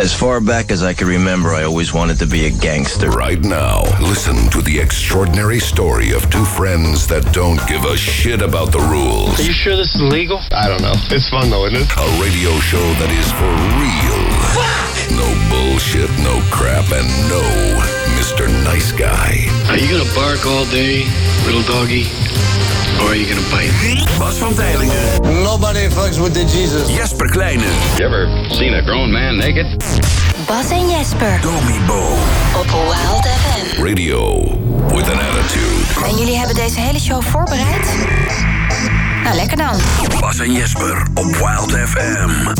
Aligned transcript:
As 0.00 0.14
far 0.14 0.40
back 0.40 0.70
as 0.70 0.84
I 0.84 0.94
can 0.94 1.08
remember, 1.08 1.50
I 1.50 1.64
always 1.64 1.92
wanted 1.92 2.20
to 2.20 2.26
be 2.26 2.46
a 2.46 2.50
gangster. 2.50 3.10
Right 3.10 3.40
now, 3.40 3.82
listen 4.00 4.48
to 4.50 4.62
the 4.62 4.78
extraordinary 4.78 5.58
story 5.58 6.12
of 6.12 6.30
two 6.30 6.44
friends 6.44 7.08
that 7.08 7.24
don't 7.32 7.58
give 7.66 7.84
a 7.84 7.96
shit 7.96 8.40
about 8.40 8.70
the 8.70 8.78
rules. 8.78 9.40
Are 9.40 9.42
you 9.42 9.52
sure 9.52 9.74
this 9.74 9.92
is 9.96 10.02
legal? 10.02 10.38
I 10.52 10.68
don't 10.68 10.82
know. 10.82 10.94
It's 11.10 11.28
fun 11.28 11.50
though, 11.50 11.66
isn't 11.66 11.82
it? 11.82 11.90
A 11.98 12.06
radio 12.22 12.54
show 12.62 12.86
that 13.02 13.10
is 13.10 13.26
for 13.34 13.50
real. 13.82 14.22
No 15.18 15.26
bullshit, 15.50 16.10
no 16.22 16.38
crap, 16.54 16.86
and 16.94 17.08
no 17.26 17.42
Mr. 18.14 18.46
Nice 18.62 18.92
Guy. 18.92 19.50
Are 19.68 19.76
you 19.76 19.90
gonna 19.90 20.14
bark 20.14 20.46
all 20.46 20.64
day, 20.66 21.06
little 21.44 21.62
doggy? 21.62 22.06
Or 23.00 23.08
are 23.10 23.16
you 23.16 23.26
gonna 23.26 23.48
bite? 23.50 24.18
Bas 24.18 24.34
van 24.36 24.54
Tijlingen. 24.54 25.42
Nobody 25.42 25.88
fucks 25.90 26.18
with 26.18 26.32
the 26.34 26.44
Jesus. 26.44 26.88
Jesper 26.96 27.30
Kleine. 27.30 27.64
You 27.96 28.04
ever 28.06 28.46
seen 28.50 28.74
a 28.74 28.82
grown 28.82 29.10
man 29.12 29.36
naked? 29.36 29.66
Bas 30.46 30.70
en 30.70 30.88
Jesper. 30.88 31.38
Domi 31.40 31.80
Bo. 31.86 32.16
Op 32.58 32.66
Wild 32.70 33.26
FM. 33.26 33.82
Radio 33.82 34.38
with 34.94 35.10
an 35.10 35.18
attitude. 35.18 36.06
En 36.06 36.16
jullie 36.18 36.36
hebben 36.36 36.54
deze 36.54 36.80
hele 36.80 37.00
show 37.00 37.22
voorbereid? 37.22 37.94
Nou, 39.24 39.36
lekker 39.36 39.56
dan. 39.56 39.76
Bas 40.20 40.38
en 40.38 40.52
Jesper 40.52 41.02
op 41.14 41.24
Wild 41.36 41.72
FM. 41.88 42.54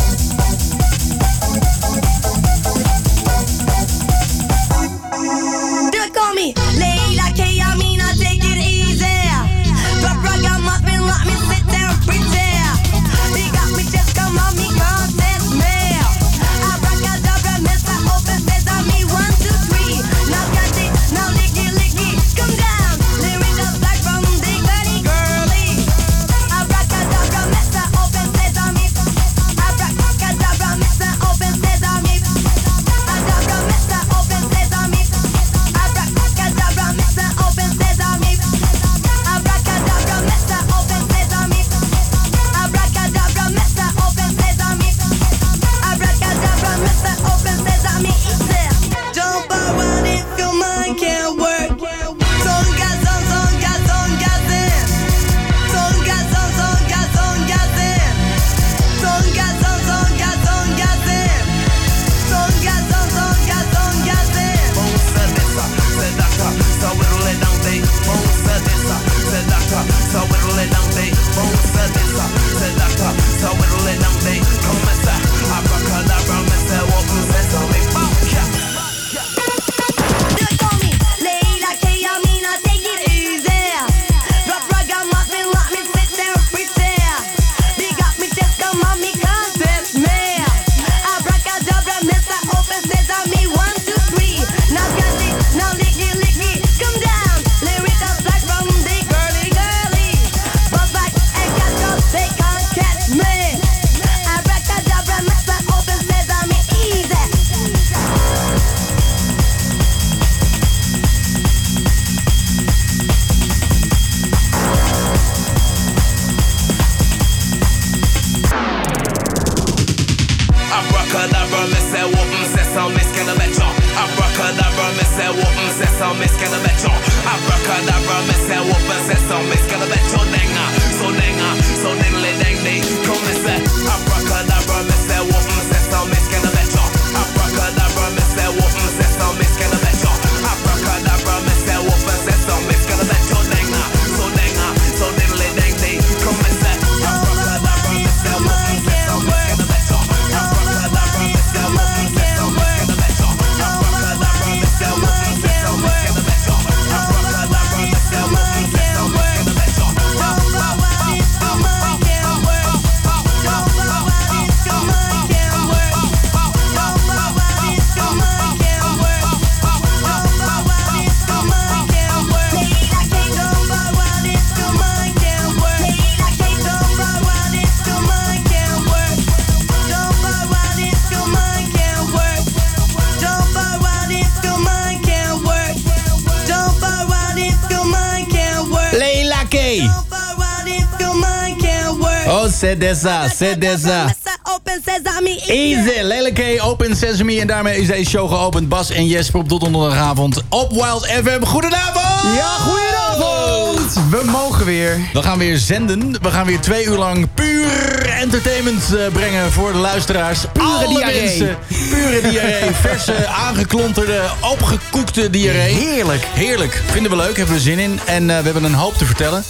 Cedessa, 192.69 193.29
Cedessa. 193.29 194.15
Open 194.55 194.83
Sesame, 194.85 195.41
Easy, 195.47 196.03
Leila 196.03 196.31
K, 196.31 196.41
Open 196.65 196.97
Sesame. 196.97 197.41
En 197.41 197.47
daarmee 197.47 197.81
is 197.81 197.87
deze 197.87 198.11
show 198.11 198.29
geopend. 198.29 198.69
Bas 198.69 198.91
en 198.91 199.07
Jesper 199.07 199.41
op 199.41 199.49
tot 199.49 199.61
donderdagavond 199.61 200.43
op 200.49 200.73
Wild 200.73 201.07
FM. 201.07 201.45
Goedenavond! 201.45 202.37
Ja, 202.37 202.57
goedenavond! 202.59 203.93
We 204.11 204.23
mogen 204.25 204.65
weer. 204.65 204.99
We 205.13 205.23
gaan 205.23 205.39
weer 205.39 205.57
zenden. 205.57 206.23
We 206.23 206.31
gaan 206.31 206.47
weer 206.47 206.61
twee 206.61 206.85
uur 206.85 206.97
lang 206.99 207.29
puur 207.35 207.98
entertainment 208.19 208.95
eh, 208.95 209.13
brengen 209.13 209.53
voor 209.53 209.73
de 209.73 209.79
luisteraars. 209.79 210.39
Pure 210.53 210.67
Alle 210.67 210.89
diarree. 210.89 211.23
mensen. 211.23 211.59
Pure 211.91 212.21
diarree. 212.31 212.71
Verse, 212.89 213.27
aangeklonterde, 213.27 214.21
opgekoekte 214.41 215.31
diarree. 215.31 215.75
Heerlijk. 215.75 216.27
Heerlijk. 216.35 216.83
Vinden 216.91 217.11
we 217.11 217.17
leuk. 217.17 217.37
Hebben 217.37 217.55
we 217.55 217.61
zin 217.61 217.79
in. 217.79 218.01
En 218.05 218.31
eh, 218.31 218.39
we 218.39 218.45
hebben 218.45 218.65
een 218.65 218.75
hoop 218.75 218.97
te 218.97 219.05
vertellen. 219.05 219.45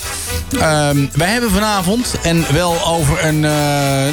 Ehm, 0.61 1.06
wij 1.12 1.29
hebben 1.29 1.50
vanavond, 1.50 2.15
en 2.23 2.44
wel 2.53 2.87
over 2.87 3.25
een, 3.25 3.44
eh, 3.44 3.50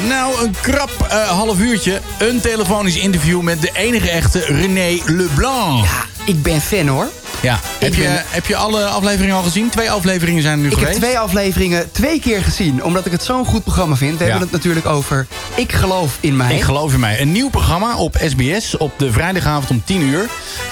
nou, 0.08 0.44
een 0.44 0.54
krap 0.60 1.06
half 1.28 1.58
uurtje... 1.58 2.00
een 2.18 2.40
telefonisch 2.40 2.96
interview 2.96 3.40
met 3.40 3.60
de 3.60 3.70
enige 3.74 4.10
echte 4.10 4.38
René 4.38 4.98
Leblanc. 5.04 5.84
Ja, 5.84 6.04
ik 6.24 6.42
ben 6.42 6.60
fan 6.60 6.86
hoor. 6.86 7.08
Ja. 7.46 7.60
Heb, 7.78 7.94
je, 7.94 8.02
ben- 8.02 8.22
heb 8.26 8.46
je 8.46 8.56
alle 8.56 8.84
afleveringen 8.84 9.36
al 9.36 9.42
gezien? 9.42 9.68
Twee 9.70 9.90
afleveringen 9.90 10.42
zijn 10.42 10.54
er 10.54 10.60
nu 10.60 10.66
Ik 10.66 10.72
geweest. 10.72 10.92
heb 10.92 11.02
twee 11.02 11.18
afleveringen 11.18 11.92
twee 11.92 12.20
keer 12.20 12.42
gezien, 12.42 12.84
omdat 12.84 13.06
ik 13.06 13.12
het 13.12 13.22
zo'n 13.22 13.44
goed 13.44 13.62
programma 13.62 13.96
vind. 13.96 14.18
We 14.18 14.24
Ja. 14.24 14.30
hebben 14.30 14.48
het 14.48 14.56
natuurlijk 14.56 14.86
over 14.86 15.26
Ik 15.54 15.72
geloof 15.72 16.16
in 16.20 16.36
mij. 16.36 16.54
Ik 16.54 16.62
geloof 16.62 16.92
in 16.92 17.00
mij. 17.00 17.20
Een 17.20 17.32
nieuw 17.32 17.48
programma 17.50 17.96
op 17.96 18.16
SBS 18.26 18.76
op 18.76 18.92
de 18.98 19.12
vrijdagavond 19.12 19.70
om 19.70 19.82
10 19.84 20.00
uur. 20.02 20.28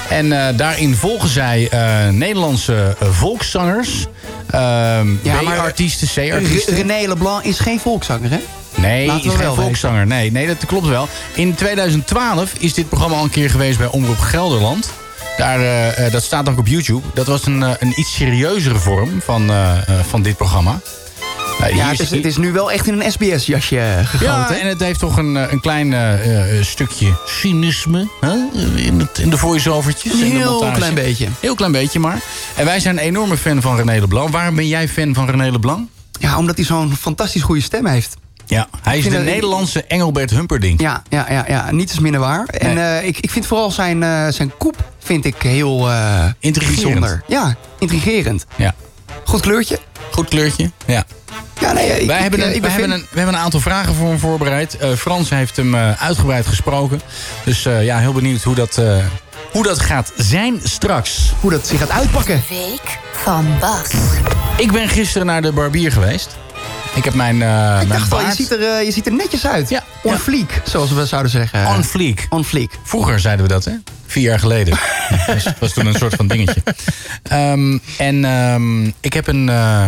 En 0.09 0.32
eh, 0.49 0.56
daarin 0.56 0.94
volgen 0.94 1.29
zij 1.29 1.69
eh, 1.71 2.09
Nederlandse 2.09 2.97
eh, 3.00 3.09
volkszangers. 3.11 4.06
ehm 4.50 5.09
Ja, 5.23 5.38
B-artiesten, 5.38 6.09
C-artiesten. 6.15 6.75
René 6.75 7.09
Leblanc 7.09 7.44
is 7.44 7.59
geen 7.59 7.81
volkszanger, 7.81 8.31
hè? 8.31 8.38
Nee, 8.75 9.06
Laten 9.06 9.31
is 9.31 9.37
geen 9.37 9.55
volkszanger. 9.55 10.06
Nee, 10.06 10.32
nee, 10.32 10.47
dat 10.47 10.67
klopt 10.67 10.87
wel. 10.87 11.09
In 11.35 11.55
2012 11.55 12.53
is 12.59 12.75
dit 12.75 12.88
programma 12.88 13.17
al 13.17 13.25
een 13.25 13.31
keer 13.31 13.50
geweest 13.50 13.79
bij 13.79 13.87
Omroep 13.87 14.19
Gelderland. 14.19 14.91
Daar, 15.37 15.61
eh, 15.61 16.07
eh, 16.07 16.13
dat 16.13 16.23
staat 16.23 16.49
ook 16.49 16.59
op 16.59 16.67
YouTube. 16.67 17.07
Dat 17.15 17.27
was 17.27 17.47
een, 17.47 17.63
eh, 17.63 17.71
een 17.79 18.01
iets 18.01 18.15
serieuzere 18.15 18.79
vorm 18.79 19.21
van, 19.23 19.51
van 20.09 20.23
dit 20.23 20.37
programma. 20.37 20.81
Ja, 21.75 21.89
het 21.89 22.01
is, 22.01 22.11
het 22.11 22.25
is 22.25 22.37
nu 22.37 22.53
wel 22.53 22.73
echt 22.73 22.87
in 22.87 23.01
een 23.01 23.13
SBS-jasje 23.13 24.01
gegoten. 24.05 24.27
Ja, 24.27 24.59
en 24.59 24.69
het 24.69 24.81
heeft 24.81 24.99
toch 24.99 25.17
een, 25.17 25.35
een 25.35 25.61
klein 25.61 25.95
stukje 26.65 27.13
cynisme 27.27 28.09
hè? 28.21 28.35
In, 28.77 29.01
het, 29.01 29.19
in 29.19 29.31
de 29.31 29.39
voice-overtjes. 29.39 30.13
en 30.13 30.19
de 30.19 30.25
Heel 30.25 30.71
klein 30.73 30.95
beetje. 30.95 31.29
Heel 31.41 31.55
klein 31.55 31.73
beetje 31.73 31.99
maar. 31.99 32.21
En 32.57 32.65
wij 32.65 32.81
zijn 32.81 32.97
een 32.97 33.03
enorme 33.03 33.37
fan 33.37 33.63
van 33.63 33.77
René 33.77 34.01
Leblanc. 34.01 34.31
Waarom 34.31 34.55
ben 34.55 34.69
jij 34.69 34.89
fan 34.89 35.15
van 35.15 35.31
René 35.31 35.51
Leblanc? 35.51 35.89
Ja, 36.21 36.39
omdat 36.39 36.57
hij 36.57 36.65
zo'n 36.65 36.97
fantastisch 36.97 37.43
goede 37.43 37.63
stem 37.63 37.87
heeft. 37.87 38.17
Ja, 38.46 38.69
hij 38.82 38.99
is 38.99 39.05
de 39.05 39.11
dat- 39.11 39.23
Nederlandse 39.25 39.85
Engelbert 39.85 40.31
Humperdinck. 40.31 40.81
Ja, 40.81 41.02
ja, 41.08 41.26
ja, 41.31 41.44
ja. 41.49 41.70
niet 41.70 41.91
is 41.91 41.99
minder 41.99 42.20
waar. 42.20 42.44
En 42.46 42.79
eh, 42.79 43.06
ik, 43.06 43.19
ik 43.19 43.31
vind 43.31 43.46
vooral 43.46 43.70
zijn, 43.70 44.02
eh, 44.02 44.26
zijn 44.29 44.52
koep 44.58 44.76
vind 44.99 45.25
ik 45.25 45.35
heel 45.43 45.91
eh 45.91 46.25
Intrigerend. 46.38 46.82
bijzonder. 46.82 47.23
Ja, 47.26 47.55
intrigerend. 47.79 48.44
Ja. 48.56 48.75
Goed 49.25 49.41
kleurtje. 49.41 49.79
Goed 50.11 50.29
kleurtje, 50.29 50.70
ja. 50.87 51.05
Ja, 51.61 51.73
nee, 51.73 52.00
ik, 52.00 52.06
Wij 52.06 52.17
ik, 52.17 52.23
hebben, 52.23 52.41
een, 52.43 52.55
ik 52.55 52.61
wij 52.61 52.70
ben 52.70 52.70
hebben, 52.70 52.91
een, 52.91 53.06
we 53.11 53.17
hebben 53.19 53.35
een 53.35 53.41
aantal 53.41 53.61
vragen 53.61 53.94
voor 53.94 54.08
hem 54.08 54.19
voorbereid. 54.19 54.76
Eh, 54.76 54.91
Frans 54.93 55.31
heeft 55.31 55.56
hem 55.56 55.75
eh, 55.75 56.02
uitgebreid 56.02 56.46
gesproken. 56.46 57.00
Dus 57.44 57.64
eh, 57.67 57.85
ja, 57.85 57.99
heel 57.99 58.12
benieuwd 58.12 58.43
hoe 58.43 58.55
dat, 58.55 58.79
eh, 58.79 58.96
hoe 59.52 59.62
dat 59.62 59.81
gaat 59.81 60.12
zijn 60.17 60.61
straks. 60.62 61.32
Hoe 61.41 61.50
dat 61.50 61.67
zich 61.67 61.79
gaat 61.79 61.91
uitpakken. 61.91 62.43
Week 62.49 62.99
van 63.12 63.46
Bas. 63.61 63.88
Ik 64.56 64.73
ben 64.73 64.88
gisteren 64.88 65.26
naar 65.26 65.43
de 65.43 65.52
barbier 65.52 65.93
geweest. 65.93 66.37
Ik 66.94 67.05
heb 67.05 67.14
mijn, 67.14 67.43
eh 67.43 67.79
Ik 67.81 67.88
mijn 67.88 68.00
dacht 68.00 68.12
al, 68.12 68.20
je 68.20 68.32
ziet, 68.32 68.50
er, 68.50 68.62
eh, 68.62 68.85
je 68.85 68.91
ziet 68.91 69.06
er 69.06 69.12
netjes 69.12 69.46
uit. 69.46 69.69
Ja, 69.69 69.82
On 70.02 70.12
ja. 70.12 70.19
fleek, 70.19 70.61
zoals 70.64 70.91
we 70.91 71.06
zouden 71.06 71.31
zeggen. 71.31 71.67
on 71.67 71.85
fleek. 71.85 72.26
On 72.31 72.44
fleek. 72.44 72.79
Vroeger 72.85 73.20
zeiden 73.20 73.46
we 73.46 73.52
dat, 73.52 73.64
hè? 73.64 73.73
Vier 74.06 74.23
jaar 74.23 74.38
geleden. 74.38 74.79
Dat 75.26 75.26
was, 75.26 75.52
was 75.61 75.73
toen 75.73 75.87
een 75.87 75.94
soort 75.94 76.14
van 76.14 76.26
dingetje. 76.26 76.62
Ehm, 77.23 77.79
en 77.99 78.25
ehm, 78.25 78.85
ik 79.00 79.12
heb 79.12 79.26
een, 79.26 79.49
eh, 79.49 79.87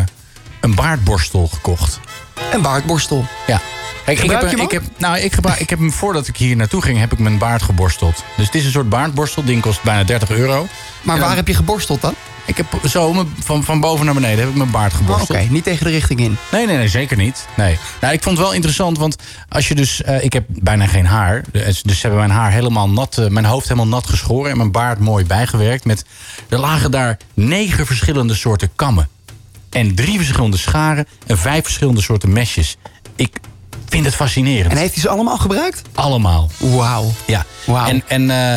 een 0.60 0.74
baardborstel 0.74 1.46
gekocht. 1.46 2.00
En 2.52 2.62
baardborstel. 2.62 3.26
Ja. 3.46 3.60
Kijk, 4.06 4.18
ik 4.18 4.30
Gebruik 4.30 4.50
heb, 4.50 4.60
ik 4.60 4.70
heb, 4.70 4.82
nou, 4.98 5.18
ik, 5.18 5.32
gebruik, 5.32 5.60
ik 5.60 5.70
heb 5.70 5.78
hem 5.78 5.92
voordat 5.92 6.26
ik 6.28 6.36
hier 6.36 6.56
naartoe 6.56 6.82
ging, 6.82 6.98
heb 6.98 7.12
ik 7.12 7.18
mijn 7.18 7.38
baard 7.38 7.62
geborsteld. 7.62 8.24
Dus 8.36 8.46
het 8.46 8.54
is 8.54 8.64
een 8.64 8.70
soort 8.70 8.88
baardborstel. 8.88 9.44
ding 9.44 9.62
kost 9.62 9.82
bijna 9.82 10.04
30 10.04 10.30
euro. 10.30 10.66
Maar 11.02 11.14
En 11.14 11.20
waar 11.20 11.28
dan- 11.28 11.36
heb 11.36 11.48
je 11.48 11.54
geborsteld 11.54 12.00
dan? 12.00 12.14
Ik 12.46 12.56
heb 12.56 12.66
zo 12.88 13.12
mijn- 13.12 13.34
van, 13.40 13.64
van 13.64 13.80
boven 13.80 14.04
naar 14.04 14.14
beneden 14.14 14.38
heb 14.38 14.48
ik 14.48 14.54
mijn 14.54 14.70
baard 14.70 14.92
Oh, 14.92 14.98
Oké, 15.00 15.06
geborsteld. 15.12 15.50
niet 15.50 15.64
tegen 15.64 15.84
de 15.84 15.90
richting 15.90 16.20
in. 16.20 16.36
Nee, 16.52 16.66
nee, 16.66 16.76
nee, 16.76 16.88
zeker 16.88 17.16
niet. 17.16 17.46
Nee. 17.56 17.78
Nou, 18.00 18.12
ik 18.14 18.22
vond 18.22 18.36
het 18.36 18.46
wel 18.46 18.54
interessant, 18.54 18.98
want 18.98 19.16
als 19.48 19.68
je 19.68 19.74
dus... 19.74 20.02
eh, 20.02 20.24
ik 20.24 20.32
heb 20.32 20.44
bijna 20.48 20.86
geen 20.86 21.06
haar. 21.06 21.44
Dus 21.52 21.82
dus 21.82 21.94
ze 22.00 22.06
hebben 22.06 22.26
mijn 22.26 22.38
haar 22.38 22.50
helemaal 22.50 22.88
nat... 22.88 23.18
eh, 23.18 23.26
mijn 23.28 23.44
hoofd 23.44 23.68
helemaal 23.68 23.88
nat 23.88 24.06
geschoren 24.08 24.50
en 24.50 24.56
mijn 24.56 24.70
baard 24.72 24.98
mooi 24.98 25.24
bijgewerkt. 25.24 25.84
Met, 25.84 26.04
er 26.48 26.58
lagen 26.58 26.90
daar 26.90 27.16
negen 27.34 27.86
verschillende 27.86 28.34
soorten 28.34 28.70
kammen. 28.76 29.08
En 29.70 29.94
drie 29.94 30.16
verschillende 30.16 30.56
scharen 30.56 31.06
en 31.26 31.38
vijf 31.38 31.64
verschillende 31.64 32.00
soorten 32.02 32.32
mesjes. 32.32 32.76
Ik 33.16 33.36
vind 33.88 34.04
het 34.04 34.14
fascinerend. 34.14 34.72
En 34.72 34.78
heeft 34.78 34.92
hij 34.92 35.02
ze 35.02 35.08
allemaal 35.08 35.38
gebruikt? 35.38 35.82
Allemaal. 35.94 36.50
Wauw. 36.58 37.12
Ja. 37.26 37.44
En, 37.86 38.02
en 38.06 38.30
eh, 38.30 38.56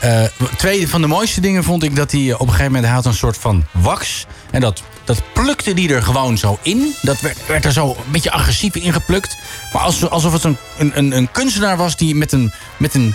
eh, 0.00 0.30
twee 0.56 0.88
van 0.88 1.00
de 1.00 1.06
mooiste 1.06 1.40
dingen 1.40 1.64
vond 1.64 1.82
ik 1.82 1.96
dat 1.96 2.10
hij 2.10 2.20
eh, 2.20 2.34
op 2.34 2.40
een 2.40 2.46
gegeven 2.46 2.64
moment 2.64 2.84
hij 2.84 2.94
had 2.94 3.04
een 3.04 3.14
soort 3.14 3.36
van 3.36 3.64
wax. 3.70 4.26
En 4.50 4.60
dat, 4.60 4.82
dat 5.04 5.22
plukte 5.32 5.74
die 5.74 5.94
er 5.94 6.02
gewoon 6.02 6.38
zo 6.38 6.58
in. 6.62 6.94
Dat 7.02 7.20
werd, 7.20 7.46
werd 7.46 7.64
er 7.64 7.72
zo 7.72 7.88
een 7.88 8.10
beetje 8.10 8.30
agressief 8.30 8.74
ingeplukt. 8.74 9.36
Maar 9.72 9.82
alsof, 9.82 10.10
alsof 10.10 10.32
het 10.32 10.44
een, 10.44 10.56
een, 10.76 11.16
een, 11.16 11.30
kunstenaar 11.30 11.76
was 11.76 11.96
die 11.96 12.14
met 12.14 12.32
een, 12.32 12.52
met 12.76 12.94
een 12.94 13.14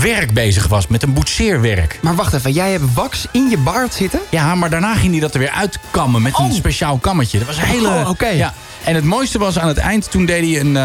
werk 0.00 0.32
bezig 0.32 0.66
was. 0.66 0.86
Met 0.86 1.02
een 1.02 1.12
boetseerwerk. 1.12 1.98
Maar 2.02 2.14
wacht 2.14 2.32
even, 2.32 2.52
jij 2.52 2.70
hebt 2.70 2.94
wax 2.94 3.26
in 3.32 3.50
je 3.50 3.58
baard 3.58 3.94
zitten? 3.94 4.20
Ja, 4.30 4.54
maar 4.54 4.70
daarna 4.70 4.94
ging 4.94 5.12
hij 5.12 5.20
dat 5.20 5.34
er 5.34 5.40
weer 5.40 5.50
uitkammen 5.50 6.22
met 6.22 6.38
een 6.38 6.52
speciaal 6.52 6.98
kammetje. 6.98 7.38
Dat 7.38 7.46
was 7.46 7.56
een 7.56 7.62
hele... 7.62 7.88
Oh, 7.88 8.08
oké. 8.08 8.28
Ja. 8.28 8.54
En 8.84 8.94
het 8.94 9.04
mooiste 9.04 9.38
was 9.38 9.58
aan 9.58 9.68
het 9.68 9.78
eind, 9.78 10.10
toen 10.10 10.26
deed 10.26 10.50
hij 10.50 10.60
een, 10.60 10.76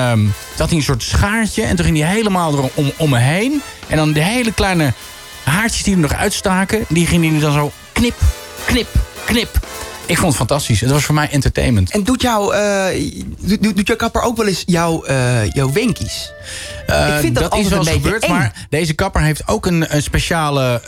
had 0.57 0.69
hij 0.69 0.77
een 0.77 0.83
soort 0.83 1.03
schaartje. 1.03 1.63
En 1.63 1.75
toen 1.75 1.85
ging 1.85 1.97
hij 1.97 2.09
helemaal 2.09 2.53
erom 2.53 2.69
om, 2.73 2.91
om 2.97 3.09
me 3.09 3.19
heen. 3.19 3.61
En 3.87 3.97
dan 3.97 4.13
de 4.13 4.23
hele 4.23 4.53
kleine 4.53 4.93
haartjes 5.43 5.83
die 5.83 5.93
er 5.93 5.99
nog 5.99 6.13
uitstaken, 6.13 6.85
die 6.89 7.07
ging 7.07 7.29
hij 7.29 7.39
dan 7.39 7.53
zo 7.53 7.71
knip, 7.91 8.15
knip, 8.65 8.87
knip. 9.25 9.59
Ik 10.05 10.17
vond 10.17 10.27
het 10.27 10.35
fantastisch. 10.35 10.79
Het 10.81 10.91
was 10.91 11.03
voor 11.03 11.15
mij 11.15 11.29
entertainment. 11.29 11.91
En 11.91 12.03
doet, 12.03 12.21
jou, 12.21 12.55
eh, 12.55 13.11
doet, 13.39 13.63
doet- 13.75 13.88
jouw 13.88 13.95
kapper 13.95 14.21
ook 14.21 14.38
wel 14.38 14.47
eens 14.47 14.63
jouw, 14.65 15.03
eh, 15.03 15.51
jouw 15.51 15.71
wenkies? 15.71 16.31
Eh, 16.88 17.07
ik 17.07 17.19
vind 17.19 17.35
dat, 17.35 17.55
is 17.57 17.67
wel 17.67 17.79
een 17.79 17.88
eens 17.88 17.95
gebeurd, 17.95 18.23
eng. 18.23 18.29
maar 18.31 18.65
deze 18.69 18.94
kapper 18.94 19.21
heeft 19.21 19.47
ook 19.47 19.65
een, 19.65 19.95
een 19.95 20.01
speciale 20.03 20.81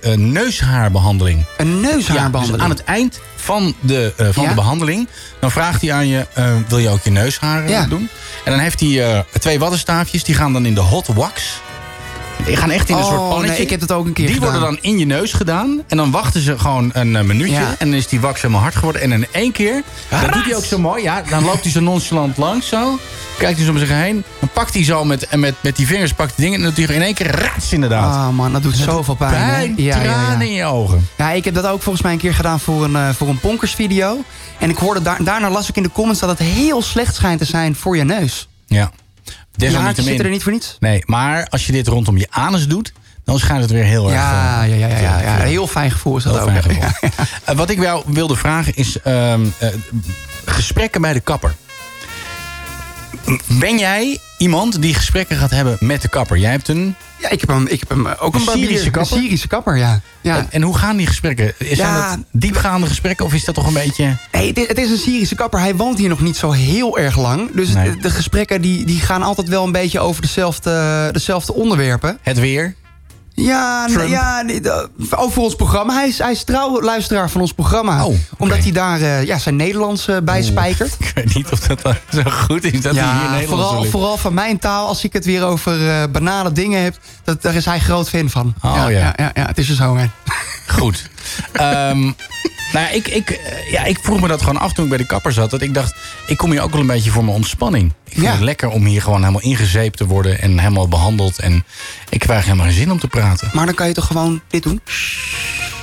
een 0.00 0.32
neushaarbehandeling. 0.32 1.44
Een 1.56 1.80
neushaarbehandeling? 1.80 2.46
Ja, 2.46 2.52
dus 2.52 2.60
aan 2.62 2.70
het 2.70 2.84
eind 2.84 3.20
van 3.36 3.74
de, 3.80 4.12
van 4.30 4.42
Ja? 4.42 4.48
de 4.48 4.54
behandeling... 4.54 5.08
dan 5.40 5.50
vraagt 5.50 5.80
hij 5.82 5.92
aan 5.92 6.06
je, 6.06 6.26
wil 6.68 6.78
je 6.78 6.88
ook 6.88 7.02
je 7.04 7.10
neusharen 7.10 7.68
Ja. 7.68 7.86
doen? 7.86 8.08
En 8.44 8.50
dan 8.52 8.60
heeft 8.60 8.80
hij 8.80 9.24
twee 9.38 9.58
waddenstaafjes, 9.58 10.24
die 10.24 10.34
gaan 10.34 10.52
dan 10.52 10.66
in 10.66 10.74
de 10.74 10.80
hot 10.80 11.06
wax. 11.06 11.60
Die 12.46 12.56
gaan 12.56 12.70
echt 12.70 12.88
in 12.88 12.94
een 12.96 13.02
Oh, 13.02 13.08
soort 13.08 13.28
pannetje. 13.28 13.50
nee, 13.52 13.60
ik 13.60 13.70
heb 13.70 13.80
dat 13.80 13.92
ook 13.92 14.06
een 14.06 14.12
keer 14.12 14.26
Die 14.26 14.34
gedaan. 14.34 14.50
worden 14.52 14.68
dan 14.70 14.78
in 14.82 14.98
je 14.98 15.04
neus 15.06 15.32
gedaan. 15.32 15.82
En 15.88 15.96
dan 15.96 16.10
wachten 16.10 16.40
ze 16.40 16.58
gewoon 16.58 16.90
een 16.92 17.16
eh, 17.16 17.22
minuutje. 17.22 17.52
Ja. 17.54 17.74
En 17.78 17.90
dan 17.90 17.98
is 17.98 18.06
die 18.08 18.20
wax 18.20 18.40
helemaal 18.42 18.62
hard 18.62 18.74
geworden. 18.76 19.02
En 19.02 19.12
in 19.12 19.26
één 19.32 19.52
keer, 19.52 19.82
dat 20.08 20.32
doet 20.32 20.44
hij 20.44 20.56
ook 20.56 20.64
zo 20.64 20.78
mooi. 20.78 21.02
Ja, 21.02 21.22
dan 21.30 21.44
loopt 21.44 21.62
hij 21.62 21.72
zo 21.72 21.80
nonchalant 21.80 22.36
langs 22.36 22.68
zo. 22.68 22.98
Kijkt 23.38 23.56
hij 23.56 23.64
zo 23.66 23.72
om 23.72 23.78
zich 23.78 23.88
heen. 23.88 24.24
Dan 24.38 24.48
pakt 24.52 24.74
hij 24.74 24.84
zo 24.84 25.04
met, 25.04 25.26
en 25.26 25.40
met, 25.40 25.54
met 25.60 25.76
die 25.76 25.86
vingers 25.86 26.12
pakt 26.12 26.32
die 26.36 26.44
dingen. 26.44 26.58
En 26.58 26.64
dan 26.64 26.74
doet 26.74 26.86
hij 26.86 26.96
in 26.96 27.02
één 27.02 27.14
keer 27.14 27.40
rats 27.42 27.72
inderdaad. 27.72 28.14
Ah 28.14 28.28
man, 28.28 28.52
dat 28.52 28.62
doet 28.62 28.76
zoveel 28.76 29.14
pijn. 29.14 29.30
Pijn, 29.32 29.72
Ja, 29.76 29.96
ja, 29.96 30.02
tranen 30.02 30.46
in 30.46 30.52
je 30.54 30.64
ogen. 30.64 31.08
ja, 31.16 31.30
ik 31.30 31.44
heb 31.44 31.54
dat 31.54 31.66
ook 31.66 31.82
volgens 31.82 32.04
mij 32.04 32.12
een 32.12 32.18
keer 32.18 32.34
gedaan 32.34 32.60
voor 32.60 32.84
een, 32.84 32.96
eh, 32.96 33.08
voor 33.08 33.28
een 33.28 33.40
Ponkers 33.40 33.74
video. 33.74 34.24
En 34.58 34.70
ik 34.70 34.76
hoorde 34.76 35.02
daar, 35.02 35.24
daarna 35.24 35.50
las 35.50 35.68
ik 35.68 35.76
in 35.76 35.82
de 35.82 35.92
comments 35.92 36.20
dat 36.20 36.28
het 36.30 36.38
heel 36.38 36.82
slecht 36.82 37.14
schijnt 37.14 37.38
te 37.38 37.44
zijn 37.44 37.74
voor 37.76 37.96
je 37.96 38.04
neus. 38.04 38.48
Ja. 38.66 38.90
Desalniettemin. 39.56 40.08
zitten 40.08 40.24
er 40.24 40.32
niet 40.32 40.42
voor 40.42 40.52
niets. 40.52 40.76
Nee, 40.80 41.02
maar 41.06 41.46
als 41.48 41.66
je 41.66 41.72
dit 41.72 41.86
rondom 41.86 42.16
je 42.16 42.26
anus 42.30 42.66
doet, 42.66 42.92
dan 43.24 43.38
schijnt 43.38 43.62
het 43.62 43.70
weer 43.70 43.84
heel 43.84 44.04
erg... 44.04 44.14
Ja, 44.14 44.62
eh, 44.62 44.68
ja, 44.68 44.74
ja, 44.74 44.86
ja, 44.86 45.00
ja, 45.00 45.20
ja. 45.20 45.44
Heel 45.44 45.66
fijn 45.66 45.90
gevoel 45.90 46.16
is 46.16 46.22
dat 46.22 46.32
Heel 46.32 46.42
ook. 46.42 46.62
fijn 46.62 46.76
Ja. 46.76 47.10
Eh, 47.44 47.56
wat 47.56 47.70
ik 47.70 47.80
jou 47.80 48.02
wilde 48.06 48.36
vragen 48.36 48.74
is 48.74 49.00
ehm, 49.00 49.46
eh, 49.58 49.68
gesprekken 50.44 51.00
bij 51.00 51.12
de 51.12 51.20
kapper. 51.20 51.54
Ben 53.46 53.78
jij 53.78 54.18
iemand 54.38 54.82
die 54.82 54.94
gesprekken 54.94 55.36
gaat 55.36 55.50
hebben 55.50 55.76
met 55.80 56.02
de 56.02 56.08
kapper? 56.08 56.38
Jij 56.38 56.50
hebt 56.50 56.68
een... 56.68 56.94
Ja, 57.20 57.28
ik 57.30 57.40
heb 57.40 57.48
hem, 57.48 57.66
ik 57.66 57.80
heb 57.80 57.88
hem 57.88 58.06
ook 58.06 58.34
Een. 58.34 58.40
Syrische 58.40 58.90
kapper? 58.90 59.16
Een 59.16 59.22
Syrische 59.22 59.48
kapper, 59.48 59.76
ja. 59.76 60.00
ja. 60.20 60.36
En, 60.36 60.46
en 60.50 60.62
hoe 60.62 60.76
gaan 60.78 60.96
die 60.96 61.06
gesprekken? 61.06 61.52
Is 61.58 61.78
Ja. 61.78 62.10
dat 62.16 62.18
diepgaande 62.32 62.86
gesprekken 62.86 63.24
of 63.26 63.34
is 63.34 63.44
dat 63.44 63.54
toch 63.54 63.66
een 63.66 63.72
beetje... 63.72 64.16
Nee, 64.32 64.48
het 64.48 64.58
is, 64.58 64.68
het 64.68 64.78
is 64.78 64.90
een 64.90 64.96
Syrische 64.98 65.34
kapper. 65.34 65.60
Hij 65.60 65.76
woont 65.76 65.98
hier 65.98 66.08
nog 66.08 66.20
niet 66.20 66.36
zo 66.36 66.50
heel 66.50 66.98
erg 66.98 67.16
lang. 67.18 67.54
Dus 67.54 67.72
Nee. 67.72 67.90
de, 67.90 67.96
de 68.00 68.10
gesprekken 68.10 68.60
die, 68.62 68.84
die 68.84 69.00
gaan 69.00 69.22
altijd 69.22 69.48
wel 69.48 69.64
een 69.64 69.72
beetje 69.72 70.00
over 70.00 70.22
dezelfde, 70.22 71.08
dezelfde 71.12 71.54
onderwerpen. 71.54 72.18
Het 72.22 72.38
weer? 72.38 72.74
Ja, 73.34 73.86
Trump? 73.86 74.08
ja 74.08 74.44
over 75.16 75.42
ons 75.42 75.54
programma. 75.54 75.94
Hij 75.94 76.08
is, 76.08 76.18
hij 76.18 76.32
is 76.32 76.44
trouw 76.44 76.82
luisteraar 76.82 77.30
van 77.30 77.40
ons 77.40 77.52
programma. 77.52 78.06
Oh. 78.06 78.14
Omdat 78.38 78.58
hij 78.58 78.72
daar 78.72 79.00
eh, 79.00 79.24
ja, 79.24 79.38
zijn 79.38 79.56
Nederlands 79.56 80.08
eh, 80.08 80.16
bij 80.22 80.42
spijkert. 80.42 80.96
Ik 81.00 81.12
weet 81.14 81.34
niet 81.34 81.50
of 81.50 81.60
dat 81.60 81.96
zo 82.12 82.22
goed 82.24 82.64
is 82.64 82.80
dat 82.80 82.96
hij 82.96 83.20
hier 83.20 83.30
Nederlands 83.30 83.46
vooral, 83.46 83.84
vooral 83.84 84.16
van 84.16 84.34
mijn 84.34 84.58
taal. 84.58 84.86
Als 84.86 85.04
ik 85.04 85.12
het 85.12 85.24
weer 85.24 85.44
over 85.44 85.88
eh, 85.88 86.02
banale 86.12 86.52
dingen 86.52 86.82
heb, 86.82 86.98
dat, 87.24 87.42
daar 87.42 87.54
is 87.54 87.64
hij 87.64 87.78
groot 87.78 88.08
fan 88.08 88.30
van. 88.30 88.54
Oh, 88.62 88.74
ja. 88.74 88.88
ja, 88.88 89.12
ja, 89.16 89.30
ja, 89.34 89.46
het 89.46 89.58
is 89.58 89.68
er 89.68 89.74
zo. 89.74 89.98
Goed. 90.66 91.02
Ehm, 91.52 92.00
nou 92.72 92.86
ja, 92.86 92.88
ik, 92.88 93.08
ik, 93.08 93.30
eh, 93.30 93.70
ja, 93.72 93.84
ik 93.84 93.98
vroeg 94.02 94.20
me 94.20 94.28
dat 94.28 94.40
gewoon 94.40 94.56
af 94.60 94.72
toen 94.72 94.84
ik 94.84 94.90
bij 94.90 94.98
de 94.98 95.06
kapper 95.06 95.32
zat. 95.32 95.50
Dat 95.50 95.62
ik 95.62 95.74
dacht, 95.74 95.94
ik 96.26 96.36
kom 96.36 96.50
hier 96.50 96.60
ook 96.62 96.70
wel 96.72 96.80
een 96.80 96.86
beetje 96.86 97.10
voor 97.10 97.24
mijn 97.24 97.36
ontspanning. 97.36 97.92
Ik 98.04 98.12
vind 98.12 98.26
Ja. 98.26 98.32
het 98.32 98.40
lekker 98.40 98.68
om 98.68 98.84
hier 98.84 99.02
gewoon 99.02 99.18
helemaal 99.20 99.40
ingezeept 99.42 99.96
te 99.96 100.06
worden 100.06 100.40
en 100.40 100.58
helemaal 100.58 100.88
behandeld. 100.88 101.38
En 101.38 101.64
ik 102.08 102.18
krijg 102.18 102.44
helemaal 102.44 102.66
geen 102.66 102.74
zin 102.74 102.90
om 102.92 102.98
te 102.98 103.08
praten. 103.08 103.50
Maar 103.52 103.66
dan 103.66 103.74
kan 103.74 103.88
je 103.88 103.94
toch 103.94 104.06
gewoon 104.06 104.40
dit 104.48 104.62
doen? 104.62 104.80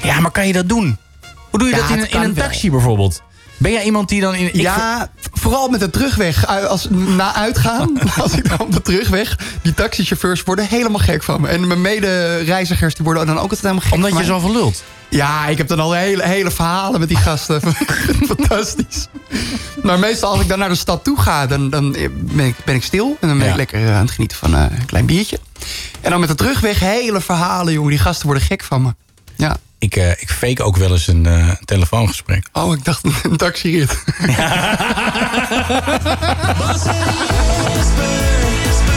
Ja, 0.03 0.19
maar 0.19 0.31
kan 0.31 0.47
je 0.47 0.53
dat 0.53 0.69
doen? 0.69 0.97
Hoe 1.49 1.59
doe 1.59 1.67
je 1.69 1.75
Ja, 1.75 1.81
dat 1.81 1.89
in, 1.89 1.97
een- 1.99 2.09
in 2.09 2.21
een 2.21 2.33
wel. 2.33 2.43
taxi 2.43 2.71
bijvoorbeeld? 2.71 3.21
Ben 3.59 3.71
jij 3.71 3.83
iemand 3.83 4.09
die 4.09 4.21
dan 4.21 4.35
in... 4.35 4.49
ja, 4.53 5.09
vooral 5.33 5.69
met 5.69 5.79
de 5.79 5.89
terugweg. 5.89 6.49
u- 6.49 6.65
Als, 6.65 6.87
na 6.91 7.33
uitgaan, 7.35 7.99
als 8.23 8.33
ik 8.33 8.49
dan 8.49 8.59
op 8.59 8.71
de 8.71 8.81
terugweg... 8.81 9.37
die 9.61 9.73
taxichauffeurs 9.73 10.43
worden 10.43 10.67
helemaal 10.67 10.99
gek 10.99 11.23
van 11.23 11.41
me. 11.41 11.47
En 11.47 11.67
mijn 11.67 11.81
medereizigers 11.81 12.95
die 12.95 13.05
worden 13.05 13.25
dan 13.25 13.35
ook 13.35 13.41
altijd 13.41 13.61
helemaal 13.61 13.83
gek 13.83 13.93
Omdat 13.93 14.09
van 14.09 14.21
je 14.23 14.25
mij. 14.29 14.35
zo 14.39 14.45
verlult. 14.47 14.83
Ja, 15.09 15.47
ik 15.47 15.57
heb 15.57 15.67
dan 15.67 15.79
al 15.79 15.93
hele, 15.93 16.23
hele 16.23 16.51
verhalen 16.51 16.99
met 16.99 17.09
die 17.09 17.17
gasten. 17.17 17.61
Fantastisch. 18.35 19.07
Maar 19.83 19.99
meestal 19.99 20.31
als 20.31 20.41
ik 20.41 20.47
dan 20.47 20.59
naar 20.59 20.69
de 20.69 20.75
stad 20.75 21.03
toe 21.03 21.19
ga... 21.21 21.47
dan, 21.47 21.69
dan 21.69 21.91
ben, 22.19 22.45
ik, 22.45 22.55
ben 22.65 22.75
ik 22.75 22.83
stil. 22.83 23.17
En 23.21 23.27
dan 23.27 23.37
ben 23.37 23.45
Ja. 23.47 23.51
ik 23.51 23.57
lekker 23.57 23.85
eh, 23.87 23.95
aan 23.95 24.01
het 24.05 24.11
genieten 24.11 24.37
van 24.37 24.55
eh, 24.55 24.65
een 24.79 24.85
klein 24.85 25.05
biertje. 25.05 25.39
En 26.01 26.11
dan 26.11 26.19
met 26.19 26.29
de 26.29 26.35
terugweg 26.35 26.79
hele 26.79 27.21
verhalen, 27.21 27.73
jongen. 27.73 27.89
Die 27.89 27.99
gasten 27.99 28.25
worden 28.25 28.43
gek 28.43 28.63
van 28.63 28.81
me. 28.81 28.95
Ja. 29.35 29.57
ik, 29.79 29.95
eh, 29.95 30.09
ik 30.09 30.29
fake 30.29 30.63
ook 30.63 30.77
wel 30.77 30.91
eens 30.91 31.07
een 31.07 31.25
eh, 31.25 31.49
telefoongesprek. 31.65 32.47
Oh, 32.53 32.73
ik 32.73 32.85
dacht 32.85 33.03
een 33.23 33.37
taxirit. 33.37 34.03
Jason 38.63 38.96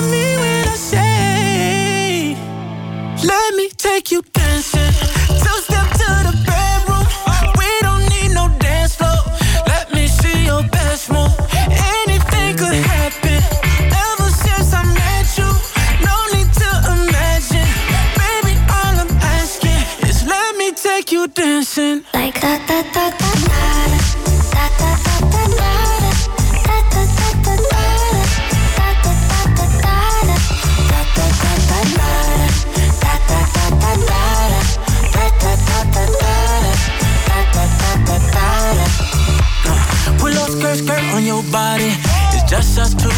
take 3.91 4.11
you 4.11 4.30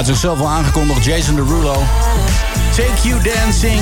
had 0.00 0.08
zichzelf 0.08 0.40
al 0.40 0.48
aangekondigd, 0.48 1.04
Jason 1.04 1.34
Derulo. 1.34 1.82
Take 2.76 3.08
You 3.08 3.22
Dancing 3.22 3.80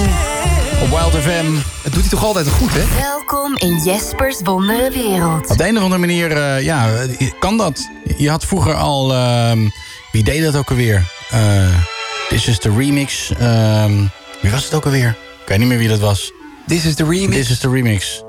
op 0.83 0.89
Wild 0.89 1.23
FM. 1.23 1.55
Het 1.83 1.93
doet 1.93 2.01
hij 2.01 2.11
toch 2.11 2.25
altijd 2.25 2.49
goed, 2.49 2.71
hè? 2.73 2.85
Welkom 3.01 3.57
in 3.57 3.83
Jespers 3.85 4.41
wondere 4.45 4.91
wereld. 4.91 5.51
Op 5.51 5.57
de 5.59 5.69
een 5.69 5.77
of 5.77 5.83
andere 5.83 6.01
manier, 6.01 6.33
eh, 6.37 6.63
ja, 6.63 6.89
kan 7.39 7.57
dat. 7.57 7.89
Je 8.17 8.31
had 8.31 8.45
vroeger 8.45 8.75
al... 8.75 9.13
ehm, 9.15 9.69
wie 10.13 10.23
deed 10.23 10.43
dat 10.43 10.57
ook 10.57 10.71
alweer? 10.71 11.05
Eh 11.31 11.41
This 12.29 12.47
is 12.47 12.59
the 12.59 12.75
remix. 12.77 13.33
ehm, 13.39 13.97
wie 14.41 14.51
was 14.51 14.65
het 14.65 14.75
ook 14.75 14.85
alweer? 14.85 15.09
Ik 15.43 15.49
weet 15.49 15.59
niet 15.59 15.69
meer 15.69 15.79
wie 15.79 15.89
dat 15.89 15.99
was. 15.99 16.33
This 16.67 16.85
is 16.85 16.95
the 16.95 17.05
remix? 17.05 17.37
This 17.37 17.51
is 17.51 17.59
the 17.59 17.71
remix. 17.71 18.23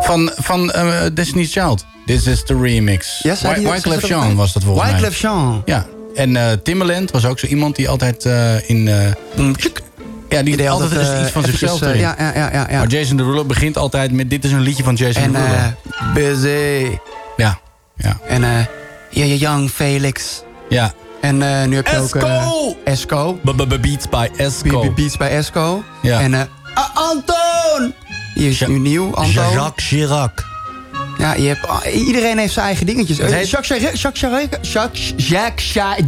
Van, 0.00 0.32
van 0.36 0.70
eh, 0.72 1.02
Destiny's 1.14 1.52
Child. 1.52 1.84
This 2.06 2.26
is 2.26 2.44
the 2.44 2.58
remix. 2.60 3.20
Ja, 3.22 3.32
ook- 3.46 3.56
Wyclef 3.56 4.08
Jean 4.08 4.34
was 4.34 4.52
dat 4.52 4.64
volgens 4.64 4.84
mij. 4.90 4.94
Wyclef 5.00 5.20
Jean. 5.20 5.62
Ja. 5.64 5.86
En 6.16 6.36
eh, 6.36 6.52
Timbaland 6.62 7.10
was 7.10 7.24
ook 7.24 7.38
zo 7.38 7.46
iemand 7.46 7.76
die 7.76 7.88
altijd 7.88 8.24
eh, 8.24 8.68
in... 8.70 8.88
eh, 8.88 8.94
ja, 10.28 10.42
die, 10.42 10.56
deed 10.56 10.68
altijd 10.68 11.20
iets 11.22 11.30
van 11.30 11.42
zichzelf 11.44 11.80
ja, 11.80 11.94
ja, 12.18 12.32
ja, 12.34 12.50
ja. 12.52 12.66
Maar 12.78 12.86
Jason 12.86 13.16
Derulo 13.16 13.44
begint 13.44 13.76
altijd 13.78 14.12
met... 14.12 14.30
Dit 14.30 14.44
is 14.44 14.52
een 14.52 14.60
liedje 14.60 14.84
van 14.84 14.94
Jason 14.94 15.22
En 15.22 15.32
Derulo. 15.32 15.54
eh 15.54 16.14
Busy. 16.14 16.98
ja, 17.36 17.58
ja. 17.96 18.18
En 18.28 18.44
eh 18.44 18.50
yeah, 19.10 19.28
yeah, 19.28 19.40
Young 19.40 19.70
Felix. 19.70 20.42
Ja. 20.68 20.92
En 21.20 21.42
eh, 21.42 21.66
nu 21.68 21.76
heb 21.76 21.86
je 21.86 21.96
ook... 21.96 22.14
eh, 22.14 22.36
Esco! 22.36 22.76
Esco. 22.84 23.38
Beats 23.80 24.08
by 24.08 24.28
Esco. 24.36 24.80
Be- 24.80 24.90
Beats 24.90 25.16
bij 25.16 25.30
Esco. 25.30 25.82
Ja. 26.02 26.20
En 26.20 26.48
Anton! 26.94 27.94
Die 28.34 28.48
is 28.48 28.66
nu 28.66 28.78
nieuw, 28.78 29.14
Anton. 29.14 29.52
Jacques 29.52 29.86
Chirac. 29.88 30.44
Ja, 31.18 31.34
je 31.34 31.48
hebt, 31.48 31.68
ah, 31.68 31.94
iedereen 31.94 32.38
heeft 32.38 32.52
zijn 32.52 32.66
eigen 32.66 32.86
dingetjes. 32.86 33.18
Eh, 33.18 33.44
Jacques 33.44 33.78
Chirac... 33.78 33.96
Jack 35.26 35.60
Chirac... 35.60 35.98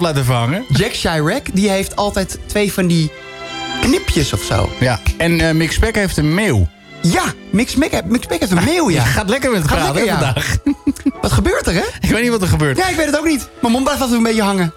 Laten 0.00 0.24
vangen. 0.24 0.64
Jack 0.68 0.92
Chirac, 0.92 1.42
die 1.52 1.70
heeft 1.70 1.96
altijd 1.96 2.38
twee 2.46 2.72
van 2.72 2.86
die 2.86 3.10
knipjes 3.80 4.32
of 4.32 4.42
zo. 4.42 4.72
Ja. 4.80 4.98
En 5.16 5.40
eh 5.40 5.54
Mick 5.54 5.72
Speck 5.72 5.94
heeft 5.94 6.16
een 6.16 6.34
meeuw. 6.34 6.68
Ja, 7.00 7.22
Mix 7.50 7.74
Mac 7.74 7.90
Mix 8.04 8.28
Mac 8.28 8.38
heeft 8.38 8.50
een 8.50 8.64
mail, 8.64 8.88
ja. 8.88 9.02
Gaat 9.18 9.28
lekker 9.28 9.50
met 9.50 9.62
het 9.62 9.70
Gaat 9.70 9.78
praten 9.78 9.94
lekker, 9.94 10.18
hè, 10.18 10.20
ja. 10.20 10.32
vandaag. 10.32 10.56
Wat 11.22 11.32
gebeurt 11.32 11.66
er, 11.66 11.74
hè? 11.74 11.82
Ik 12.00 12.10
weet 12.10 12.22
niet 12.22 12.30
wat 12.30 12.42
er 12.42 12.48
gebeurt. 12.48 12.76
Ja, 12.76 12.88
ik 12.88 12.96
weet 12.96 13.06
het 13.06 13.18
ook 13.18 13.26
niet. 13.26 13.48
Mijn 13.60 13.72
mond 13.72 13.84
blijft 13.84 14.00
altijd 14.00 14.18
een 14.18 14.26
beetje 14.26 14.42
hangen. 14.42 14.72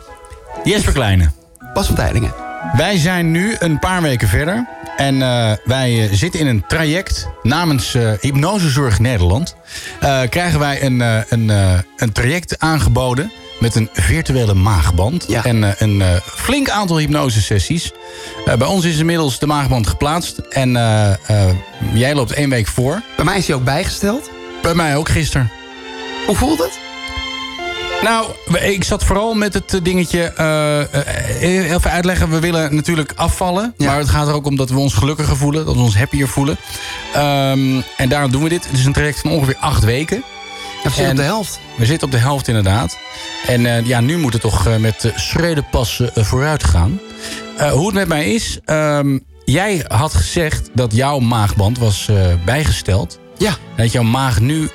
Jesper 0.63 0.93
Kleine. 0.93 1.31
Bas 1.73 1.85
van 1.85 1.95
Teylingen. 1.95 2.33
Wij 2.77 2.97
zijn 2.97 3.31
nu 3.31 3.55
een 3.59 3.79
paar 3.79 4.01
weken 4.01 4.27
verder. 4.27 4.67
En 5.01 5.22
eh, 5.22 5.51
wij 5.63 6.03
eh, 6.03 6.13
zitten 6.13 6.39
in 6.39 6.48
een 6.48 6.63
traject 6.67 7.27
namens 7.43 7.93
eh, 7.93 8.12
Hypnosezorg 8.20 9.00
Nederland. 9.00 9.55
Krijgen 10.29 10.60
wij 10.60 10.84
een, 10.84 11.00
een, 11.29 11.50
een 11.96 12.12
traject 12.12 12.60
aangeboden 12.60 13.31
met 13.60 13.75
een 13.75 13.89
virtuele 13.93 14.53
maagband. 14.53 15.25
En 15.25 15.63
eh, 15.63 15.70
een 15.77 16.03
flink 16.24 16.70
aantal 16.70 16.98
hypnosesessies. 16.98 17.91
Bij 18.46 18.67
ons 18.67 18.86
is 18.86 18.98
inmiddels 18.98 19.39
de 19.39 19.48
maagband 19.48 19.88
geplaatst. 19.88 20.38
En 20.38 20.72
jij 21.93 22.15
loopt 22.15 22.31
één 22.31 22.50
week 22.50 22.67
voor. 22.67 23.01
Bij 23.15 23.25
mij 23.25 23.38
is 23.38 23.48
hij 23.48 23.55
ook 23.55 23.63
bijgesteld. 23.63 24.29
Bij 24.62 24.74
mij 24.74 24.96
ook 24.96 25.10
gisteren. 25.10 25.51
Hoe 26.25 26.36
voelt 26.36 26.60
het? 26.60 26.79
Nou, 28.01 28.27
ik 28.62 28.84
zat 28.84 29.03
vooral 29.03 29.34
met 29.34 29.53
het 29.53 29.74
eh, 29.74 29.79
dingetje... 29.84 30.34
eh, 30.34 30.81
eh, 30.81 31.72
even 31.72 31.91
uitleggen, 31.91 32.29
we 32.29 32.39
willen 32.39 32.75
natuurlijk 32.75 33.13
afvallen. 33.15 33.74
Maar 33.77 33.98
het 33.98 34.10
gaat 34.10 34.27
er 34.27 34.34
ook 34.34 34.46
om 34.46 34.55
dat 34.55 34.70
we 34.70 34.77
ons 34.77 34.93
gelukkiger 34.93 35.38
voelen. 35.38 35.65
Dat 35.65 35.75
we 35.75 35.81
ons 35.81 35.98
happier 35.98 36.27
voelen. 36.27 36.58
Ehm, 37.13 37.81
en 37.98 38.10
daarom 38.10 38.31
doen 38.31 38.43
we 38.43 38.50
dit. 38.50 38.65
Het 38.70 38.77
is 38.79 38.86
een 38.86 38.93
traject 38.93 39.20
van 39.20 39.31
ongeveer 39.31 39.58
acht 39.60 39.84
weken. 39.84 40.24
we 40.84 40.89
zitten 40.89 41.10
op 41.10 41.15
de 41.15 41.22
helft. 41.24 41.60
We 41.77 41.86
zitten 41.86 42.08
op 42.08 42.13
de 42.13 42.20
helft 42.20 42.48
inderdaad. 42.48 42.98
En 43.48 43.65
eh, 43.65 43.86
ja, 43.86 44.00
nu 44.00 44.17
moet 44.17 44.34
het 44.34 44.41
toch 44.41 44.67
eh, 44.67 44.75
met 44.75 45.03
uh, 45.03 45.17
schredenpassen 45.17 46.12
uh, 46.15 46.24
vooruit 46.24 46.63
gaan. 46.63 47.00
Uh, 47.60 47.72
hoe 47.72 47.86
het 47.86 47.96
met 47.96 48.08
mij 48.08 48.34
is... 48.34 48.60
ehm, 48.65 49.20
jij 49.46 49.86
had 49.88 50.13
gezegd 50.13 50.70
dat 50.74 50.96
jouw 50.96 51.20
maagband 51.20 51.77
was 51.77 52.08
uh, 52.12 52.25
bijgesteld. 52.46 53.20
Ja. 53.38 53.53
Dat 53.75 53.91
jouw 53.91 54.03
maag 54.03 54.39
nu 54.39 54.62
uh, 54.62 54.72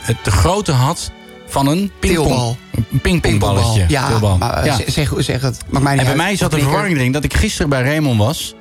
het 0.00 0.16
de 0.22 0.30
grootte 0.30 0.72
had 0.72 1.10
van 1.52 1.66
een 1.66 1.90
pingpong, 1.98 2.56
een 2.92 3.00
pingpongballetje. 3.00 3.84
Ja, 3.88 4.18
maar 4.38 4.64
ja. 4.64 4.78
Zeg, 4.86 5.12
zeg 5.16 5.40
het. 5.40 5.58
Maakt 5.70 5.84
mij 5.84 5.92
niet 5.92 6.00
en 6.00 6.06
bij 6.06 6.06
uit. 6.06 6.16
mij 6.16 6.36
zat 6.36 6.52
een 6.52 6.60
verwarring 6.60 6.96
erin 6.96 7.12
dat 7.12 7.24
ik 7.24 7.34
gisteren 7.34 7.68
bij 7.68 7.82
Raymond 7.82 8.18
was. 8.18 8.54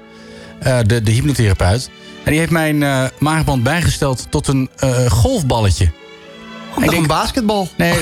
Uh, 0.63 0.77
de, 0.85 1.01
de 1.01 1.11
hypnotherapeut. 1.11 1.89
En 2.23 2.31
die 2.31 2.39
heeft 2.39 2.51
mijn 2.51 2.81
uh, 2.81 3.05
maagband 3.19 3.63
bijgesteld 3.63 4.27
tot 4.29 4.47
een 4.47 4.69
uh, 4.83 5.05
golfballetje. 5.11 5.91
Oh, 6.75 6.83
ik 6.83 6.89
denk, 6.89 7.01
een 7.01 7.07
basketbal. 7.07 7.69
Nee, 7.77 7.93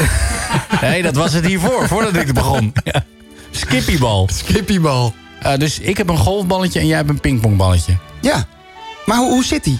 nee, 0.82 1.02
dat 1.02 1.16
was 1.16 1.34
het 1.34 1.46
hiervoor, 1.46 1.88
voordat 1.88 2.16
ik 2.16 2.34
begon. 2.34 2.74
Ja. 2.84 3.06
Skippybal. 3.52 4.30
Skippybal. 4.32 5.14
Uh, 5.44 5.56
dus 5.56 5.80
ik 5.80 5.98
heb 5.98 6.10
een 6.10 6.18
golfballetje 6.18 6.80
en 6.80 6.88
jij 6.88 6.98
hebt 6.98 7.10
een 7.10 7.20
pingpongballetje. 7.20 7.98
Ja. 8.22 8.46
Maar 9.06 9.18
hoe, 9.18 9.30
hoe 9.30 9.46
zit 9.46 9.64
die? 9.64 9.80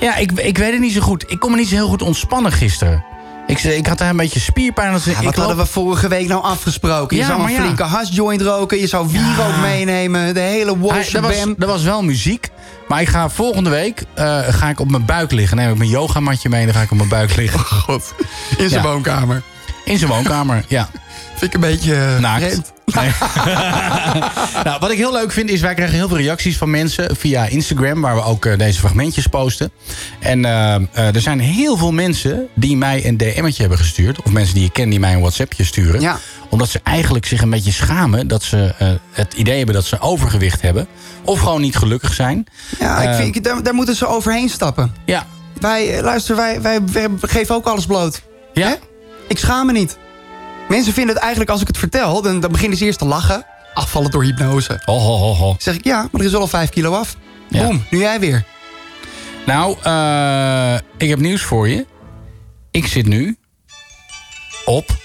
Ja, 0.00 0.16
ik, 0.16 0.32
ik 0.32 0.58
weet 0.58 0.72
het 0.72 0.80
niet 0.80 0.92
zo 0.92 1.00
goed. 1.00 1.24
Ik 1.30 1.38
kon 1.38 1.50
me 1.50 1.56
niet 1.56 1.68
zo 1.68 1.74
heel 1.74 1.88
goed 1.88 2.02
ontspannen 2.02 2.52
gisteren. 2.52 3.04
Ik, 3.48 3.62
ik 3.62 3.86
had 3.86 3.98
daar 3.98 4.10
een 4.10 4.16
beetje 4.16 4.40
spierpijn. 4.40 4.92
Dus 4.92 5.04
ja, 5.04 5.12
wat 5.12 5.32
ik 5.32 5.34
hadden 5.34 5.56
we 5.56 5.66
vorige 5.66 6.08
week 6.08 6.28
nou 6.28 6.42
afgesproken? 6.42 7.16
Je 7.16 7.22
ja, 7.22 7.28
zou 7.28 7.42
een 7.42 7.52
ja. 7.52 7.60
flinke 7.60 7.82
hasjoint 7.82 8.40
roken. 8.40 8.78
Je 8.78 8.86
zou 8.86 9.08
wierook 9.08 9.56
meenemen. 9.60 10.34
De 10.34 10.40
hele 10.40 10.78
wash 10.78 11.14
er 11.14 11.20
was, 11.20 11.36
was 11.56 11.82
wel 11.82 12.02
muziek. 12.02 12.48
Maar 12.88 13.00
ik 13.00 13.08
ga 13.08 13.28
volgende 13.28 13.70
week 13.70 14.04
uh, 14.18 14.38
ga 14.48 14.68
ik 14.68 14.80
op 14.80 14.90
mijn 14.90 15.04
buik 15.04 15.32
liggen. 15.32 15.56
Neem 15.56 15.70
ik 15.70 15.78
mijn 15.78 15.90
yogamatje 15.90 16.48
mee 16.48 16.60
en 16.60 16.66
dan 16.66 16.74
ga 16.74 16.82
ik 16.82 16.90
op 16.90 16.96
mijn 16.96 17.08
buik 17.08 17.36
liggen. 17.36 17.60
Oh 17.60 17.66
god. 17.66 18.14
In 18.58 18.68
zijn 18.68 18.82
woonkamer. 18.82 19.42
In 19.84 19.98
zijn 19.98 20.10
woonkamer, 20.10 20.64
ja. 20.68 20.88
Vind 21.28 21.42
ik 21.42 21.54
een 21.54 21.60
beetje... 21.60 21.94
Uh, 21.94 22.18
Naakt. 22.18 22.72
Nee. 22.94 23.10
nou, 24.64 24.80
wat 24.80 24.90
ik 24.90 24.96
heel 24.96 25.12
leuk 25.12 25.32
vind 25.32 25.50
is, 25.50 25.60
wij 25.60 25.74
krijgen 25.74 25.96
heel 25.96 26.08
veel 26.08 26.16
reacties 26.16 26.56
van 26.56 26.70
mensen 26.70 27.16
via 27.16 27.46
Instagram, 27.46 28.00
waar 28.00 28.14
we 28.14 28.22
ook 28.22 28.44
uh, 28.44 28.58
deze 28.58 28.78
fragmentjes 28.78 29.26
posten. 29.26 29.70
En 30.18 30.38
uh, 30.38 30.74
uh, 30.96 31.14
er 31.14 31.20
zijn 31.20 31.40
heel 31.40 31.76
veel 31.76 31.92
mensen 31.92 32.48
die 32.54 32.76
mij 32.76 33.06
een 33.06 33.16
DM'tje 33.16 33.60
hebben 33.60 33.78
gestuurd. 33.78 34.22
Of 34.22 34.32
mensen 34.32 34.54
die 34.54 34.64
ik 34.64 34.72
ken 34.72 34.88
die 34.88 35.00
mij 35.00 35.12
een 35.12 35.20
WhatsAppje 35.20 35.64
sturen. 35.64 36.00
Ja. 36.00 36.18
Omdat 36.48 36.68
ze 36.68 36.80
eigenlijk 36.82 37.26
zich 37.26 37.42
een 37.42 37.50
beetje 37.50 37.72
schamen 37.72 38.28
dat 38.28 38.42
ze 38.42 38.74
eh, 38.78 38.88
het 39.12 39.34
idee 39.34 39.56
hebben 39.56 39.74
dat 39.74 39.84
ze 39.84 40.00
overgewicht 40.00 40.60
hebben. 40.60 40.86
Of 41.24 41.38
gewoon 41.38 41.60
niet 41.60 41.76
gelukkig 41.76 42.14
zijn. 42.14 42.46
Ja, 42.78 43.02
ik 43.02 43.14
vind, 43.14 43.44
daar, 43.44 43.62
daar, 43.62 43.74
moeten 43.74 43.96
ze 43.96 44.06
overheen 44.06 44.48
stappen. 44.48 44.94
Ja. 45.04 45.26
Wij, 45.60 46.02
luister, 46.02 46.36
wij, 46.36 46.62
wij, 46.62 46.80
wij 46.92 47.08
geven 47.20 47.54
ook 47.54 47.66
alles 47.66 47.86
bloot. 47.86 48.22
Ja? 48.52 48.68
Hè? 48.68 48.74
Ik 49.28 49.38
schaam 49.38 49.66
me 49.66 49.72
niet. 49.72 49.98
Mensen 50.68 50.92
vinden 50.92 51.14
het 51.14 51.22
eigenlijk, 51.22 51.50
als 51.50 51.60
ik 51.60 51.66
het 51.66 51.78
vertel, 51.78 52.22
dan, 52.22 52.40
dan 52.40 52.52
beginnen 52.52 52.78
ze 52.78 52.84
eerst 52.84 52.98
te 52.98 53.04
lachen. 53.04 53.44
Afvallen 53.74 54.10
door 54.10 54.24
hypnose. 54.24 54.82
Ho, 54.84 54.98
ho, 54.98 55.16
ho, 55.16 55.34
ho. 55.34 55.54
Zeg 55.58 55.74
ik, 55.74 55.84
ja, 55.84 56.08
maar 56.10 56.20
er 56.20 56.26
is 56.26 56.32
wel 56.32 56.40
al 56.40 56.46
vijf 56.46 56.70
kilo 56.70 56.92
af. 56.92 57.16
Ja. 57.48 57.62
Boom, 57.62 57.84
nu 57.90 57.98
jij 57.98 58.20
weer. 58.20 58.44
Nou, 59.46 59.76
uh, 59.86 60.78
ik 60.96 61.08
heb 61.08 61.18
nieuws 61.18 61.42
voor 61.42 61.68
je. 61.68 61.86
Ik 62.70 62.86
zit 62.86 63.06
nu 63.06 63.36
op 64.64 64.96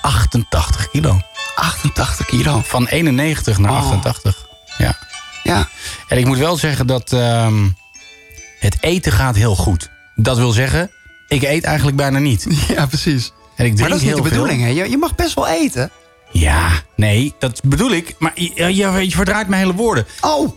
88 0.00 0.90
kilo. 0.90 1.20
88 1.54 2.26
kilo? 2.26 2.62
Van 2.64 2.86
91 2.86 3.58
naar 3.58 3.70
oh. 3.70 3.76
88. 3.76 4.46
Ja. 4.78 4.98
Ja. 5.42 5.68
En 6.08 6.18
ik 6.18 6.26
moet 6.26 6.38
wel 6.38 6.56
zeggen 6.56 6.86
dat 6.86 7.12
um, 7.12 7.76
het 8.58 8.76
eten 8.80 9.12
gaat 9.12 9.36
heel 9.36 9.56
goed. 9.56 9.90
Dat 10.14 10.36
wil 10.36 10.50
zeggen, 10.50 10.90
ik 11.28 11.42
eet 11.42 11.64
eigenlijk 11.64 11.96
bijna 11.96 12.18
niet. 12.18 12.46
Ja, 12.74 12.86
precies. 12.86 13.32
En 13.56 13.64
ik 13.64 13.74
drink 13.74 13.78
maar 13.78 13.88
dat 13.88 13.98
is 13.98 14.04
niet 14.04 14.16
de 14.16 14.22
bedoeling, 14.22 14.62
hè? 14.62 14.68
Je, 14.68 14.90
je, 14.90 14.96
mag 14.96 15.14
best 15.14 15.34
wel 15.34 15.48
eten. 15.48 15.90
Ja, 16.30 16.68
nee, 16.96 17.34
dat 17.38 17.60
bedoel 17.64 17.90
ik. 17.90 18.14
Maar 18.18 18.32
je, 18.34 18.74
je, 18.74 19.04
je 19.04 19.10
verdraait 19.10 19.48
mijn 19.48 19.62
hele 19.62 19.74
woorden. 19.74 20.06
Oh. 20.20 20.52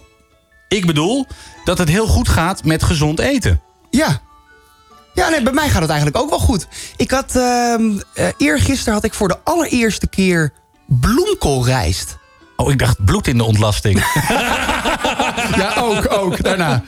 Ik 0.67 0.85
bedoel 0.85 1.25
dat 1.63 1.77
het 1.77 1.89
heel 1.89 2.07
goed 2.07 2.29
gaat 2.29 2.63
met 2.63 2.83
gezond 2.83 3.19
eten. 3.19 3.61
Ja. 3.89 4.21
Ja, 5.13 5.29
nee, 5.29 5.41
bij 5.41 5.53
mij 5.53 5.69
gaat 5.69 5.81
het 5.81 5.89
eigenlijk 5.89 6.21
ook 6.21 6.29
wel 6.29 6.39
goed. 6.39 6.67
Ik 6.97 7.11
had, 7.11 7.35
uh, 7.35 7.73
uh, 7.79 8.27
eergisteren 8.37 8.93
had 8.93 9.03
ik 9.03 9.13
voor 9.13 9.27
de 9.27 9.37
allereerste 9.43 10.07
keer 10.07 10.53
bloemkoolrijst. 10.87 12.17
Oh, 12.55 12.71
ik 12.71 12.79
dacht 12.79 13.05
bloed 13.05 13.27
in 13.27 13.37
de 13.37 13.43
ontlasting. 13.43 14.03
ja, 15.61 15.73
ook, 15.77 16.13
ook, 16.13 16.43
daarna. 16.43 16.83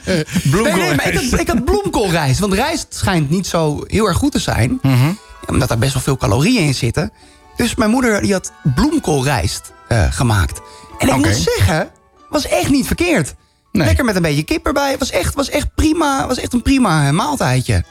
bloemkoolrijst. 0.50 0.76
Nee, 0.76 0.86
nee, 0.86 0.94
maar 0.94 1.08
ik 1.08 1.30
had, 1.30 1.40
ik 1.46 1.48
had 1.48 1.64
bloemkoolrijst. 1.64 2.38
Want 2.40 2.52
rijst 2.52 2.86
schijnt 2.88 3.30
niet 3.30 3.46
zo 3.46 3.84
heel 3.86 4.06
erg 4.06 4.16
goed 4.16 4.32
te 4.32 4.38
zijn. 4.38 4.78
Mm 4.82 4.94
-hmm. 4.94 5.18
Omdat 5.46 5.68
daar 5.68 5.78
best 5.78 5.92
wel 5.92 6.02
veel 6.02 6.16
calorieën 6.16 6.66
in 6.66 6.74
zitten. 6.74 7.12
Dus 7.56 7.74
mijn 7.74 7.90
moeder 7.90 8.20
die 8.20 8.32
had 8.32 8.52
bloemkoolrijst 8.74 9.72
uh, 9.88 10.12
gemaakt. 10.12 10.60
En 10.98 11.08
ik 11.08 11.14
okay. 11.14 11.30
moet 11.30 11.48
zeggen, 11.56 11.90
was 12.28 12.46
echt 12.46 12.70
niet 12.70 12.86
verkeerd. 12.86 13.34
Nee. 13.72 13.86
Lekker 13.86 14.04
met 14.04 14.16
een 14.16 14.22
beetje 14.22 14.42
kip 14.42 14.66
erbij. 14.66 14.98
Was 14.98 15.10
echt, 15.10 15.34
was 15.34 15.48
echt 15.48 15.74
prima. 15.74 16.26
Was 16.26 16.38
echt 16.38 16.52
een 16.52 16.62
prima 16.62 17.06
uh, 17.06 17.10
maaltijdje. 17.10 17.84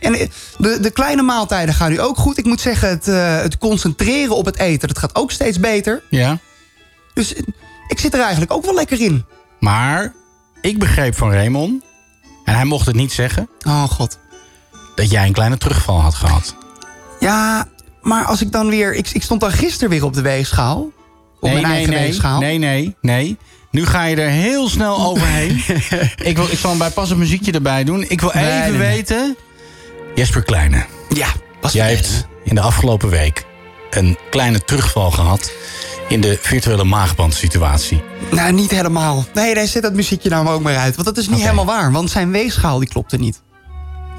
En 0.00 0.30
de, 0.58 0.80
de 0.80 0.90
kleine 0.90 1.22
maaltijden 1.22 1.74
gaan 1.74 1.90
nu 1.90 2.00
ook 2.00 2.16
goed. 2.16 2.38
Ik 2.38 2.44
moet 2.44 2.60
zeggen, 2.60 2.88
het, 2.88 3.08
uh, 3.08 3.40
het 3.40 3.58
concentreren 3.58 4.36
op 4.36 4.44
het 4.44 4.58
eten, 4.58 4.88
dat 4.88 4.98
gaat 4.98 5.14
ook 5.14 5.30
steeds 5.30 5.60
beter. 5.60 6.02
Ja. 6.10 6.38
Dus 7.14 7.34
ik 7.88 7.98
zit 7.98 8.14
er 8.14 8.20
eigenlijk 8.20 8.52
ook 8.52 8.64
wel 8.64 8.74
lekker 8.74 9.00
in. 9.00 9.24
Maar 9.60 10.14
ik 10.60 10.78
begreep 10.78 11.16
van 11.16 11.32
Raymond, 11.32 11.82
en 12.44 12.54
hij 12.54 12.64
mocht 12.64 12.86
het 12.86 12.96
niet 12.96 13.12
zeggen... 13.12 13.48
Oh 13.66 13.84
god. 13.84 14.18
Dat 14.94 15.10
jij 15.10 15.26
een 15.26 15.32
kleine 15.32 15.58
terugval 15.58 16.00
had 16.00 16.14
gehad. 16.14 16.54
Ja, 17.20 17.66
maar 18.02 18.24
als 18.24 18.40
ik 18.42 18.52
dan 18.52 18.68
weer... 18.68 18.94
Ik, 18.94 19.08
ik 19.08 19.22
stond 19.22 19.40
dan 19.40 19.52
gisteren 19.52 19.90
weer 19.90 20.04
op 20.04 20.14
de 20.14 20.22
weegschaal. 20.22 20.78
Op 20.80 20.92
nee, 21.40 21.52
mijn 21.52 21.64
nee, 21.64 21.72
eigen 21.72 21.92
nee, 21.92 22.02
weegschaal. 22.02 22.40
Nee, 22.40 22.58
nee, 22.58 22.96
nee. 23.00 23.36
Nu 23.70 23.86
ga 23.86 24.04
je 24.04 24.16
er 24.16 24.30
heel 24.30 24.68
snel 24.68 24.98
overheen. 25.08 25.62
ik, 26.22 26.36
wil, 26.36 26.46
ik 26.50 26.58
zal 26.58 26.72
een 26.72 26.78
bijpassend 26.78 27.18
muziekje 27.18 27.52
erbij 27.52 27.84
doen. 27.84 28.04
Ik 28.08 28.20
wil 28.20 28.30
Nee, 28.34 28.44
even 28.44 28.60
nee, 28.60 28.70
nee. 28.70 28.78
weten... 28.78 29.36
Jesper 30.14 30.42
Kleine, 30.42 30.84
Ja, 31.08 31.28
was 31.60 31.72
jij 31.72 31.94
hebt 31.94 32.26
in 32.44 32.54
de 32.54 32.60
afgelopen 32.60 33.08
week... 33.08 33.46
een 33.90 34.18
kleine 34.30 34.64
terugval 34.64 35.10
gehad 35.10 35.52
in 36.08 36.20
de 36.20 36.38
virtuele 36.40 36.84
maagbandsituatie. 36.84 38.02
Nou, 38.30 38.52
niet 38.52 38.70
helemaal. 38.70 39.24
Nee, 39.34 39.54
daar 39.54 39.66
zet 39.66 39.82
dat 39.82 39.92
muziekje 39.92 40.28
nou 40.28 40.44
maar 40.44 40.54
ook 40.54 40.62
maar 40.62 40.76
uit. 40.76 40.94
Want 40.94 41.06
dat 41.06 41.16
is 41.16 41.28
niet 41.28 41.40
helemaal 41.40 41.64
waar. 41.64 41.92
Want 41.92 42.10
zijn 42.10 42.30
weegschaal 42.30 42.78
die 42.78 42.88
klopte 42.88 43.16
niet. 43.16 43.42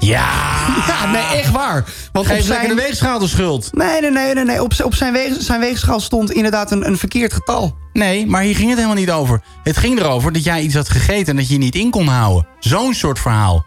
Ja! 0.00 0.48
Ja, 0.86 1.06
nee, 1.06 1.22
echt 1.22 1.50
waar. 1.50 1.84
Want 2.12 2.26
Geef 2.26 2.40
op 2.40 2.46
lekker 2.48 2.66
zijn... 2.66 2.76
de 2.76 2.82
weegschaal 2.82 3.18
de 3.18 3.28
schuld. 3.28 3.68
Nee, 3.72 4.00
nee, 4.00 4.10
nee, 4.10 4.34
nee. 4.34 4.44
nee. 4.44 4.62
Op, 4.62 4.94
zijn, 4.94 5.12
weeg, 5.12 5.34
zijn 5.38 5.60
weegschaal 5.60 6.00
stond 6.00 6.32
inderdaad 6.32 6.70
een, 6.70 6.86
een 6.86 6.98
verkeerd 6.98 7.32
getal. 7.32 7.76
Nee, 7.92 8.26
maar 8.26 8.42
hier 8.42 8.54
ging 8.54 8.68
het 8.68 8.76
helemaal 8.78 8.98
niet 9.00 9.10
over. 9.10 9.40
Het 9.62 9.76
ging 9.76 9.98
erover 9.98 10.32
dat 10.32 10.44
jij 10.44 10.60
iets 10.62 10.74
had 10.74 10.88
gegeten 10.88 11.26
en 11.26 11.36
dat 11.36 11.46
je 11.46 11.52
je 11.52 11.58
niet 11.58 11.74
in 11.74 11.90
kon 11.90 12.06
houden. 12.06 12.46
Zo'n 12.60 12.94
soort 12.94 13.18
verhaal. 13.18 13.64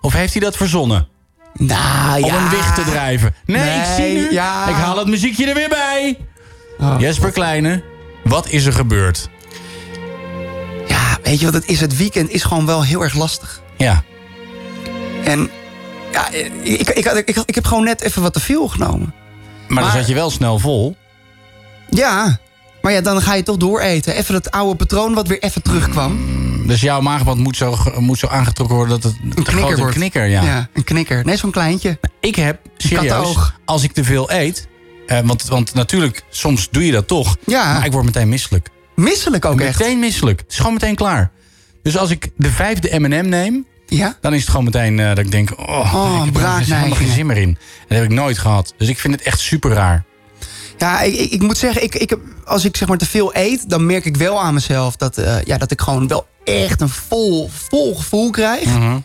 Of 0.00 0.12
heeft 0.12 0.32
hij 0.32 0.42
dat 0.42 0.56
verzonnen? 0.56 1.08
Nou, 1.54 2.22
Om 2.22 2.30
ja. 2.30 2.36
een 2.36 2.48
wicht 2.50 2.74
te 2.74 2.84
drijven. 2.84 3.34
Nee, 3.46 3.60
Nee, 3.60 3.78
ik 3.78 3.84
zie 3.96 4.14
nu. 4.18 4.32
ja. 4.32 4.68
Ik 4.68 4.74
haal 4.74 4.98
het 4.98 5.06
muziekje 5.08 5.46
er 5.46 5.54
weer 5.54 5.68
bij. 5.68 6.18
Oh, 6.78 6.94
Jesper 6.98 7.30
Kleine, 7.30 7.82
wat 8.24 8.48
is 8.48 8.64
er 8.66 8.72
gebeurd? 8.72 9.28
Ja, 10.88 11.18
weet 11.22 11.38
je 11.38 11.44
wat 11.44 11.54
het 11.54 11.66
is? 11.68 11.80
Het 11.80 11.96
weekend 11.96 12.30
is 12.30 12.42
gewoon 12.42 12.66
wel 12.66 12.84
heel 12.84 13.02
erg 13.02 13.14
lastig. 13.14 13.60
Ja, 13.76 14.02
En 15.24 15.50
ja, 16.16 16.30
ik, 16.30 16.52
ik, 16.62 16.88
ik, 16.88 17.28
ik, 17.28 17.36
ik 17.46 17.54
heb 17.54 17.64
gewoon 17.64 17.84
net 17.84 18.00
even 18.00 18.22
wat 18.22 18.32
te 18.32 18.40
veel 18.40 18.68
genomen. 18.68 19.14
maar, 19.68 19.82
dan 19.82 19.92
zat 19.92 20.06
je 20.06 20.14
wel 20.14 20.30
snel 20.30 20.58
vol. 20.58 20.96
Ja, 21.90 22.38
maar 22.82 22.92
ja, 22.92 23.00
dan 23.00 23.22
ga 23.22 23.34
je 23.34 23.42
toch 23.42 23.56
dooreten. 23.56 24.14
Even 24.14 24.34
dat 24.34 24.50
oude 24.50 24.76
patroon 24.76 25.14
wat 25.14 25.28
weer 25.28 25.42
even 25.42 25.62
terugkwam. 25.62 26.18
Dus 26.66 26.80
jouw 26.80 27.00
maagband 27.00 27.38
moet 27.40 27.56
zo, 27.56 27.76
moet 27.98 28.18
zo 28.18 28.26
aangetrokken 28.26 28.76
worden 28.76 29.00
dat 29.00 29.12
het 29.12 29.38
Een 29.38 29.44
knikker 29.44 29.76
wordt. 29.78 29.94
knikker, 29.94 30.26
ja. 30.26 30.42
Ja, 30.42 30.68
een 30.72 30.84
knikker. 30.84 31.24
Nee, 31.24 31.36
zo'n 31.36 31.50
kleintje. 31.50 31.98
Ik 32.20 32.36
heb, 32.36 32.58
serieus, 32.76 33.36
als 33.64 33.82
ik 33.82 33.92
te 33.92 34.04
veel 34.04 34.30
eet... 34.30 34.68
eh, 35.06 35.18
want, 35.24 35.44
want 35.44 35.74
natuurlijk, 35.74 36.24
soms 36.30 36.68
doe 36.70 36.86
je 36.86 36.92
dat 36.92 37.08
toch. 37.08 37.36
Ja. 37.46 37.72
Maar 37.72 37.86
ik 37.86 37.92
word 37.92 38.04
meteen 38.04 38.28
misselijk. 38.28 38.68
Misselijk 38.94 39.44
ook 39.44 39.60
echt. 39.60 39.78
Meteen 39.78 39.98
misselijk. 39.98 40.40
Het 40.40 40.50
is 40.52 40.56
gewoon 40.56 40.72
meteen 40.72 40.94
klaar. 40.94 41.30
Dus 41.82 41.96
als 41.98 42.10
ik 42.10 42.30
de 42.36 42.50
vijfde 42.50 42.98
M&M 42.98 43.28
neem... 43.28 43.66
Ja? 43.86 44.16
Dan 44.20 44.34
is 44.34 44.40
het 44.40 44.50
gewoon 44.50 44.64
meteen 44.64 45.00
eh, 45.00 45.08
dat 45.08 45.18
ik 45.18 45.30
denk... 45.30 45.50
Oh, 45.58 45.94
Oh, 45.94 46.24
ik 46.26 46.34
heb 46.34 46.42
er 46.42 46.58
helemaal 46.58 46.96
geen 46.96 47.12
zin 47.12 47.26
meer 47.26 47.36
in. 47.36 47.48
En 47.48 47.56
dat 47.88 47.98
heb 47.98 48.06
ik 48.06 48.16
nooit 48.16 48.38
gehad. 48.38 48.74
Dus 48.76 48.88
ik 48.88 48.98
vind 48.98 49.14
het 49.14 49.22
echt 49.22 49.40
super 49.40 49.70
raar. 49.70 50.04
Ja, 50.78 51.00
ik, 51.00 51.14
ik, 51.14 51.30
ik 51.30 51.42
moet 51.42 51.58
zeggen, 51.58 51.82
ik, 51.82 51.94
ik, 51.94 52.16
als 52.44 52.64
ik 52.64 52.76
zeg 52.76 52.88
maar 52.88 52.98
te 52.98 53.06
veel 53.06 53.34
eet... 53.34 53.70
dan 53.70 53.86
merk 53.86 54.04
ik 54.04 54.16
wel 54.16 54.40
aan 54.40 54.54
mezelf 54.54 54.96
dat, 54.96 55.18
eh, 55.18 55.42
ja, 55.42 55.58
dat 55.58 55.70
ik 55.70 55.80
gewoon 55.80 56.08
wel 56.08 56.26
echt 56.44 56.80
een 56.80 56.88
vol, 56.88 57.50
vol 57.68 57.94
gevoel 57.94 58.30
krijg. 58.30 58.64
Mhm. 58.64 58.98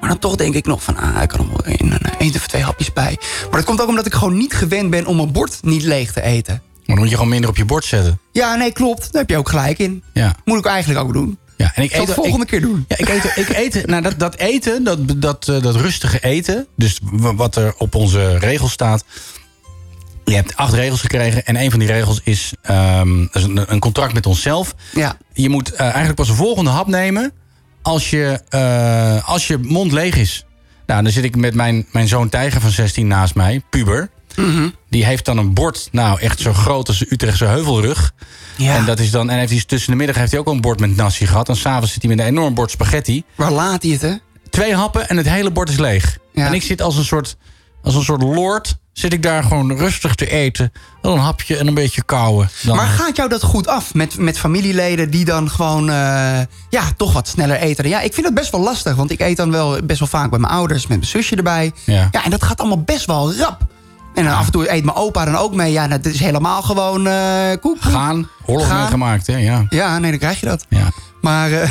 Maar 0.00 0.08
dan 0.08 0.18
toch 0.18 0.36
denk 0.36 0.54
ik 0.54 0.66
nog 0.66 0.82
van, 0.82 0.96
ah, 0.96 1.22
ik 1.22 1.28
kan 1.28 1.38
nog 1.38 1.48
wel 1.48 1.74
één, 1.76 2.00
eh, 2.00 2.12
één 2.18 2.34
of 2.34 2.46
twee 2.46 2.62
hapjes 2.62 2.92
bij. 2.92 3.16
Maar 3.42 3.50
dat 3.60 3.64
komt 3.64 3.80
ook 3.80 3.88
omdat 3.88 4.06
ik 4.06 4.14
gewoon 4.14 4.36
niet 4.36 4.54
gewend 4.54 4.90
ben 4.90 5.06
om 5.06 5.16
mijn 5.16 5.32
bord 5.32 5.58
niet 5.62 5.82
leeg 5.82 6.12
te 6.12 6.22
eten. 6.22 6.62
Maar 6.76 6.96
dan 6.96 6.98
moet 6.98 7.08
je 7.08 7.14
gewoon 7.14 7.30
minder 7.30 7.50
op 7.50 7.56
je 7.56 7.64
bord 7.64 7.84
zetten. 7.84 8.20
Ja, 8.32 8.54
nee, 8.54 8.72
klopt. 8.72 9.12
Daar 9.12 9.20
heb 9.20 9.30
je 9.30 9.36
ook 9.36 9.48
gelijk 9.48 9.78
in. 9.78 10.02
Ja. 10.12 10.34
Moet 10.44 10.58
ik 10.58 10.66
eigenlijk 10.66 11.00
ook 11.00 11.12
doen. 11.12 11.38
Ja, 11.58 11.72
en 11.74 11.82
ik 11.82 11.90
Zal 11.90 12.00
eet 12.00 12.06
het 12.06 12.16
volgende 12.16 12.44
ik, 12.44 12.50
keer 12.50 12.60
doen. 12.60 12.84
Ja, 12.88 12.96
ik 12.98 13.08
eet, 13.08 13.36
ik 13.36 13.48
eet 13.48 13.86
nou, 13.86 14.02
dat, 14.02 14.18
dat 14.18 14.36
eten, 14.36 14.84
dat, 14.84 14.98
dat, 15.16 15.48
eh, 15.48 15.62
dat 15.62 15.76
rustige 15.76 16.20
eten, 16.20 16.66
dus 16.76 17.00
wat 17.12 17.56
er 17.56 17.74
op 17.78 17.94
onze 17.94 18.38
regels 18.38 18.72
staat. 18.72 19.04
Je 20.24 20.34
hebt 20.34 20.56
acht 20.56 20.72
regels 20.72 21.00
gekregen 21.00 21.44
en 21.44 21.56
een 21.56 21.70
van 21.70 21.78
die 21.78 21.88
regels 21.88 22.20
is, 22.24 22.52
ehm, 22.62 23.18
dat 23.18 23.34
is 23.34 23.42
een, 23.42 23.72
een 23.72 23.78
contract 23.78 24.12
met 24.12 24.26
onszelf. 24.26 24.74
Ja. 24.92 25.16
Je 25.32 25.48
moet 25.48 25.72
eh, 25.72 25.80
eigenlijk 25.80 26.14
pas 26.14 26.26
de 26.26 26.34
volgende 26.34 26.70
hap 26.70 26.86
nemen 26.86 27.32
als 27.82 28.10
je, 28.10 28.40
eh, 28.48 29.28
als 29.28 29.46
je 29.46 29.58
mond 29.58 29.92
leeg 29.92 30.16
is. 30.16 30.44
Nou, 30.86 31.02
dan 31.02 31.12
zit 31.12 31.24
ik 31.24 31.36
met 31.36 31.54
mijn, 31.54 31.86
mijn 31.92 32.08
zoon 32.08 32.28
Tijger 32.28 32.60
van 32.60 32.70
16 32.70 33.06
naast 33.06 33.34
mij, 33.34 33.62
puber. 33.70 34.10
Die 34.90 35.04
heeft 35.04 35.24
dan 35.24 35.38
een 35.38 35.54
bord, 35.54 35.88
nou 35.92 36.20
echt 36.20 36.40
zo 36.40 36.52
groot 36.52 36.88
als 36.88 36.98
de 36.98 37.06
Utrechtse 37.10 37.44
heuvelrug. 37.44 38.12
Ja. 38.56 38.74
En 38.74 38.84
dat 38.84 38.98
is 38.98 39.10
dan, 39.10 39.30
en 39.30 39.38
heeft 39.38 39.50
hij 39.52 39.62
tussen 39.66 39.90
de 39.90 39.96
middag 39.96 40.16
heeft 40.16 40.30
hij 40.30 40.40
ook 40.40 40.46
al 40.46 40.52
een 40.52 40.60
bord 40.60 40.80
met 40.80 40.96
nasi 40.96 41.26
gehad. 41.26 41.48
En 41.48 41.56
s'avonds 41.56 41.92
zit 41.92 42.02
hij 42.02 42.10
met 42.14 42.20
een 42.20 42.30
enorm 42.30 42.54
bord 42.54 42.70
spaghetti. 42.70 43.24
Waar 43.34 43.52
laat 43.52 43.82
hij 43.82 43.92
het, 43.92 44.02
hè? 44.02 44.14
Twee 44.50 44.74
happen 44.74 45.08
en 45.08 45.16
het 45.16 45.28
hele 45.28 45.50
bord 45.50 45.68
is 45.68 45.78
leeg. 45.78 46.18
Ja. 46.32 46.46
En 46.46 46.52
ik 46.54 46.62
zit 46.62 46.82
als 46.82 46.96
een 46.96 47.04
soort, 47.04 47.36
als 47.82 47.94
een 47.94 48.02
soort 48.02 48.22
lord, 48.22 48.76
zit 48.92 49.12
ik 49.12 49.22
daar 49.22 49.42
gewoon 49.42 49.76
rustig 49.76 50.14
te 50.14 50.30
eten. 50.30 50.72
Dan 51.02 51.12
een 51.12 51.18
hapje 51.18 51.56
en 51.56 51.66
een 51.66 51.74
beetje 51.74 52.04
kauwen. 52.04 52.50
Dan, 52.62 52.76
Maar 52.76 52.86
gaat 52.86 53.16
jou 53.16 53.28
dat 53.28 53.42
goed 53.42 53.66
af 53.66 53.94
met, 53.94 54.18
met 54.18 54.38
familieleden 54.38 55.10
die 55.10 55.24
dan 55.24 55.50
gewoon 55.50 55.90
eh, 55.90 56.40
ja, 56.70 56.92
toch 56.96 57.12
wat 57.12 57.28
sneller 57.28 57.56
eten? 57.56 57.88
Ja, 57.88 58.00
ik 58.00 58.14
vind 58.14 58.26
het 58.26 58.34
best 58.34 58.50
wel 58.50 58.60
lastig, 58.60 58.94
want 58.94 59.10
ik 59.10 59.20
eet 59.20 59.36
dan 59.36 59.50
wel 59.50 59.82
best 59.82 59.98
wel 59.98 60.08
vaak 60.08 60.30
bij 60.30 60.38
mijn 60.38 60.52
ouders 60.52 60.86
met 60.86 60.96
mijn 60.98 61.10
zusje 61.10 61.36
erbij. 61.36 61.72
Ja. 61.84 62.10
en 62.10 62.30
dat 62.30 62.42
gaat 62.42 62.58
allemaal 62.58 62.82
best 62.82 63.06
wel 63.06 63.34
rap. 63.34 63.66
En 64.18 64.24
dan 64.24 64.34
af 64.34 64.46
en 64.46 64.52
toe 64.52 64.72
eet 64.72 64.84
mijn 64.84 64.96
opa 64.96 65.24
dan 65.24 65.36
ook 65.36 65.54
mee. 65.54 65.72
Ja, 65.72 65.88
dat 65.88 66.04
is 66.04 66.20
helemaal 66.20 66.62
gewoon 66.62 67.06
eh 67.06 67.50
koek. 67.60 67.76
Gaan, 67.80 68.28
oorlog 68.46 68.66
Gaan. 68.66 68.78
meegemaakt, 68.80 69.26
hè? 69.26 69.36
Ja. 69.36 69.66
Ja, 69.68 69.98
nee, 69.98 70.10
dan 70.10 70.18
krijg 70.20 70.40
je 70.40 70.46
dat. 70.46 70.66
Ja. 70.68 70.90
Maar 71.20 71.52
eh, 71.52 71.70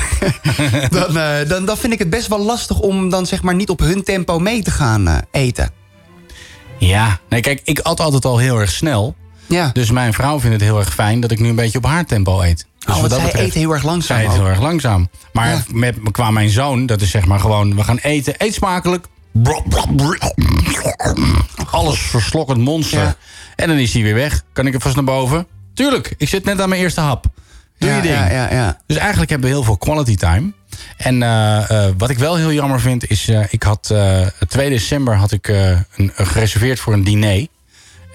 dan, 0.89 1.17
eh, 1.17 1.49
dan, 1.49 1.65
dan 1.65 1.77
vind 1.77 1.93
ik 1.93 1.99
het 1.99 2.09
best 2.09 2.27
wel 2.27 2.39
lastig 2.39 2.79
om 2.79 3.09
dan 3.09 3.25
zeg 3.25 3.41
maar 3.41 3.55
niet 3.55 3.69
op 3.69 3.79
hun 3.79 4.03
tempo 4.03 4.39
mee 4.39 4.63
te 4.63 4.71
gaan 4.71 5.21
eten. 5.31 5.69
Ja, 6.79 7.19
nee, 7.29 7.41
kijk, 7.41 7.61
ik 7.63 7.79
at 7.79 7.99
altijd 7.99 8.25
al 8.25 8.37
heel 8.37 8.59
erg 8.59 8.71
snel. 8.71 9.15
Ja. 9.45 9.69
Dus 9.73 9.91
mijn 9.91 10.13
vrouw 10.13 10.39
vindt 10.39 10.55
het 10.55 10.65
heel 10.65 10.79
erg 10.79 10.93
fijn 10.93 11.19
dat 11.19 11.31
ik 11.31 11.39
nu 11.39 11.49
een 11.49 11.55
beetje 11.55 11.77
op 11.77 11.85
haar 11.85 12.05
tempo 12.05 12.41
eet. 12.41 12.65
Dus 12.79 12.95
Oh, 12.95 13.01
want 13.01 13.13
zij 13.13 13.31
eet 13.33 13.53
heel 13.53 13.71
erg 13.71 13.83
langzaam 13.83 14.17
Zij 14.17 14.25
eet 14.25 14.33
heel 14.33 14.47
erg 14.47 14.61
langzaam. 14.61 15.09
Maar 15.33 15.49
Ja. 15.49 15.61
met, 15.71 15.95
qua 16.11 16.31
mijn 16.31 16.49
zoon, 16.49 16.85
dat 16.85 17.01
is 17.01 17.09
zeg 17.11 17.25
maar 17.25 17.39
gewoon... 17.39 17.75
We 17.75 17.83
gaan 17.83 17.97
eten, 17.97 18.33
eet 18.37 18.53
smakelijk. 18.53 19.05
Alles 21.71 21.99
verslokkend 21.99 22.57
monster. 22.59 22.99
Ja. 23.01 23.15
En 23.55 23.67
dan 23.67 23.77
is 23.77 23.93
hij 23.93 24.01
weer 24.03 24.13
weg. 24.13 24.43
Kan 24.53 24.67
ik 24.67 24.73
er 24.73 24.81
vast 24.81 24.95
naar 24.95 25.03
boven? 25.03 25.47
Tuurlijk, 25.73 26.13
ik 26.17 26.29
zit 26.29 26.45
net 26.45 26.61
aan 26.61 26.69
mijn 26.69 26.81
eerste 26.81 27.01
hap. 27.01 27.25
Doe 27.77 27.89
Ja, 27.89 27.95
je 27.95 28.01
ding. 28.01 28.13
ja, 28.15 28.29
ja, 28.31 28.51
ja. 28.53 28.77
Dus 28.85 28.97
eigenlijk 28.97 29.29
hebben 29.29 29.49
we 29.49 29.55
heel 29.55 29.63
veel 29.63 29.77
quality 29.77 30.15
time. 30.15 30.51
En 30.97 31.23
eh, 31.23 31.69
eh, 31.87 31.93
wat 31.97 32.09
ik 32.09 32.17
wel 32.17 32.35
heel 32.35 32.51
jammer 32.51 32.79
vind 32.79 33.09
is... 33.09 33.27
eh, 33.27 33.43
ik 33.49 33.63
had 33.63 33.89
eh 33.91 34.25
2 34.47 34.69
december 34.69 35.15
had 35.15 35.31
ik 35.31 35.47
een 35.47 36.11
gereserveerd 36.15 36.79
voor 36.79 36.93
een 36.93 37.03
diner. 37.03 37.47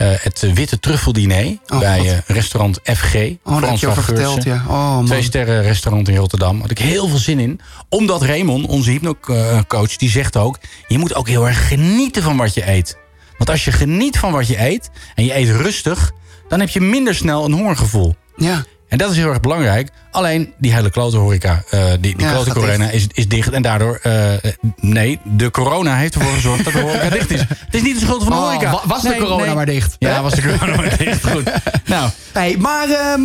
Eh, 0.02 0.10
het 0.20 0.54
Witte 0.54 0.80
Truffeldiner 0.80 1.58
Oh, 1.66 1.78
bij 1.78 1.98
eh, 1.98 2.18
restaurant 2.26 2.80
FG. 2.84 3.14
Oh, 3.44 3.62
heb 3.62 3.76
je 3.76 3.92
verteld, 3.92 4.44
ja. 4.44 4.64
Oh, 4.68 4.94
man. 4.94 5.06
Twee 5.06 5.22
sterren 5.22 5.62
restaurant 5.62 6.08
in 6.08 6.16
Rotterdam. 6.16 6.60
Had 6.60 6.70
ik 6.70 6.78
heel 6.78 7.08
veel 7.08 7.18
zin 7.18 7.38
in. 7.38 7.60
Omdat 7.88 8.22
Raymond, 8.22 8.66
onze 8.66 8.90
hypnocoach, 8.90 9.96
die 9.96 10.10
zegt 10.10 10.36
ook... 10.36 10.58
je 10.88 10.98
moet 10.98 11.14
ook 11.14 11.28
heel 11.28 11.46
erg 11.46 11.68
genieten 11.68 12.22
van 12.22 12.36
wat 12.36 12.54
je 12.54 12.70
eet. 12.70 12.98
Want 13.38 13.50
als 13.50 13.64
je 13.64 13.72
geniet 13.72 14.18
van 14.18 14.32
wat 14.32 14.46
je 14.46 14.60
eet 14.60 14.90
en 15.14 15.24
je 15.24 15.36
eet 15.36 15.48
rustig... 15.48 16.12
dan 16.48 16.60
heb 16.60 16.68
je 16.68 16.80
minder 16.80 17.14
snel 17.14 17.44
een 17.44 17.52
hongergevoel. 17.52 18.16
Ja. 18.36 18.64
En 18.92 18.98
dat 18.98 19.10
is 19.10 19.16
heel 19.16 19.28
erg 19.28 19.40
belangrijk. 19.40 19.88
Alleen 20.10 20.52
die 20.58 20.72
hele 20.74 20.90
klote 20.90 21.16
horeca, 21.16 21.62
eh, 21.70 21.84
die, 21.90 21.98
die 22.00 22.14
Ja, 22.26 22.30
klote 22.32 22.50
gaat 22.50 22.58
corona 22.58 22.90
is, 22.90 23.06
is 23.12 23.28
dicht. 23.28 23.50
En 23.50 23.62
daardoor, 23.62 23.98
eh, 24.02 24.32
nee, 24.80 25.20
de 25.24 25.50
corona 25.50 25.96
heeft 25.96 26.14
ervoor 26.14 26.32
gezorgd 26.32 26.64
dat 26.64 26.72
de 26.72 26.80
horeca 26.80 27.08
dicht 27.08 27.30
is. 27.30 27.40
Het 27.40 27.74
is 27.74 27.82
niet 27.82 27.94
de 27.94 28.00
schuld 28.00 28.22
van 28.22 28.32
de 28.32 28.38
Oh, 28.38 28.44
horeca. 28.44 28.70
wa- 28.70 28.82
was 28.86 29.02
de 29.02 29.16
corona 29.16 29.44
nee. 29.44 29.54
maar 29.54 29.66
dicht? 29.66 29.96
Ja, 29.98 30.22
was 30.22 30.34
de 30.34 30.42
corona 30.58 30.76
maar 30.76 30.96
dicht. 30.98 31.26
Goed. 31.30 31.50
Nou, 31.84 32.10
Nee, 32.34 32.58
maar 32.58 32.88
ehm, 32.88 33.22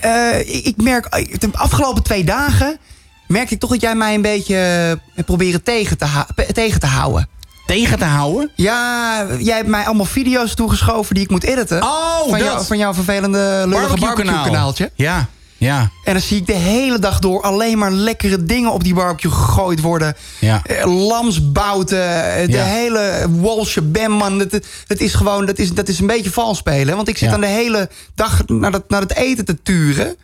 eh, 0.00 0.64
ik 0.66 0.74
merk, 0.82 1.10
de 1.40 1.48
afgelopen 1.52 2.02
twee 2.02 2.24
dagen 2.24 2.78
merk 3.26 3.50
ik 3.50 3.60
toch 3.60 3.70
dat 3.70 3.80
jij 3.80 3.94
mij 3.94 4.14
een 4.14 4.22
beetje 4.22 4.98
proberen 5.26 5.62
tegen 5.62 5.98
te, 5.98 6.06
tegen 6.52 6.80
te 6.80 6.86
houden. 6.86 7.28
Tegen 7.72 7.98
te 7.98 8.04
houden? 8.04 8.50
Ja, 8.54 9.26
jij 9.38 9.56
hebt 9.56 9.68
mij 9.68 9.84
allemaal 9.84 10.04
video's 10.06 10.54
toegeschoven 10.54 11.14
die 11.14 11.24
ik 11.24 11.30
moet 11.30 11.44
editen. 11.44 11.82
Oh, 11.82 12.18
van, 12.20 12.30
dat. 12.38 12.40
jou, 12.40 12.64
van 12.64 12.78
jouw 12.78 12.94
vervelende 12.94 13.38
lullige 13.38 13.70
Barbecue-kanaal. 13.80 14.14
barbecue-kanaaltje. 14.24 14.90
Ja, 14.94 15.28
ja. 15.56 15.90
En 16.04 16.12
dan 16.12 16.22
zie 16.22 16.36
ik 16.36 16.46
de 16.46 16.52
hele 16.52 16.98
dag 16.98 17.18
door 17.18 17.42
alleen 17.42 17.78
maar 17.78 17.90
lekkere 17.90 18.44
dingen 18.44 18.72
op 18.72 18.84
die 18.84 18.94
barbecue 18.94 19.30
gegooid 19.30 19.80
worden. 19.80 20.14
Ja. 20.38 20.62
Eh, 20.64 21.06
lamsbouten, 21.06 22.34
eh, 22.34 22.46
de 22.46 22.52
Ja. 22.52 22.64
hele 22.64 23.26
walsje 23.40 23.82
bam, 23.82 24.12
man. 24.12 24.38
Dat, 24.38 24.50
dat 24.86 25.00
is 25.00 25.14
gewoon, 25.14 25.46
dat 25.46 25.58
is, 25.58 25.72
dat 25.72 25.88
is 25.88 25.98
een 26.00 26.06
beetje 26.06 26.30
vals 26.30 26.58
spelen. 26.58 26.96
Want 26.96 27.08
ik 27.08 27.16
zit 27.18 27.24
Ja. 27.24 27.30
dan 27.32 27.40
de 27.40 27.46
hele 27.46 27.88
dag 28.14 28.42
naar, 28.46 28.70
dat, 28.70 28.88
naar 28.88 29.00
het 29.00 29.14
eten 29.14 29.44
te 29.44 29.62
turen. 29.62 30.16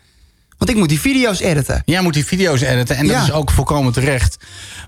Want 0.59 0.71
ik 0.71 0.77
moet 0.77 0.89
die 0.89 0.99
video's 0.99 1.39
editen. 1.39 1.81
Jij 1.85 2.01
moet 2.01 2.13
die 2.13 2.25
video's 2.25 2.61
editen 2.61 2.95
en 2.95 3.07
dat 3.07 3.15
Ja. 3.15 3.23
is 3.23 3.31
ook 3.31 3.51
volkomen 3.51 3.93
terecht. 3.93 4.37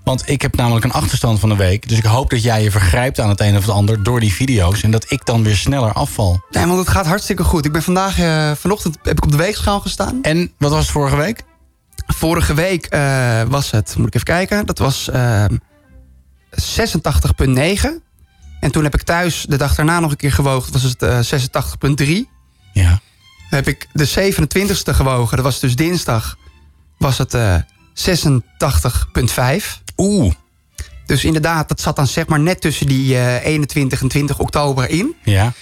Want 0.04 0.28
ik 0.28 0.42
heb 0.42 0.56
namelijk 0.56 0.84
een 0.84 0.92
achterstand 0.92 1.40
van 1.40 1.48
de 1.48 1.56
week. 1.56 1.88
Dus 1.88 1.98
ik 1.98 2.04
hoop 2.04 2.30
dat 2.30 2.42
jij 2.42 2.62
je 2.62 2.70
vergrijpt 2.70 3.20
aan 3.20 3.28
het 3.28 3.40
een 3.40 3.56
of 3.56 3.60
het 3.62 3.70
ander 3.74 4.02
door 4.02 4.20
die 4.20 4.32
video's. 4.32 4.82
En 4.82 4.90
dat 4.90 5.10
ik 5.10 5.24
dan 5.26 5.42
weer 5.42 5.56
sneller 5.56 5.92
afval. 5.92 6.44
Nee, 6.50 6.66
want 6.66 6.78
het 6.78 6.88
gaat 6.88 7.06
hartstikke 7.06 7.44
goed. 7.44 7.64
Ik 7.64 7.72
ben 7.72 7.82
vandaag, 7.82 8.18
eh, 8.18 8.52
vanochtend 8.56 8.98
heb 9.02 9.16
ik 9.16 9.24
op 9.24 9.30
de 9.30 9.36
weegschaal 9.36 9.80
gestaan. 9.80 10.18
En 10.22 10.52
wat 10.58 10.70
was 10.70 10.80
het 10.80 10.90
vorige 10.90 11.16
week? 11.16 11.42
Vorige 12.06 12.54
week 12.54 12.86
eh, 12.86 13.42
was 13.42 13.70
het, 13.70 13.94
moet 13.96 14.06
ik 14.06 14.14
even 14.14 14.26
kijken, 14.26 14.66
dat 14.66 14.78
was 14.78 15.08
eh, 15.10 15.44
86,9. 16.50 18.02
En 18.60 18.70
toen 18.70 18.82
heb 18.84 18.94
ik 18.94 19.02
thuis 19.02 19.44
de 19.48 19.56
dag 19.56 19.74
daarna 19.74 20.00
nog 20.00 20.10
een 20.10 20.16
keer 20.16 20.32
gewogen. 20.32 20.72
Dat 20.72 20.82
was 20.82 20.90
het 20.90 21.02
eh, 21.02 21.18
86,3. 22.06 22.28
Ja. 22.72 23.00
Heb 23.56 23.68
ik 23.68 23.86
de 23.92 24.08
27e 24.08 24.94
gewogen. 24.94 25.36
Dat 25.36 25.44
was 25.44 25.60
dus 25.60 25.76
dinsdag. 25.76 26.36
Was 26.98 27.18
het 27.18 27.34
eh 27.34 27.56
86,5. 27.94 29.82
Oeh. 29.96 30.32
Dus 31.06 31.24
inderdaad, 31.24 31.68
dat 31.68 31.80
zat 31.80 31.96
dan 31.96 32.06
zeg 32.06 32.26
maar 32.26 32.40
net 32.40 32.60
tussen 32.60 32.86
die 32.86 33.16
eh 33.18 33.44
21 33.44 34.00
en 34.00 34.08
20 34.08 34.38
oktober 34.38 34.90
in. 34.90 35.14
Ja. 35.22 35.52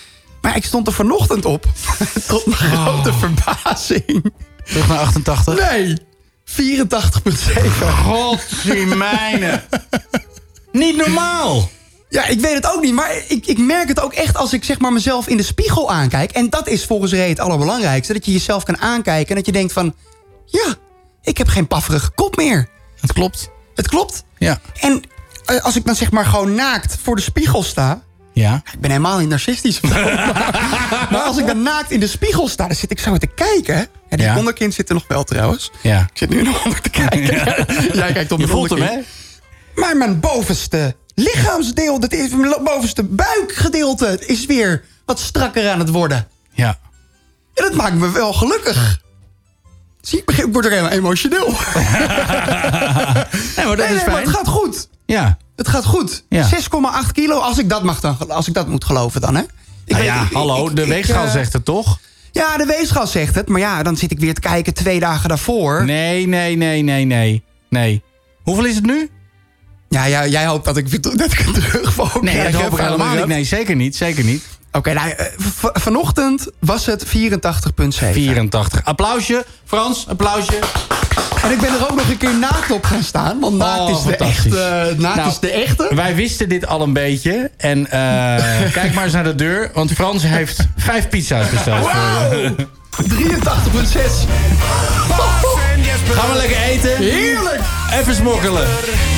Maar 0.40 0.57
ik 0.57 0.64
stond 0.64 0.87
er 0.87 0.92
vanochtend 0.92 1.44
op. 1.44 1.66
Tot 2.29 2.46
mijn 2.46 2.59
grote 2.59 3.12
verbazing. 3.12 4.33
Terug 4.64 4.88
naar 4.88 4.98
88? 4.98 5.70
Nee, 5.70 5.96
84,7. 6.44 7.88
Godzijmijne. 8.05 9.62
Niet 10.72 10.96
normaal. 10.96 11.70
Ja, 12.10 12.26
ik 12.26 12.40
weet 12.40 12.54
het 12.54 12.66
ook 12.74 12.82
niet. 12.82 12.94
Maar 12.94 13.10
ik, 13.28 13.46
ik 13.46 13.58
merk 13.58 13.88
het 13.88 14.00
ook 14.00 14.12
echt 14.12 14.36
als 14.36 14.52
ik 14.52 14.64
zeg 14.64 14.78
maar 14.78 14.92
mezelf 14.92 15.28
in 15.28 15.36
de 15.36 15.42
spiegel 15.42 15.90
aankijk. 15.92 16.30
En 16.30 16.50
dat 16.50 16.68
is 16.68 16.84
volgens 16.84 17.12
Ray 17.12 17.28
het 17.28 17.40
allerbelangrijkste. 17.40 18.12
Dat 18.12 18.24
je 18.24 18.32
jezelf 18.32 18.64
kan 18.64 18.78
aankijken 18.78 19.28
en 19.28 19.34
dat 19.36 19.46
je 19.46 19.52
denkt 19.52 19.72
van... 19.72 19.94
Ja, 20.46 20.74
ik 21.22 21.38
heb 21.38 21.48
geen 21.48 21.66
pafferige 21.66 22.10
kop 22.10 22.36
meer. 22.36 22.68
Het 23.00 23.12
klopt. 23.12 23.50
Het 23.74 23.88
klopt. 23.88 24.24
Ja. 24.38 24.60
En 24.80 25.02
eh, 25.44 25.64
als 25.64 25.76
ik 25.76 25.84
dan 25.86 25.94
zeg 25.94 26.10
maar 26.10 26.24
gewoon 26.26 26.54
naakt 26.54 26.98
voor 27.02 27.16
de 27.16 27.22
spiegel 27.22 27.62
sta... 27.62 28.02
Ja. 28.32 28.62
Ik 28.72 28.80
ben 28.80 28.90
helemaal 28.90 29.18
niet 29.18 29.28
narcistisch. 29.28 29.80
maar, 29.90 30.04
maar 31.10 31.20
als 31.22 31.36
ik 31.38 31.46
dan 31.46 31.62
naakt 31.62 31.90
in 31.90 32.00
de 32.00 32.06
spiegel 32.06 32.48
sta, 32.48 32.66
dan 32.66 32.76
zit 32.76 32.90
ik 32.90 32.98
zo 32.98 33.16
te 33.16 33.26
kijken. 33.26 33.76
En 34.08 34.16
die 34.18 34.26
Ja. 34.26 34.36
onderkin 34.36 34.72
zit 34.72 34.88
er 34.88 34.94
nog 34.94 35.04
wel 35.08 35.24
trouwens. 35.24 35.70
Ja. 35.82 36.00
Ik 36.00 36.18
zit 36.18 36.28
nu 36.30 36.42
nog 36.42 36.64
onder 36.64 36.80
te 36.80 36.90
kijken. 36.90 37.24
Jij 37.98 38.12
kijkt 38.12 38.32
op 38.32 38.38
mijn 38.38 38.50
voelt 38.50 38.70
hem, 38.70 38.78
onderkin. 38.78 39.04
hè? 39.74 39.80
Maar 39.80 39.96
mijn 39.96 40.20
bovenste 40.20 40.96
lichaamsdeel, 41.22 42.00
dat 42.00 42.12
is, 42.12 42.30
mijn 42.30 42.54
bovenste 42.64 43.02
buikgedeelte... 43.04 44.18
is 44.26 44.46
weer 44.46 44.85
wat 45.04 45.20
strakker 45.20 45.70
aan 45.70 45.78
het 45.78 45.88
worden. 45.90 46.28
Ja. 46.52 46.78
En 47.54 47.64
dat 47.64 47.74
maakt 47.74 47.94
me 47.94 48.11
wel 48.11 48.33
gelukkig. 48.33 49.00
Zie, 50.00 50.18
ik 50.18 50.24
begin- 50.24 50.46
ik 50.46 50.52
word 50.52 50.64
er 50.64 50.70
helemaal 50.70 50.90
emotioneel. 50.90 51.46
Nee, 53.56 53.66
maar 53.66 53.76
dat 53.76 53.88
Nee, 53.88 53.96
is 53.96 54.02
nee, 54.02 54.04
maar 54.04 54.14
fijn. 54.14 54.26
het 54.26 54.37
gaat 54.37 54.48
goed. 54.48 54.88
Ja. 55.06 55.38
Het 55.56 55.68
gaat 55.68 55.85
goed. 55.85 56.24
Ja. 56.28 56.48
6,8 56.48 57.12
kilo, 57.12 57.38
als 57.38 57.59
ik 57.59 57.68
dat, 57.68 57.83
mag 57.83 58.00
dan, 58.00 58.16
als 58.30 58.48
ik 58.48 58.54
dat 58.54 58.68
moet 58.68 58.85
geloven 58.85 59.20
dan, 59.20 59.35
hè? 59.35 59.42
Ik 59.42 59.48
Nou 59.87 60.02
weet- 60.02 60.11
ja, 60.12 60.22
ik- 60.22 60.33
hallo, 60.33 60.68
ik- 60.68 60.76
de 60.76 60.87
weegschaal 60.87 61.24
eh, 61.24 61.33
zegt 61.33 61.52
het 61.52 61.64
toch? 61.64 61.98
Ja, 62.33 62.56
de 62.56 62.64
weegschaal 62.66 63.06
zegt 63.06 63.35
het. 63.35 63.48
Maar 63.48 63.61
ja, 63.61 63.83
dan 63.83 63.96
zit 63.96 64.11
ik 64.11 64.18
weer 64.20 64.35
te 64.35 64.40
kijken 64.40 64.74
twee 64.74 65.00
dagen 65.00 65.28
daarvoor. 65.28 65.85
Nee, 65.85 66.26
nee, 66.28 66.56
nee, 66.56 66.83
nee, 66.83 67.04
nee. 67.04 67.44
Nee. 67.68 68.02
Hoeveel 68.42 68.64
is 68.64 68.74
het 68.74 68.87
nu? 68.87 69.11
Ja, 69.90 70.05
ja 70.05 70.26
jij 70.26 70.46
hoopt 70.46 70.64
dat 70.64 70.76
ik, 70.76 71.03
dat 71.03 71.33
ik 71.33 71.40
terugval 71.55 72.11
Nee, 72.20 72.50
dat 72.50 72.62
hoop 72.62 72.72
ik 72.72 72.85
helemaal 72.85 73.14
niet. 73.14 73.26
Nee, 73.26 73.44
zeker 73.44 73.76
niet. 73.76 73.96
Zeker 73.96 74.24
niet. 74.24 74.44
Oké, 74.72 74.92
nou, 74.92 75.11
eh, 75.11 75.26
vanochtend 75.72 76.46
was 76.59 76.87
het 76.87 77.05
84,7. 77.05 78.12
84. 78.12 78.85
Applausje. 78.85 79.44
Frans, 79.64 80.09
applausje. 80.09 80.59
En 81.42 81.50
ik 81.50 81.61
ben 81.61 81.70
er 81.70 81.90
ook 81.90 81.96
nog 81.96 82.09
een 82.09 82.16
keer 82.16 82.35
naakt 82.35 82.70
op 82.70 82.85
gaan 82.85 83.03
staan. 83.03 83.40
Want 83.40 83.57
naakt, 83.57 83.81
Oh, 83.81 83.90
is, 83.90 84.03
de 84.03 84.16
echte, 84.16 84.94
naakt 84.98 85.16
Nou, 85.16 85.29
is 85.29 85.38
de 85.38 85.50
echte. 85.50 85.90
Wij 85.94 86.14
wisten 86.14 86.48
dit 86.48 86.66
al 86.66 86.83
een 86.83 86.92
beetje. 86.92 87.50
En 87.57 87.90
eh, 87.90 88.72
kijk 88.72 88.94
maar 88.94 89.05
eens 89.05 89.12
naar 89.12 89.24
de 89.24 89.35
deur. 89.35 89.70
Want 89.74 89.92
Frans 89.92 90.22
heeft 90.22 90.66
vijf 90.76 91.09
pizza's 91.09 91.50
besteld 91.50 91.87
voor 91.90 92.37
je. 92.37 92.55
83,6. 93.09 94.26
Gaan 96.14 96.31
we 96.31 96.37
lekker 96.37 96.62
eten? 96.62 96.96
Heerlijk! 96.96 97.61
Even 97.92 98.14
smokkelen. 98.14 98.68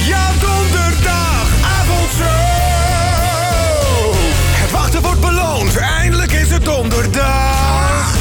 Ja, 0.06 0.30
donderdag. 6.82 8.16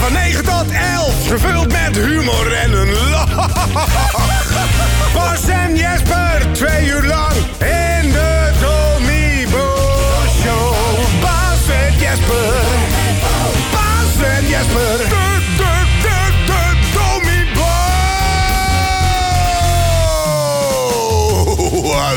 Van 0.00 0.12
9 0.12 0.44
tot 0.44 0.70
11, 0.70 1.28
gevuld 1.28 1.72
met 1.72 1.96
humor 1.96 2.52
en 2.52 2.72
een 2.72 2.92
lach. 3.10 3.50
Bas 5.14 5.48
en 5.48 5.76
Jesper, 5.76 6.52
twee 6.52 6.86
uur 6.86 7.02
lang 7.02 7.32
in 7.58 8.12
de 8.12 8.50
Tommy 8.60 9.46
Show. 10.42 10.74
Bas 11.20 11.68
en 11.68 11.98
Jesper, 11.98 12.64
Bas 13.72 14.26
en 14.28 14.46
Jesper. 14.46 14.98
De, 14.98 15.38
de, 15.56 15.84
de, 16.02 16.46
de. 16.46 16.56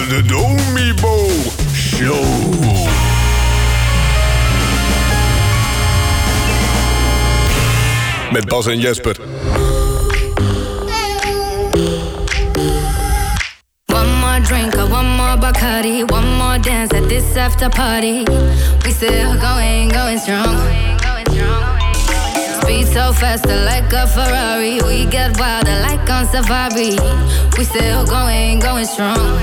De 0.09 0.23
Domibo 0.23 1.27
Show. 1.73 2.68
Met 8.31 8.45
Bas 8.47 8.67
en 8.67 8.79
Jesper. 8.79 9.15
One 13.85 14.13
more 14.21 14.39
drink 14.39 14.75
one 14.75 15.09
more 15.17 15.37
Bacardi, 15.37 16.03
one 16.11 16.27
more 16.37 16.59
dance 16.59 16.93
at 16.93 17.07
this 17.09 17.35
after 17.35 17.69
party. 17.69 18.25
We 18.85 18.91
still 18.91 19.33
going, 19.39 19.89
going 19.89 20.19
strong. 20.19 20.55
Speed 22.61 22.87
so 22.87 23.13
faster 23.13 23.55
like 23.65 23.91
a 23.93 24.05
Ferrari. 24.07 24.79
We 24.81 25.05
get 25.05 25.39
wilder 25.39 25.79
like 25.81 26.09
on 26.09 26.27
safari. 26.27 26.97
We 27.57 27.63
still 27.63 28.05
going, 28.05 28.59
going 28.59 28.85
strong. 28.85 29.39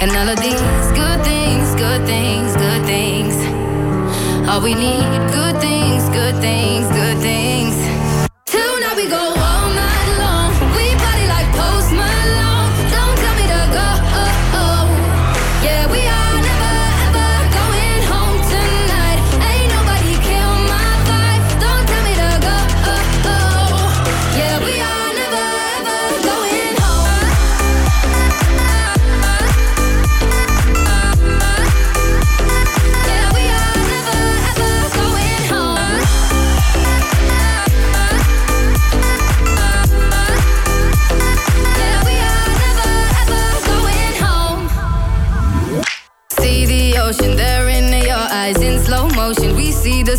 And 0.00 0.10
all 0.16 0.28
of 0.28 0.40
these 0.40 0.60
good 0.96 1.22
things, 1.24 1.74
good 1.74 2.06
things, 2.06 2.56
good 2.56 2.84
things. 2.86 3.34
All 4.48 4.60
we 4.60 4.74
need, 4.74 5.04
good 5.30 5.60
things, 5.60 6.08
good 6.08 6.36
things, 6.40 6.88
good 6.88 7.18
things. 7.18 7.49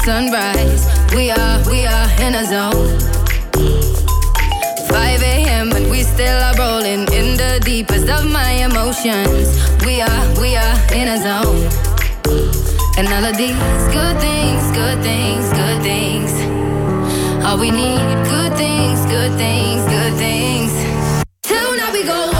Sunrise. 0.04 0.88
We 1.14 1.30
are, 1.30 1.60
we 1.70 1.86
are 1.86 2.10
in 2.22 2.34
a 2.34 2.46
zone. 2.46 2.98
5 4.90 5.24
a.m. 5.24 5.72
and 5.74 5.92
we 5.92 6.02
still 6.02 6.40
are 6.42 6.56
rolling 6.58 7.02
in 7.14 7.38
the 7.38 7.62
deepest 7.64 8.10
of 8.10 8.26
my 8.26 8.52
emotions. 8.66 9.48
We 9.86 10.02
are, 10.02 10.42
we 10.42 10.56
are 10.56 10.76
in 10.94 11.08
a 11.08 11.18
zone. 11.22 11.70
And 12.98 13.08
all 13.14 13.26
of 13.26 13.38
these 13.38 13.56
good 13.94 14.18
things, 14.20 14.64
good 14.72 15.02
things, 15.04 15.46
good 15.54 15.82
things. 15.84 16.32
All 17.46 17.60
we 17.60 17.70
need, 17.70 18.02
good 18.26 18.54
things, 18.58 19.06
good 19.06 19.34
things, 19.38 19.84
good 19.86 20.14
things. 20.16 20.72
Tonight 21.44 21.94
we 21.94 22.04
go 22.04 22.31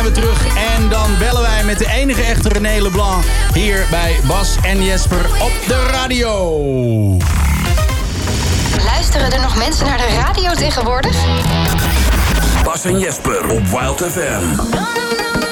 zijn 0.00 0.14
we 0.14 0.20
terug 0.20 0.56
en 0.56 0.88
dan 0.88 1.18
bellen 1.18 1.40
wij 1.40 1.64
met 1.64 1.78
de 1.78 1.86
enige 1.86 2.22
echte 2.22 2.48
René 2.48 2.82
Leblanc... 2.82 3.24
hier 3.52 3.86
bij 3.90 4.20
Bas 4.26 4.56
en 4.62 4.84
Jesper 4.84 5.26
op 5.38 5.52
de 5.66 5.86
radio. 5.90 6.56
Luisteren 8.84 9.32
er 9.32 9.40
nog 9.40 9.56
mensen 9.56 9.86
naar 9.86 9.98
de 9.98 10.14
radio 10.16 10.52
tegenwoordig? 10.52 11.16
Bas 12.64 12.84
en 12.84 12.98
Jesper 12.98 13.50
op 13.50 13.66
Wild 13.66 14.02
FM. 14.12 15.49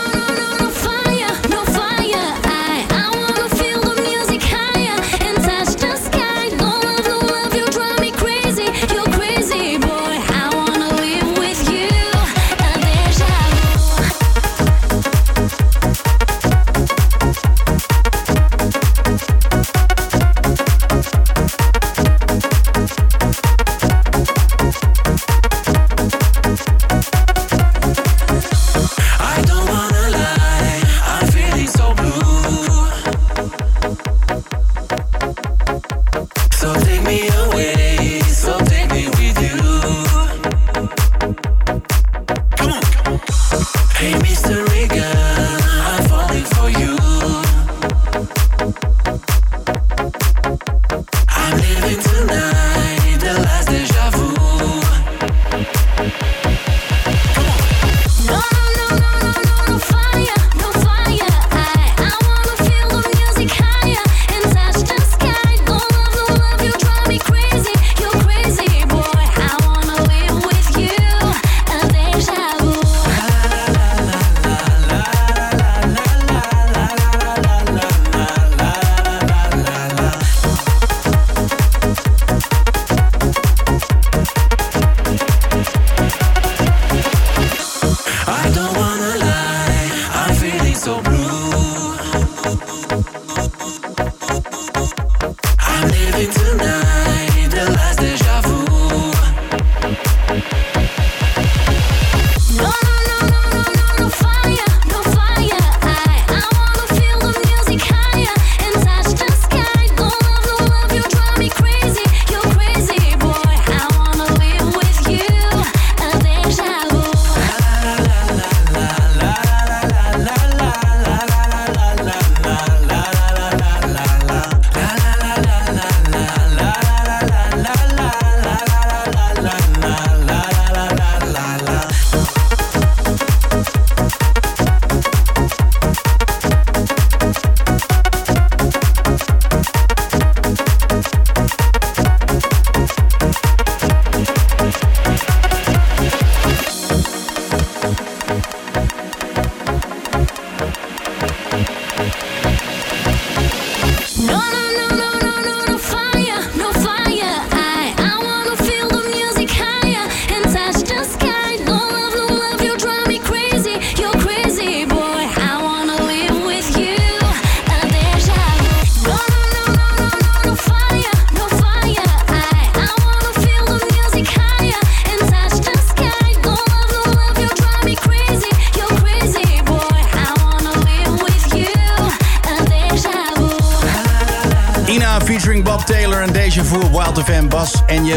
so 90.89 91.03
blue. 91.03 91.28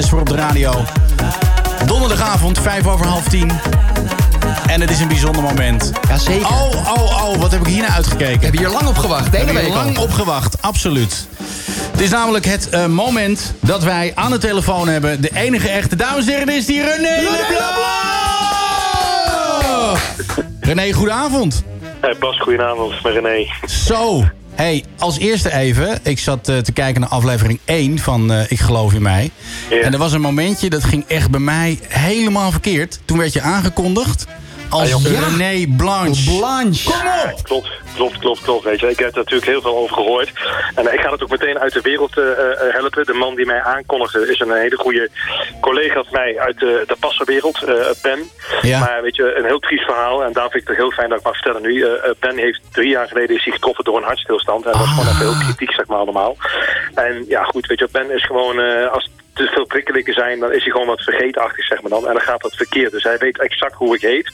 Jesper 0.02 0.20
op 0.20 0.30
de 0.30 0.36
radio. 0.36 0.74
Donderdagavond, 1.86 2.60
5 2.60 2.88
over 2.88 3.06
half 3.06 3.28
10. 3.28 3.52
En 4.68 4.82
het 4.82 4.90
is 4.90 5.00
een 5.00 5.08
bijzonder 5.08 5.42
moment. 5.42 5.92
Jazeker. 6.08 6.48
Oh, 6.48 6.94
oh, 6.98 7.30
oh, 7.30 7.38
wat 7.38 7.52
heb 7.52 7.62
ik 7.62 7.68
hier 7.68 7.82
naar 7.82 7.92
uitgekeken? 7.92 8.40
We 8.40 8.44
hebben 8.44 8.60
hier 8.60 8.70
lang 8.70 8.88
op 8.88 8.98
gewacht, 8.98 9.32
de 9.32 9.38
hele 9.38 9.54
week 9.54 9.74
lang 9.74 9.98
op 9.98 10.12
gewacht, 10.12 10.62
absoluut. 10.62 11.28
Het 11.92 12.02
is 12.02 12.10
namelijk 12.10 12.46
het 12.46 12.70
eh, 12.70 12.86
moment 12.86 13.54
dat 13.60 13.84
wij 13.84 14.12
aan 14.16 14.32
de 14.32 14.38
telefoon 14.38 14.88
hebben... 14.88 15.22
de 15.22 15.30
enige 15.34 15.70
echte, 15.70 15.96
dames 15.96 16.26
en 16.26 16.32
heren, 16.32 16.46
dit 16.46 16.56
is 16.56 16.66
die 16.66 16.82
René 16.84 17.16
Leblanc! 17.22 17.60
René, 20.60 20.94
goedenavond. 20.94 21.64
Hey 22.00 22.16
Bas, 22.20 22.40
goedenavond, 22.40 23.04
met 23.04 23.14
René. 23.14 23.48
Zo, 23.66 24.24
hey, 24.62 24.84
als 25.00 25.20
eerste 25.20 25.54
even. 25.54 26.00
Ik 26.04 26.20
zat 26.20 26.50
eh, 26.50 26.58
te 26.58 26.72
kijken 26.72 27.02
naar 27.02 27.10
aflevering 27.10 27.60
1 27.66 28.00
van 28.00 28.32
eh, 28.32 28.52
Ik 28.52 28.60
geloof 28.60 28.94
in 28.94 29.02
mij. 29.02 29.32
En 29.82 29.94
er 29.94 30.00
was 30.00 30.14
een 30.14 30.22
momentje, 30.22 30.70
dat 30.70 30.84
ging 30.84 31.06
echt 31.08 31.32
bij 31.32 31.40
mij 31.40 31.80
helemaal 31.88 32.52
verkeerd. 32.52 33.00
Toen 33.06 33.18
werd 33.18 33.34
je 33.34 33.42
aangekondigd 33.42 34.28
als 34.72 34.94
Ah. 34.94 35.04
René 35.04 35.76
Blanche. 35.78 36.38
Blanche. 36.38 36.90
Kom 36.90 36.96
op! 36.96 37.44
Klopt, 37.44 37.70
klopt, 37.96 38.18
klopt, 38.18 38.42
klopt. 38.42 38.64
Weet 38.64 38.80
je. 38.80 38.90
Ik 38.90 39.00
heb 39.00 39.10
er 39.10 39.18
natuurlijk 39.18 39.52
heel 39.52 39.62
veel 39.62 39.78
over 39.78 39.96
gehoord. 39.96 40.32
En 40.76 40.94
ik 40.94 41.00
ga 41.00 41.12
het 41.12 41.24
ook 41.24 41.30
meteen 41.30 41.60
uit 41.60 41.74
de 41.74 41.82
wereld 41.82 42.18
eh, 42.18 42.24
helpen. 42.58 43.06
De 43.06 43.14
man 43.14 43.36
die 43.36 43.46
mij 43.46 43.62
aankondigde 43.62 44.32
is 44.32 44.40
een 44.40 44.52
hele 44.52 44.78
goede 44.78 45.10
collega 45.62 46.04
van 46.04 46.14
mij 46.14 46.40
uit 46.40 46.60
de, 46.60 46.84
de 46.88 46.96
passenwereld, 47.00 47.64
eh, 47.64 47.76
Ben. 48.02 48.20
Ja. 48.62 48.80
Maar 48.80 49.02
weet 49.02 49.16
je, 49.16 49.36
een 49.36 49.46
heel 49.46 49.60
triest 49.60 49.86
verhaal. 49.86 50.24
En 50.24 50.34
daar 50.34 50.50
vind 50.50 50.64
ik 50.64 50.68
het 50.70 50.78
heel 50.78 50.92
fijn 50.92 51.10
dat 51.10 51.18
ik 51.18 51.26
mag 51.26 51.34
vertellen 51.34 51.62
nu. 51.62 51.84
Eh, 51.84 52.12
ben 52.20 52.38
heeft 52.38 52.62
drie 52.72 52.90
jaar 52.90 53.08
geleden 53.08 53.36
is 53.36 53.44
hij 53.44 53.54
getroffen 53.54 53.84
door 53.84 53.98
een 53.98 54.04
hartstilstand. 54.04 54.66
En 54.66 54.72
dat 54.72 54.80
was 54.80 54.90
gewoon 54.90 55.06
even 55.06 55.26
heel 55.26 55.46
kritiek, 55.46 55.74
zeg 55.74 55.88
maar, 55.88 55.98
allemaal. 55.98 56.38
En 56.96 57.26
ja, 57.28 57.44
goed, 57.44 57.68
weet 57.68 57.80
je, 57.80 57.88
Ben 57.92 58.12
is 58.12 58.26
gewoon... 58.26 58.60
eh, 58.60 58.92
als 58.92 59.10
te 59.34 59.48
veel 59.48 59.66
prikkelingen 59.66 60.14
zijn, 60.14 60.40
dan 60.40 60.54
is 60.54 60.64
hij 60.64 60.72
gewoon 60.72 60.88
wat 60.88 61.02
vergeetachtig, 61.02 61.66
zeg 61.66 61.82
maar 61.82 61.92
dan. 61.92 62.08
En 62.08 62.14
dan 62.14 62.22
gaat 62.22 62.42
dat 62.42 62.56
verkeerd. 62.56 62.92
Dus 62.92 63.04
hij 63.04 63.18
weet 63.18 63.40
exact 63.40 63.74
hoe 63.74 63.96
ik 63.96 64.02
heet. 64.02 64.32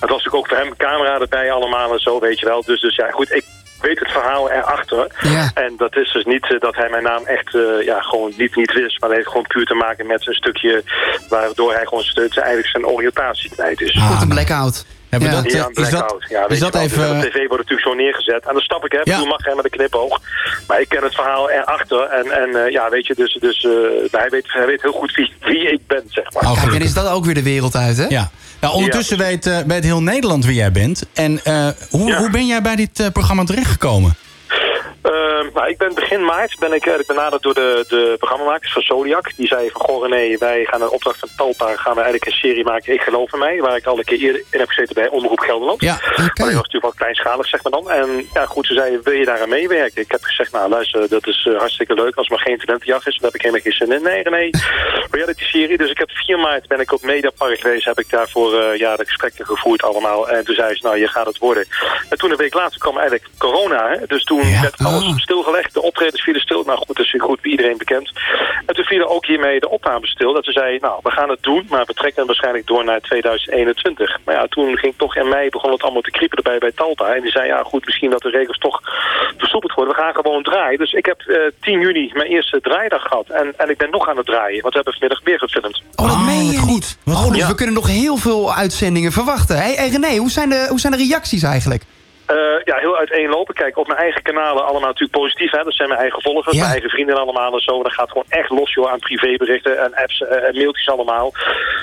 Het 0.00 0.10
was 0.10 0.24
natuurlijk 0.24 0.34
ook 0.34 0.48
voor 0.48 0.56
hem 0.56 0.76
camera 0.76 1.20
erbij 1.20 1.52
allemaal 1.52 1.92
en 1.92 1.98
zo, 1.98 2.20
weet 2.20 2.38
je 2.38 2.46
wel. 2.46 2.62
Dus, 2.62 2.80
dus 2.80 2.96
ja, 2.96 3.10
goed, 3.10 3.32
ik 3.32 3.44
weet 3.80 3.98
het 3.98 4.10
verhaal 4.10 4.50
erachter. 4.50 5.06
Ja. 5.22 5.50
En 5.54 5.74
dat 5.76 5.96
is 5.96 6.12
dus 6.12 6.24
niet 6.24 6.52
eh, 6.52 6.60
dat 6.60 6.74
hij 6.76 6.88
mijn 6.88 7.02
naam 7.02 7.24
echt 7.26 7.54
eh, 7.54 7.84
ja, 7.84 8.00
gewoon 8.00 8.32
niet, 8.36 8.56
niet 8.56 8.72
wist. 8.72 9.00
Maar 9.00 9.08
dat 9.08 9.18
heeft 9.18 9.30
gewoon 9.30 9.46
puur 9.46 9.64
te 9.66 9.74
maken 9.74 10.06
met 10.06 10.26
een 10.26 10.34
stukje 10.34 10.84
waardoor 11.28 11.72
hij 11.72 11.84
gewoon 11.86 12.04
st- 12.04 12.18
eigenlijk 12.38 12.68
zijn 12.68 12.86
oriëntatie 12.86 13.50
kwijt 13.50 13.80
is. 13.80 13.96
Ah. 13.96 14.22
blackout. 14.28 14.84
Hebben 15.10 15.28
Ja. 15.30 15.36
we 15.36 15.42
dat, 15.42 15.52
Ja, 15.52 15.58
eh, 15.58 15.64
een 15.74 15.82
is 15.84 15.90
dat, 15.90 15.98
blackout. 16.06 16.26
Ja, 16.28 16.40
weet 16.40 16.50
is 16.50 16.56
je 16.58 16.62
dat 16.64 16.72
wel. 16.74 16.82
even... 16.82 16.98
Dus 16.98 17.24
op 17.26 17.30
tv 17.30 17.36
wordt 17.36 17.62
natuurlijk 17.62 17.88
zo 17.88 17.94
neergezet. 17.94 18.46
En 18.46 18.52
dan 18.52 18.62
stap 18.62 18.84
ik, 18.84 18.92
hè. 18.92 19.00
Ja. 19.02 19.18
Toen 19.18 19.28
mag 19.28 19.44
hij 19.44 19.54
met 19.54 19.64
een 19.64 19.70
knipoog. 19.70 20.20
Maar 20.66 20.80
ik 20.80 20.88
ken 20.88 21.02
het 21.02 21.14
verhaal 21.14 21.50
erachter. 21.50 22.00
En, 22.02 22.30
en 22.30 22.64
eh, 22.64 22.70
ja, 22.72 22.88
weet 22.88 23.06
je, 23.06 23.14
dus, 23.14 23.32
dus 23.40 23.64
eh, 23.64 23.70
hij, 24.20 24.28
weet, 24.30 24.44
hij 24.52 24.66
weet 24.66 24.82
heel 24.82 24.92
goed 24.92 25.14
wie, 25.14 25.32
wie 25.40 25.70
ik 25.72 25.86
ben, 25.86 26.02
zeg 26.08 26.32
maar. 26.32 26.42
Oh, 26.42 26.62
Kijk, 26.62 26.74
en 26.74 26.80
is 26.80 26.94
dat 26.94 27.08
ook 27.08 27.24
weer 27.24 27.34
de 27.34 27.42
wereld 27.42 27.74
uit, 27.76 27.96
hè? 27.96 28.06
Ja. 28.08 28.30
Nou, 28.60 28.74
ondertussen 28.74 29.18
weet, 29.18 29.46
eh, 29.46 29.58
weet 29.66 29.84
heel 29.84 30.02
Nederland 30.02 30.44
wie 30.44 30.54
jij 30.54 30.72
bent. 30.72 31.02
En 31.12 31.44
eh, 31.44 31.68
hoe, 31.90 32.08
Ja. 32.08 32.18
hoe 32.18 32.30
ben 32.30 32.46
jij 32.46 32.62
bij 32.62 32.76
dit 32.76 33.00
eh, 33.00 33.06
programma 33.12 33.44
terechtgekomen? 33.44 34.14
Eh, 35.06 35.12
nou, 35.54 35.68
ik 35.68 35.78
ben 35.78 35.94
begin 35.94 36.24
maart 36.24 36.58
ben 36.58 36.72
ik 36.72 36.86
eigenlijk 36.86 37.06
benaderd 37.08 37.42
door 37.42 37.54
de, 37.54 37.84
de 37.88 38.14
programmamakers 38.18 38.72
van 38.72 38.82
Zodiac. 38.82 39.30
Die 39.36 39.46
zeiden 39.46 39.72
van, 39.72 39.80
goh 39.80 40.08
René, 40.08 40.36
wij 40.38 40.64
gaan 40.64 40.82
een 40.82 40.90
opdracht 40.90 41.18
van 41.18 41.28
Talpa, 41.36 41.76
gaan 41.76 41.94
we 41.94 42.00
eigenlijk 42.00 42.26
een 42.26 42.38
serie 42.40 42.64
maken, 42.64 42.92
Ik 42.92 43.00
geloof 43.00 43.32
in 43.32 43.38
mij, 43.38 43.60
waar 43.60 43.76
ik 43.76 43.86
al 43.86 43.98
een 43.98 44.04
keer 44.04 44.18
eerder 44.18 44.42
in 44.50 44.58
heb 44.58 44.68
gezeten 44.68 44.94
bij 44.94 45.08
Omroep 45.08 45.38
Gelderland. 45.40 45.80
Ja, 45.80 45.94
oké. 45.94 46.12
Maar 46.16 46.26
dat 46.34 46.36
was 46.38 46.46
natuurlijk 46.54 46.82
wel 46.82 46.92
kleinschalig, 46.96 47.48
zeg 47.48 47.62
maar 47.62 47.72
dan. 47.72 47.90
En 47.90 48.28
ja, 48.34 48.46
goed, 48.46 48.66
ze 48.66 48.74
zeiden, 48.74 49.02
wil 49.02 49.12
je 49.12 49.24
daar 49.24 49.40
aan 49.42 49.48
meewerken? 49.48 50.02
Ik 50.02 50.10
heb 50.10 50.22
gezegd, 50.22 50.52
nou 50.52 50.68
luister, 50.68 51.08
dat 51.08 51.26
is 51.26 51.48
eh, 51.50 51.58
hartstikke 51.58 51.94
leuk 51.94 52.16
als 52.16 52.28
het 52.28 52.36
maar 52.36 52.46
geen 52.46 52.58
talentenjacht 52.58 53.06
is. 53.06 53.14
Dan 53.16 53.24
heb 53.24 53.34
ik 53.34 53.40
helemaal 53.40 53.62
geen 53.62 53.72
zin 53.72 53.92
in. 53.92 54.02
Nee, 54.02 54.22
René, 54.22 54.50
reality-serie. 55.16 55.78
Dus 55.78 55.90
ik 55.90 55.98
heb 55.98 56.10
4 56.10 56.38
maart 56.38 56.68
ben 56.68 56.80
ik 56.80 56.92
op 56.92 57.02
Mediapark 57.02 57.60
geweest, 57.60 57.84
heb 57.84 57.98
ik 57.98 58.10
daarvoor 58.10 58.60
eh, 58.60 58.78
ja, 58.78 58.96
de 58.96 59.04
gesprekken 59.04 59.46
gevoerd 59.46 59.82
allemaal. 59.82 60.28
En 60.28 60.44
toen 60.44 60.54
zei 60.54 60.74
ze, 60.74 60.84
nou, 60.86 60.98
je 60.98 61.08
gaat 61.08 61.26
het 61.26 61.38
worden. 61.38 61.64
En 62.08 62.18
toen 62.18 62.30
een 62.30 62.36
week 62.36 62.54
later 62.54 62.78
kwam 62.80 62.98
eigenlijk 62.98 63.28
corona, 63.38 63.88
hè? 63.90 64.06
dus 64.06 64.24
toen 64.24 64.48
Ja. 64.48 64.60
werd 64.60 64.74
alles 64.84 64.95
Stilgelegd. 65.16 65.74
De 65.74 65.82
optredens 65.82 66.22
vielen 66.22 66.40
stil. 66.42 66.62
Nou 66.64 66.78
goed, 66.78 66.96
dat 66.96 67.06
is 67.06 67.14
goed 67.18 67.40
bij 67.40 67.50
iedereen 67.50 67.78
bekend. 67.78 68.10
En 68.66 68.74
toen 68.74 68.84
vielen 68.84 69.08
ook 69.08 69.26
hiermee 69.26 69.60
de 69.60 69.68
opnames 69.68 70.10
stil. 70.10 70.32
Dat 70.32 70.44
ze 70.44 70.52
zei, 70.52 70.78
nou, 70.78 71.00
we 71.02 71.10
gaan 71.10 71.28
het 71.30 71.42
doen, 71.42 71.66
maar 71.68 71.84
we 71.84 71.92
trekken 71.94 72.18
het 72.18 72.26
waarschijnlijk 72.26 72.66
door 72.66 72.84
naar 72.84 73.00
2021. 73.00 74.18
Maar 74.24 74.34
ja, 74.34 74.46
toen 74.48 74.76
ging 74.76 74.94
toch 74.96 75.16
in 75.16 75.28
mei 75.28 75.48
begon 75.48 75.72
het 75.72 75.82
allemaal 75.82 76.00
te 76.02 76.10
kriepen 76.10 76.36
erbij 76.36 76.58
bij 76.58 76.72
Talpa. 76.74 77.14
En 77.14 77.22
die 77.22 77.30
zei, 77.30 77.46
ja 77.46 77.62
goed, 77.62 77.84
misschien 77.84 78.10
dat 78.10 78.22
de 78.22 78.30
regels 78.30 78.58
toch 78.58 78.80
versoepeld 79.36 79.72
worden. 79.74 79.94
We 79.94 80.00
gaan 80.00 80.14
gewoon 80.14 80.42
draaien. 80.42 80.78
Dus 80.78 80.92
ik 80.92 81.06
heb 81.06 81.20
eh 81.20 81.36
10 81.60 81.80
juni 81.80 82.10
mijn 82.14 82.28
eerste 82.28 82.60
draaidag 82.60 83.02
gehad. 83.02 83.28
En, 83.28 83.54
en 83.56 83.70
ik 83.70 83.76
ben 83.78 83.90
nog 83.90 84.08
aan 84.08 84.16
het 84.16 84.26
draaien, 84.26 84.62
want 84.62 84.74
we 84.74 84.80
hebben 84.82 84.92
vanmiddag 84.92 85.20
weer 85.24 85.38
gefilmd. 85.38 85.82
Oh, 85.96 86.06
dat 86.06 86.14
Oh, 86.16 86.26
meen 86.26 86.50
je 86.50 86.58
goed. 86.58 86.68
niet. 86.68 86.98
Wat 87.04 87.16
oh, 87.16 87.28
dus 87.28 87.36
Ja. 87.38 87.48
we 87.48 87.54
kunnen 87.54 87.74
nog 87.74 87.86
heel 87.86 88.16
veel 88.16 88.54
uitzendingen 88.54 89.12
verwachten. 89.12 89.56
Hey, 89.56 89.72
hey 89.74 89.88
René, 89.88 90.16
hoe 90.16 90.30
zijn, 90.30 90.48
de, 90.48 90.66
hoe 90.68 90.80
zijn 90.80 90.92
de 90.92 90.98
reacties 90.98 91.42
eigenlijk? 91.42 91.82
Eh, 92.26 92.36
ja, 92.64 92.76
heel 92.76 92.96
uiteenlopen. 92.96 93.54
Kijk, 93.54 93.76
op 93.78 93.86
mijn 93.86 93.98
eigen 93.98 94.22
kanalen 94.22 94.64
allemaal 94.64 94.88
natuurlijk 94.88 95.18
positief. 95.18 95.50
Hè? 95.50 95.62
Dat 95.62 95.74
zijn 95.74 95.88
mijn 95.88 96.00
eigen 96.00 96.22
volgers, 96.22 96.54
Ja. 96.54 96.60
mijn 96.60 96.72
eigen 96.72 96.90
vrienden 96.90 97.16
allemaal 97.16 97.52
en 97.52 97.60
zo. 97.60 97.82
Dat 97.82 97.92
gaat 97.92 98.08
gewoon 98.08 98.24
echt 98.28 98.50
los 98.50 98.74
joh, 98.74 98.90
aan 98.92 98.98
privéberichten 98.98 99.78
en 99.78 99.94
apps 99.94 100.20
eh, 100.22 100.48
en 100.48 100.54
mailtjes 100.54 100.88
allemaal. 100.88 101.32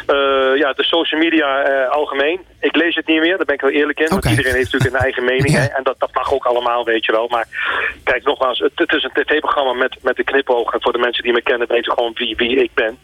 Eh, 0.07 0.55
ja, 0.55 0.73
de 0.73 0.83
social 0.83 1.21
media 1.21 1.63
algemeen. 1.85 2.41
Ik 2.59 2.75
lees 2.75 2.95
het 2.95 3.07
niet 3.07 3.19
meer, 3.19 3.37
daar 3.37 3.45
ben 3.45 3.55
ik 3.55 3.61
wel 3.61 3.69
eerlijk 3.69 3.99
in. 3.99 4.07
Want 4.09 4.25
iedereen 4.25 4.53
heeft 4.53 4.71
natuurlijk 4.71 4.93
een 4.95 5.01
eigen 5.07 5.25
mening. 5.25 5.51
Ja. 5.53 5.59
Hè? 5.59 5.65
En 5.67 5.83
dat, 5.83 5.95
dat 5.99 6.13
mag 6.13 6.33
ook 6.33 6.45
allemaal, 6.45 6.83
weet 6.85 7.05
je 7.05 7.11
wel. 7.11 7.27
Maar 7.27 7.47
kijk, 8.03 8.23
nogmaals, 8.23 8.59
het, 8.59 8.71
het 8.75 8.93
is 8.93 9.03
een 9.03 9.23
tv-programma 9.23 9.73
met, 9.73 9.97
met 10.01 10.15
de 10.15 10.23
knipoog. 10.23 10.73
En 10.73 10.81
voor 10.81 10.91
de 10.91 10.97
mensen 10.97 11.23
die 11.23 11.33
me 11.33 11.41
kennen 11.41 11.67
weten 11.67 11.93
gewoon 11.93 12.11
wie, 12.13 12.35
wie 12.35 12.55
ik 12.63 12.71
ben. 12.73 12.97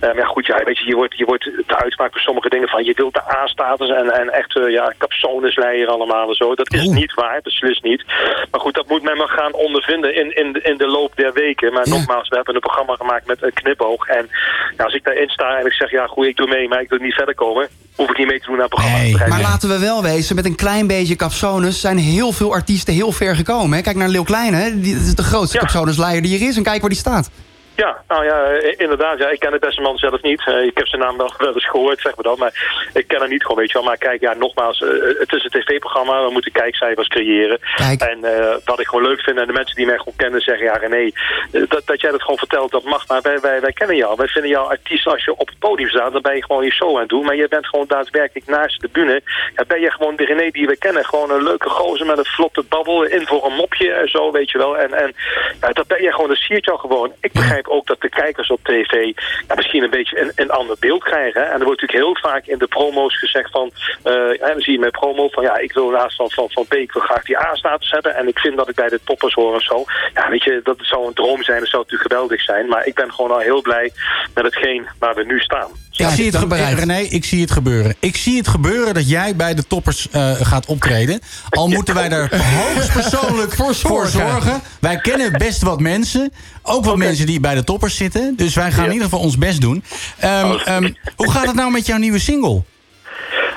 Maar 0.00 0.16
ja, 0.16 0.24
goed, 0.24 0.46
ja, 0.46 0.64
weet 0.64 0.78
je, 0.78 0.86
je 0.86 0.94
wordt, 0.94 1.16
je 1.16 1.24
wordt 1.24 1.44
te 1.66 1.76
uitspraak 1.76 2.12
voor 2.12 2.20
sommige 2.20 2.48
dingen 2.48 2.68
van... 2.68 2.84
je 2.84 2.92
wilt 2.96 3.14
de 3.14 3.36
A-status 3.36 3.88
en, 3.88 4.10
en 4.10 4.30
echt, 4.30 4.52
ja, 4.68 4.92
capsonesleier 4.98 5.88
allemaal 5.88 6.28
en 6.28 6.34
zo. 6.34 6.54
Dat 6.54 6.72
is 6.72 6.85
Niet 6.94 7.14
waar, 7.14 7.40
beslist 7.42 7.82
niet. 7.82 8.04
Maar 8.50 8.60
goed, 8.60 8.74
dat 8.74 8.88
moet 8.88 9.02
men 9.02 9.16
maar 9.16 9.28
gaan 9.28 9.52
ondervinden 9.52 10.14
in, 10.14 10.36
in, 10.36 10.52
de- 10.52 10.60
in 10.62 10.76
de 10.76 10.86
loop 10.86 11.12
der 11.16 11.32
weken. 11.32 11.72
Maar 11.72 11.86
Ja. 11.88 11.94
nogmaals, 11.94 12.28
we 12.28 12.36
hebben 12.36 12.54
een 12.54 12.60
programma 12.60 12.94
gemaakt 12.94 13.26
met 13.26 13.42
een 13.42 13.52
knipoog. 13.52 14.06
En 14.06 14.28
ja, 14.76 14.84
als 14.84 14.94
ik 14.94 15.04
daarin 15.04 15.28
sta 15.28 15.58
en 15.58 15.66
ik 15.66 15.72
zeg, 15.72 15.90
ja, 15.90 16.06
goed, 16.06 16.26
ik 16.26 16.36
doe 16.36 16.46
mee, 16.48 16.68
maar 16.68 16.80
ik 16.80 16.88
wil 16.88 16.98
niet 16.98 17.14
verder 17.14 17.34
komen... 17.34 17.68
hoef 17.96 18.10
ik 18.10 18.18
niet 18.18 18.26
mee 18.26 18.40
te 18.40 18.46
doen 18.46 18.54
aan 18.54 18.60
het 18.60 18.70
programma. 18.70 18.98
Nee, 18.98 19.16
Maar 19.28 19.40
laten 19.40 19.68
we 19.68 19.78
wel 19.78 20.02
wezen, 20.02 20.36
met 20.36 20.44
een 20.44 20.54
klein 20.56 20.86
beetje 20.86 21.16
capsones 21.16 21.80
zijn 21.80 21.98
heel 21.98 22.32
veel 22.32 22.52
artiesten 22.52 22.94
heel 22.94 23.12
ver 23.12 23.36
gekomen. 23.36 23.76
Hè? 23.76 23.82
Kijk 23.82 23.96
naar 23.96 24.08
Leeuw 24.08 24.22
Kleine, 24.24 24.56
hè? 24.56 24.80
Die, 24.80 24.94
dat 24.94 25.02
is 25.06 25.14
de 25.14 25.22
grootste 25.22 25.56
Ja. 25.56 25.62
capsonesleier 25.62 26.22
die 26.22 26.38
er 26.40 26.48
is. 26.48 26.56
En 26.56 26.62
kijk 26.62 26.80
waar 26.80 26.90
die 26.90 26.98
staat. 26.98 27.30
Ja, 27.76 28.02
nou 28.08 28.24
ja, 28.24 28.44
eh, 28.44 28.74
inderdaad. 28.76 29.18
Ja, 29.18 29.28
ik 29.28 29.38
ken 29.38 29.50
de 29.50 29.58
beste 29.58 29.80
man 29.80 29.98
zelf 29.98 30.22
niet. 30.22 30.46
Eh, 30.46 30.62
ik 30.62 30.76
heb 30.78 30.86
zijn 30.86 31.02
naam 31.02 31.16
wel, 31.16 31.32
wel 31.38 31.54
eens 31.54 31.68
gehoord, 31.68 32.00
zeg 32.00 32.14
maar 32.14 32.24
dan. 32.24 32.38
Maar 32.38 32.88
ik 32.92 33.08
ken 33.08 33.20
hem 33.20 33.30
niet 33.30 33.42
gewoon, 33.42 33.58
weet 33.58 33.70
je 33.70 33.78
wel. 33.78 33.86
Maar 33.86 33.96
kijk, 33.96 34.20
ja, 34.20 34.34
nogmaals, 34.34 34.82
eh, 34.82 34.88
het 35.18 35.32
is 35.32 35.44
een 35.44 35.60
tv-programma. 35.60 36.24
We 36.24 36.32
moeten 36.32 36.52
kijkcijfers 36.52 37.08
creëren. 37.08 37.58
Kijk. 37.74 38.00
En 38.00 38.20
wat 38.64 38.80
ik 38.80 38.86
gewoon 38.86 39.04
leuk 39.04 39.20
vind, 39.20 39.38
en 39.38 39.46
de 39.46 39.52
mensen 39.52 39.76
die 39.76 39.86
mij 39.86 39.98
gewoon 39.98 40.16
kennen 40.16 40.40
zeggen... 40.40 40.64
Ja, 40.64 40.72
René, 40.72 41.10
dat, 41.50 41.82
dat 41.86 42.00
jij 42.00 42.10
dat 42.10 42.22
gewoon 42.22 42.38
vertelt, 42.38 42.70
dat 42.70 42.84
mag. 42.84 43.08
Maar 43.08 43.22
wij, 43.22 43.40
wij, 43.40 43.60
wij 43.60 43.72
kennen 43.72 43.96
jou. 43.96 44.16
Wij 44.16 44.28
vinden 44.28 44.50
jou 44.50 44.68
artiest 44.68 45.06
als 45.06 45.24
je 45.24 45.36
op 45.36 45.48
het 45.48 45.58
podium 45.58 45.88
staat. 45.88 46.12
Dan 46.12 46.22
ben 46.22 46.34
je 46.34 46.44
gewoon 46.44 46.64
je 46.64 46.72
show 46.72 46.94
aan 46.94 47.00
het 47.00 47.08
doen. 47.08 47.24
Maar 47.24 47.36
je 47.36 47.48
bent 47.48 47.66
gewoon 47.66 47.86
daadwerkelijk 47.88 48.46
naast 48.46 48.80
de 48.80 48.88
bühne. 48.92 49.22
Ja, 49.54 49.64
ben 49.66 49.80
je 49.80 49.90
gewoon 49.90 50.16
de 50.16 50.24
René 50.24 50.50
die 50.50 50.66
we 50.66 50.76
kennen. 50.76 51.04
Gewoon 51.04 51.30
een 51.30 51.42
leuke 51.42 51.68
gozer 51.68 52.06
met 52.06 52.18
een 52.18 52.24
vlotte 52.24 52.64
babbel. 52.68 53.02
In 53.04 53.26
voor 53.26 53.44
een 53.44 53.56
mopje 53.56 53.92
en 53.92 54.08
zo, 54.08 54.32
weet 54.32 54.50
je 54.50 54.58
wel. 54.58 54.78
En, 54.78 54.92
en 54.92 55.14
ja, 55.60 55.68
dat 55.68 55.86
ben 55.86 56.02
je 56.02 56.12
gewoon, 56.12 56.28
dat 56.28 56.36
siert 56.36 56.64
jou 56.64 56.78
gewoon. 56.78 57.12
Ik 57.20 57.32
begrijp 57.32 57.65
ook 57.68 57.86
dat 57.86 58.00
de 58.00 58.08
kijkers 58.08 58.48
op 58.48 58.60
tv 58.62 59.12
misschien 59.56 59.82
een 59.82 59.90
beetje 59.90 60.20
een, 60.20 60.32
een 60.34 60.50
ander 60.50 60.76
beeld 60.80 61.04
krijgen. 61.04 61.40
Hè? 61.40 61.46
En 61.46 61.58
er 61.58 61.64
wordt 61.64 61.80
natuurlijk 61.80 62.06
heel 62.06 62.30
vaak 62.30 62.46
in 62.46 62.58
de 62.58 62.66
promo's 62.66 63.18
gezegd 63.18 63.50
van... 63.50 63.70
eh 64.02 64.34
ja, 64.38 64.46
dan 64.46 64.60
zie 64.60 64.72
je 64.72 64.78
met 64.78 64.90
promo 64.90 65.28
van 65.28 65.42
ja, 65.42 65.56
ik 65.56 65.72
wil 65.72 65.90
naast 65.90 66.16
van, 66.16 66.30
van, 66.30 66.50
van 66.50 66.66
B, 66.66 66.74
ik 66.74 66.92
wil 66.92 67.02
graag 67.02 67.22
die 67.22 67.38
A-status 67.38 67.90
hebben. 67.90 68.14
En 68.14 68.28
ik 68.28 68.38
vind 68.38 68.56
dat 68.56 68.68
ik 68.68 68.74
bij 68.74 68.88
de 68.88 69.00
toppers 69.04 69.34
hoor 69.34 69.54
en 69.54 69.60
zo. 69.60 69.84
Ja, 70.14 70.30
weet 70.30 70.44
je, 70.44 70.60
dat 70.62 70.76
zou 70.80 71.06
een 71.06 71.14
droom 71.14 71.42
zijn. 71.42 71.60
Dat 71.60 71.68
zou 71.68 71.82
natuurlijk 71.82 72.12
geweldig 72.12 72.42
zijn. 72.42 72.68
Maar 72.68 72.86
ik 72.86 72.94
ben 72.94 73.12
gewoon 73.12 73.30
al 73.30 73.38
heel 73.38 73.60
blij 73.60 73.92
met 74.34 74.44
hetgeen 74.44 74.86
waar 74.98 75.14
we 75.14 75.24
nu 75.24 75.40
staan. 75.40 75.70
Ik 75.96 76.08
zie 76.08 76.24
het 76.26 76.36
gebeuren. 76.36 76.48
bereid. 76.76 76.78
René, 76.78 76.98
ik 77.08 77.24
zie 77.24 77.40
het 77.40 77.50
gebeuren. 77.50 77.94
Ik 78.00 78.16
zie 78.16 78.36
het 78.36 78.48
gebeuren 78.48 78.94
dat 78.94 79.08
jij 79.08 79.36
bij 79.36 79.54
de 79.54 79.66
toppers 79.66 80.08
eh, 80.10 80.32
gaat 80.40 80.66
optreden. 80.66 81.20
Al 81.50 81.68
moeten 81.68 81.94
wij 81.94 82.08
daar 82.08 82.42
hoogstpersoonlijk 82.42 83.52
voor 83.58 83.74
zorgen. 83.74 84.10
zorgen. 84.10 84.60
Wij 84.80 84.96
kennen 85.00 85.32
best 85.32 85.62
wat 85.62 85.80
mensen. 85.80 86.32
Ook 86.62 86.84
wat 86.84 86.96
mensen 86.96 87.26
die 87.26 87.40
bij 87.40 87.54
de 87.54 87.64
toppers 87.64 87.96
zitten. 87.96 88.34
Dus 88.36 88.54
wij 88.54 88.72
gaan 88.72 88.84
in 88.84 88.92
ieder 88.92 89.04
geval 89.04 89.20
ons 89.20 89.38
best 89.38 89.60
doen. 89.60 89.84
Ehm, 90.18 90.52
ehm, 90.64 90.92
hoe 91.16 91.30
gaat 91.30 91.46
het 91.46 91.54
nou 91.54 91.70
met 91.70 91.86
jouw 91.86 91.98
nieuwe 91.98 92.18
single? 92.18 92.62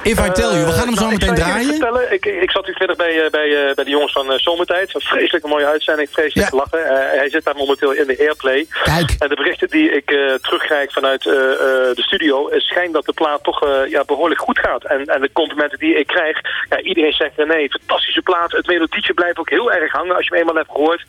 If 0.03 0.19
I 0.19 0.29
Tell 0.31 0.51
You. 0.53 0.65
We 0.65 0.71
gaan 0.71 0.85
hem 0.87 0.95
zo 0.95 1.01
nou, 1.01 1.11
meteen 1.13 1.29
ik 1.29 1.35
draaien. 1.35 1.65
vertellen, 1.65 2.13
ik, 2.13 2.25
ik 2.25 2.51
zat 2.51 2.67
u 2.67 2.73
verder 2.73 2.95
bij, 2.95 3.23
eh, 3.23 3.29
bij, 3.29 3.67
eh, 3.69 3.75
bij 3.75 3.83
de 3.83 3.89
jongens 3.89 4.11
van 4.11 4.31
eh, 4.31 4.37
Zomertijd. 4.37 4.95
Een 4.95 5.01
vreselijke 5.01 5.47
mooie 5.47 5.65
uitzending, 5.65 6.09
vreselijk 6.11 6.51
lachen. 6.51 6.85
Eh, 6.85 7.17
hij 7.19 7.29
zit 7.29 7.43
daar 7.43 7.55
momenteel 7.55 7.91
in 7.91 8.07
de 8.07 8.17
airplay. 8.19 8.67
Kijk. 8.83 9.15
En 9.19 9.29
de 9.29 9.35
berichten 9.35 9.67
die 9.67 9.91
ik 9.91 10.11
eh 10.11 10.33
terugkrijg 10.33 10.91
vanuit 10.91 11.25
eh, 11.27 11.33
eh, 11.33 11.59
de 11.95 12.01
studio... 12.01 12.49
eh, 12.49 12.59
schijnt 12.59 12.93
dat 12.93 13.05
de 13.05 13.13
plaat 13.13 13.43
toch 13.43 13.63
eh, 13.63 13.89
ja, 13.89 14.03
behoorlijk 14.05 14.41
goed 14.41 14.59
gaat. 14.59 14.83
En, 14.85 15.05
en 15.05 15.21
de 15.21 15.31
complimenten 15.31 15.79
die 15.79 15.95
ik 15.95 16.07
krijg... 16.07 16.37
Ja, 16.69 16.81
iedereen 16.81 17.13
zegt, 17.13 17.37
nee, 17.37 17.69
fantastische 17.69 18.21
plaat. 18.21 18.51
Het 18.51 18.67
melodietje 18.67 19.13
blijft 19.13 19.37
ook 19.39 19.49
heel 19.49 19.71
erg 19.71 19.91
hangen 19.91 20.15
als 20.15 20.27
je 20.27 20.31
hem 20.31 20.39
eenmaal 20.39 20.55
hebt 20.63 20.71
gehoord. 20.71 21.03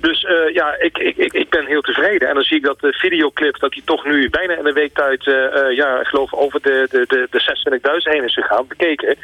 Dus 0.00 0.24
eh, 0.24 0.54
ja, 0.54 0.74
ik, 0.78 0.98
ik, 0.98 1.16
ik, 1.16 1.32
ik 1.32 1.50
ben 1.50 1.66
heel 1.66 1.80
tevreden. 1.80 2.28
En 2.28 2.34
dan 2.34 2.42
zie 2.44 2.56
ik 2.56 2.64
dat 2.64 2.80
de 2.80 2.92
videoclip... 2.92 3.58
dat 3.58 3.72
die 3.72 3.82
toch 3.84 4.04
nu 4.04 4.30
bijna 4.30 4.56
in 4.56 4.66
een 4.66 4.72
week 4.74 4.94
tijd... 4.94 5.26
eh, 5.26 5.44
eh, 5.44 5.76
ja, 5.76 6.00
ik 6.00 6.06
geloof 6.06 6.34
over 6.34 6.62
de, 6.62 6.86
de, 6.90 7.04
de, 7.08 7.26
de 7.30 7.98
26.000 8.08 8.12
heen 8.12 8.24
is 8.24 8.29
gegaan, 8.32 8.64
bekeken. 8.68 9.16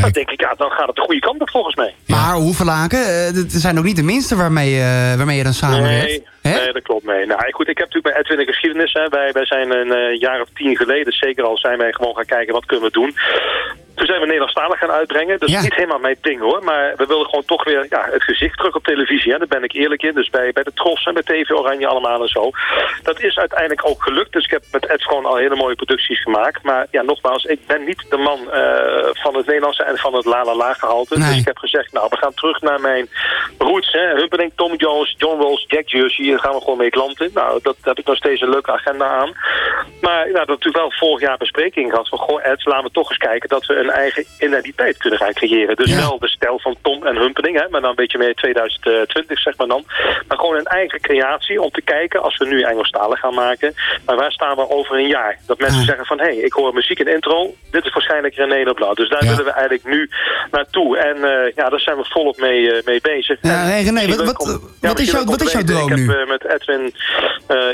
Dan 0.00 0.10
denk 0.10 0.30
ik, 0.30 0.40
ja, 0.40 0.54
dan 0.56 0.70
gaat 0.70 0.86
het 0.86 0.96
de 0.96 1.02
goede 1.02 1.20
kant 1.20 1.40
op 1.40 1.50
volgens 1.50 1.74
mij. 1.74 1.94
Maar 2.06 2.34
Hoevelaken, 2.34 2.98
eh, 3.26 3.34
dat 3.34 3.44
zijn 3.50 3.78
ook 3.78 3.84
niet 3.84 3.96
de 3.96 4.02
minste 4.02 4.36
waarmee, 4.36 4.70
je- 4.70 5.14
waarmee 5.16 5.36
je 5.36 5.42
dan 5.42 5.52
samenwerkt. 5.52 6.06
Nee, 6.42 6.54
nee, 6.54 6.72
dat 6.72 6.82
klopt. 6.82 7.04
Nee. 7.04 7.26
Nou, 7.26 7.40
goed, 7.52 7.68
ik 7.68 7.78
heb 7.78 7.86
natuurlijk 7.92 8.14
bij 8.14 8.22
Edwin 8.22 8.46
de 8.46 8.52
geschiedenis. 8.52 8.92
Hè. 8.92 9.08
Wij, 9.08 9.32
wij 9.32 9.46
zijn 9.46 9.70
een 9.70 9.92
eh, 9.92 10.20
jaar 10.20 10.40
of 10.40 10.48
tien 10.54 10.76
geleden, 10.76 11.12
zeker 11.12 11.44
al, 11.44 11.58
zijn 11.58 11.78
wij 11.78 11.92
gewoon 11.92 12.14
gaan 12.16 12.24
kijken 12.24 12.52
wat 12.54 12.66
kunnen 12.66 12.86
we 12.86 12.92
doen. 12.92 13.14
Toen 13.98 14.06
zijn 14.06 14.20
we 14.20 14.26
Nederlandstalig 14.26 14.78
gaan 14.78 14.90
uitbrengen. 14.90 15.38
Dat 15.38 15.48
is 15.48 15.62
niet 15.62 15.74
helemaal 15.74 15.98
mijn 15.98 16.18
ding 16.20 16.40
hoor. 16.40 16.64
Maar 16.64 16.92
we 16.96 17.06
wilden 17.06 17.26
gewoon 17.26 17.44
toch 17.44 17.64
weer 17.64 17.86
ja, 17.88 18.08
het 18.10 18.22
gezicht 18.22 18.56
terug 18.56 18.74
op 18.74 18.84
televisie. 18.84 19.32
Hè. 19.32 19.38
Daar 19.38 19.48
ben 19.48 19.62
ik 19.62 19.72
eerlijk 19.72 20.02
in. 20.02 20.14
Dus 20.14 20.30
bij, 20.30 20.52
bij 20.52 20.62
de 20.62 20.72
Tros 20.74 21.04
en 21.04 21.14
bij 21.14 21.22
TV 21.22 21.50
Oranje 21.50 21.86
allemaal 21.86 22.22
en 22.22 22.28
zo. 22.28 22.50
Dat 23.02 23.20
is 23.20 23.38
uiteindelijk 23.38 23.88
ook 23.88 24.02
gelukt. 24.02 24.32
Dus 24.32 24.44
ik 24.44 24.50
heb 24.50 24.62
met 24.72 24.86
Ed 24.86 25.02
gewoon 25.02 25.24
al 25.24 25.36
hele 25.36 25.56
mooie 25.56 25.74
producties 25.74 26.22
gemaakt. 26.22 26.62
Maar 26.62 26.86
ja, 26.90 27.02
nogmaals, 27.02 27.44
ik 27.44 27.66
ben 27.66 27.84
niet 27.84 28.04
de 28.10 28.16
man 28.16 28.52
eh, 28.52 29.08
van 29.12 29.36
het 29.36 29.46
Nederlandse 29.46 29.82
en 29.82 29.96
van 29.96 30.14
het 30.14 30.24
la 30.24 30.44
la 30.44 30.54
la 30.54 30.72
gehalte. 30.72 31.14
Dus 31.14 31.38
ik 31.38 31.46
heb 31.46 31.58
gezegd, 31.58 31.92
nou, 31.92 32.06
we 32.10 32.16
gaan 32.16 32.34
terug 32.34 32.60
naar 32.60 32.80
mijn 32.80 33.08
roots. 33.58 33.92
Hè. 33.92 34.26
Tom 34.54 34.74
Jones, 34.74 35.14
John 35.16 35.40
Rolls, 35.40 35.64
Jack 35.68 35.88
Jersey. 35.88 36.24
Hier 36.24 36.38
gaan 36.38 36.54
we 36.54 36.60
gewoon 36.60 36.78
mee 36.78 36.90
klanten. 36.90 37.30
Nou, 37.34 37.58
dat 37.62 37.76
heb 37.82 37.98
ik 37.98 38.06
nog 38.06 38.16
steeds 38.16 38.40
een 38.40 38.48
leuke 38.48 38.72
agenda 38.72 39.06
aan. 39.06 39.32
Maar 40.00 40.26
ja, 40.26 40.32
dat 40.32 40.48
natuurlijk 40.48 40.76
wel 40.76 40.92
vorig 40.92 41.20
jaar 41.20 41.36
bespreking 41.36 41.90
gehad. 41.90 42.08
Van, 42.08 42.18
goh 42.18 42.46
Ed, 42.46 42.64
laten 42.64 42.84
we 42.84 42.90
toch 42.90 43.08
eens 43.08 43.18
kijken 43.18 43.48
dat 43.48 43.66
we 43.66 43.76
een 43.76 43.87
eigen 43.90 44.24
identiteit 44.38 44.96
kunnen 44.96 45.18
gaan 45.18 45.32
creëren. 45.32 45.76
Dus 45.76 45.94
wel 45.94 46.18
de 46.18 46.28
stijl 46.28 46.58
van 46.60 46.76
Tom 46.82 47.06
en 47.06 47.16
Humperdinck, 47.16 47.58
hè, 47.58 47.68
maar 47.68 47.80
dan 47.80 47.90
een 47.90 47.96
beetje 47.96 48.18
meer 48.18 48.34
2020 48.34 49.38
zeg 49.38 49.56
maar 49.56 49.66
dan. 49.66 49.84
Maar 50.28 50.38
gewoon 50.38 50.56
een 50.56 50.64
eigen 50.64 51.00
creatie 51.00 51.62
om 51.62 51.70
te 51.70 51.82
kijken, 51.82 52.22
als 52.22 52.36
we 52.36 52.46
nu 52.46 52.62
Engelstalig 52.62 53.18
gaan 53.20 53.34
maken, 53.34 53.74
maar 54.06 54.16
waar 54.16 54.32
staan 54.32 54.56
we 54.56 54.70
over 54.70 54.96
een 54.98 55.06
jaar? 55.06 55.38
Dat 55.46 55.58
mensen 55.58 55.84
zeggen 55.84 56.06
van, 56.06 56.18
hé, 56.18 56.24
hey, 56.24 56.36
ik 56.36 56.52
hoor 56.52 56.74
muziek 56.74 56.98
in 56.98 57.08
intro, 57.08 57.54
dit 57.70 57.84
is 57.84 57.92
waarschijnlijk 57.92 58.34
René 58.34 58.62
Leblanc. 58.64 58.96
Dus 58.96 59.08
daar 59.08 59.20
willen 59.20 59.44
we 59.44 59.50
eigenlijk 59.50 59.84
nu 59.84 60.10
naartoe. 60.50 60.98
En 60.98 61.16
eh, 61.24 61.52
ja, 61.54 61.68
daar 61.68 61.80
zijn 61.80 61.96
we 61.96 62.04
volop 62.08 62.36
mee, 62.38 62.72
eh, 62.72 62.84
mee 62.84 63.00
bezig. 63.00 63.38
Ja, 63.42 63.50
hey, 63.64 63.82
René, 63.82 64.06
wat- 64.06 64.24
wat- 64.24 64.38
om- 64.40 64.60
wat 64.80 64.98
is 64.98 65.14
om 65.14 65.24
wat 65.26 65.40
is 65.42 65.52
jouw 65.52 65.62
droom 65.62 65.90
Ik 65.90 65.96
nu? 65.96 66.08
heb 66.08 66.18
eh, 66.20 66.26
met 66.28 66.44
Edwin, 66.44 66.94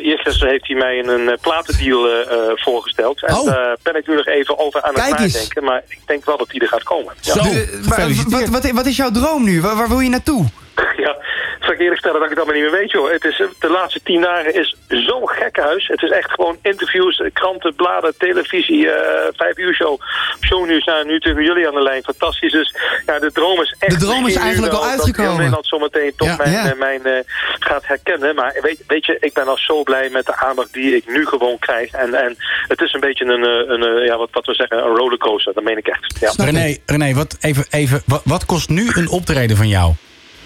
eergisteren 0.03 0.49
heeft 0.53 0.67
hij 0.67 0.77
mij 0.77 0.99
een 1.05 1.39
platendeal 1.41 2.09
voorgesteld. 2.55 3.23
En 3.23 3.35
Oh. 3.35 3.45
daar 3.47 3.77
ben 3.83 3.95
ik 3.97 4.07
nu 4.07 4.15
nog 4.15 4.27
even 4.27 4.59
over 4.59 4.83
aan 4.83 4.95
het 4.95 5.03
Kijk 5.03 5.19
eens. 5.21 5.33
nadenken. 5.35 5.65
Maar 5.65 5.83
ik 5.89 5.99
denk 6.07 6.25
wel 6.25 6.37
dat 6.39 6.49
die 6.51 6.61
er 6.61 6.69
gaat 6.69 6.83
komen. 6.83 7.15
Ja. 7.21 7.35
De- 7.35 7.81
maar 7.89 8.15
wat, 8.29 8.49
wat, 8.49 8.71
wat 8.71 8.87
is 8.87 8.97
jouw 8.97 9.11
droom 9.11 9.45
nu? 9.45 9.61
Waar, 9.61 9.77
waar 9.77 9.89
wil 9.89 10.01
je 10.01 10.09
naartoe? 10.09 10.45
Ja, 11.05 11.17
zal 11.61 11.73
ik 11.73 11.79
eerlijk 11.81 11.99
stellen 11.99 12.21
dat 12.21 12.31
ik 12.31 12.37
het 12.37 12.45
allemaal 12.45 12.63
niet 12.63 12.71
meer 12.71 12.81
weet, 12.81 12.91
joh. 12.91 13.11
Het 13.11 13.25
is, 13.25 13.41
eh, 13.41 13.47
de 13.59 13.71
laatste 13.71 14.01
tien 14.03 14.21
dagen 14.21 14.55
is 14.55 14.77
zo'n 14.89 15.29
gekkenhuis. 15.29 15.87
Het 15.87 16.03
is 16.03 16.11
echt 16.11 16.31
gewoon 16.31 16.57
interviews, 16.63 17.23
kranten, 17.33 17.75
bladen, 17.75 18.15
televisie, 18.19 18.91
eh 18.91 19.33
vijf 19.37 19.59
uur 19.59 19.75
show, 19.75 20.01
shownieuws. 20.41 20.85
Nou, 20.85 21.07
nu 21.07 21.21
tegen 21.21 21.43
jullie 21.43 21.67
aan 21.69 21.75
de 21.75 21.83
lijn. 21.83 22.03
Fantastisch. 22.03 22.53
Dus 22.53 22.75
ja, 23.07 23.19
de 23.19 23.33
droom 23.33 23.61
is 23.61 23.75
echt... 23.79 24.01
De 24.01 24.07
droom 24.07 24.27
is 24.27 24.35
eigenlijk 24.37 24.73
wel 24.73 24.83
al 24.83 24.89
Dat 24.89 24.99
uitgekomen. 25.01 25.31
heel 25.31 25.39
Nederland 25.39 25.67
zometeen 25.67 26.13
toch 26.17 26.29
Ja, 26.29 26.37
mijn, 26.37 26.51
ja. 26.53 26.71
eh, 26.71 26.79
mijn 26.79 27.05
eh, 27.05 27.21
gaat 27.59 27.87
herkennen. 27.87 28.35
Maar 28.35 28.59
weet, 28.63 28.85
weet 28.87 29.07
je, 29.07 29.17
ik 29.21 29.33
ben 29.33 29.47
al 29.47 29.59
zo 29.59 29.83
blij 29.83 30.09
met 30.11 30.27
de 30.27 30.37
aandacht 30.37 30.73
die 30.73 30.97
ik 30.97 31.07
nu 31.07 31.27
gewoon 31.27 31.59
krijg. 31.59 31.93
En, 31.93 32.15
en 32.15 32.37
het 32.69 32.81
is 32.81 32.93
een 32.93 33.01
beetje 33.01 33.25
een, 33.25 33.43
een, 33.73 33.83
eh, 33.83 34.07
ja, 34.07 34.17
wat, 34.17 34.29
wat 34.33 34.47
we 34.47 34.55
zeggen, 34.55 34.79
een 34.79 34.97
rollercoaster. 34.97 35.53
Dat 35.55 35.65
meen 35.65 35.77
ik 35.79 35.87
echt. 35.87 36.17
Ja. 36.21 36.45
René, 36.45 36.77
René 36.87 37.15
wat, 37.15 37.37
even, 37.41 37.65
even, 37.71 38.03
wat, 38.07 38.23
wat 38.25 38.47
kost 38.47 38.69
nu 38.69 38.91
een 38.95 39.09
optreden 39.09 39.57
van 39.57 39.69
jou? 39.69 39.93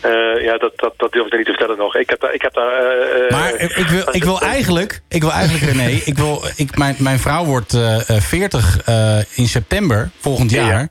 Eh, 0.01 0.44
ja, 0.44 0.59
dat, 0.59 0.72
dat, 0.76 0.94
dat 0.96 1.12
durf 1.12 1.26
ik 1.26 1.36
niet 1.36 1.44
te 1.44 1.53
vertellen 1.53 1.78
nog. 1.78 1.96
Ik 1.96 2.11
heb 2.11 2.20
daar... 2.20 2.34
Ik 2.34 2.42
heb 2.42 2.55
daar 2.55 2.99
eh, 3.01 3.30
Maar 3.30 3.55
ik 3.61 3.86
wil, 3.88 4.05
ik 4.11 4.24
wil 4.24 4.40
eigenlijk, 4.40 5.01
ik 5.09 5.22
wil 5.22 5.32
eigenlijk 5.32 5.72
René, 5.72 5.88
ik 6.05 6.16
wil, 6.16 6.44
ik, 6.57 6.76
mijn, 6.76 6.96
mijn 6.99 7.18
vrouw 7.18 7.44
wordt 7.44 7.74
eh, 7.74 8.01
40 8.20 8.82
eh, 8.84 9.18
in 9.34 9.46
september 9.46 10.11
volgend 10.20 10.51
jaar. 10.51 10.88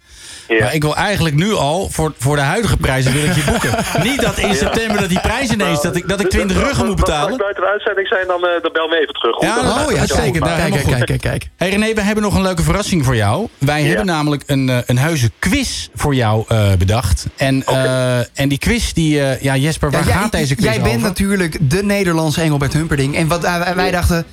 Maar 0.60 0.74
ik 0.74 0.82
wil 0.82 0.96
eigenlijk 0.96 1.36
nu 1.36 1.54
al, 1.54 1.90
voor, 1.92 2.14
voor 2.18 2.36
de 2.36 2.42
huidige 2.42 2.78
prijzen 2.78 3.14
wil 3.14 3.24
ik 3.24 3.34
je 3.36 3.44
boeken. 3.52 3.76
Niet 4.04 4.22
dat 4.22 4.38
in 4.38 4.48
Ja. 4.48 4.54
september 4.54 5.00
dat 5.00 5.10
die 5.10 5.20
prijs 5.20 5.50
ineens, 5.52 5.82
dat 5.82 5.96
ik, 5.96 6.08
dat 6.08 6.20
ik 6.20 6.30
20 6.30 6.58
ruggen 6.58 6.86
moet 6.86 6.88
Als 6.88 7.00
we 7.00 7.06
betalen. 7.06 7.38
buiten 7.38 7.64
de 7.64 7.70
uitzending 7.70 8.08
zijn, 8.08 8.28
dan, 8.28 8.46
eh, 8.46 8.62
dan 8.62 8.72
bel 8.74 8.88
me 8.88 9.00
even 9.02 9.14
terug. 9.14 9.36
goed? 9.36 9.44
Ja, 9.48 9.56
Dan- 9.56 9.86
oh 9.86 9.92
ja, 9.92 10.06
zeker. 10.06 10.42
Nou, 10.42 10.60
helemaal 10.62 10.80
goed. 10.80 11.04
kijk, 11.04 11.22
kijk. 11.22 11.50
Hey 11.58 11.70
René, 11.70 11.94
we 11.94 12.02
hebben 12.02 12.24
nog 12.24 12.36
een 12.36 12.42
leuke 12.42 12.64
verrassing 12.64 13.06
voor 13.06 13.16
jou. 13.16 13.48
Wij 13.58 13.84
hebben 13.84 14.06
namelijk 14.06 14.44
een, 14.46 14.70
eh, 14.70 14.78
een 14.86 14.98
heuse 14.98 15.32
quiz 15.40 15.88
voor 15.96 16.16
jou 16.16 16.46
eh, 16.48 16.72
bedacht. 16.78 17.26
En, 17.38 17.64
eh, 17.66 18.18
en 18.40 18.50
die 18.50 18.58
quiz, 18.58 18.92
die, 18.94 19.22
eh, 19.22 19.42
ja 19.42 19.56
Jesper, 19.56 19.92
waar 19.92 20.02
Ja, 20.02 20.08
jij- 20.08 20.16
gaat 20.18 20.32
deze 20.32 20.56
quiz 20.56 20.66
Jij 20.66 20.76
bent 20.82 20.88
over? 20.96 21.02
natuurlijk 21.08 21.58
de 21.70 21.84
Nederlandse 21.84 22.42
Engelbert 22.42 22.74
Humperdinck. 22.74 23.16
En 23.16 23.28
wat, 23.28 23.44
eh, 23.44 23.70
wij 23.70 23.92
dachten, 23.92 24.26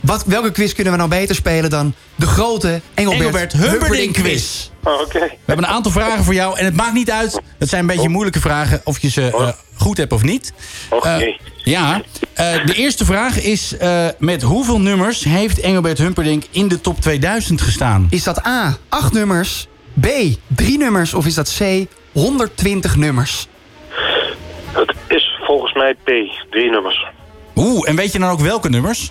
wat, 0.00 0.24
welke 0.24 0.50
quiz 0.52 0.72
kunnen 0.72 0.92
we 0.92 0.98
nou 0.98 1.10
beter 1.10 1.34
spelen 1.34 1.70
dan 1.70 1.94
de 2.14 2.26
grote 2.26 2.80
Engelbert, 2.94 3.20
Engelbert 3.20 3.52
Humperdinck 3.52 4.12
quiz. 4.14 4.70
Oh, 4.84 5.00
Oké. 5.00 5.18
We 5.18 5.36
hebben 5.44 5.64
een 5.64 5.70
aantal 5.74 5.92
vragen 5.92 6.24
voor 6.24 6.34
jou. 6.34 6.58
En 6.58 6.64
het 6.64 6.76
maakt 6.76 6.92
niet 6.92 7.10
uit. 7.10 7.40
Het 7.58 7.68
zijn 7.68 7.80
een 7.80 7.86
beetje 7.86 8.08
moeilijke 8.08 8.40
vragen. 8.40 8.80
Of 8.84 8.98
je 8.98 9.10
ze 9.10 9.30
eh, 9.30 9.48
goed 9.76 9.96
hebt 9.96 10.12
of 10.12 10.22
niet. 10.22 10.52
Eh, 11.02 11.16
ja. 11.56 12.02
Eh, 12.34 12.66
de 12.66 12.74
eerste 12.74 13.04
vraag 13.04 13.42
is... 13.42 13.76
eh, 13.76 14.06
met 14.18 14.42
hoeveel 14.42 14.80
nummers 14.80 15.24
heeft 15.24 15.60
Engelbert 15.60 15.98
Humperdinck 15.98 16.44
in 16.50 16.68
de 16.68 16.80
top 16.80 17.00
2000 17.00 17.60
gestaan? 17.60 18.06
Is 18.10 18.22
dat 18.24 18.46
A, 18.46 18.76
8 18.88 19.12
nummers, 19.12 19.68
B, 20.00 20.06
3 20.46 20.78
nummers 20.78 21.14
of 21.14 21.26
is 21.26 21.34
dat 21.34 21.56
C, 21.58 21.86
120 22.12 22.96
nummers? 22.96 23.46
Het 24.72 24.94
is 25.08 25.38
volgens 25.46 25.72
mij 25.74 25.94
B, 25.94 26.10
drie 26.50 26.70
nummers. 26.70 27.06
Oeh, 27.56 27.88
en 27.88 27.96
weet 27.96 28.12
je 28.12 28.18
dan 28.18 28.30
ook 28.30 28.40
welke 28.40 28.68
nummers? 28.68 29.10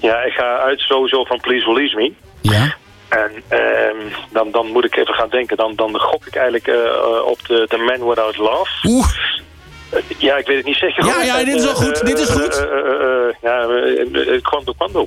Ja, 0.00 0.22
ik 0.22 0.32
ga 0.32 0.58
uit 0.58 0.80
sowieso 0.80 1.24
van 1.24 1.40
Please 1.40 1.64
Release 1.66 1.96
Me. 1.96 2.12
Ja. 2.40 2.74
En 3.08 3.30
ehm, 3.48 3.96
dan, 4.30 4.50
dan 4.50 4.66
moet 4.66 4.84
ik 4.84 4.96
even 4.96 5.14
gaan 5.14 5.30
denken. 5.30 5.56
Dan, 5.56 5.72
dan 5.76 6.00
gok 6.00 6.26
ik 6.26 6.34
eigenlijk 6.34 6.66
eh, 6.66 6.74
eh, 6.74 7.26
op 7.26 7.46
de, 7.46 7.66
The 7.68 7.76
Man 7.76 8.08
Without 8.08 8.36
Love. 8.36 8.70
Oeh. 8.88 9.08
ja, 10.18 10.36
ik 10.36 10.46
weet 10.46 10.56
het 10.56 10.66
niet 10.66 10.76
zeker. 10.76 11.04
Ja, 11.04 11.22
ja, 11.22 11.44
dit 11.44 11.54
is 11.54 11.64
wel 11.64 11.74
goed, 11.74 12.06
dit 12.06 12.18
is 12.18 12.28
goed. 12.28 12.56
Eh, 12.56 12.62
eh, 12.62 12.78
eh, 12.78 13.28
eh, 13.28 13.34
ja, 13.42 13.60
eh, 13.60 14.34
eh, 14.34 14.42
Quando 14.42 14.72
Quando. 14.72 15.06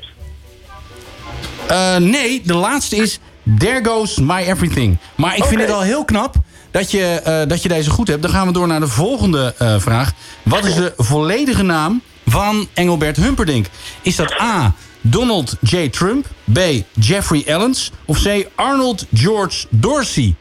Eh, 1.68 1.96
nee, 1.98 2.42
de 2.46 2.54
laatste 2.54 2.96
is 2.96 3.20
There 3.58 3.86
Goes 3.86 4.20
My 4.20 4.40
Everything. 4.48 4.98
Maar 5.16 5.38
ik 5.38 5.44
vind 5.44 5.62
het 5.62 5.72
al 5.72 5.82
heel 5.82 6.06
knap 6.06 6.34
dat 6.72 6.92
je, 6.92 7.22
eh, 7.24 7.48
dat 7.48 7.64
je 7.64 7.70
deze 7.70 7.90
goed 7.90 8.08
hebt. 8.08 8.22
Dan 8.22 8.32
gaan 8.32 8.48
we 8.48 8.54
door 8.54 8.68
naar 8.68 8.80
de 8.80 8.88
volgende 8.88 9.54
eh, 9.58 9.76
vraag. 9.80 10.12
Wat 10.44 10.66
is 10.66 10.76
de 10.76 10.94
volledige 10.98 11.64
naam 11.64 12.02
van 12.30 12.67
Engelbert 12.73 13.17
Humperdinck? 13.17 13.65
Is 14.01 14.15
dat 14.15 14.41
A. 14.41 14.73
Donald 15.01 15.57
J. 15.61 15.89
Trump, 15.89 16.25
B. 16.53 16.59
Jeffrey 16.93 17.43
Ellens 17.45 17.91
of 18.05 18.21
C. 18.23 18.47
Arnold 18.55 19.05
George 19.13 19.65
Dorsey? 19.69 20.36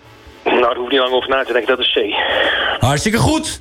Nou, 0.44 0.60
daar 0.60 0.74
hoef 0.74 0.84
ik 0.84 0.90
niet 0.90 1.00
lang 1.00 1.12
over 1.12 1.28
na 1.28 1.44
te 1.44 1.52
denken. 1.52 1.76
Dat 1.76 1.86
is 1.86 1.92
C. 1.92 1.98
Hartstikke 2.80 3.18
goed. 3.18 3.60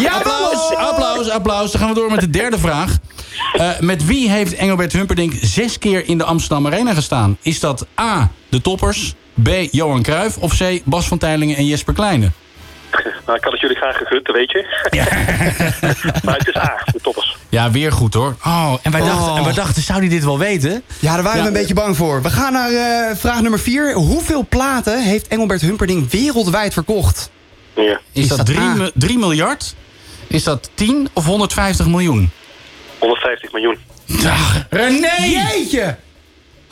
Ja, 0.00 0.12
applaus, 0.12 0.74
applaus, 0.74 1.30
applaus. 1.30 1.72
Dan 1.72 1.80
gaan 1.80 1.88
we 1.88 1.94
door 1.94 2.10
met 2.10 2.20
de 2.20 2.30
derde 2.30 2.58
vraag. 2.58 2.98
Eh, 3.52 3.70
met 3.80 4.06
wie 4.06 4.30
heeft 4.30 4.54
Engelbert 4.54 4.92
Humperdinck 4.92 5.32
zes 5.40 5.78
keer 5.78 6.08
in 6.08 6.18
de 6.18 6.24
Amsterdam 6.24 6.66
Arena 6.66 6.94
gestaan? 6.94 7.36
Is 7.42 7.60
dat 7.60 7.86
A, 8.00 8.30
de 8.48 8.60
toppers, 8.60 9.14
B, 9.42 9.48
Johan 9.70 10.02
Cruijff 10.02 10.36
of 10.36 10.56
C, 10.58 10.80
Bas 10.84 11.08
van 11.08 11.18
Teylingen 11.18 11.56
en 11.56 11.66
Jesper 11.66 11.94
Kleine? 11.94 12.30
Nou, 13.26 13.38
ik 13.38 13.44
had 13.44 13.52
het 13.52 13.60
jullie 13.60 13.76
graag 13.76 13.96
gegund, 13.96 14.26
weet 14.26 14.50
je. 14.50 14.66
maar 16.24 16.36
het 16.38 16.48
is 16.48 16.56
A, 16.56 16.82
de 16.92 17.00
toppers. 17.02 17.36
Ja, 17.48 17.70
weer 17.70 17.92
goed 17.92 18.14
hoor. 18.14 18.36
Oh, 18.44 18.74
en 18.82 18.92
wij, 18.92 19.00
dachten, 19.00 19.36
en 19.36 19.44
wij 19.44 19.52
dachten, 19.52 19.82
zou 19.82 19.98
hij 19.98 20.08
dit 20.08 20.24
wel 20.24 20.38
weten? 20.38 20.82
Ja, 20.98 21.14
daar 21.14 21.22
waren 21.22 21.38
Ja. 21.38 21.42
we 21.42 21.48
een 21.48 21.58
beetje 21.60 21.74
bang 21.74 21.96
voor. 21.96 22.22
We 22.22 22.30
gaan 22.30 22.52
naar 22.52 22.70
eh, 22.70 23.16
vraag 23.16 23.40
nummer 23.40 23.60
4. 23.60 23.94
Hoeveel 23.94 24.46
platen 24.48 25.02
heeft 25.02 25.28
Engelbert 25.28 25.60
Humperdinck 25.60 26.10
wereldwijd 26.10 26.72
verkocht? 26.72 27.30
Ja. 27.74 28.00
Is, 28.12 28.28
dat 28.28 28.36
dat 28.36 28.46
3 28.46 28.58
A? 28.58 28.90
3 28.94 29.18
miljard? 29.18 29.74
Is 30.26 30.44
dat 30.44 30.70
10 30.74 31.08
of 31.12 31.24
150 31.24 31.86
miljoen? 31.86 32.30
150 32.98 33.52
miljoen. 33.52 33.78
René! 34.70 35.10
Jeetje! 35.20 35.96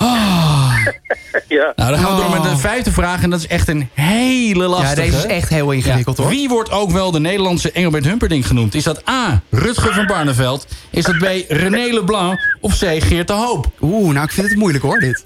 Ja. 1.48 1.72
Nou, 1.76 1.90
dan 1.90 1.98
gaan 1.98 2.16
we 2.16 2.22
door 2.22 2.30
met 2.30 2.42
de 2.42 2.56
vijfde 2.56 2.92
vraag. 2.92 3.22
En 3.22 3.30
dat 3.30 3.38
is 3.38 3.46
echt 3.46 3.68
een 3.68 3.88
hele 3.94 4.66
lastige. 4.66 4.90
Ja, 4.90 5.10
deze 5.10 5.16
is 5.16 5.24
echt 5.26 5.48
heel 5.48 5.70
ingewikkeld 5.70 6.16
hoor. 6.16 6.28
Wie 6.28 6.48
wordt 6.48 6.70
ook 6.70 6.90
wel 6.90 7.10
de 7.10 7.20
Nederlandse 7.20 7.72
Engelbert 7.72 8.04
Humperdinck 8.04 8.44
genoemd? 8.44 8.74
Is 8.74 8.84
dat 8.84 9.08
A. 9.08 9.42
Rutger 9.50 9.94
van 9.94 10.06
Barneveld? 10.06 10.66
Is 10.90 11.04
dat 11.04 11.18
B. 11.18 11.26
René 11.48 11.92
Leblanc? 11.92 12.40
Of 12.60 12.78
C. 12.78 12.84
Geert 13.02 13.26
de 13.26 13.32
Hoop? 13.32 13.66
Oeh, 13.80 14.12
nou 14.12 14.24
ik 14.24 14.32
vind 14.32 14.48
het 14.48 14.58
moeilijk 14.58 14.84
hoor 14.84 14.98
dit. 14.98 15.24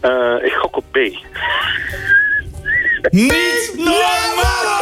Eh, 0.00 0.10
ik 0.44 0.52
gok 0.52 0.76
op 0.76 0.84
B. 0.90 0.96
Niet 3.10 3.72
normaal! 3.76 4.80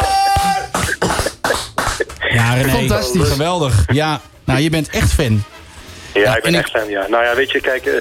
Ja, 2.33 2.53
René. 2.53 2.69
Fantastisch. 2.69 3.29
Geweldig. 3.29 3.85
Ja, 3.93 4.21
nou, 4.45 4.59
je 4.59 4.69
bent 4.69 4.89
echt 4.89 5.11
fan. 5.13 5.43
Ja, 6.13 6.35
ik 6.35 6.43
ben 6.43 6.53
en 6.53 6.59
echt 6.59 6.69
fan, 6.71 6.89
ja. 6.89 7.07
Nou 7.07 7.23
ja, 7.23 7.35
weet 7.35 7.51
je, 7.51 7.61
kijk, 7.61 7.85
eh, 7.85 7.93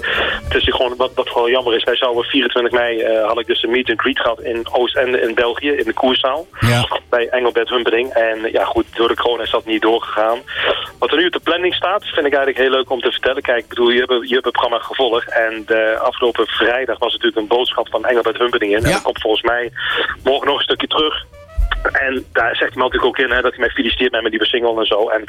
het 0.44 0.54
is 0.54 0.64
gewoon, 0.64 0.96
wat, 0.96 1.10
wat 1.14 1.28
gewoon 1.28 1.50
jammer 1.50 1.74
is, 1.74 1.84
wij 1.84 1.96
zouden 1.96 2.24
24 2.24 2.72
mei, 2.72 3.00
eh, 3.00 3.26
had 3.26 3.38
ik 3.40 3.46
dus 3.46 3.62
een 3.62 3.70
meet 3.70 3.88
and 3.90 4.00
greet 4.00 4.20
gehad 4.20 4.40
in 4.40 4.66
Oostende 4.72 5.20
in 5.20 5.34
België, 5.34 5.70
in 5.70 5.84
de 5.84 5.92
koerszaal, 5.92 6.46
Ja. 6.60 6.88
bij 7.08 7.28
Engelbert 7.28 7.68
Humperdinck. 7.68 8.12
En 8.12 8.48
ja, 8.52 8.64
goed, 8.64 8.86
door 8.94 9.08
de 9.08 9.14
corona 9.16 9.42
is 9.42 9.50
dat 9.50 9.64
niet 9.66 9.82
doorgegaan. 9.82 10.38
Wat 10.98 11.10
er 11.10 11.16
nu 11.16 11.26
op 11.26 11.32
de 11.32 11.40
planning 11.40 11.74
staat, 11.74 12.04
vind 12.04 12.26
ik 12.26 12.34
eigenlijk 12.34 12.58
heel 12.58 12.70
leuk 12.70 12.90
om 12.90 13.00
te 13.00 13.10
vertellen. 13.10 13.42
Kijk, 13.42 13.58
ik 13.58 13.68
bedoel, 13.68 13.90
je 13.90 13.98
hebt, 13.98 14.28
je 14.28 14.34
hebt 14.34 14.44
het 14.44 14.52
programma 14.52 14.78
gevolgd 14.78 15.28
en 15.30 15.62
de 15.66 15.98
afgelopen 16.02 16.46
vrijdag 16.46 16.98
was 16.98 17.12
natuurlijk 17.12 17.40
een 17.40 17.56
boodschap 17.56 17.88
van 17.88 18.04
Engelbert 18.04 18.38
Humperdinck 18.38 18.72
in. 18.72 18.84
En 18.84 18.92
dat 18.92 19.02
komt 19.02 19.20
volgens 19.20 19.42
mij 19.42 19.72
morgen 20.24 20.46
nog 20.46 20.56
een 20.56 20.62
stukje 20.64 20.86
terug. 20.86 21.24
En 21.92 22.24
daar 22.32 22.56
zegt 22.56 22.74
me 22.74 22.82
natuurlijk 22.82 23.04
ook 23.04 23.18
in 23.18 23.30
hè, 23.30 23.40
dat 23.40 23.50
hij 23.50 23.60
mij 23.60 23.68
feliciteert 23.70 24.10
met 24.12 24.20
mijn 24.20 24.32
nieuwe 24.32 24.46
single 24.46 24.78
en 24.80 24.86
zo. 24.86 25.08
En, 25.08 25.20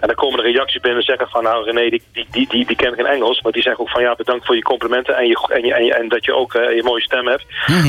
en 0.00 0.06
dan 0.06 0.14
komen 0.14 0.38
er 0.38 0.50
reacties 0.52 0.80
binnen 0.80 1.00
en 1.00 1.04
zeggen 1.06 1.28
van 1.28 1.42
nou 1.42 1.64
René, 1.64 1.88
die, 1.90 2.02
die, 2.12 2.26
die, 2.30 2.48
die, 2.48 2.66
die 2.66 2.76
kent 2.76 2.94
geen 2.94 3.06
Engels. 3.06 3.40
Maar 3.42 3.52
die 3.52 3.62
zeggen 3.62 3.82
ook 3.84 3.90
van 3.90 4.02
ja, 4.02 4.14
bedankt 4.14 4.46
voor 4.46 4.54
je 4.54 4.62
complimenten 4.62 5.16
en, 5.16 5.26
je, 5.26 5.46
en, 5.52 5.64
je, 5.64 5.74
en, 5.74 5.84
je- 5.84 5.94
en 5.94 6.08
dat 6.08 6.24
je 6.24 6.34
ook 6.34 6.54
eh, 6.54 6.74
je 6.76 6.82
mooie 6.82 7.02
stem 7.02 7.26
hebt. 7.26 7.44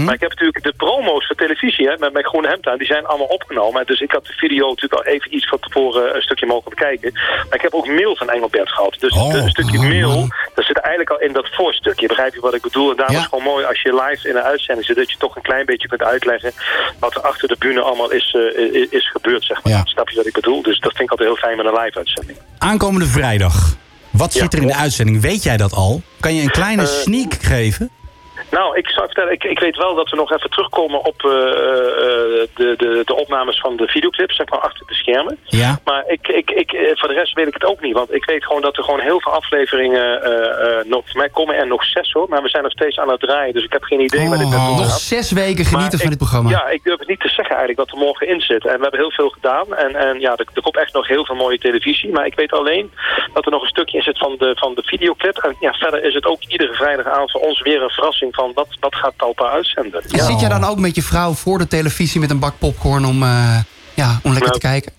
Maar 0.06 0.14
ik 0.14 0.20
heb 0.20 0.30
natuurlijk 0.30 0.64
de 0.64 0.74
promo's 0.78 1.26
voor 1.28 1.36
televisie 1.36 1.88
hè, 1.88 1.96
met 1.98 2.14
mijn 2.14 2.26
groene 2.26 2.48
hemd 2.48 2.68
aan, 2.68 2.78
die 2.78 2.88
zijn 2.88 3.06
allemaal 3.06 3.28
opgenomen. 3.28 3.86
Dus 3.86 4.00
ik 4.00 4.12
had 4.12 4.26
de 4.26 4.34
video 4.34 4.68
natuurlijk 4.68 4.94
al 5.06 5.14
even 5.14 5.36
iets 5.36 5.48
van 5.48 5.60
tevoren 5.60 6.16
een 6.16 6.22
stukje 6.22 6.46
mogen 6.46 6.70
bekijken. 6.70 7.12
Maar 7.14 7.56
ik 7.56 7.62
heb 7.62 7.74
ook 7.74 7.88
mail 7.88 8.16
van 8.16 8.30
Engelbert 8.30 8.72
gehad. 8.72 8.96
Dus 9.00 9.14
Oh, 9.14 9.34
een 9.34 9.50
stukje 9.50 9.78
mail, 9.88 10.28
dat 10.56 10.66
zit 10.66 10.78
eigenlijk 10.78 11.10
al 11.10 11.20
in 11.28 11.34
dat 11.34 11.50
voorstukje. 11.52 12.08
Begrijp 12.08 12.34
je 12.34 12.40
wat 12.42 12.54
ik 12.54 12.62
bedoel? 12.62 12.90
En 12.90 12.96
daarom 12.96 13.16
is 13.16 13.22
het 13.22 13.30
gewoon 13.30 13.54
mooi 13.54 13.66
als 13.66 13.82
je 13.82 13.94
live 14.08 14.30
in 14.30 14.36
een 14.36 14.42
uitzending 14.44 14.88
zit, 14.88 14.96
dat 14.96 15.12
je 15.12 15.18
toch 15.18 15.36
een 15.36 15.42
klein 15.42 15.66
beetje 15.66 15.88
kunt 15.88 16.04
uitleggen 16.04 16.52
wat 17.00 17.16
er 17.16 17.22
achter 17.22 17.48
de 17.48 17.56
bühne 17.60 17.82
allemaal 17.82 17.99
is, 18.08 18.36
eh, 18.56 18.92
is, 18.92 19.10
gebeurd, 19.12 19.44
zeg 19.44 19.64
maar. 19.64 19.82
Snap 19.86 20.10
je 20.10 20.16
wat 20.16 20.26
ik 20.26 20.34
bedoel? 20.34 20.62
Dus 20.62 20.80
dat 20.80 20.92
vind 20.96 21.04
ik 21.04 21.10
altijd 21.12 21.30
heel 21.30 21.38
fijn 21.38 21.58
met 21.58 21.66
een 21.66 21.80
live 21.84 21.98
uitzending. 21.98 22.38
Aankomende 22.58 23.06
vrijdag. 23.06 23.76
Wat 24.10 24.34
Ja. 24.34 24.40
zit 24.40 24.54
er 24.54 24.62
in 24.62 24.68
de 24.68 24.76
uitzending? 24.76 25.22
Weet 25.22 25.44
jij 25.44 25.58
dat 25.58 25.74
al? 25.74 26.02
Kan 26.20 26.36
je 26.36 26.42
een 26.42 26.50
kleine 26.52 26.82
Eh, 26.82 26.88
sneak 26.88 27.34
geven? 27.34 27.90
Nou, 28.52 28.78
ik 28.78 28.90
zou 28.90 29.06
vertellen, 29.06 29.34
ik, 29.34 29.44
ik 29.44 29.60
weet 29.60 29.76
wel 29.76 29.96
dat 29.96 30.10
we 30.10 30.16
nog 30.16 30.32
even 30.32 30.50
terugkomen 30.50 31.06
op 31.06 31.24
eh, 31.24 31.32
eh, 31.32 32.48
de, 32.56 32.74
de, 32.78 33.02
de 33.06 33.16
opnames 33.16 33.60
van 33.60 33.76
de 33.76 33.88
videoclips, 33.88 34.36
zeg 34.36 34.50
maar, 34.50 34.60
achter 34.60 34.88
de 34.88 34.94
schermen. 34.94 35.38
Ja. 35.44 35.80
Maar 35.84 36.04
ik, 36.08 36.28
ik, 36.28 36.52
ik, 36.52 36.72
eh, 36.72 36.92
voor 36.94 37.08
de 37.08 37.14
rest 37.14 37.34
weet 37.34 37.48
ik 37.48 37.54
het 37.54 37.66
ook 37.66 37.82
niet, 37.82 37.94
want 37.94 38.14
ik 38.14 38.26
weet 38.26 38.46
gewoon 38.46 38.62
dat 38.62 38.78
er 38.78 38.84
gewoon 38.84 39.00
heel 39.00 39.22
veel 39.22 39.32
afleveringen 39.32 40.24
eh, 40.24 40.80
eh, 40.80 40.86
nog, 40.86 41.02
voor 41.06 41.20
mij 41.20 41.30
komen 41.30 41.56
er 41.56 41.68
nog 41.68 41.84
zes 41.84 42.12
hoor, 42.12 42.26
maar 42.30 42.42
we 42.42 42.50
zijn 42.50 42.64
nog 42.64 42.72
steeds 42.72 42.98
aan 42.98 43.10
het 43.10 43.20
draaien, 43.20 43.54
dus 43.54 43.64
ik 43.64 43.74
heb 43.74 43.84
geen 43.84 44.00
idee 44.00 44.30
waar 44.30 44.38
dit 44.38 44.50
naartoe 44.50 44.76
Nog 44.76 44.90
gaat. 44.90 45.00
zes 45.00 45.32
weken 45.32 45.64
Maar 45.64 45.72
genieten 45.72 46.00
van 46.00 46.10
dit 46.10 46.18
programma. 46.18 46.50
Ja, 46.50 46.68
ik 46.68 46.84
durf 46.84 47.00
het 47.00 47.08
niet 47.08 47.20
te 47.20 47.28
zeggen 47.28 47.56
eigenlijk 47.56 47.80
wat 47.80 47.92
er 47.92 48.06
morgen 48.06 48.28
in 48.28 48.42
zit. 48.42 48.66
En 48.66 48.76
we 48.76 48.82
hebben 48.82 49.00
heel 49.00 49.12
veel 49.12 49.30
gedaan. 49.30 49.76
En, 49.76 49.96
en 49.96 50.20
ja, 50.20 50.32
er, 50.32 50.46
er 50.54 50.62
komt 50.62 50.78
echt 50.78 50.94
nog 50.94 51.08
heel 51.08 51.26
veel 51.26 51.36
mooie 51.36 51.60
televisie. 51.60 52.12
Maar 52.12 52.26
ik 52.26 52.36
weet 52.36 52.52
alleen 52.52 52.92
dat 53.34 53.46
er 53.46 53.52
nog 53.52 53.62
een 53.62 53.76
stukje 53.76 53.98
in 53.98 54.04
zit 54.04 54.18
van 54.18 54.36
de, 54.38 54.52
van 54.56 54.74
de 54.76 54.84
videoclip. 54.84 55.38
En 55.38 55.56
ja, 55.60 55.74
verder 55.74 56.04
is 56.04 56.14
het 56.14 56.26
ook 56.26 56.44
iedere 56.48 56.74
vrijdagavond 56.74 57.32
voor 57.32 57.42
ons 57.42 57.62
weer 57.62 57.82
een 57.82 57.90
verrassing 57.90 58.36
van 58.40 58.52
wat, 58.54 58.68
wat 58.80 58.96
gaat 58.96 59.14
Talpa 59.18 59.50
uitzenden. 59.50 60.02
En 60.02 60.26
zit 60.26 60.40
jij 60.40 60.50
dan 60.50 60.64
ook 60.64 60.80
met 60.80 60.96
je 60.96 61.02
vrouw 61.02 61.34
voor 61.34 61.58
de 61.58 61.68
televisie 61.68 62.20
met 62.20 62.30
een 62.30 62.40
bak 62.40 62.54
popcorn 62.58 63.06
om, 63.06 63.24
eh, 63.24 63.60
ja, 63.94 64.20
om 64.24 64.34
lekker 64.34 64.52
te 64.52 64.60
kijken? 64.60 64.99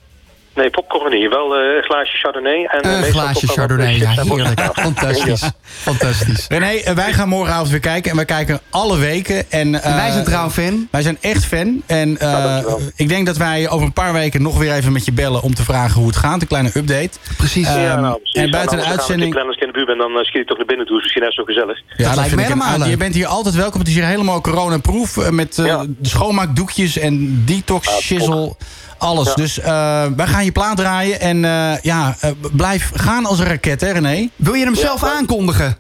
Nee, 0.55 0.71
popcorn 0.71 1.13
niet. 1.13 1.29
Wel 1.29 1.57
eh, 1.57 1.77
een 1.77 1.83
glaasje 1.83 2.17
Chardonnay. 2.17 2.65
En, 2.65 2.81
eh, 2.81 2.97
Een 2.97 3.13
glaasje 3.13 3.47
Chardonnay, 3.47 3.97
ja, 3.97 4.11
heerlijk. 4.11 4.61
Fantastisch. 4.75 5.41
Ja. 5.41 5.51
Fantastisch. 5.63 6.47
René, 6.49 6.67
eh, 6.67 6.95
wij 6.95 7.13
gaan 7.13 7.29
morgenavond 7.29 7.71
weer 7.71 7.81
kijken. 7.81 8.11
En 8.11 8.17
wij 8.17 8.25
kijken 8.25 8.61
alle 8.71 8.99
weken. 8.99 9.51
En, 9.51 9.83
eh, 9.83 9.97
wij 9.97 10.11
zijn 10.11 10.25
trouw 10.25 10.51
fan. 10.51 10.89
Wij 10.91 11.03
zijn 11.03 11.19
echt 11.21 11.45
fan. 11.45 11.83
En 11.87 12.19
eh, 12.19 12.59
ik 12.97 13.09
denk 13.09 13.27
dat 13.27 13.37
wij 13.37 13.69
over 13.69 13.87
een 13.87 13.93
paar 13.93 14.13
weken 14.13 14.43
nog 14.43 14.59
weer 14.59 14.73
even 14.73 14.93
met 14.93 15.05
je 15.05 15.13
bellen... 15.13 15.43
om 15.43 15.55
te 15.55 15.63
vragen 15.63 15.99
hoe 15.99 16.07
het 16.07 16.17
gaat. 16.17 16.41
Een 16.41 16.49
kleine 16.49 16.71
update. 16.75 17.11
Precies. 17.37 17.67
Ehm, 17.67 17.81
ja, 17.81 18.01
nou, 18.01 18.19
precies. 18.19 18.43
en 18.43 18.51
buiten 18.51 18.77
de 18.77 18.85
uitzending... 18.85 19.35
natuurlijk 19.35 19.35
Lennart 19.35 19.61
in 19.61 19.67
de 19.67 19.73
buurt 19.73 19.89
en 19.89 19.99
dan 19.99 20.25
schiet 20.25 20.41
ik 20.41 20.47
toch 20.47 20.57
naar 20.57 20.67
binnen 20.67 20.87
toe. 20.87 20.97
is 20.97 21.03
misschien 21.03 21.23
net 21.23 21.35
zo 21.35 21.45
gezellig. 21.45 21.79
Ja, 21.97 22.15
lijkt 22.15 22.21
vind 22.21 22.35
me 22.35 22.43
ik 22.43 22.59
helemaal 22.59 22.89
Je 22.89 22.97
bent 22.97 23.15
hier 23.15 23.27
altijd 23.27 23.55
welkom. 23.55 23.79
Het 23.79 23.89
is 23.89 23.95
hier 23.95 24.05
helemaal 24.05 24.41
coronaproof. 24.41 25.31
Met 25.31 25.59
eh, 25.59 25.81
schoonmaakdoekjes 26.03 26.99
en 26.99 27.43
detox, 27.47 28.01
shizzle. 28.01 28.57
Alles. 29.01 29.29
Ja. 29.29 29.35
Dus 29.35 29.61
eh, 29.61 30.07
wij 30.17 30.27
gaan 30.27 30.45
je 30.45 30.53
plaat 30.53 30.77
draaien. 30.77 31.21
En 31.21 31.45
eh, 31.45 31.83
ja, 31.83 32.15
eh, 32.21 32.31
blijf 32.53 32.91
gaan 32.95 33.27
als 33.27 33.39
een 33.39 33.47
raket, 33.47 33.81
hè 33.81 33.93
René? 33.93 34.29
Wil 34.37 34.55
je 34.55 34.65
hem 34.65 34.75
zelf 34.75 35.05
aankondigen? 35.05 35.77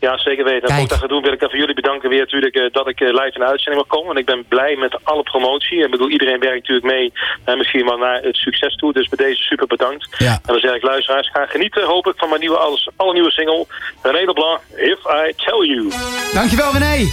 Ja, 0.00 0.18
zeker 0.18 0.44
weten. 0.44 0.62
En 0.62 0.66
Kijk. 0.66 0.76
voor 0.76 0.84
ik 0.84 0.88
dat 0.88 0.98
ga 0.98 1.06
doen 1.06 1.22
wil 1.22 1.32
ik 1.32 1.42
even 1.42 1.58
jullie 1.58 1.74
bedanken 1.74 2.08
weer 2.08 2.18
natuurlijk 2.18 2.68
dat 2.72 2.88
ik 2.88 3.00
live 3.00 3.30
in 3.32 3.40
de 3.40 3.46
uitzending 3.46 3.82
mag 3.82 3.86
komen. 3.86 4.06
Want 4.06 4.18
ik 4.18 4.26
ben 4.26 4.44
blij 4.48 4.76
met 4.76 4.98
alle 5.02 5.22
promotie. 5.22 5.84
Ik 5.84 5.90
bedoel, 5.90 6.10
iedereen 6.10 6.40
werkt 6.40 6.60
natuurlijk 6.60 6.86
mee 6.86 7.12
en 7.44 7.58
misschien 7.58 7.84
wel 7.84 7.96
naar 7.96 8.22
het 8.22 8.36
succes 8.36 8.76
toe. 8.76 8.92
Dus 8.92 9.08
bij 9.08 9.26
deze 9.26 9.42
super 9.42 9.66
bedankt. 9.66 10.08
Ja. 10.18 10.32
En 10.32 10.52
dan 10.52 10.58
zeg 10.58 10.74
ik 10.74 10.82
luisteraars, 10.82 11.30
ga 11.30 11.46
genieten 11.46 11.84
hoop 11.84 12.06
ik 12.06 12.14
van 12.16 12.28
mijn 12.28 12.40
nieuwe, 12.40 12.56
alles, 12.56 12.88
alle 12.96 13.12
nieuwe 13.12 13.30
single. 13.30 13.66
René 14.02 14.24
Leblanc, 14.24 14.60
If 14.76 14.98
I 14.98 15.32
Tell 15.36 15.66
You. 15.66 15.90
Dankjewel 16.32 16.72
René. 16.72 17.08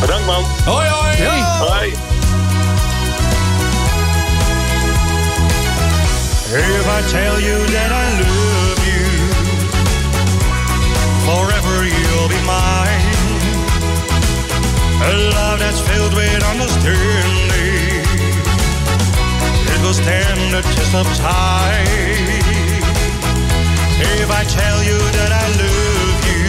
Bedankt 0.00 0.26
man. 0.26 0.42
Hoi 0.64 0.86
hoi. 0.86 1.16
Hoi. 1.68 2.17
If 6.50 6.88
I 6.88 7.02
tell 7.12 7.38
you 7.38 7.58
that 7.76 7.92
I 7.92 8.08
love 8.24 8.80
you, 8.88 9.04
forever 11.28 11.84
you'll 11.84 12.30
be 12.32 12.40
mine. 12.48 13.36
A 15.04 15.12
love 15.28 15.58
that's 15.60 15.78
filled 15.84 16.14
with 16.16 16.40
understanding. 16.48 18.00
It 19.68 19.80
will 19.84 19.92
stand 19.92 20.40
the 20.56 20.62
test 20.72 20.94
of 20.96 21.04
time. 21.20 21.84
If 24.00 24.30
I 24.32 24.42
tell 24.48 24.82
you 24.88 24.96
that 25.20 25.32
I 25.36 25.44
love 25.60 26.20
you, 26.32 26.48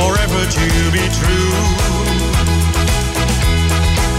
forever 0.00 0.40
to 0.56 0.66
be 0.88 1.04
true. 1.20 1.52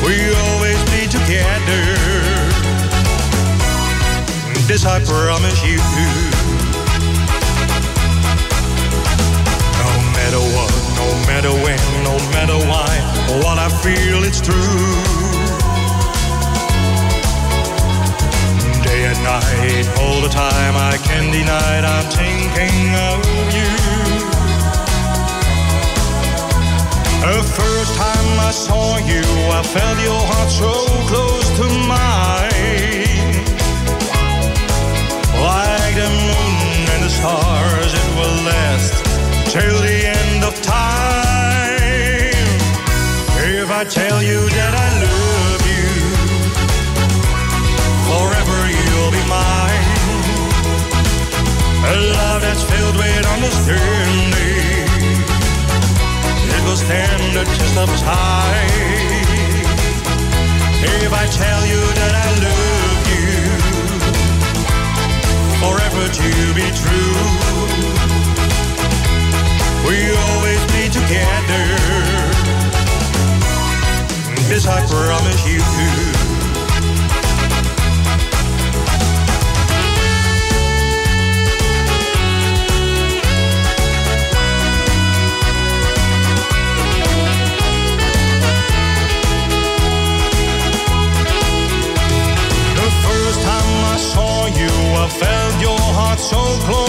we'll 0.05 0.37
always 0.53 0.77
be 0.93 1.07
together. 1.09 1.88
This 4.69 4.85
I 4.85 5.03
promise 5.03 5.63
you. 5.65 5.77
No 9.81 9.91
matter 10.13 10.43
what, 10.53 10.69
no 10.93 11.07
matter 11.25 11.49
when, 11.49 11.79
no 12.03 12.15
matter 12.29 12.53
why, 12.69 12.93
what 13.41 13.57
I 13.57 13.67
feel 13.81 14.23
it's 14.23 14.39
true. 14.39 14.53
Day 18.85 19.05
and 19.09 19.17
night, 19.23 19.89
all 19.97 20.21
the 20.21 20.29
time, 20.29 20.75
I 20.77 20.99
can't 21.01 21.33
deny 21.33 21.79
it, 21.79 21.85
I'm 21.85 22.05
thinking 22.13 22.93
of 23.09 23.25
you. 23.57 23.73
The 27.25 27.41
first 27.57 27.95
time 27.95 28.39
I 28.39 28.51
saw 28.51 28.97
you, 28.97 29.25
I 29.49 29.63
felt 29.63 29.99
your 30.03 30.21
heart 30.29 30.51
so 30.51 30.71
close 31.09 31.49
to 31.57 31.65
mine. 31.87 32.38
Till 39.49 39.81
the 39.81 40.05
end 40.05 40.43
of 40.43 40.53
time. 40.61 41.73
If 43.41 43.71
I 43.71 43.83
tell 43.83 44.21
you 44.21 44.47
that 44.57 44.73
I 44.85 44.89
love 45.01 45.63
you, 45.73 45.89
forever 48.09 48.59
you'll 48.77 49.09
be 49.09 49.23
mine. 49.25 49.89
A 51.81 51.95
love 52.13 52.41
that's 52.45 52.61
filled 52.61 52.97
with 53.01 53.25
understanding. 53.25 54.85
It 56.53 56.61
will 56.65 56.77
stand 56.77 57.21
the 57.33 57.45
test 57.57 57.77
of 57.77 57.89
time. 58.05 58.69
If 61.01 61.11
I 61.11 61.25
tell 61.25 61.61
you 61.65 61.81
that 61.99 62.13
I 62.25 62.29
love 62.45 63.01
you 63.13 63.33
forever 65.57 66.05
to 66.21 66.29
be 66.53 66.69
true. 66.81 67.98
This 74.59 74.67
I 74.67 74.85
promise 74.87 75.47
you. 75.47 75.59
The 92.75 92.89
first 93.05 93.41
time 93.43 93.85
I 93.85 93.97
saw 93.97 94.47
you, 94.47 94.67
I 94.67 95.07
felt 95.07 95.61
your 95.61 95.79
heart 95.79 96.19
so 96.19 96.35
close 96.65 96.88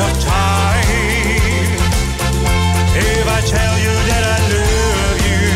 of 0.00 0.12
time. 0.20 1.74
If 2.94 3.26
I 3.26 3.40
tell 3.42 3.74
you 3.84 3.94
that 4.10 4.24
I 4.36 4.38
love 4.54 5.18
you, 5.28 5.46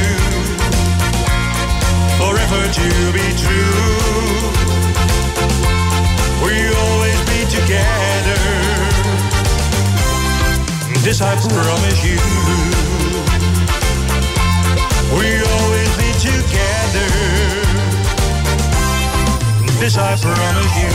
forever 2.18 2.62
to 2.78 2.88
be 3.14 3.26
true, 3.38 4.50
we'll 6.42 6.76
always 6.88 7.20
be 7.30 7.40
together. 7.56 8.42
This 11.04 11.20
I 11.20 11.34
promise 11.36 12.02
you. 12.04 12.18
We'll 15.16 15.46
always 15.60 15.92
be 16.02 16.10
together. 16.18 17.10
This 19.78 19.96
I 19.98 20.16
promise 20.16 20.74
you. 20.82 20.92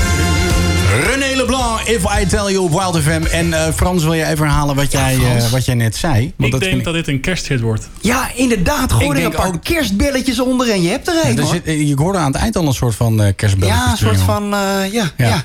René 1.06 1.36
Leblanc, 1.48 1.80
If 1.88 2.04
I 2.22 2.26
Tell 2.26 2.52
You 2.52 2.58
op 2.58 2.72
Wild 2.72 3.04
FM. 3.04 3.24
En 3.32 3.54
eh, 3.54 3.74
Frans, 3.76 4.04
wil 4.04 4.14
je 4.14 4.26
even 4.26 4.46
herhalen 4.46 4.76
wat, 4.76 4.92
jij, 4.92 5.16
eh, 5.38 5.50
wat 5.52 5.66
jij 5.66 5.76
net 5.76 5.96
zei? 5.96 6.34
Want 6.36 6.54
ik 6.54 6.60
dat 6.60 6.70
denk 6.70 6.84
dat 6.84 6.94
dit 6.94 7.08
een 7.08 7.20
kersthit 7.22 7.62
wordt. 7.62 7.88
Ja, 8.02 8.30
inderdaad. 8.36 8.92
Gooi 8.92 9.10
Ik 9.10 9.18
er 9.18 9.26
een 9.26 9.32
paar 9.32 9.48
ook- 9.48 9.64
kerstbelletjes 9.64 10.40
onder 10.40 10.70
en 10.72 10.82
je 10.82 10.90
hebt 10.90 11.08
er 11.08 11.14
een. 11.26 11.38
Er 11.38 11.44
hoor. 11.44 11.54
zit, 11.54 11.66
eh, 11.66 11.88
je 11.88 11.96
hoorde 11.96 12.18
aan 12.18 12.32
het 12.32 12.42
eind 12.42 12.56
al 12.56 12.68
een 12.68 12.74
soort 12.74 12.96
van 12.96 13.22
eh 13.22 13.34
kerstbelletjes. 13.36 13.84
ja, 13.86 13.92
een 13.92 13.98
soort 13.98 14.20
van... 14.22 14.44
eh, 14.54 14.60
ja, 14.94 15.12
Ja. 15.18 15.28
ja. 15.28 15.44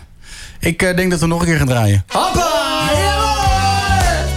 Ik 0.61 0.83
eh, 0.83 0.97
denk 0.97 1.11
dat 1.11 1.21
we 1.21 1.27
nog 1.27 1.41
een 1.41 1.47
keer 1.47 1.57
gaan 1.57 1.67
draaien. 1.67 2.05
Hoppa! 2.07 2.51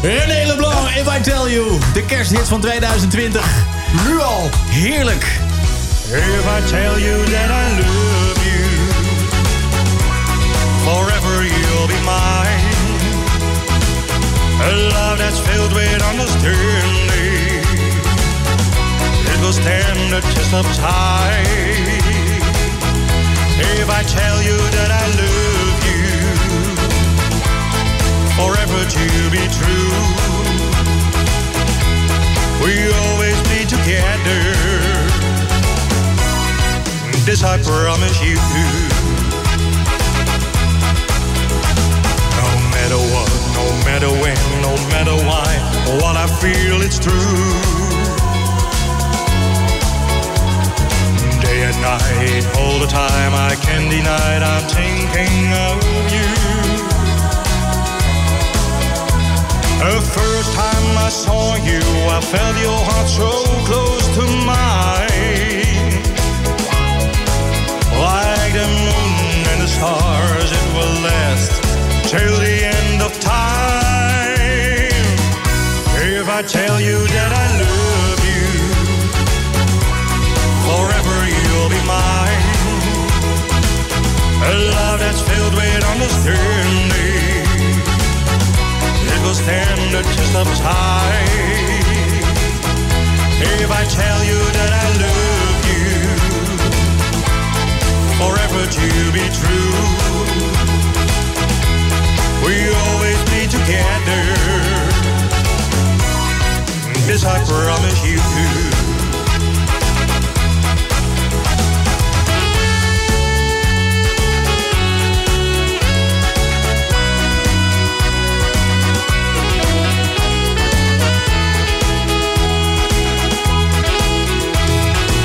René 0.01 0.45
Leblanc, 0.47 0.89
If 0.89 1.17
I 1.17 1.21
Tell 1.21 1.53
You. 1.53 1.79
De 1.93 2.05
kersthit 2.05 2.47
van 2.47 2.61
2020. 2.61 3.45
Nu 4.07 4.19
al. 4.19 4.49
Heerlijk. 4.69 5.25
If 6.11 6.45
I 6.59 6.69
tell 6.69 7.01
you 7.03 7.23
that 7.23 7.49
I 7.49 7.75
love 7.77 8.14
That's 15.17 15.39
filled 15.39 15.73
with 15.73 16.01
understanding. 16.03 17.63
It 19.31 19.39
will 19.41 19.53
stand 19.53 20.11
the 20.13 20.21
test 20.21 20.53
of 20.53 20.65
time. 20.75 21.45
If 23.57 23.89
I 23.89 24.03
tell 24.03 24.41
you 24.43 24.57
that 24.75 24.91
I 24.91 25.05
love 25.21 25.79
you, 25.87 26.05
forever 28.37 28.81
to 28.85 29.05
be 29.31 29.47
true. 29.55 29.91
We 32.63 32.73
always 33.07 33.39
be 33.49 33.65
together. 33.65 34.41
This 37.25 37.41
I 37.43 37.57
promise 37.63 38.21
you. 38.21 38.35
No 42.37 42.49
matter 42.75 42.99
what, 43.13 43.29
no 43.55 43.65
matter 43.85 44.11
when, 44.21 44.37
matter 44.89 45.15
why, 45.29 45.49
what 46.01 46.15
I 46.15 46.27
feel 46.41 46.81
it's 46.81 46.99
true. 46.99 47.41
Day 51.41 51.59
and 51.69 51.79
night, 51.81 52.45
all 52.57 52.79
the 52.79 52.87
time 52.87 53.33
I 53.33 53.55
can 53.65 53.89
deny 53.89 54.37
it, 54.37 54.43
I'm 54.43 54.63
thinking 54.77 55.53
of 55.67 55.77
you. 56.15 56.29
The 59.85 60.01
first 60.01 60.53
time 60.53 60.97
I 60.97 61.09
saw 61.09 61.55
you, 61.55 61.83
I 62.17 62.19
felt 62.21 62.57
your 62.57 62.79
heart 62.89 63.07
so 63.07 63.29
close 63.69 64.05
to 64.17 64.23
mine. 64.51 65.05
Like 68.05 68.51
the 68.53 68.67
moon 68.87 69.45
and 69.51 69.61
the 69.61 69.67
stars, 69.67 70.51
it 70.51 70.67
will 70.73 70.95
last 71.09 71.51
till 72.09 72.35
the 72.39 72.65
end 72.65 73.01
of 73.03 73.19
time. 73.19 73.74
I 76.35 76.41
tell 76.41 76.81
you 76.81 76.99
that 77.15 77.31
I 77.31 77.47
love 77.63 78.19
you, 78.27 78.43
forever 80.67 81.17
you'll 81.31 81.71
be 81.71 81.79
mine. 81.87 82.43
A 84.43 84.51
love 84.75 84.99
that's 84.99 85.23
filled 85.23 85.55
with 85.55 85.79
understanding. 85.95 87.47
It 89.15 89.19
will 89.23 89.33
stand 89.33 89.79
the 89.95 90.03
test 90.03 90.35
of 90.35 90.51
time. 90.59 91.87
If 93.39 93.71
I 93.71 93.87
tell 93.87 94.19
you 94.27 94.39
that 94.59 94.71
I 94.75 94.87
love 95.07 95.63
you, 95.71 96.03
forever 98.19 98.67
to 98.75 98.87
be 99.15 99.23
true. 99.39 99.71
We 102.43 102.55
always 102.75 103.19
be 103.31 103.47
together. 103.47 104.74
This 107.05 107.23
I 107.23 107.37
promise 107.45 108.03
you. 108.03 108.17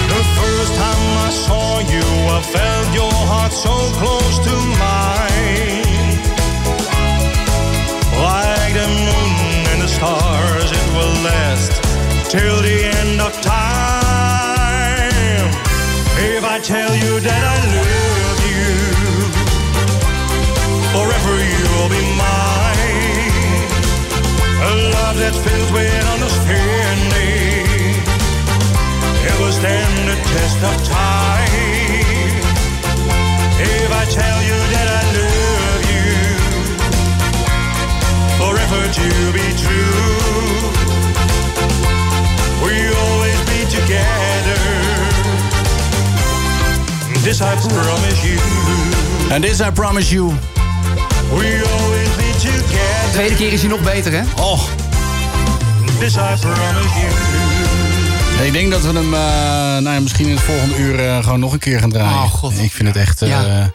The 0.06 0.22
first 0.36 0.74
time 0.74 1.16
I 1.16 1.30
saw 1.30 1.78
you, 1.78 2.04
I 2.28 2.42
felt 2.42 2.94
your 2.94 3.10
heart 3.10 3.52
so 3.52 3.70
close 3.98 4.38
to 4.40 4.54
mine. 4.78 5.29
Till 12.30 12.62
the 12.62 12.84
end 12.84 13.20
of 13.20 13.32
time. 13.42 15.10
If 16.30 16.44
I 16.44 16.60
tell 16.62 16.94
you 16.94 17.18
that 17.26 17.42
I 17.54 17.58
love 17.74 18.40
you, 18.54 18.70
forever 20.94 21.34
you'll 21.50 21.90
be 21.90 22.02
mine. 22.22 23.66
A 24.62 24.72
love 24.94 25.16
that's 25.18 25.40
filled 25.42 25.72
with 25.74 26.04
understanding. 26.14 27.98
It 29.26 29.34
will 29.40 29.50
stand 29.50 29.94
the 30.10 30.14
test 30.30 30.58
of 30.70 30.76
time. 30.86 32.38
If 33.58 33.90
I 33.90 34.04
tell 34.06 34.38
you 34.48 34.58
that 34.74 34.88
I 35.00 35.02
love 35.18 35.82
you, 35.94 36.14
forever 38.38 38.82
to 38.98 39.08
be 39.34 39.46
true. 39.58 40.19
This 47.22 47.40
I 47.40 47.54
promise 47.68 48.26
you. 48.26 48.38
En 49.30 49.40
this 49.40 49.60
I 49.60 49.70
promise 49.70 50.14
you. 50.14 50.32
We 51.30 51.62
always 51.80 52.08
be 52.16 52.32
together. 52.32 53.10
Tweede 53.12 53.34
keer 53.34 53.52
is 53.52 53.60
hij 53.60 53.70
nog 53.70 53.80
beter, 53.82 54.12
hè? 54.12 54.22
Oh. 54.36 54.60
This 55.98 56.14
I 56.14 56.18
promise 56.40 56.88
you. 57.00 58.46
Ik 58.46 58.52
denk 58.52 58.70
dat 58.70 58.80
we 58.80 58.86
hem 58.92 59.14
eh, 59.14 59.20
nou 59.82 59.90
ja, 59.94 60.00
misschien 60.00 60.26
in 60.26 60.34
het 60.34 60.42
volgende 60.42 60.76
uur 60.76 61.06
eh, 61.06 61.24
gewoon 61.24 61.40
nog 61.40 61.52
een 61.52 61.58
keer 61.58 61.80
gaan 61.80 61.90
draaien. 61.90 62.10
Oh, 62.22 62.32
God. 62.34 62.58
Ik 62.58 62.72
vind 62.72 62.88
het 62.88 62.96
echt... 62.96 63.22
eh, 63.22 63.28
Ja. 63.28 63.70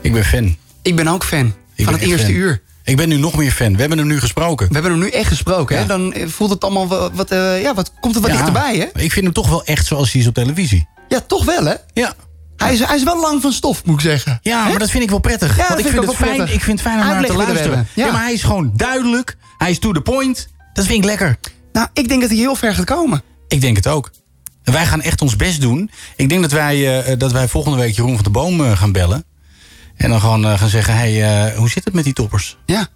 Ik 0.00 0.12
ben 0.12 0.24
fan. 0.24 0.56
Ik 0.82 0.96
ben 0.96 1.08
ook 1.08 1.24
fan 1.24 1.54
Ik 1.74 1.84
van 1.84 1.92
het 1.94 2.02
eerste 2.02 2.26
fan. 2.26 2.34
uur. 2.34 2.62
Ik 2.84 2.96
ben 2.96 3.08
nu 3.08 3.16
nog 3.16 3.36
meer 3.36 3.50
fan. 3.52 3.72
We 3.74 3.80
hebben 3.80 3.98
hem 3.98 4.06
nu 4.06 4.20
gesproken. 4.20 4.66
We 4.68 4.72
hebben 4.74 4.90
hem 4.92 5.00
nu 5.00 5.08
echt 5.08 5.28
gesproken, 5.28 5.78
hè? 5.78 5.86
Dan 5.86 6.12
eh, 6.12 6.28
voelt 6.28 6.50
het 6.50 6.64
allemaal 6.64 6.88
wat, 6.88 7.10
wat, 7.14 7.30
eh, 7.30 7.62
ja, 7.62 7.74
wat 7.74 7.92
komt 8.00 8.14
er 8.14 8.20
wat 8.20 8.30
Ja, 8.30 8.36
dichterbij, 8.36 8.76
hè? 8.76 9.00
Ik 9.02 9.12
vind 9.12 9.24
hem 9.24 9.32
toch 9.34 9.48
wel 9.48 9.64
echt 9.64 9.86
zoals 9.86 10.12
hij 10.12 10.20
is 10.20 10.26
op 10.26 10.34
televisie. 10.34 10.88
Ja, 11.08 11.20
toch 11.26 11.44
wel, 11.44 11.64
hè? 11.64 11.74
Ja. 11.92 12.14
Hij 12.58 12.72
is, 12.72 12.84
hij 12.84 12.96
is 12.96 13.02
wel 13.02 13.20
lang 13.20 13.42
van 13.42 13.52
stof, 13.52 13.84
moet 13.84 13.94
ik 13.94 14.00
zeggen. 14.00 14.38
Ja, 14.42 14.68
maar 14.68 14.78
dat 14.78 14.90
vind 14.90 15.02
ik 15.02 15.10
wel 15.10 15.18
prettig. 15.18 15.56
Ja, 15.56 15.68
Want 15.68 15.80
ik 15.80 15.86
vind 15.86 16.04
het 16.06 16.14
fijn, 16.14 16.34
prettig. 16.34 16.54
ik 16.54 16.62
vind 16.62 16.78
het 16.78 16.88
fijn 16.88 17.00
om 17.00 17.06
naar 17.06 17.10
te 17.10 17.28
Uitleg 17.28 17.36
willen 17.36 17.52
luisteren. 17.54 17.88
ja. 17.94 18.06
Ja. 18.06 18.12
maar 18.12 18.22
hij 18.22 18.32
is 18.32 18.42
gewoon 18.42 18.72
duidelijk. 18.76 19.36
Hij 19.58 19.70
is 19.70 19.78
to 19.78 19.92
the 19.92 20.00
point. 20.00 20.48
Dat 20.72 20.86
vind 20.86 20.98
ik 20.98 21.04
lekker. 21.04 21.38
Nou, 21.72 21.88
ik 21.92 22.08
denk 22.08 22.20
dat 22.20 22.30
hij 22.30 22.38
heel 22.38 22.54
ver 22.54 22.74
gaat 22.74 22.84
komen. 22.84 23.22
Ik 23.48 23.60
denk 23.60 23.76
het 23.76 23.86
ook. 23.86 24.10
En 24.64 24.72
wij 24.72 24.86
gaan 24.86 25.00
echt 25.00 25.22
ons 25.22 25.36
best 25.36 25.60
doen. 25.60 25.90
Ik 26.16 26.28
denk 26.28 26.40
dat 26.42 26.52
wij, 26.52 27.02
eh, 27.04 27.18
dat 27.18 27.32
wij 27.32 27.48
volgende 27.48 27.78
week 27.78 27.96
Jeroen 27.96 28.14
van 28.14 28.24
de 28.24 28.30
Boom 28.30 28.64
eh, 28.64 28.76
gaan 28.78 28.92
bellen. 28.92 29.24
En 29.96 30.10
dan 30.10 30.20
gewoon 30.20 30.44
eh, 30.44 30.58
gaan 30.58 30.68
zeggen, 30.68 30.94
hey, 30.96 31.54
hoe 31.56 31.68
zit 31.70 31.84
het 31.84 31.94
met 31.94 32.04
die 32.04 32.12
toppers? 32.12 32.58
Ja. 32.66 32.86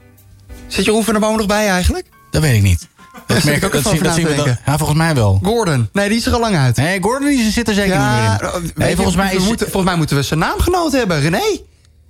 Zit 0.67 0.85
Jeroen 0.85 1.05
van 1.05 1.13
der 1.13 1.23
Boom 1.23 1.37
nog 1.37 1.47
bij 1.47 1.69
eigenlijk? 1.69 2.07
Dat 2.31 2.43
weet 2.43 2.57
ik 2.57 2.63
niet. 2.63 2.89
Dat 3.27 3.43
zit 3.43 3.57
ik 3.57 3.65
ook 3.65 3.73
dat, 3.73 3.83
dat 3.83 4.15
zien 4.15 4.27
we. 4.27 4.57
Ja, 4.67 4.79
volgens 4.79 4.99
mij 4.99 5.15
wel. 5.15 5.41
Gordon. 5.43 5.89
Nee, 5.93 6.09
die 6.09 6.19
is 6.19 6.27
er 6.27 6.33
al 6.33 6.41
lang 6.41 6.57
uit. 6.57 6.77
Nee, 6.77 7.03
Gordon 7.03 7.29
die 7.29 7.51
zit 7.51 7.69
er 7.69 7.75
zeker 7.75 7.93
Ja, 7.93 8.33
niet 8.33 8.41
meer 8.41 8.51
eh, 8.51 8.63
in. 8.63 8.73
Nee, 8.75 8.89
je, 8.89 8.97
volgens, 8.97 9.17
mij 9.17 9.35
is, 9.35 9.45
moeten, 9.45 9.67
volgens 9.67 9.85
mij 9.85 9.97
moeten 9.97 10.17
we 10.17 10.23
zijn 10.23 10.39
naamgenoot 10.39 10.93
hebben. 10.93 11.21
René. 11.21 11.61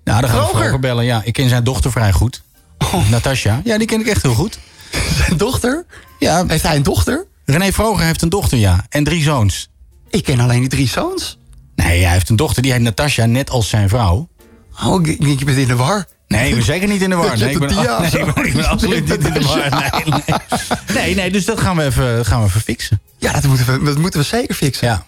Nou, 0.05 0.20
dan 0.20 0.30
gaan 0.30 0.40
we. 0.40 0.48
Vroger 0.48 0.78
bellen. 0.78 1.05
Ja, 1.05 1.22
ik 1.24 1.32
ken 1.32 1.48
zijn 1.48 1.64
dochter 1.64 1.90
vrij 1.90 2.12
goed. 2.12 2.42
Oh. 2.78 3.11
Natasja. 3.11 3.61
Ja, 3.64 3.78
die 3.78 3.86
ken 3.86 4.00
ik 4.00 4.07
echt 4.07 4.22
heel 4.22 4.34
goed. 4.34 4.59
Zijn 5.16 5.36
dochter? 5.36 5.84
Ja. 6.18 6.44
Heeft 6.46 6.62
hij 6.62 6.76
een 6.76 6.82
dochter? 6.82 7.26
René 7.44 7.72
Vroger 7.72 8.05
heeft 8.05 8.22
een 8.22 8.28
dochter, 8.28 8.59
ja. 8.59 8.84
En 8.88 9.05
drie 9.05 9.22
zoons. 9.22 9.70
Ik 10.11 10.24
ken 10.24 10.40
alleen 10.40 10.61
die 10.61 10.68
drie 10.68 10.88
zoons. 10.88 11.38
Nee, 11.74 12.03
hij 12.03 12.12
heeft 12.12 12.28
een 12.28 12.36
dochter, 12.36 12.62
die 12.62 12.72
heet 12.72 12.80
Natasja, 12.80 13.26
net 13.26 13.50
als 13.50 13.68
zijn 13.68 13.88
vrouw. 13.88 14.28
Oh, 14.84 15.07
ik 15.07 15.20
denk 15.20 15.38
je 15.38 15.44
bent 15.44 15.59
in 15.59 15.66
de 15.66 15.76
war. 15.76 16.07
Nee, 16.33 16.49
ik 16.49 16.55
ben 16.55 16.64
zeker 16.64 16.89
niet 16.89 17.03
in 17.03 17.11
de 17.11 17.16
war. 17.16 17.39
Nee, 17.39 17.51
ik 17.51 17.59
ben, 17.59 17.74
ja, 17.74 18.01
nee, 18.01 18.11
zo. 18.11 18.16
ik 18.18 18.35
ben, 18.35 18.45
ik 18.47 18.55
ben 18.55 18.68
absoluut 18.68 19.09
niet 19.09 19.26
in 19.26 19.33
de 19.33 19.41
war. 19.41 19.57
Nee, 20.05 20.20
nee. 20.26 20.39
nee, 20.95 21.14
nee 21.14 21.30
dus 21.30 21.45
dat 21.45 21.61
gaan 21.61 21.76
we 21.76 21.85
even, 21.85 22.26
gaan 22.26 22.41
we 22.41 22.47
even 22.47 22.61
fixen. 22.61 23.01
Ja, 23.18 23.33
dat 23.33 23.45
moeten 23.45 23.66
we, 23.66 23.85
dat 23.85 23.99
moeten 23.99 24.20
we 24.20 24.26
zeker 24.26 24.55
fixen. 24.55 24.87
Ja. 24.87 25.05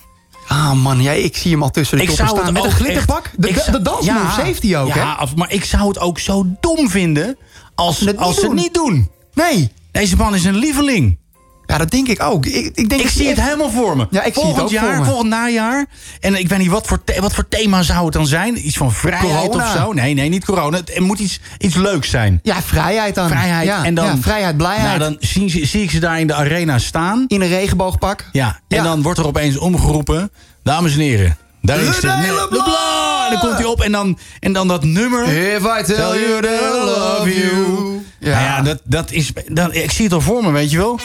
Ah 0.49 0.73
man, 0.73 1.03
jij, 1.03 1.21
ik 1.21 1.37
zie 1.37 1.51
hem 1.53 1.63
al 1.63 1.71
tussen 1.71 1.97
de 1.99 2.03
Ik 2.05 2.11
zou 2.11 2.29
staan. 2.29 2.45
het 2.45 2.53
Met 2.55 2.65
een 2.65 2.71
glitterpak. 2.71 3.25
echt- 3.25 3.35
De, 3.37 3.53
de, 3.53 3.71
de 3.71 3.83
dansmoves 3.83 4.37
heeft 4.37 4.63
hij 4.63 4.79
ook, 4.81 4.95
ja, 4.95 5.17
hè? 5.19 5.27
maar 5.37 5.53
ik 5.53 5.65
zou 5.65 5.89
het 5.89 5.99
ook 5.99 6.19
zo 6.19 6.47
dom 6.61 6.91
vinden 6.91 7.37
als, 7.75 8.01
niet 8.01 8.17
als 8.17 8.35
ze 8.35 8.43
het 8.47 8.53
niet 8.55 8.75
doen. 8.75 9.11
Nee. 9.35 9.73
Deze 9.93 10.17
man 10.17 10.35
is 10.35 10.45
een 10.45 10.57
lieveling. 10.57 11.19
Ja, 11.67 11.79
dat 11.79 11.91
denk 11.91 12.09
ik 12.09 12.23
ook. 12.23 12.47
Ik, 12.47 12.71
ik, 12.75 12.89
denk 12.89 13.01
ik 13.03 13.09
zie 13.09 13.29
het 13.29 13.41
helemaal 13.41 13.71
voor 13.71 13.97
me. 13.97 14.07
Ja, 14.11 14.23
ik 14.23 14.35
volgend 14.35 14.55
zie 14.55 14.63
het 14.79 14.87
ook 14.87 14.89
jaar, 14.89 14.95
voor 14.97 15.05
me. 15.05 15.11
volgend 15.11 15.29
najaar. 15.31 15.87
En 16.21 16.39
ik 16.39 16.49
weet 16.49 16.59
niet, 16.59 16.69
wat 16.71 16.87
voor, 16.87 17.03
wat 17.21 17.35
voor 17.35 17.49
thema 17.49 17.83
zou 17.83 18.05
het 18.05 18.13
dan 18.13 18.27
zijn? 18.27 18.67
Iets 18.67 18.77
van 18.77 18.93
vrijheid 18.93 19.49
Corona. 19.49 19.65
of 19.65 19.71
zo? 19.77 19.93
Nee, 19.93 20.15
nee, 20.15 20.29
niet 20.29 20.45
corona. 20.45 20.77
Het 20.77 21.01
moet 21.01 21.19
iets, 21.19 21.41
iets 21.59 21.75
leuks 21.75 22.11
zijn. 22.11 22.41
Ja, 22.43 22.63
vrijheid 22.63 23.15
dan. 23.15 23.29
Vrijheid. 23.29 23.67
Ja, 23.67 23.85
en 23.85 23.95
dan, 23.95 24.05
ja, 24.05 24.17
vrijheid, 24.21 24.57
blijheid. 24.57 24.87
Nou, 24.87 24.99
dan 24.99 25.17
zie, 25.21 25.67
zie- 25.67 25.83
ik 25.83 25.91
ze 25.91 25.99
daar 25.99 26.21
in 26.21 26.27
de 26.27 26.35
arena 26.35 26.79
staan. 26.79 27.25
In 27.29 27.41
een 27.41 27.49
regenboogpak. 27.49 28.29
Ja, 28.33 28.61
en 28.69 28.77
Ja. 28.77 28.83
dan 28.83 29.03
wordt 29.03 29.19
er 29.19 29.27
opeens 29.27 29.57
omgeroepen... 29.59 30.31
Dames 30.63 30.93
en 30.95 31.01
heren, 31.01 31.37
daar 31.63 31.79
is 31.79 32.01
de... 32.01 32.09
En 32.09 33.31
dan 33.31 33.39
komt 33.41 33.57
hij 33.57 33.65
op 33.65 33.81
en 33.81 33.93
dan, 33.93 34.19
en 34.41 34.53
dan 34.53 34.69
dat 34.69 34.85
nummer... 34.85 35.29
If 35.29 35.63
I 35.63 35.83
tell 35.85 35.97
you 35.97 36.41
that 36.43 36.51
I 36.61 36.85
love 36.85 37.39
you. 37.41 38.03
Ja, 38.21 38.31
nou 38.31 38.43
ja 38.45 38.63
dat, 38.63 38.81
dat 38.85 39.11
is... 39.11 39.33
Dat, 39.47 39.75
ik 39.75 39.91
zie 39.91 40.05
het 40.05 40.15
al 40.15 40.21
voor 40.21 40.45
me, 40.45 40.51
weet 40.51 40.71
je 40.71 40.77
wel. 40.77 40.99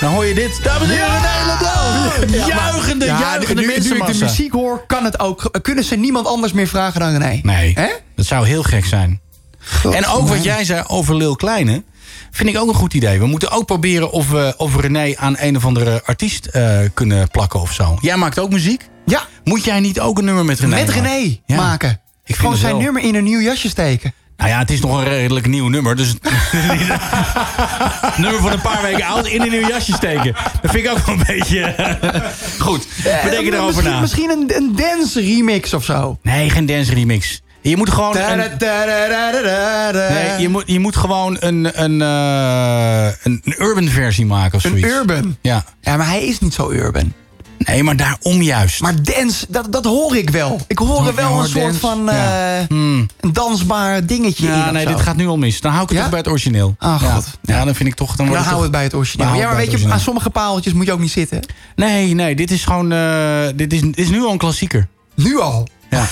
Dan 0.00 0.12
hoor 0.12 0.24
je 0.24 0.34
dit. 0.34 0.60
Dames 0.62 0.88
en 0.88 0.94
heren, 0.94 1.08
René 1.08 1.46
Leblanc! 1.46 2.46
Juichende, 2.46 3.04
Ja, 3.04 3.18
juichende 3.20 3.60
nu, 3.62 3.66
nu 3.66 3.72
ik 3.74 3.82
de 3.82 3.88
mensenmassa. 3.88 4.24
muziek 4.24 4.52
hoor, 4.52 4.84
kan 4.86 5.04
het 5.04 5.18
ook. 5.20 5.58
Kunnen 5.62 5.84
ze 5.84 5.96
niemand 5.96 6.26
anders 6.26 6.52
meer 6.52 6.66
vragen 6.66 7.00
dan 7.00 7.16
René? 7.16 7.40
Nee, 7.42 7.72
Hè? 7.74 7.86
dat 8.16 8.26
zou 8.26 8.46
heel 8.46 8.62
gek 8.62 8.84
zijn. 8.84 9.20
En 9.92 10.06
ook 10.06 10.28
wat 10.28 10.44
jij 10.44 10.64
zei 10.64 10.82
over 10.86 11.16
Lil 11.16 11.36
Kleine... 11.36 11.82
vind 12.30 12.48
ik 12.48 12.58
ook 12.58 12.68
een 12.68 12.74
goed 12.74 12.94
idee. 12.94 13.18
We 13.18 13.26
moeten 13.26 13.50
ook 13.50 13.66
proberen 13.66 14.10
of 14.10 14.30
we, 14.30 14.54
of 14.56 14.74
we 14.74 14.80
René 14.80 15.14
aan 15.16 15.34
een 15.38 15.56
of 15.56 15.64
andere 15.64 16.02
artiest 16.04 16.46
eh, 16.46 16.78
kunnen 16.94 17.28
plakken 17.30 17.60
of 17.60 17.72
zo. 17.72 17.98
Jij 18.00 18.16
maakt 18.16 18.38
ook 18.38 18.50
muziek? 18.50 18.88
Ja. 19.06 19.22
Moet 19.44 19.64
jij 19.64 19.80
niet 19.80 20.00
ook 20.00 20.18
een 20.18 20.24
nummer 20.24 20.44
met 20.44 20.60
René 20.60 20.74
Met 20.74 20.86
maken? 20.86 21.02
René 21.02 21.38
Ja. 21.46 21.56
maken. 21.56 21.90
Ik 21.90 21.98
vind 22.24 22.38
Gewoon 22.38 22.56
zijn 22.56 22.72
wel. 22.72 22.80
nummer 22.82 23.02
in 23.02 23.14
een 23.14 23.24
nieuw 23.24 23.40
jasje 23.40 23.68
steken. 23.68 24.12
Nou 24.36 24.50
ja, 24.50 24.58
het 24.58 24.70
is 24.70 24.80
nog 24.80 24.98
een 24.98 25.04
redelijk 25.04 25.46
nieuw 25.46 25.68
nummer. 25.68 25.96
Dus 25.96 26.14
nummer 28.22 28.40
van 28.40 28.52
een 28.52 28.60
paar 28.60 28.82
weken 28.82 29.04
oud 29.04 29.26
in 29.26 29.40
een 29.42 29.50
nieuw 29.50 29.68
jasje 29.68 29.92
steken. 29.92 30.34
Dat 30.62 30.70
vind 30.70 30.84
ik 30.84 30.90
ook 30.90 30.98
wel 30.98 31.14
een 31.14 31.22
beetje... 31.26 31.74
goed, 32.58 32.86
we 33.02 33.26
denken 33.30 33.52
Eh, 33.52 33.58
erover 33.58 33.64
misschien, 33.66 33.90
na. 33.92 34.00
Misschien 34.00 34.30
een, 34.30 34.50
een 34.56 34.72
dance 34.76 35.20
remix 35.20 35.74
of 35.74 35.84
zo. 35.84 36.18
Nee, 36.22 36.50
geen 36.50 36.66
dance 36.66 36.94
remix. 36.94 37.40
Je 37.60 37.76
moet 37.76 37.90
gewoon... 37.90 38.16
Een, 38.16 38.38
nee, 39.92 40.40
je 40.40 40.48
moet, 40.48 40.62
je 40.66 40.80
moet 40.80 40.96
gewoon 40.96 41.36
een, 41.40 41.82
een, 41.82 42.02
eh, 42.02 43.06
een, 43.22 43.40
een 43.44 43.54
urban 43.58 43.88
versie 43.88 44.26
maken 44.26 44.58
of 44.58 44.64
Een 44.64 44.70
zoiets. 44.70 44.88
urban. 44.88 45.36
Ja. 45.40 45.64
Ja, 45.80 45.96
maar 45.96 46.06
hij 46.06 46.26
is 46.26 46.38
niet 46.38 46.54
zo 46.54 46.70
urban. 46.70 47.12
Nee, 47.58 47.82
maar 47.82 47.96
daarom 47.96 48.42
juist. 48.42 48.80
Maar 48.80 49.02
dance, 49.02 49.46
dat, 49.48 49.72
dat 49.72 49.84
hoor 49.84 50.16
ik 50.16 50.30
wel. 50.30 50.60
Ik 50.66 50.78
hoor 50.78 51.00
er 51.00 51.06
Ja, 51.06 51.14
wel 51.14 51.38
een 51.40 51.48
soort 51.48 51.64
dance. 51.64 51.78
van 51.80 52.04
Ja. 52.04 52.58
eh, 52.58 52.66
Hmm. 52.68 53.06
een 53.20 53.32
dansbaar 53.32 54.06
dingetje 54.06 54.46
in. 54.46 54.52
Ja, 54.52 54.64
of 54.66 54.72
nee, 54.72 54.82
zo. 54.82 54.88
dit 54.88 55.00
gaat 55.00 55.16
nu 55.16 55.26
al 55.26 55.36
mis. 55.38 55.60
Dan 55.60 55.70
hou 55.72 55.82
ik 55.82 55.88
het 55.88 55.96
Ja? 55.96 56.02
toch 56.02 56.12
bij 56.12 56.20
het 56.20 56.28
origineel. 56.28 56.74
Ah, 56.78 57.00
ja. 57.02 57.08
god. 57.10 57.26
Ja, 57.42 57.64
dan 57.64 57.74
vind 57.74 57.88
ik 57.88 57.94
toch... 57.94 58.16
Dan, 58.16 58.26
Dan 58.26 58.34
houden 58.34 58.56
we 58.56 58.62
het 58.62 58.70
bij 58.72 58.82
het 58.82 58.94
origineel. 58.94 59.26
Ja, 59.26 59.32
maar 59.46 59.56
we 59.56 59.66
weet 59.70 59.80
je, 59.80 59.88
aan 59.92 60.00
sommige 60.00 60.30
paaltjes 60.30 60.72
moet 60.72 60.86
je 60.86 60.92
ook 60.92 60.98
niet 61.00 61.10
zitten. 61.12 61.40
Nee, 61.76 62.14
nee, 62.14 62.36
dit 62.36 62.50
is 62.50 62.64
gewoon... 62.64 62.92
eh, 62.92 63.46
dit, 63.54 63.72
is, 63.72 63.80
dit 63.80 63.98
is 63.98 64.08
nu 64.08 64.22
al 64.24 64.32
een 64.32 64.38
klassieker. 64.38 64.88
Nu 65.14 65.40
al. 65.40 65.68
Ja. 65.90 66.06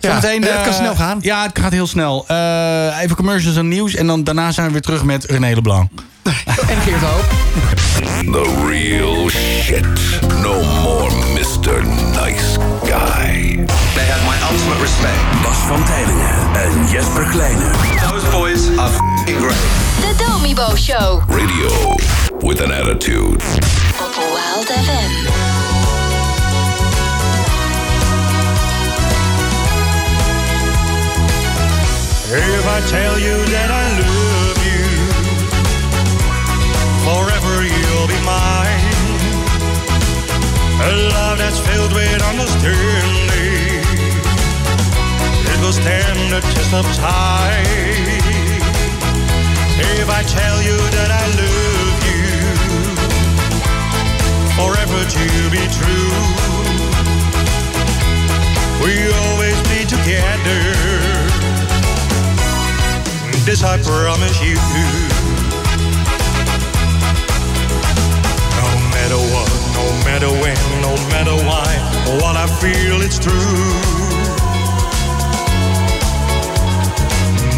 Ja, 0.00 0.08
Zometeen, 0.20 0.42
het 0.42 0.50
eh, 0.50 0.62
kan 0.62 0.72
snel 0.74 0.94
gaan. 0.94 1.18
Ja, 1.20 1.42
het 1.46 1.58
gaat 1.58 1.72
heel 1.72 1.86
snel. 1.86 2.24
Eh, 2.28 3.00
even 3.02 3.16
commercials 3.16 3.56
en 3.56 3.68
nieuws. 3.68 3.94
En 3.94 4.06
dan, 4.06 4.24
daarna 4.24 4.52
zijn 4.52 4.66
we 4.66 4.72
weer 4.72 4.82
terug 4.82 5.04
met 5.04 5.24
René 5.24 5.54
Leblanc. 5.54 5.90
En 6.72 6.80
Geert 6.82 7.02
Hoop. 7.02 7.24
The 8.32 8.66
real 8.66 9.28
shit. 9.28 9.84
No 10.42 10.62
more 10.82 11.10
Mr. 11.34 11.82
Nice 12.14 12.58
Guy. 12.84 13.56
They 13.94 14.04
have 14.04 14.22
my 14.26 14.36
ultimate 14.50 14.80
respect. 14.80 15.42
Bas 15.42 15.56
van 15.56 15.84
Tijlingen 15.84 16.54
en 16.54 16.88
Jesper 16.88 17.24
Kleine. 17.24 17.70
Those 18.10 18.30
boys 18.30 18.68
are 18.78 18.90
f***ing 18.90 19.38
great. 19.38 19.66
De 20.00 20.24
Domibo 20.24 20.76
Show. 20.76 21.22
Radio 21.28 21.96
with 22.40 22.60
an 22.60 22.72
attitude. 22.72 23.42
Op 24.00 24.14
Wild 24.14 24.66
FM. 24.66 25.26
If 32.30 32.66
I 32.66 32.80
tell 32.90 33.18
you 33.18 33.36
that 33.46 33.70
I 33.70 33.82
love 33.96 34.32
you, 34.32 34.37
forever 37.08 37.64
you'll 37.64 38.08
be 38.14 38.20
mine. 38.20 38.84
A 40.88 40.90
love 41.14 41.38
that's 41.38 41.60
filled 41.66 41.92
with 41.94 42.20
understanding. 42.32 43.80
It 45.52 45.58
will 45.62 45.72
stand 45.72 46.18
the 46.34 46.40
test 46.52 46.72
of 46.74 46.84
time. 46.96 47.64
If 50.00 50.08
I 50.18 50.22
tell 50.38 50.58
you 50.68 50.76
that 50.96 51.10
I 51.22 51.24
love 51.40 51.98
you, 52.10 52.26
forever 54.58 55.00
to 55.16 55.26
be 55.56 55.64
true. 55.78 56.12
We 58.84 58.92
always 59.22 59.58
be 59.72 59.80
together. 59.96 60.62
This 63.46 63.62
I 63.64 63.78
promise 63.82 64.38
you. 64.42 65.07
Matter 70.20 70.34
when, 70.42 70.58
no 70.82 70.94
matter 71.14 71.36
why, 71.46 71.70
what 72.20 72.34
I 72.34 72.46
feel 72.58 73.02
it's 73.02 73.20
true. 73.20 73.30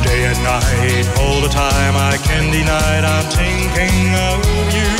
Day 0.04 0.26
and 0.28 0.36
night, 0.44 1.06
all 1.20 1.40
the 1.40 1.48
time, 1.48 1.96
I 1.96 2.18
can't 2.22 2.52
deny 2.52 2.98
it, 2.98 3.04
I'm 3.04 3.24
thinking 3.32 4.12
of 4.28 4.44
you. 4.76 4.92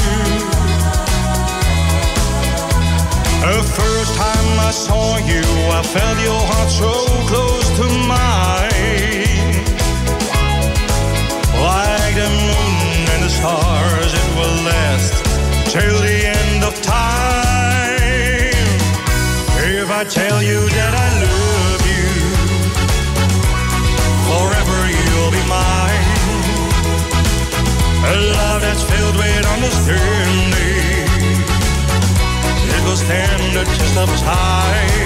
The 3.45 3.61
first 3.77 4.15
time 4.17 4.49
I 4.61 4.71
saw 4.73 5.19
you, 5.19 5.45
I 5.69 5.83
felt 5.83 6.19
your 6.25 6.41
heart 6.41 6.71
so 6.71 6.93
close 7.29 7.69
to 7.77 7.87
mine. 8.09 8.71
Like 11.61 12.15
the 12.15 12.31
moon 12.49 13.05
and 13.13 13.23
the 13.23 13.29
stars, 13.29 14.15
it 14.15 14.29
will 14.35 14.57
last 14.65 15.13
till 15.71 15.99
the 16.01 16.25
end 16.25 16.65
of 16.65 16.81
time. 16.81 17.40
I 20.01 20.05
tell 20.05 20.41
you 20.43 20.65
that 20.65 20.95
I 20.97 21.09
love 21.21 21.85
you, 21.85 22.09
forever 24.33 24.81
you'll 24.89 25.29
be 25.29 25.45
mine. 25.45 26.09
A 28.09 28.17
love 28.33 28.65
that's 28.65 28.81
filled 28.81 29.17
with 29.21 29.45
understanding. 29.45 31.05
It 32.65 32.81
will 32.89 32.97
stand 32.97 33.53
the 33.53 33.69
test 33.77 33.97
of 34.01 34.09
time. 34.25 35.05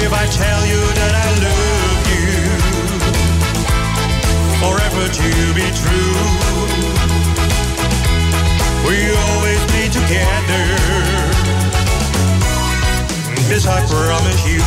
If 0.00 0.12
I 0.16 0.24
tell 0.32 0.64
you 0.64 0.80
that 1.04 1.12
I 1.12 1.28
love 1.44 2.00
you 2.16 2.32
forever 4.56 5.04
to 5.20 5.30
be 5.52 5.68
true. 5.76 6.16
We 8.88 9.12
always 9.28 9.60
be 9.68 9.84
together. 9.92 11.29
This 13.50 13.66
I 13.66 13.84
promise 13.84 14.46
you. 14.46 14.60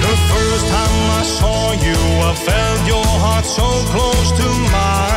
The 0.00 0.16
first 0.32 0.66
time 0.68 1.10
I 1.10 1.22
saw 1.24 1.72
you, 1.72 1.92
I 2.24 2.34
felt 2.34 2.86
your 2.88 3.04
heart 3.04 3.44
so 3.44 3.68
close 3.92 4.32
to 4.32 4.48
mine. 4.72 5.15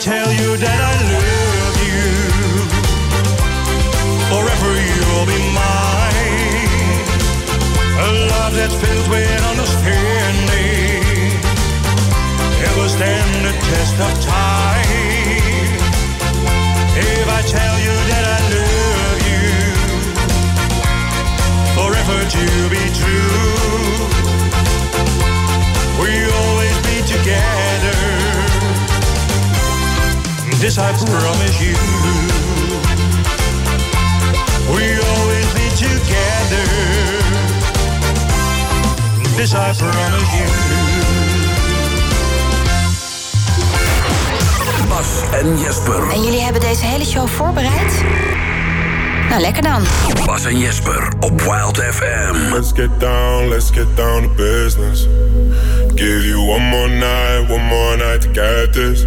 Tell 0.00 0.32
you 0.32 0.56
that 0.56 0.80
I 0.80 0.96
love 1.12 1.76
you, 1.84 2.08
forever 4.32 4.72
you'll 4.88 5.28
be 5.28 5.36
mine. 5.52 7.04
A 8.00 8.08
love 8.32 8.56
that's 8.56 8.72
filled 8.80 9.08
with 9.12 9.42
understanding. 9.44 11.04
It 12.64 12.72
will 12.80 12.88
stand 12.88 13.44
the 13.44 13.52
test 13.68 14.00
of 14.00 14.12
time. 14.24 15.76
If 16.96 17.28
I 17.28 17.42
tell 17.44 17.76
you 17.84 17.94
that 18.08 18.24
I 18.24 18.40
love 18.56 19.20
you, 19.28 19.52
forever 21.76 22.18
to 22.24 22.44
be 22.72 22.79
this 30.70 30.78
I 30.78 30.92
promise 30.92 31.60
you. 31.60 31.74
We'll 34.70 35.04
always 35.16 35.48
be 35.58 35.66
together. 35.74 36.66
This 39.36 39.52
I 39.52 39.72
promise 39.74 40.30
you. 40.38 40.48
Bas 44.88 45.22
en 45.32 45.58
Jesper. 45.58 46.10
En 46.10 46.22
jullie 46.22 46.40
hebben 46.40 46.60
deze 46.60 46.86
hele 46.86 47.04
show 47.04 47.28
voorbereid? 47.28 48.04
Nou, 49.28 49.40
lekker 49.40 49.62
dan. 49.62 49.82
Bas 50.26 50.44
en 50.44 50.58
Jesper 50.58 51.08
op 51.20 51.40
Wild 51.40 51.78
FM. 51.78 52.52
Let's 52.52 52.72
get 52.74 53.00
down, 53.00 53.48
let's 53.48 53.70
get 53.70 53.96
down 53.96 54.22
to 54.22 54.28
business. 54.28 55.06
Give 55.94 56.26
you 56.26 56.38
one 56.38 56.64
more 56.64 56.88
night, 56.88 57.50
one 57.50 57.64
more 57.64 57.96
night 57.96 58.20
to 58.20 58.28
get 58.32 58.72
this. 58.72 59.06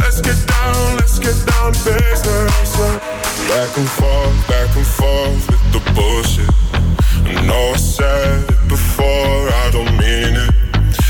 Let's 0.00 0.20
get 0.20 0.38
down, 0.46 0.96
let's 0.96 1.18
get 1.18 1.36
down 1.46 1.72
to 1.72 1.92
business. 1.98 2.76
Back 3.48 3.76
and 3.76 3.88
forth, 3.88 4.48
back 4.48 4.76
and 4.76 4.86
forth 4.86 5.46
with 5.50 5.64
the 5.72 5.80
bullshit. 5.94 6.50
I 7.26 7.46
know 7.46 7.72
I 7.72 7.76
said 7.76 8.50
it 8.50 8.68
before, 8.68 9.06
I 9.06 9.70
don't 9.72 9.92
mean 9.96 10.34
it. 10.36 10.54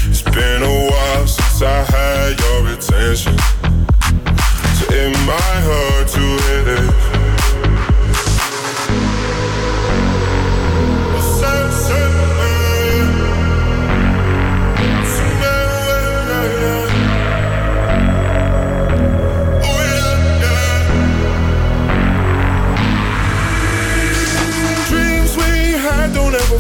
It's 0.09 0.23
been 0.23 0.62
a 0.62 0.91
while 0.91 1.27
since 1.27 1.62
I 1.62 1.83
had 1.85 2.39
your 2.41 2.68
attention. 2.75 3.37
So 4.77 4.85
it 4.93 5.12
might 5.27 5.61
hurt 5.68 6.09
to 6.09 6.21
hit 6.21 6.68
it. 6.79 6.89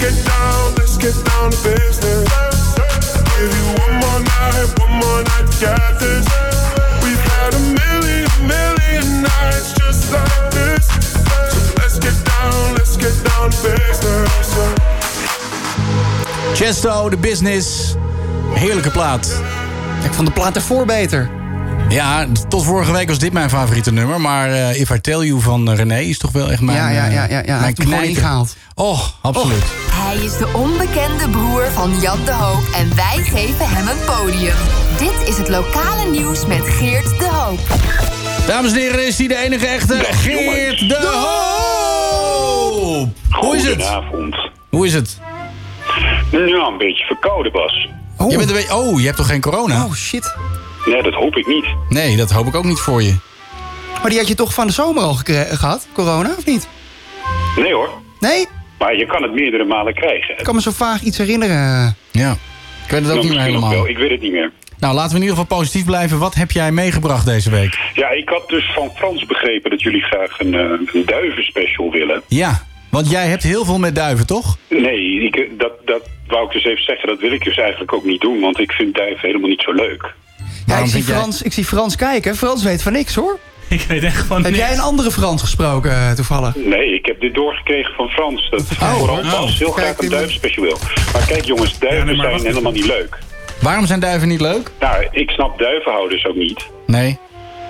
Let's 0.00 0.14
get 0.14 0.26
down, 0.26 0.74
let's 0.76 0.96
get 0.96 1.24
down 1.24 1.50
to 1.50 1.56
business. 1.64 2.28
Give 3.34 3.50
you 3.50 3.64
one 3.82 3.94
more 3.98 4.20
night, 4.20 4.78
one 4.78 4.92
more 4.92 5.22
night 5.24 5.50
to 5.50 5.58
get 5.58 5.98
this. 5.98 6.24
We've 7.02 7.18
had 7.18 7.52
a 7.52 7.58
million, 7.58 8.30
million 8.46 9.22
nights 9.22 9.72
just 9.72 10.12
like 10.12 10.50
this. 10.52 10.86
So 11.50 11.74
let's 11.82 11.98
get 11.98 12.14
down, 12.24 12.74
let's 12.74 12.96
get 12.96 13.12
down 13.24 13.50
to 13.50 13.56
business. 13.62 14.54
Chesto, 16.54 17.08
de 17.10 17.16
business. 17.16 17.96
Heerlijke 18.52 18.90
plaat. 18.90 19.42
Ik 20.04 20.12
vond 20.12 20.26
de 20.26 20.32
plaat 20.32 20.56
ervoor 20.56 20.86
beter. 20.86 21.30
Ja, 21.88 22.26
tot 22.48 22.64
vorige 22.64 22.92
week 22.92 23.08
was 23.08 23.18
dit 23.18 23.32
mijn 23.32 23.50
favoriete 23.50 23.92
nummer. 23.92 24.20
Maar 24.20 24.50
eh, 24.50 24.80
If 24.80 24.90
I 24.90 25.00
Tell 25.00 25.18
You 25.18 25.40
van 25.40 25.70
René 25.70 25.98
is 26.00 26.18
toch 26.18 26.32
wel 26.32 26.50
echt 26.50 26.60
mijn 26.60 26.78
Ja, 26.78 26.88
ja, 26.88 27.04
ja, 27.06 27.24
eh, 27.24 27.30
ja, 27.30 27.42
ja. 27.44 27.44
Hij 27.44 27.44
Mijn 27.44 27.62
heeft 27.64 27.76
hem 27.78 27.86
gewoon 27.86 27.98
knijter. 28.02 28.08
ingehaald. 28.22 28.56
Oh, 28.74 29.00
absoluut. 29.20 29.62
Hij 29.90 30.16
is 30.16 30.36
de 30.36 30.48
onbekende 30.54 31.28
broer 31.30 31.64
van 31.72 32.00
Jan 32.00 32.24
de 32.24 32.32
Hoop 32.32 32.62
en 32.74 32.96
wij 32.96 33.22
geven 33.24 33.68
hem 33.68 33.88
een 33.88 34.04
podium. 34.06 34.54
Dit 34.98 35.28
is 35.28 35.38
het 35.38 35.48
lokale 35.48 36.10
nieuws 36.10 36.46
met 36.46 36.60
Geert 36.64 37.18
de 37.18 37.28
Hoop. 37.32 37.58
Dames 38.46 38.72
en 38.72 38.78
heren, 38.78 39.06
is 39.06 39.18
hij 39.18 39.26
de 39.28 39.36
enige 39.36 39.66
echte 39.66 39.94
Geert 40.10 40.88
de 40.88 41.08
Hoop. 41.12 43.08
Hoe 43.30 43.56
is 43.56 43.64
het? 43.64 43.72
Goedenavond. 43.82 44.36
Hoe 44.70 44.86
is 44.86 44.94
het? 44.94 45.18
Nou, 46.32 46.72
een 46.72 46.78
beetje 46.78 47.04
verkouden, 47.04 47.52
Bas. 47.52 47.88
Je 48.28 48.36
bent 48.36 48.48
een 48.48 48.54
beetje, 48.56 48.74
oh, 48.74 48.98
je 48.98 49.04
hebt 49.04 49.16
toch 49.16 49.26
geen 49.26 49.40
corona? 49.40 49.84
Oh, 49.84 49.92
shit. 49.94 50.34
Nee, 50.88 51.02
dat 51.02 51.14
hoop 51.14 51.36
ik 51.36 51.46
niet. 51.46 51.64
Nee, 51.88 52.16
dat 52.16 52.30
hoop 52.30 52.46
ik 52.46 52.54
ook 52.54 52.64
niet 52.64 52.78
voor 52.80 53.02
je. 53.02 53.14
Maar 54.00 54.10
die 54.10 54.18
had 54.18 54.28
je 54.28 54.34
toch 54.34 54.54
van 54.54 54.66
de 54.66 54.72
zomer 54.72 55.02
al 55.02 55.14
gekre- 55.14 55.56
gehad, 55.56 55.88
corona, 55.92 56.30
of 56.38 56.46
niet? 56.46 56.68
Nee 57.56 57.72
hoor. 57.74 57.90
Nee? 58.20 58.46
Maar 58.78 58.96
je 58.96 59.06
kan 59.06 59.22
het 59.22 59.32
meerdere 59.34 59.64
malen 59.64 59.94
krijgen. 59.94 60.38
Ik 60.38 60.44
kan 60.44 60.54
me 60.54 60.60
zo 60.60 60.70
vaag 60.70 61.02
iets 61.02 61.18
herinneren. 61.18 61.96
Ja. 62.10 62.32
Ik 62.84 62.90
weet 62.90 63.00
het 63.02 63.08
ook 63.10 63.14
Nou, 63.16 63.18
niet 63.20 63.28
meer 63.36 63.40
helemaal. 63.46 63.70
wel. 63.70 63.88
Ik 63.88 63.98
weet 63.98 64.10
het 64.10 64.20
niet 64.20 64.32
meer. 64.32 64.52
Nou, 64.78 64.94
laten 64.94 65.10
we 65.10 65.16
in 65.16 65.22
ieder 65.22 65.38
geval 65.38 65.58
positief 65.58 65.84
blijven. 65.84 66.18
Wat 66.18 66.34
heb 66.34 66.50
jij 66.50 66.72
meegebracht 66.72 67.26
deze 67.26 67.50
week? 67.50 67.78
Ja, 67.94 68.08
ik 68.10 68.28
had 68.28 68.48
dus 68.48 68.72
van 68.74 68.90
Frans 68.96 69.26
begrepen 69.26 69.70
dat 69.70 69.82
jullie 69.82 70.02
graag 70.02 70.40
een, 70.40 70.54
eh, 70.54 70.60
een 70.94 71.02
duivenspecial 71.06 71.90
willen. 71.90 72.22
Ja, 72.28 72.62
want 72.90 73.10
jij 73.10 73.26
hebt 73.26 73.42
heel 73.42 73.64
veel 73.64 73.78
met 73.78 73.94
duiven, 73.94 74.26
toch? 74.26 74.56
Nee, 74.68 75.20
ik, 75.22 75.48
dat, 75.58 75.72
dat 75.84 76.02
wou 76.26 76.46
ik 76.46 76.52
dus 76.52 76.64
even 76.64 76.84
zeggen. 76.84 77.08
Dat 77.08 77.20
wil 77.20 77.32
ik 77.32 77.44
dus 77.44 77.56
eigenlijk 77.58 77.92
ook 77.92 78.04
niet 78.04 78.20
doen, 78.20 78.40
want 78.40 78.58
ik 78.58 78.72
vind 78.72 78.94
duiven 78.94 79.26
helemaal 79.26 79.48
niet 79.48 79.62
zo 79.62 79.72
leuk. 79.72 80.14
Ja, 80.68 80.78
ik 80.78 80.86
zie, 80.86 81.02
Frans, 81.02 81.42
ik 81.42 81.52
zie 81.52 81.64
Frans 81.64 81.96
kijken. 81.96 82.36
Frans 82.36 82.62
weet 82.62 82.82
van 82.82 82.92
niks, 82.92 83.14
hoor. 83.14 83.38
Ik 83.68 83.80
weet 83.88 84.02
echt 84.02 84.26
van 84.26 84.44
Heb 84.44 84.54
jij 84.54 84.72
een 84.72 84.80
andere 84.80 85.10
Frans 85.10 85.42
gesproken, 85.42 85.90
eh, 85.90 86.10
toevallig? 86.12 86.54
Nee, 86.56 86.94
ik 86.94 87.06
heb 87.06 87.20
dit 87.20 87.34
doorgekregen 87.34 87.94
van 87.94 88.08
Frans. 88.08 88.50
Dat 88.50 88.60
Oh, 88.82 88.92
vooral 88.92 89.18
oh. 89.18 89.50
Heel 89.58 89.70
graag 89.70 89.98
een 89.98 90.08
wil. 90.60 90.78
Maar 91.12 91.26
kijk 91.26 91.44
jongens, 91.44 91.78
duiven 91.78 92.16
zijn 92.16 92.40
helemaal 92.40 92.72
niet 92.72 92.86
leuk. 92.86 93.18
Waarom 93.60 93.86
zijn 93.86 94.00
duiven 94.00 94.28
niet 94.28 94.40
leuk? 94.40 94.70
Nou, 94.80 95.06
ik 95.10 95.30
snap 95.30 95.58
duivenhouders 95.58 96.26
ook 96.26 96.34
niet. 96.34 96.66
Nee. 96.86 97.18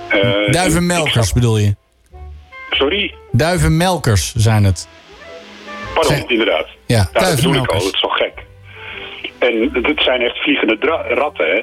Eh, 0.09 0.53
Duivenmelkers 0.53 1.33
bedoel 1.33 1.59
je? 1.59 1.75
Sorry? 2.71 3.15
Duivenmelkers 3.33 4.35
zijn 4.35 4.65
het. 4.65 4.89
Pardon, 5.95 6.29
inderdaad. 6.29 6.67
Ja, 6.87 7.09
dat 7.13 7.35
bedoel 7.37 7.55
ik 7.55 7.67
al, 7.71 7.79
dat 7.79 7.95
is 7.95 8.01
zo 8.01 8.09
gek. 8.09 8.33
En 9.39 9.69
het 9.83 10.01
zijn 10.03 10.21
echt 10.21 10.39
vliegende 10.43 10.77
ratten, 11.09 11.47
hè? 11.47 11.61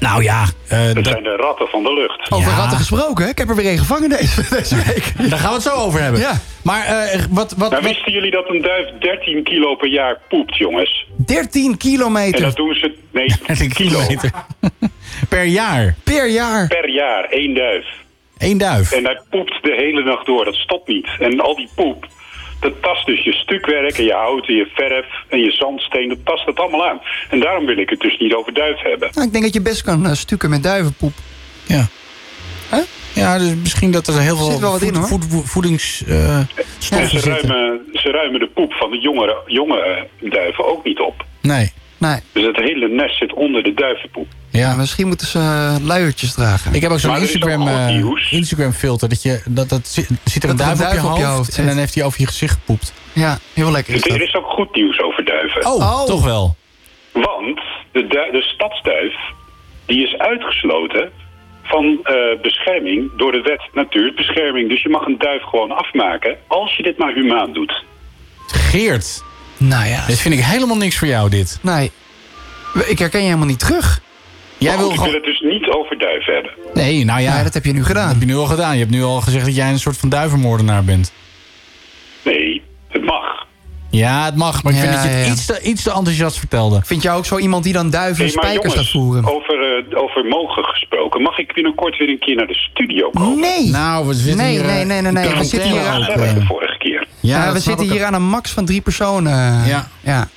Nou 0.00 0.22
ja, 0.22 0.44
eh, 0.68 0.78
Het 0.82 0.94
dat- 0.94 1.06
zijn 1.06 1.22
de 1.22 1.36
ratten 1.36 1.68
van 1.68 1.82
de 1.82 1.92
lucht. 1.92 2.30
Over 2.30 2.52
ratten 2.52 2.78
gesproken, 2.78 3.24
hè? 3.24 3.30
ik 3.30 3.38
heb 3.38 3.48
er 3.48 3.56
weer 3.56 3.72
een 3.72 3.78
gevangen 3.78 4.08
deze, 4.08 4.46
deze 4.56 4.76
week. 4.76 5.30
daar 5.30 5.38
gaan 5.38 5.48
we 5.48 5.54
het 5.54 5.62
zo 5.62 5.74
over 5.74 6.00
hebben. 6.02 6.20
Ja. 6.20 6.32
Maar 6.62 6.84
eh, 6.86 7.20
wat... 7.30 7.54
wat, 7.56 7.70
Nou, 7.70 7.82
wat- 7.82 7.92
wisten 7.92 8.12
jullie 8.12 8.30
dat 8.30 8.48
een 8.48 8.62
duif 8.62 8.88
13 9.00 9.42
kilo 9.42 9.74
per 9.74 9.88
jaar 9.88 10.18
poept, 10.28 10.56
jongens? 10.56 11.06
13 11.26 11.76
kilometer. 11.76 12.34
En 12.34 12.42
dat 12.42 12.56
doen 12.56 12.74
ze... 12.74 12.94
Nee, 13.12 13.26
13 13.46 13.72
kilometer. 13.72 14.30
per 15.28 15.44
jaar. 15.44 15.94
Per 16.04 16.28
jaar. 16.28 16.66
Per 16.66 16.88
jaar, 16.90 17.24
één 17.24 17.54
duif. 17.54 17.86
Eén 18.38 18.58
duif. 18.58 18.92
En 18.92 19.04
hij 19.04 19.20
poept 19.30 19.58
de 19.62 19.74
hele 19.76 20.02
nacht 20.04 20.26
door, 20.26 20.44
dat 20.44 20.54
stopt 20.54 20.88
niet. 20.88 21.08
En 21.18 21.40
al 21.40 21.56
die 21.56 21.68
poep, 21.74 22.06
dat 22.60 22.82
tast 22.82 23.06
dus 23.06 23.24
je 23.24 23.32
stukwerk 23.32 23.98
en 23.98 24.04
je 24.04 24.12
hout 24.12 24.46
en 24.48 24.54
je 24.54 24.66
verf 24.74 25.06
en 25.28 25.38
je 25.40 25.50
zandsteen, 25.50 26.08
dat 26.08 26.18
tast 26.24 26.46
het 26.46 26.58
allemaal 26.58 26.86
aan. 26.88 27.00
En 27.30 27.40
daarom 27.40 27.66
wil 27.66 27.78
ik 27.78 27.90
het 27.90 28.00
dus 28.00 28.18
niet 28.18 28.34
over 28.34 28.54
duif 28.54 28.80
hebben. 28.82 29.08
Nou, 29.14 29.26
ik 29.26 29.32
denk 29.32 29.44
dat 29.44 29.54
je 29.54 29.60
best 29.62 29.82
kan 29.82 30.06
eh, 30.06 30.12
stukken 30.12 30.50
met 30.50 30.62
duivenpoep. 30.62 31.12
Ja. 31.66 31.86
Huh? 32.70 32.80
Ja, 33.14 33.38
dus 33.38 33.54
misschien 33.54 33.90
dat 33.90 34.06
er 34.06 34.20
heel 34.20 34.36
veel 34.36 34.50
Zit 34.50 34.60
wel 34.60 34.70
wat 34.72 34.82
in, 34.82 34.94
hoor. 34.94 35.06
voed- 35.06 35.24
voed- 35.24 35.50
voedings... 35.50 36.04
eh, 36.06 36.36
En 36.38 36.48
stoffen 36.78 37.08
ze 37.08 37.18
zitten. 37.18 37.48
ruimen, 37.48 37.80
ze 37.92 38.10
ruimen 38.10 38.40
de 38.40 38.46
poep 38.54 38.72
van 38.72 38.90
de 38.90 38.98
jongere, 38.98 39.36
jonge 39.46 39.80
eh, 40.20 40.30
duiven 40.30 40.66
ook 40.66 40.84
niet 40.84 41.00
op. 41.00 41.24
Nee. 41.40 41.72
Nee. 42.00 42.18
Dus 42.32 42.46
het 42.46 42.56
hele 42.56 42.88
nest 42.88 43.18
zit 43.18 43.32
onder 43.32 43.62
de 43.62 43.74
duivenpoep. 43.74 44.26
Ja. 44.50 44.74
misschien 44.76 45.06
moeten 45.06 45.26
ze 45.26 45.38
eh, 45.38 45.76
luiertjes 45.86 46.34
dragen. 46.34 46.74
Ik 46.74 46.82
heb 46.82 46.90
ook 46.90 46.98
zo'n 46.98 47.16
Instagram, 47.16 47.86
nieuws. 47.86 48.30
Instagram 48.32 48.72
filter. 48.72 49.08
Dat, 49.08 49.22
je, 49.22 49.42
dat, 49.48 49.68
dat 49.68 49.86
zit, 50.24 50.44
er 50.44 50.50
een 50.50 50.56
Dat 50.56 50.78
duif, 50.78 51.02
een 51.02 51.10
op, 51.10 51.16
je 51.18 51.24
hoofd, 51.24 51.58
en 51.58 51.66
dan 51.66 51.76
heeft 51.76 51.94
hij 51.94 52.04
over 52.04 52.20
je 52.20 52.26
gezicht 52.26 52.52
gepoept. 52.54 52.92
Ja, 53.12 53.38
heel 53.54 53.70
lekker 53.70 53.94
is 53.94 54.02
Er 54.02 54.08
dat. 54.08 54.20
is 54.20 54.34
ook 54.34 54.46
goed 54.46 54.74
nieuws 54.74 55.00
over 55.00 55.24
duiven. 55.24 55.66
Oh, 55.66 56.04
toch 56.04 56.24
wel. 56.24 56.56
Want 57.12 57.60
de, 57.92 58.06
de 58.06 58.42
stadsduif 58.54 59.14
die 59.86 60.06
is 60.06 60.18
uitgesloten 60.18 61.10
van 61.62 61.98
eh, 62.02 62.14
bescherming 62.42 63.10
door 63.16 63.32
de 63.32 63.40
wet 63.40 63.62
natuurbescherming. 63.72 64.68
Dus 64.68 64.82
je 64.82 64.88
mag 64.88 65.06
een 65.06 65.18
duif 65.18 65.42
gewoon 65.42 65.70
afmaken 65.70 66.36
als 66.46 66.76
je 66.76 66.82
dit 66.82 66.98
maar 66.98 67.12
humaan 67.12 67.52
doet. 67.52 67.84
Geert. 68.46 69.22
Nou 69.60 69.86
ja. 69.86 70.06
Dit 70.06 70.18
vind 70.18 70.34
ik 70.34 70.40
helemaal 70.40 70.76
niks 70.76 70.98
voor 70.98 71.08
jou, 71.08 71.30
dit. 71.30 71.58
Nee. 71.62 71.90
Ik 72.86 72.98
herken 72.98 73.20
je 73.20 73.26
helemaal 73.26 73.46
niet 73.46 73.58
terug. 73.58 74.00
Jij 74.58 74.70
Maar 74.70 74.80
wil 74.80 74.92
ik 74.92 75.00
wil 75.00 75.12
het 75.12 75.24
dus 75.24 75.40
niet 75.40 75.68
over 75.68 75.98
duiven 75.98 76.34
hebben. 76.34 76.52
Nee, 76.74 77.04
nou 77.04 77.20
ja. 77.20 77.36
Ja, 77.36 77.42
dat 77.42 77.54
heb 77.54 77.64
je 77.64 77.72
nu 77.72 77.84
gedaan. 77.84 78.04
Dat 78.04 78.12
heb 78.12 78.28
je 78.28 78.34
nu 78.34 78.36
al 78.36 78.46
gedaan. 78.46 78.72
Je 78.72 78.78
hebt 78.78 78.90
nu 78.90 79.02
al 79.02 79.20
gezegd 79.20 79.44
dat 79.44 79.56
jij 79.56 79.68
een 79.68 79.78
soort 79.78 79.96
van 79.96 80.08
duivenmoordenaar 80.08 80.84
bent. 80.84 81.12
Nee, 82.22 82.62
het 82.88 83.04
mag. 83.04 83.19
Ja, 83.90 84.24
het 84.24 84.36
mag. 84.36 84.62
Maar 84.62 84.72
ik 84.72 84.78
vind 84.78 84.92
Ja, 84.92 85.02
dat 85.02 85.10
je 85.10 85.16
het 85.16 85.26
ja. 85.26 85.32
iets, 85.32 85.46
te, 85.46 85.60
iets 85.62 85.82
te 85.82 85.92
enthousiast 85.92 86.38
vertelde. 86.38 86.80
Vind 86.84 87.02
jij 87.02 87.14
ook 87.14 87.26
zo 87.26 87.38
iemand 87.38 87.64
die 87.64 87.72
dan 87.72 87.90
duiven 87.90 88.22
maar 88.22 88.32
spijkers 88.32 88.72
jongens, 88.72 88.74
gaat 88.74 88.90
voeren? 88.90 89.24
Over, 89.34 89.84
eh, 89.88 90.02
over 90.02 90.24
mogen 90.24 90.64
gesproken. 90.64 91.22
Mag 91.22 91.38
ik 91.38 91.52
binnenkort 91.54 91.98
weer 91.98 92.08
een 92.08 92.18
keer 92.18 92.36
naar 92.36 92.46
de 92.46 92.54
studio 92.54 93.10
komen? 93.10 93.40
Nee. 93.40 93.70
Nou, 93.70 94.06
we 94.06 94.14
zitten 94.14 94.36
nee, 94.36 94.50
hier... 94.50 94.64
nee, 94.64 94.80
eh, 94.80 94.86
nee, 94.86 95.00
nee, 95.00 95.12
nee. 95.12 95.34
We 95.34 95.44
zitten 95.44 95.70
hier 95.70 95.86
aan, 95.86 96.02
eh. 96.02 96.34
de 96.34 96.44
vorige 96.44 96.78
keer. 96.78 97.06
Ja, 97.20 97.52
we 97.52 97.58
zitten 97.58 97.90
hier 97.90 98.04
aan 98.04 98.14
een 98.14 98.28
max 98.28 98.50
van 98.50 98.64
drie 98.64 98.80
personen. 98.80 99.66
Ja. 99.66 99.88
ja. 100.00 100.28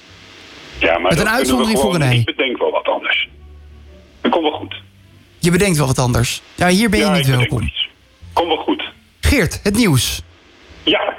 Ja, 0.79 0.97
maar 0.97 1.11
Met 1.11 1.19
een 1.19 1.29
uitzondering 1.29 1.79
voor 1.79 1.97
René. 1.97 2.13
Ik 2.13 2.25
bedenk 2.25 2.57
wel 2.57 2.71
wat 2.71 2.87
anders. 2.87 3.29
Dat 4.21 4.31
komt 4.31 4.43
wel 4.43 4.51
goed. 4.51 4.81
Je 5.39 5.51
bedenkt 5.51 5.77
wel 5.77 5.87
wat 5.87 5.99
anders. 5.99 6.41
Ja, 6.55 6.67
hier 6.67 6.89
ben 6.89 6.99
je 6.99 7.05
ja, 7.05 7.15
niet 7.15 7.27
welkom. 7.27 7.71
Komt 8.33 8.47
wel 8.47 8.57
goed. 8.57 8.83
Geert, 9.21 9.59
het 9.63 9.75
nieuws. 9.75 10.21
Ja, 10.83 11.13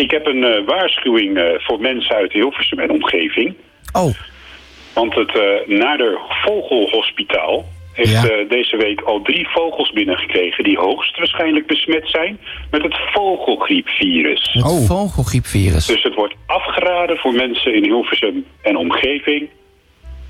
ik 0.00 0.10
heb 0.10 0.26
een 0.26 0.44
eh, 0.44 0.66
waarschuwing 0.66 1.38
eh, 1.38 1.44
voor 1.58 1.80
mensen 1.80 2.16
uit 2.16 2.32
Hilversum 2.32 2.78
en 2.78 2.90
omgeving. 2.90 3.54
Oh. 3.92 4.14
Want 4.94 5.14
het 5.14 5.34
uh, 5.36 5.78
Nader 5.78 6.18
Vogelhospitaal 6.28 7.64
heeft 7.92 8.10
Ja. 8.10 8.28
eh, 8.28 8.48
deze 8.48 8.76
week 8.76 9.00
al 9.00 9.22
drie 9.22 9.48
vogels 9.48 9.90
binnengekregen... 9.92 10.64
die 10.64 10.78
hoogstwaarschijnlijk 10.78 11.66
besmet 11.66 12.08
zijn 12.08 12.40
met 12.70 12.82
het 12.82 12.96
vogelgriepvirus. 13.12 14.50
Het 14.52 14.64
Oh. 14.64 14.86
vogelgriepvirus. 14.86 15.86
Dus 15.86 16.02
het 16.02 16.14
wordt 16.14 16.34
afgeraden 16.46 17.16
voor 17.16 17.32
mensen 17.32 17.74
in 17.74 17.84
Hilversum 17.84 18.44
en 18.62 18.76
omgeving... 18.76 19.48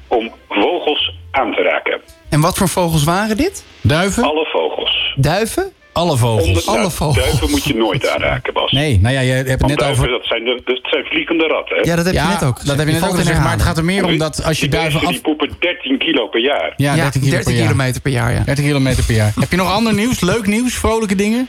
om 0.09 0.31
vogels 0.49 1.15
aan 1.31 1.55
te 1.55 1.63
raken. 1.63 2.01
En 2.31 2.41
wat 2.41 2.59
voor 2.59 2.69
vogels 2.69 3.05
waren 3.05 3.37
dit? 3.37 3.65
Duiven? 3.83 4.23
Alle 4.25 4.47
vogels. 4.53 5.13
Duiven? 5.17 5.73
Alle 5.93 6.17
vogels. 6.17 6.67
Onder- 6.67 6.81
alle 6.81 6.91
vogels. 6.91 7.17
Duiven 7.17 7.51
moet 7.51 7.65
je 7.65 7.75
nooit 7.75 8.09
aanraken, 8.09 8.53
Bas. 8.53 8.73
Nee, 8.73 8.99
nou 9.01 9.15
ja, 9.15 9.21
je 9.21 9.33
hebt 9.33 9.49
het 9.49 9.67
net 9.67 9.79
duiven, 9.79 10.03
over... 10.05 10.19
dat, 10.19 10.27
zijn 10.27 10.45
de, 10.45 10.61
dat 10.65 10.79
zijn 10.83 11.05
vliegende 11.05 11.47
ratten. 11.47 11.77
hè? 11.77 11.83
Ja, 11.83 11.97
dat 11.97 12.05
heb 12.05 12.15
Ja, 12.15 12.23
je 12.27 12.29
net 12.33 12.45
ook. 12.45 12.65
dat 12.67 12.77
heb 12.79 12.87
je 12.87 12.93
net 12.93 13.05
ook 13.09 13.15
gezegd. 13.17 13.41
Maar 13.43 13.53
het 13.53 13.63
gaat 13.63 13.79
er 13.79 13.85
meer 13.85 14.05
om 14.05 14.19
dat 14.19 14.45
als 14.45 14.61
je 14.61 14.69
die 14.69 14.79
duiven 14.79 15.01
af... 15.01 15.07
die 15.13 15.21
poepen 15.21 15.51
13 15.59 15.99
kilo 15.99 16.27
per 16.29 16.41
jaar. 16.41 16.73
Ja, 16.77 16.95
Ja, 16.95 17.03
13 17.03 17.21
kilo 17.21 17.33
13 17.33 17.53
per 17.53 17.63
jaar. 17.63 17.71
kilometer 17.73 18.01
per 18.03 18.13
jaar, 18.13 18.33
ja. 18.33 18.43
30 18.45 18.65
kilometer 18.65 19.05
per 19.05 19.15
jaar. 19.15 19.33
Heb 19.41 19.51
je 19.51 19.57
nog 19.57 19.73
ander 19.73 19.95
nieuws? 19.95 20.21
Leuk 20.21 20.47
nieuws? 20.47 20.75
Vrolijke 20.75 21.15
dingen? 21.15 21.49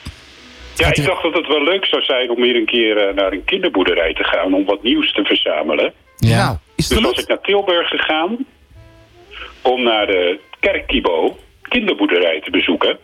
Ja, 0.76 0.88
ik 0.88 1.06
dacht 1.06 1.24
dat 1.24 1.34
het 1.34 1.48
wel 1.48 1.64
leuk 1.64 1.86
zou 1.86 2.02
zijn 2.04 2.30
om 2.30 2.42
weer 2.42 2.56
een 2.56 2.66
keer 2.66 2.98
eh, 2.98 3.16
naar 3.16 3.32
een 3.32 3.44
kinderboerderij 3.44 4.14
te 4.14 4.24
gaan... 4.24 4.54
om 4.54 4.66
wat 4.66 4.84
nieuws 4.84 5.14
te 5.14 5.24
verzamelen. 5.24 5.94
Ja. 6.18 6.38
Nou, 6.46 6.58
is 6.76 6.90
het 6.90 6.98
Dus 6.98 7.08
was 7.08 7.18
ik 7.20 7.28
naar 7.28 7.42
Tilburg 7.42 7.88
gegaan 7.88 8.38
om 9.62 9.84
naar 9.84 10.06
de 10.06 10.40
Kerkkibo 10.60 11.38
kinderboerderij 11.62 12.42
te 12.44 12.50
bezoeken. 12.52 12.98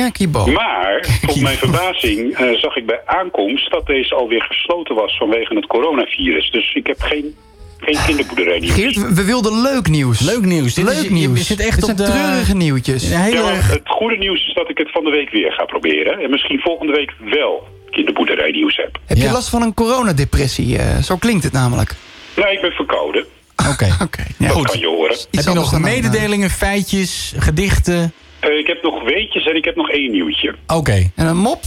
Kerkibo. 0.00 0.46
Maar 0.46 1.06
tot 1.26 1.40
mijn 1.40 1.56
verbazing 1.58 2.34
eh, 2.36 2.50
zag 2.52 2.76
ik 2.76 2.86
bij 2.86 3.00
aankomst 3.06 3.70
dat 3.70 3.86
deze 3.86 4.14
alweer 4.14 4.42
gesloten 4.42 4.94
was 4.94 5.16
vanwege 5.16 5.54
het 5.54 5.66
coronavirus. 5.66 6.50
Dus 6.50 6.74
ik 6.74 6.86
heb 6.86 7.00
geen, 7.00 7.34
geen 7.78 7.98
kinderboerderij 8.06 8.58
nieuws. 8.58 8.74
Geert, 8.74 9.14
we- 9.14 9.24
wilden 9.24 9.62
leuk 9.62 9.88
nieuws. 9.88 10.20
Leuk 10.20 10.44
nieuws. 10.44 10.74
Dit 10.74 10.84
leuk 10.84 10.94
is- 11.04 11.08
nieuws. 11.08 11.38
Je 11.38 11.44
zit 11.44 11.60
echt 11.60 11.80
Dit 11.80 11.90
op 11.90 11.96
zijn 11.96 12.10
de... 12.10 12.16
treurige 12.16 12.54
nieuwtjes. 12.56 13.14
Hele 13.14 13.36
Ja, 13.36 13.44
het 13.52 13.80
goede 13.84 14.16
nieuws 14.16 14.46
is 14.48 14.54
dat 14.54 14.68
ik 14.70 14.78
het 14.78 14.90
van 14.90 15.04
de 15.04 15.10
week 15.10 15.30
weer 15.30 15.52
ga 15.52 15.64
proberen. 15.64 16.18
En 16.18 16.30
misschien 16.30 16.60
volgende 16.60 16.92
week 16.92 17.12
wel 17.30 17.68
kinderboerderij 17.90 18.50
nieuws 18.50 18.76
heb. 18.76 18.98
Heb 19.06 19.16
je 19.18 19.30
last 19.30 19.48
van 19.48 19.62
een 19.62 19.74
coronadepressie? 19.74 20.78
Eh, 20.78 20.98
zo 21.02 21.16
klinkt 21.16 21.44
het 21.44 21.52
namelijk. 21.52 21.94
Nou, 22.36 22.50
ik 22.52 22.60
ben 22.60 22.70
verkouden. 22.72 23.24
Oké. 23.70 23.96
Oké. 24.02 24.22
Ja. 24.38 24.46
Dat 24.46 24.56
Goed. 24.56 24.70
kan 24.70 24.78
je 24.80 24.86
horen. 24.86 25.12
Iets 25.12 25.26
Heb 25.30 25.44
je 25.44 25.60
nog 25.60 25.80
mededelingen, 25.80 26.50
feitjes, 26.50 27.34
gedichten? 27.38 28.12
Eh, 28.46 28.58
ik 28.58 28.66
heb 28.66 28.82
nog 28.82 29.02
weetjes 29.02 29.44
en 29.46 29.56
ik 29.56 29.64
heb 29.64 29.76
nog 29.76 29.90
één 29.90 30.10
nieuwtje. 30.10 30.54
Oké. 30.66 31.10
En 31.14 31.26
een 31.26 31.36
mop? 31.36 31.60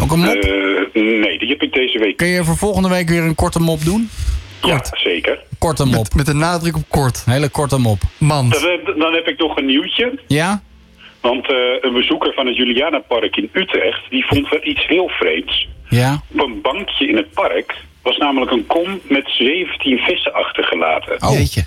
Ook 0.00 0.12
een 0.12 0.18
mop? 0.18 0.34
Eh, 0.34 1.02
nee, 1.02 1.38
die 1.38 1.48
heb 1.48 1.62
ik 1.62 1.72
deze 1.72 1.98
week. 1.98 2.16
Kun 2.16 2.26
je 2.26 2.44
voor 2.44 2.56
volgende 2.56 2.88
week 2.88 3.08
weer 3.08 3.22
een 3.22 3.34
korte 3.34 3.60
mop 3.60 3.84
doen? 3.84 4.10
Ja, 4.62 4.80
zeker. 4.92 5.38
Korte 5.58 5.84
mop. 5.84 5.94
Met, 5.94 6.14
met 6.14 6.28
een 6.28 6.38
nadruk 6.38 6.76
op 6.76 6.82
kort. 6.88 7.22
Een 7.26 7.32
hele 7.32 7.48
korte 7.48 7.78
mop. 7.78 7.98
Mand. 8.18 8.52
Dan, 8.52 8.70
heb- 8.70 8.94
dan 8.98 9.12
heb 9.14 9.26
ik 9.26 9.38
nog 9.38 9.56
een 9.56 9.66
nieuwtje. 9.66 10.18
Ja? 10.26 10.62
Want 11.20 11.48
eh, 11.50 11.56
een 11.80 11.92
bezoeker 11.92 12.32
van 12.34 12.46
het 12.46 12.56
Julianapark 12.56 13.36
in 13.36 13.48
Utrecht... 13.52 14.10
die 14.10 14.26
vond 14.26 14.48
wel 14.48 14.60
iets 14.62 14.86
heel 14.86 15.08
vreemds. 15.08 15.68
Ja? 15.88 16.22
Op 16.32 16.40
een 16.42 16.60
bankje 16.60 17.08
in 17.08 17.16
het 17.16 17.30
park 17.32 17.74
was 18.02 18.16
namelijk 18.16 18.50
een 18.50 18.66
kom 18.66 19.00
met 19.02 19.28
17 19.38 19.98
vissen 19.98 20.32
achtergelaten. 20.32 21.22
Oh. 21.22 21.32
Jeetje. 21.32 21.64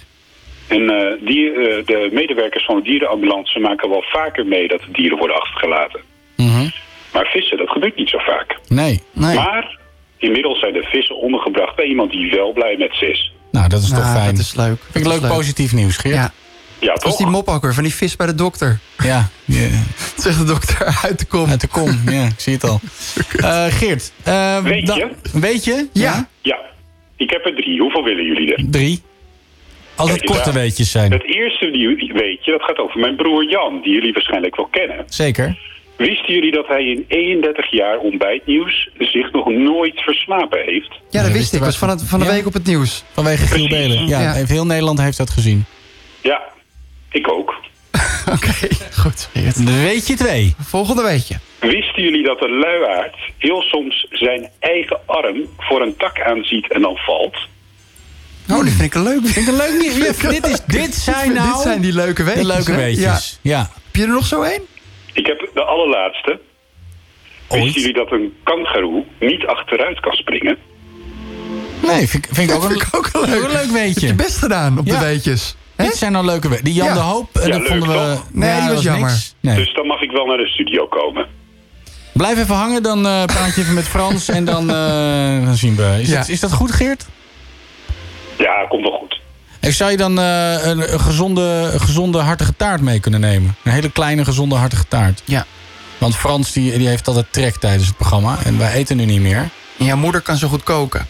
En 0.75 0.89
eh, 0.89 1.27
die, 1.27 1.51
eh, 1.51 1.85
de 1.85 2.09
medewerkers 2.11 2.65
van 2.65 2.75
de 2.75 2.81
dierenambulance 2.83 3.59
maken 3.59 3.89
wel 3.89 4.03
vaker 4.03 4.45
mee 4.45 4.67
dat 4.67 4.79
de 4.79 4.91
dieren 4.91 5.17
worden 5.17 5.35
achtergelaten. 5.41 6.01
Mhm. 6.37 6.67
Maar 7.13 7.25
vissen, 7.25 7.57
dat 7.57 7.69
gebeurt 7.69 7.95
niet 7.95 8.09
zo 8.09 8.17
vaak. 8.17 8.59
Nee. 8.67 9.01
Nee. 9.11 9.35
Maar 9.35 9.77
inmiddels 10.17 10.59
zijn 10.59 10.73
de 10.73 10.83
vissen 10.83 11.17
ondergebracht 11.17 11.75
bij 11.75 11.85
iemand 11.85 12.11
die 12.11 12.31
wel 12.31 12.51
blij 12.53 12.75
met 12.77 12.95
ze 12.95 13.09
is. 13.09 13.33
Nou, 13.51 13.69
dat 13.69 13.81
is 13.81 13.89
toch 13.89 13.97
Nou, 13.99 14.15
fijn. 14.15 14.35
dat 14.35 14.39
is 14.43 14.55
leuk. 14.55 14.77
Vind 14.91 15.05
ik 15.05 15.11
leuk 15.11 15.31
positief 15.31 15.73
nieuws, 15.73 15.97
Geert. 15.97 16.15
Ja. 16.15 16.31
Ja, 16.79 16.93
Dat 16.93 17.03
was 17.03 17.17
die 17.17 17.27
mop 17.27 17.47
ook 17.47 17.61
weer, 17.61 17.73
van 17.73 17.83
die 17.83 17.93
vis 17.93 18.15
bij 18.15 18.27
de 18.27 18.35
dokter. 18.35 18.79
Ja. 18.97 19.29
ja. 19.45 19.67
Zegt 20.23 20.37
de 20.37 20.45
dokter, 20.45 20.99
uit 21.03 21.19
de 21.19 21.25
kom. 21.25 21.49
Uit 21.49 21.61
de 21.61 21.67
kom, 21.67 22.01
ja, 22.05 22.25
ik 22.25 22.39
zie 22.39 22.53
het 22.53 22.63
al. 22.63 22.79
Eh, 23.37 23.65
Geert. 23.65 24.11
Weet 24.63 24.93
je? 24.93 25.07
Weet 25.33 25.63
je? 25.63 25.87
Ja. 25.93 26.29
Ja, 26.41 26.59
ik 27.15 27.29
heb 27.29 27.45
er 27.45 27.55
drie. 27.55 27.79
Hoeveel 27.81 28.03
willen 28.03 28.25
jullie 28.25 28.55
er? 28.55 28.63
Drie. 28.69 29.01
Als 29.95 30.11
het 30.11 30.23
korte 30.23 30.49
ja. 30.49 30.55
weetjes 30.55 30.91
zijn. 30.91 31.11
Het 31.11 31.23
eerste 31.23 31.71
weetje, 32.13 32.51
dat 32.51 32.61
gaat 32.63 32.77
over 32.77 32.99
mijn 32.99 33.15
broer 33.15 33.49
Jan, 33.49 33.81
die 33.81 33.93
jullie 33.93 34.13
waarschijnlijk 34.13 34.55
wel 34.55 34.67
kennen. 34.71 35.03
Zeker. 35.07 35.57
Wisten 35.97 36.33
jullie 36.33 36.51
dat 36.51 36.67
hij 36.67 36.83
in 36.85 37.05
31 37.07 37.71
jaar 37.71 37.97
ontbijtnieuws 37.97 38.89
zich 38.97 39.31
nog 39.31 39.49
nooit 39.49 40.01
verslapen 40.01 40.59
heeft? 40.65 40.99
Ja, 41.09 41.23
dat 41.23 41.31
wist 41.31 41.53
ik. 41.53 41.59
was 41.59 41.77
van, 41.77 41.89
het, 41.89 42.03
van 42.03 42.19
de 42.19 42.25
Ja. 42.25 42.31
week 42.31 42.45
op 42.45 42.53
het 42.53 42.65
nieuws. 42.65 43.03
Vanwege 43.11 43.47
Giel 43.47 43.67
Precies. 43.67 43.87
Belen. 43.87 44.07
Ja, 44.07 44.33
heel 44.33 44.65
Nederland 44.65 45.01
heeft 45.01 45.17
dat 45.17 45.29
gezien. 45.29 45.65
Ja, 46.21 46.41
ik 47.11 47.31
ook. 47.31 47.55
Oké, 48.35 48.51
goed. 48.91 49.29
Geert. 49.33 49.63
Weet 49.63 50.07
je 50.07 50.15
twee? 50.15 50.55
Volgende 50.59 51.03
weetje. 51.03 51.35
Wisten 51.59 52.03
jullie 52.03 52.23
dat 52.23 52.41
een 52.43 52.57
luiaard 52.59 53.15
heel 53.37 53.61
soms 53.61 54.07
zijn 54.09 54.49
eigen 54.59 54.99
arm 55.05 55.37
voor 55.57 55.81
een 55.81 55.95
tak 55.97 56.21
aanziet 56.21 56.71
en 56.73 56.81
dan 56.81 56.95
valt? 56.95 57.37
Oh, 58.51 58.61
die 58.63 58.71
vind 58.71 58.81
ik 58.81 58.93
een 58.93 59.03
leuk. 59.03 59.19
Vind 59.23 59.47
ik 59.47 59.53
een 59.53 59.57
leuk 59.59 59.79
nieuws. 59.81 60.17
Dit, 60.17 60.47
is, 60.47 60.59
dit 60.67 60.95
zijn 60.95 61.33
nou 61.33 61.47
Dit 61.53 61.61
zijn 61.61 61.81
die 61.81 61.93
leuke 61.93 62.23
weetjes. 62.23 62.41
de 62.47 62.53
leuke 62.53 62.71
hè? 62.71 62.77
weetjes. 62.77 63.39
Ja. 63.41 63.51
Ja. 63.57 63.59
Heb 63.85 63.95
je 63.95 64.01
er 64.01 64.07
nog 64.07 64.25
zo 64.25 64.41
één? 64.41 64.61
Ik 65.13 65.25
heb 65.25 65.49
de 65.53 65.63
allerlaatste. 65.63 66.39
Ooit? 67.47 67.63
Wisten 67.63 67.81
jullie 67.81 67.95
dat 67.95 68.11
een 68.11 68.33
kangoeroe 68.43 69.03
niet 69.19 69.45
achteruit 69.45 69.99
kan 69.99 70.13
springen? 70.13 70.57
Nee, 71.81 72.07
vind, 72.09 72.25
ik- 72.25 72.35
vind 72.35 72.49
ik 72.49 72.55
ook 72.55 72.63
een, 72.63 72.69
Vind 72.69 72.81
ik 72.83 72.95
ook 72.95 73.09
een 73.13 73.29
leuk. 73.29 73.43
een 73.43 73.49
leuk 73.51 73.61
Heb 73.61 73.69
weetje. 73.71 74.07
je 74.07 74.13
best 74.13 74.37
gedaan 74.37 74.77
op 74.79 74.85
Ja. 74.87 74.99
de 74.99 75.05
weetjes. 75.05 75.55
Dit 75.75 75.95
zijn 75.95 76.11
nou 76.11 76.25
leuke 76.25 76.47
weetjes. 76.49 76.65
Die 76.65 76.73
Jan 76.73 76.87
Ja. 76.87 76.93
de 76.93 76.99
Hoop, 76.99 77.29
eh, 77.37 77.45
Ja, 77.45 77.49
dat 77.51 77.59
leuk, 77.59 77.67
vonden 77.67 77.87
we... 77.89 77.93
toch? 78.15 78.25
Nee, 78.31 78.49
Ja, 78.49 78.55
die 78.57 78.65
dat 78.65 78.75
was 78.75 78.83
jammer. 78.83 79.21
Nee. 79.39 79.55
Dus 79.55 79.73
dan 79.73 79.87
mag 79.87 80.01
ik 80.01 80.11
wel 80.11 80.25
naar 80.25 80.37
de 80.37 80.47
studio 80.47 80.87
komen. 80.87 81.27
Blijf 82.13 82.37
even 82.39 82.55
hangen, 82.55 82.83
dan 82.83 83.05
eh, 83.07 83.25
praat 83.25 83.55
je 83.55 83.61
even 83.61 83.73
met 83.73 83.87
Frans 83.87 84.29
en 84.29 84.45
dan, 84.45 84.69
eh, 84.69 85.45
dan 85.45 85.55
zien 85.55 85.75
we. 85.75 85.97
Is, 86.01 86.09
Ja. 86.09 86.17
dat, 86.17 86.29
is 86.29 86.39
dat 86.39 86.51
goed, 86.53 86.71
Geert? 86.71 87.05
Ja, 88.37 88.65
komt 88.69 88.81
wel 88.83 88.97
goed. 88.99 89.19
Ik 89.61 89.73
zou 89.73 89.91
je 89.91 89.97
dan 89.97 90.19
eh, 90.19 90.65
een, 90.65 90.93
een 90.93 90.99
gezonde, 90.99 91.69
een 91.73 91.79
gezonde 91.79 92.17
hartige 92.19 92.55
taart 92.55 92.81
mee 92.81 92.99
kunnen 92.99 93.19
nemen. 93.19 93.55
Een 93.63 93.71
hele 93.71 93.91
kleine 93.91 94.25
gezonde 94.25 94.55
hartige 94.55 94.87
taart. 94.87 95.21
Ja. 95.25 95.45
Want 95.97 96.15
Frans 96.15 96.51
die, 96.51 96.77
die 96.77 96.87
heeft 96.87 97.07
altijd 97.07 97.25
trek 97.29 97.55
tijdens 97.55 97.87
het 97.87 97.97
programma. 97.97 98.37
En 98.45 98.57
wij 98.57 98.73
eten 98.73 98.97
nu 98.97 99.05
niet 99.05 99.21
meer. 99.21 99.49
En 99.79 99.85
jouw 99.85 99.97
moeder 99.97 100.21
kan 100.21 100.37
zo 100.37 100.47
goed 100.47 100.63
koken. 100.63 101.07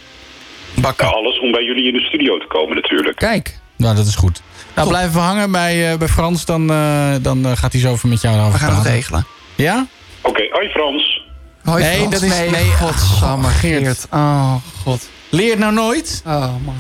Bakken. 0.76 1.06
Nou, 1.06 1.18
alles 1.18 1.40
om 1.40 1.52
bij 1.52 1.64
jullie 1.64 1.88
in 1.88 1.94
de 1.94 2.00
studio 2.06 2.38
te 2.38 2.46
komen 2.48 2.76
natuurlijk. 2.76 3.18
Kijk, 3.18 3.60
Nou, 3.78 3.96
dat 3.96 4.06
is 4.08 4.16
goed. 4.16 4.42
Nou, 4.76 4.88
blijf 4.88 5.08
even 5.08 5.22
hangen 5.22 5.52
bij, 5.52 5.92
eh, 5.92 5.98
bij 5.98 6.08
Frans. 6.08 6.46
Dan, 6.46 6.72
eh, 6.72 7.14
dan 7.22 7.58
gaat 7.58 7.72
hij 7.72 7.82
zo 7.82 7.92
over 7.92 8.10
met 8.10 8.22
jou 8.22 8.40
over 8.40 8.52
we 8.52 8.58
gaan 8.58 8.76
het 8.76 8.86
regelen. 8.86 9.26
Ja? 9.56 9.88
Oké, 10.22 10.48
hoi 10.52 10.70
Frans. 10.70 11.22
Hoi 11.64 11.84
Nee, 11.84 11.96
Frans. 11.96 12.12
dat 12.12 12.22
is- 12.22 12.30
Nee, 12.40 12.50
nee, 12.50 12.72
godsamme, 12.72 13.48
oh, 13.48 13.54
Geert. 13.54 13.84
Geert. 13.84 14.08
Oh, 14.12 14.56
god. 14.84 15.10
Leer 15.30 15.50
het 15.50 15.60
nou 15.60 15.74
nooit? 15.74 16.22
Oh, 16.26 16.40
man. 16.66 16.76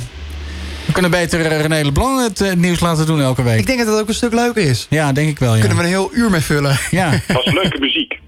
We 0.93 0.99
kunnen 0.99 1.19
beter 1.19 1.45
eh, 1.45 1.61
René 1.61 1.83
Leblanc 1.83 2.27
het 2.27 2.41
eh, 2.41 2.53
nieuws 2.53 2.79
laten 2.79 3.05
doen 3.05 3.21
elke 3.21 3.43
week. 3.43 3.59
Ik 3.59 3.65
denk 3.65 3.77
dat 3.79 3.87
dat 3.87 3.99
ook 3.99 4.07
een 4.07 4.13
stuk 4.13 4.33
leuker 4.33 4.63
is. 4.63 4.87
Ja, 4.89 5.11
denk 5.11 5.29
ik 5.29 5.39
wel, 5.39 5.53
ja. 5.53 5.59
Kunnen 5.59 5.77
we 5.77 5.83
een 5.83 5.89
heel 5.89 6.09
uur 6.13 6.29
mee 6.29 6.41
vullen. 6.41 6.79
Ja. 6.91 7.09
Dat 7.27 7.35
was 7.35 7.53
leuke 7.53 7.79
muziek. 7.79 8.19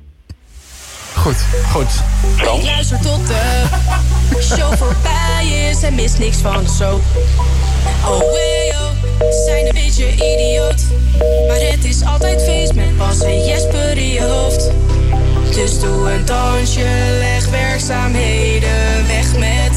Goed. 1.14 1.36
Goed. 1.72 1.88
Frans? 2.36 2.64
Luister 2.64 3.00
tot 3.02 3.28
de 3.28 3.64
show 4.42 4.74
voorbij 4.74 5.70
is 5.70 5.84
en 5.84 5.96
mis 5.96 6.18
niks 6.18 6.38
van 6.38 6.64
de 6.64 6.70
soap. 6.70 7.02
Oh, 8.06 8.20
hey, 8.20 8.76
oh, 8.76 9.46
zijn 9.46 9.66
een 9.66 9.74
beetje 9.74 10.12
idioot. 10.14 10.84
Maar 11.48 11.72
het 11.72 11.86
is 11.86 12.04
altijd 12.04 12.44
feest 12.44 12.74
met 12.74 12.98
Bas 12.98 13.22
en 13.22 13.46
Jesper 13.46 13.98
in 13.98 14.12
je 14.12 14.22
hoofd. 14.22 14.72
Dus 15.56 15.80
doe 15.80 16.12
een 16.12 16.26
dansje, 16.26 16.88
leg 17.20 17.50
werkzaamheden 17.50 19.08
weg 19.08 19.38
met 19.38 19.75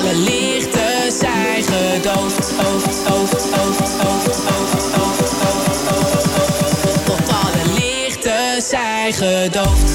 alle 0.00 0.14
lichten 0.14 1.12
zijn 1.12 1.62
gedoofd. 1.62 2.50
Hoofd, 2.50 3.08
hoofd, 3.08 3.48
hoofd, 3.48 3.98
hoofd, 4.00 4.42
hoofd, 4.42 4.92
hoofd, 4.94 5.32
hoofd, 5.40 5.88
hoofd, 5.88 6.26
hoofd. 6.34 7.04
Tot 7.04 7.28
alle 7.28 7.74
lichten 7.74 8.62
zijn 8.62 9.12
gedoofd. 9.12 9.89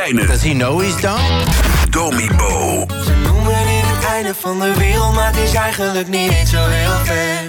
Kleine. 0.00 0.26
Does 0.26 0.42
he 0.42 0.54
know 0.54 0.78
he's 0.78 0.96
done? 1.02 1.44
Domi 1.90 2.28
Bo. 2.36 2.86
Ze 3.04 3.14
noemen 3.22 3.66
dit 3.66 3.84
het 3.84 4.04
einde 4.04 4.34
van 4.34 4.60
de 4.60 4.74
wereld, 4.74 5.14
maar 5.14 5.26
het 5.26 5.36
is 5.36 5.54
eigenlijk 5.54 6.08
niet 6.08 6.32
eens 6.32 6.50
zo 6.50 6.66
heel 6.66 7.04
ver. 7.04 7.42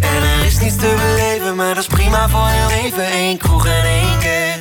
En 0.00 0.22
er 0.22 0.44
is 0.46 0.58
niets 0.60 0.76
te 0.76 0.94
beleven, 0.96 1.56
maar 1.56 1.74
dat 1.74 1.82
is 1.82 1.86
prima 1.86 2.28
voor 2.28 2.46
heel 2.46 2.84
even. 2.84 3.12
Eén 3.12 3.38
kroeg 3.38 3.66
en 3.66 3.84
één 3.84 4.18
kerk. 4.18 4.58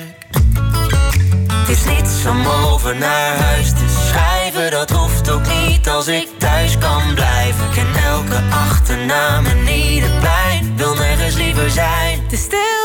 Het 1.51 1.69
is 1.69 1.85
niets 1.85 2.25
om 2.25 2.47
over 2.47 2.95
naar 2.95 3.37
huis 3.37 3.69
te 3.69 4.05
schrijven, 4.07 4.71
dat 4.71 4.89
hoeft 4.89 5.29
ook 5.29 5.47
niet 5.61 5.89
als 5.89 6.07
ik 6.07 6.27
thuis 6.37 6.77
kan 6.77 7.13
blijven. 7.13 7.65
Ik 7.65 7.71
ken 7.73 8.03
elke 8.03 8.41
achternaam 8.49 9.45
en 9.45 9.67
ieder 9.67 10.11
pijn, 10.21 10.73
wil 10.75 10.93
nergens 10.93 11.35
liever 11.35 11.69
zijn. 11.69 12.27
Te 12.27 12.37
stil 12.37 12.76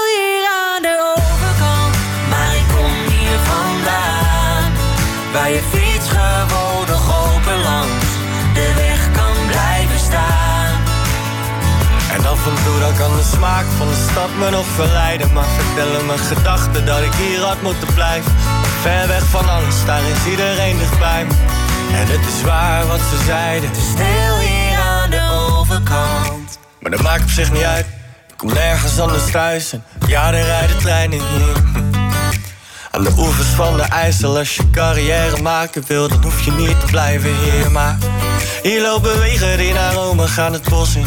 vandaan, 3.51 4.73
waar 5.33 5.51
je 5.51 5.63
fiets 5.73 6.09
gewoon 6.09 6.87
nog 6.89 7.05
open 7.25 7.59
langs 7.63 8.11
de 8.55 8.73
weg 8.77 9.01
kan 9.13 9.47
blijven 9.47 9.99
staan. 9.99 10.53
En 12.13 12.27
af 12.27 12.47
en 12.47 12.65
toe 12.65 12.79
dan 12.81 12.97
kan 12.97 13.17
de 13.17 13.23
smaak 13.37 13.65
van 13.77 13.89
de 13.89 14.07
stad 14.11 14.29
me 14.39 14.51
nog 14.51 14.67
verleiden 14.67 15.33
Maar 15.33 15.45
vertellen 15.45 16.07
mijn 16.07 16.19
gedachten 16.19 16.87
dat 16.87 17.03
ik 17.03 17.13
hier 17.13 17.41
had 17.41 17.63
moeten 17.63 17.95
blijven 17.95 18.33
Ver 18.81 19.09
weg 19.09 19.23
van 19.25 19.49
alles, 19.49 19.85
daar 19.85 20.03
is 20.03 20.31
iedereen 20.31 20.79
dichtbij 20.79 21.25
me 21.25 21.35
En 21.97 22.07
het 22.07 22.27
is 22.35 22.43
waar 22.43 22.87
wat 22.87 23.01
ze 23.11 23.25
zeiden 23.27 23.71
Stil 23.75 24.39
hier 24.39 24.79
aan 24.79 25.11
de 25.11 25.49
overkant. 25.59 26.59
Maar 26.81 26.91
dat 26.91 27.03
maakt 27.03 27.23
op 27.23 27.29
zich 27.31 27.53
niet 27.53 27.63
uit 27.63 27.87
Ik 28.29 28.37
kom 28.37 28.53
nergens 28.53 29.01
anders 29.01 29.31
thuis 29.31 29.73
en 29.73 29.85
ja, 30.07 30.33
er 30.33 30.45
rijden 30.45 30.79
treinen 30.79 31.19
hier. 31.19 31.92
Aan 32.93 33.05
de 33.05 33.13
oevers 33.19 33.49
van 33.49 33.77
de 33.77 33.83
IJssel, 33.83 34.39
als 34.39 34.57
je 34.57 34.71
carrière 34.71 35.43
maken 35.43 35.85
wil, 35.87 36.09
dan 36.09 36.23
hoef 36.23 36.45
je 36.45 36.51
niet 36.53 36.81
te 36.81 36.87
blijven 36.87 37.31
hier. 37.37 37.71
Maar 37.71 37.99
hier 38.63 38.83
lopen 38.83 39.19
wegen 39.19 39.59
die 39.59 39.73
naar 39.73 39.93
Rome 39.93 40.27
gaan 40.29 40.53
het 40.53 40.69
bos 40.69 40.95
in. 40.95 41.07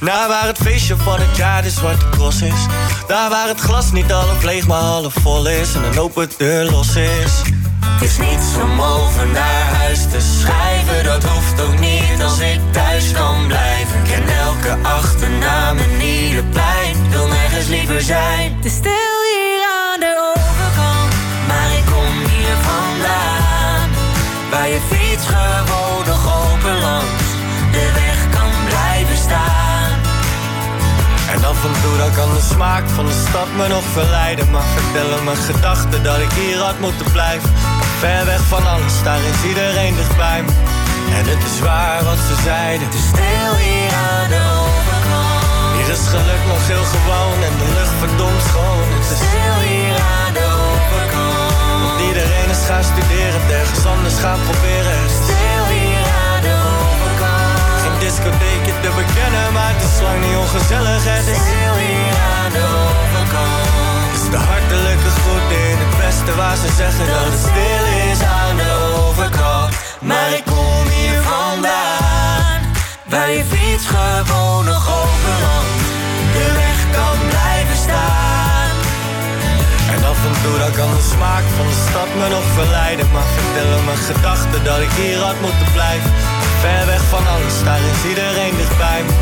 Naar 0.00 0.28
waar 0.28 0.46
het 0.46 0.58
feestje 0.58 0.96
van 0.96 1.20
het 1.20 1.36
jaar 1.36 1.62
de 1.62 1.70
zwarte 1.70 2.08
cross 2.10 2.42
is. 2.42 2.66
Daar 3.06 3.30
waar 3.30 3.48
het 3.48 3.60
glas 3.60 3.92
niet 3.92 4.10
half 4.10 4.42
leeg, 4.42 4.66
maar 4.66 4.80
half 4.80 5.12
vol 5.20 5.48
is. 5.48 5.74
En 5.74 5.84
een 5.84 5.98
open 5.98 6.30
deur 6.38 6.70
los 6.70 6.96
is. 6.96 7.42
Het 7.84 8.02
is 8.02 8.18
niets 8.18 8.54
om 8.62 8.80
over 8.80 9.26
naar 9.26 9.74
huis 9.74 10.02
te 10.02 10.20
schrijven, 10.40 11.04
dat 11.04 11.24
hoeft 11.24 11.60
ook 11.60 11.78
niet 11.78 12.22
als 12.22 12.38
ik 12.38 12.60
thuis 12.70 13.12
kan 13.12 13.46
blijven. 13.46 13.98
Ik 13.98 14.10
ken 14.10 14.36
elke 14.36 14.76
achternaam 14.82 15.78
en 15.78 16.00
ieder 16.00 16.44
plein, 16.44 17.10
wil 17.10 17.26
nergens 17.26 17.66
liever 17.66 18.00
zijn. 18.00 18.56
Is 18.62 18.72
stil 18.72 19.13
Waar 24.54 24.68
je 24.68 24.80
fiets 24.90 25.26
gewoon 25.26 26.06
nog 26.06 26.22
open 26.42 26.80
langs 26.80 27.26
de 27.72 27.86
weg 28.00 28.18
kan 28.36 28.50
blijven 28.68 29.16
staan. 29.16 29.92
En 31.32 31.44
af 31.44 31.64
en 31.64 31.74
toe 31.82 31.96
dan 31.96 32.12
kan 32.14 32.34
de 32.34 32.44
smaak 32.52 32.84
van 32.88 33.06
de 33.06 33.24
stad 33.28 33.48
me 33.56 33.68
nog 33.68 33.84
verleiden. 33.92 34.50
Maar 34.50 34.68
vertellen 34.76 35.24
mijn 35.24 35.36
gedachten 35.36 36.02
dat 36.02 36.18
ik 36.18 36.32
hier 36.32 36.58
had 36.58 36.78
moeten 36.80 37.12
blijven. 37.12 37.50
Ver 37.98 38.24
weg 38.24 38.42
van 38.54 38.66
alles, 38.66 39.02
daar 39.02 39.22
is 39.32 39.48
iedereen 39.48 39.94
dichtbij 39.94 40.42
me. 40.42 40.52
En 41.18 41.24
het 41.32 41.42
is 41.50 41.60
waar 41.60 42.04
wat 42.04 42.20
ze 42.28 42.36
zeiden. 42.42 42.86
Het 42.86 42.94
is 42.94 43.06
stil 43.14 43.52
hier 43.66 43.92
aan 44.08 44.28
de 44.34 44.42
overkant. 44.62 45.74
Hier 45.76 45.88
is 45.96 46.04
geluk 46.14 46.42
nog 46.52 46.62
heel 46.66 46.86
gewoon 46.94 47.38
en 47.48 47.54
de 47.62 47.68
lucht 47.78 47.96
verdomd 48.02 48.42
schoon. 48.48 48.86
Het 48.98 49.10
is 49.14 49.22
stil 49.28 49.58
hier 49.68 49.96
aan 50.16 50.32
de 50.32 50.40
overkant. 50.40 50.63
Iedereen 52.00 52.50
is 52.50 52.64
gaan 52.66 52.84
studeren, 52.84 53.40
ergens 53.50 53.84
anders 53.86 54.18
gaan 54.24 54.40
proberen. 54.48 55.10
Stil 55.22 55.64
hier 55.74 56.04
aan 56.26 56.40
de 56.46 56.54
overkant. 56.80 57.80
Geen 57.82 57.98
discotheekje 57.98 58.74
te 58.82 58.90
bekennen, 59.00 59.52
maar 59.52 59.72
het 59.74 59.82
is 59.88 60.00
lang 60.06 60.18
niet 60.24 60.36
ongezellig. 60.44 61.00
Het 61.04 61.26
is 61.34 61.40
stil 61.46 61.74
hier 61.86 62.16
aan 62.36 62.52
de 62.56 62.66
overkant. 62.86 64.10
Het 64.10 64.22
is 64.22 64.30
de 64.34 64.40
hartelijke 64.50 65.10
groet 65.20 65.48
in 65.66 65.76
het 65.84 65.94
beste 66.02 66.32
waar 66.40 66.56
ze 66.56 66.68
zeggen 66.82 67.06
dat 67.06 67.24
het 67.30 67.42
stil 67.50 67.84
is 68.10 68.20
aan 68.38 68.56
de 68.56 68.72
overkant. 69.04 69.70
Maar 70.00 70.28
ik 70.38 70.44
kom 70.44 70.84
hier 70.96 71.18
vandaan, 71.22 72.60
waar 73.12 73.30
je 73.30 73.44
fiets 73.44 73.86
gewoon 73.86 74.64
nog 74.64 74.84
overland. 75.00 75.53
Toe 80.44 80.58
dan 80.58 80.72
kan 80.80 80.90
de 80.96 81.02
smaak 81.14 81.44
van 81.56 81.66
de 81.72 81.78
stad 81.88 82.08
me 82.18 82.26
nog 82.36 82.46
verleiden. 82.60 83.06
Maar 83.12 83.26
vertellen 83.38 83.84
mijn 83.84 84.02
gedachten 84.10 84.64
dat 84.64 84.80
ik 84.86 84.90
hier 85.00 85.18
had 85.18 85.38
moeten 85.40 85.68
blijven. 85.72 86.10
Ver 86.62 86.86
weg 86.86 87.02
van 87.14 87.24
alles, 87.34 87.56
daar 87.64 87.80
is 87.92 88.08
iedereen 88.10 88.54
dichtbij 88.56 89.00
me. 89.06 89.12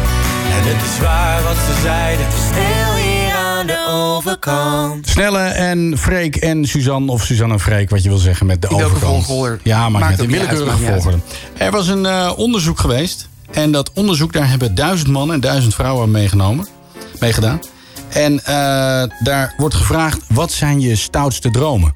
En 0.57 0.63
het 0.71 0.83
is 0.89 0.97
waar 1.07 1.43
wat 1.43 1.59
ze 1.67 1.75
zeiden. 1.83 2.27
Stil 2.51 2.95
hier 2.95 3.35
aan 3.35 3.67
de 3.67 3.87
overkant. 3.91 5.09
Snelle 5.09 5.39
en 5.39 5.99
Freek 5.99 6.37
en 6.37 6.65
Suzanne, 6.67 7.13
of 7.13 7.23
Suzanne 7.25 7.55
en 7.55 7.61
Freek, 7.61 7.91
wat 7.91 8.03
je 8.03 8.09
wil 8.09 8.19
zeggen 8.19 8.47
met 8.47 8.63
de 8.63 8.69
In 8.69 8.85
overkant. 8.85 9.25
volgorde? 9.25 9.59
Ja, 9.63 9.89
maar 9.89 10.01
met 10.01 10.19
een 10.19 10.25
uit, 10.25 10.31
willekeurige 10.31 10.77
volgorde. 10.77 11.19
Er 11.57 11.71
was 11.71 11.89
een 11.89 12.07
eh, 12.07 12.33
onderzoek 12.37 12.79
geweest. 12.79 13.29
En 13.51 13.73
dat 13.73 13.91
onderzoek, 13.95 14.33
daar 14.33 14.49
hebben 14.49 14.75
duizend 14.75 15.09
mannen 15.11 15.35
en 15.35 15.41
duizend 15.41 15.75
vrouwen 15.75 16.11
meegenomen, 16.11 16.67
meegedaan. 17.21 17.61
En 18.13 18.45
eh, 18.45 18.55
daar 19.19 19.55
wordt 19.57 19.75
gevraagd, 19.75 20.21
wat 20.29 20.53
zijn 20.53 20.81
je 20.81 20.97
stoutste 20.97 21.51
dromen? 21.51 21.93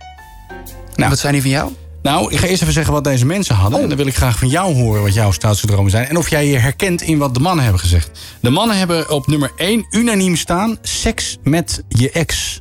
Nou, 0.94 1.10
wat 1.10 1.18
zijn 1.18 1.32
die 1.32 1.42
van 1.42 1.50
jou? 1.50 1.72
Nou, 2.02 2.32
ik 2.32 2.38
ga 2.38 2.46
eerst 2.46 2.62
even 2.62 2.74
zeggen 2.74 2.92
wat 2.92 3.04
deze 3.04 3.26
mensen 3.26 3.54
hadden. 3.54 3.80
En 3.80 3.88
dan 3.88 3.96
wil 3.96 4.06
ik 4.06 4.16
graag 4.16 4.38
van 4.38 4.48
jou 4.48 4.74
horen 4.74 5.02
wat 5.02 5.14
jouw 5.14 5.30
stoutste 5.30 5.66
dromen 5.66 5.90
zijn. 5.90 6.06
En 6.06 6.16
of 6.16 6.30
jij 6.30 6.46
je 6.46 6.58
herkent 6.58 7.02
in 7.02 7.18
wat 7.18 7.34
de 7.34 7.40
mannen 7.40 7.64
hebben 7.64 7.82
gezegd. 7.82 8.10
De 8.40 8.50
mannen 8.50 8.78
hebben 8.78 9.10
op 9.10 9.26
nummer 9.26 9.52
1 9.56 9.86
unaniem 9.90 10.36
staan... 10.36 10.78
seks 10.82 11.38
met 11.42 11.82
je 11.88 12.10
ex. 12.10 12.60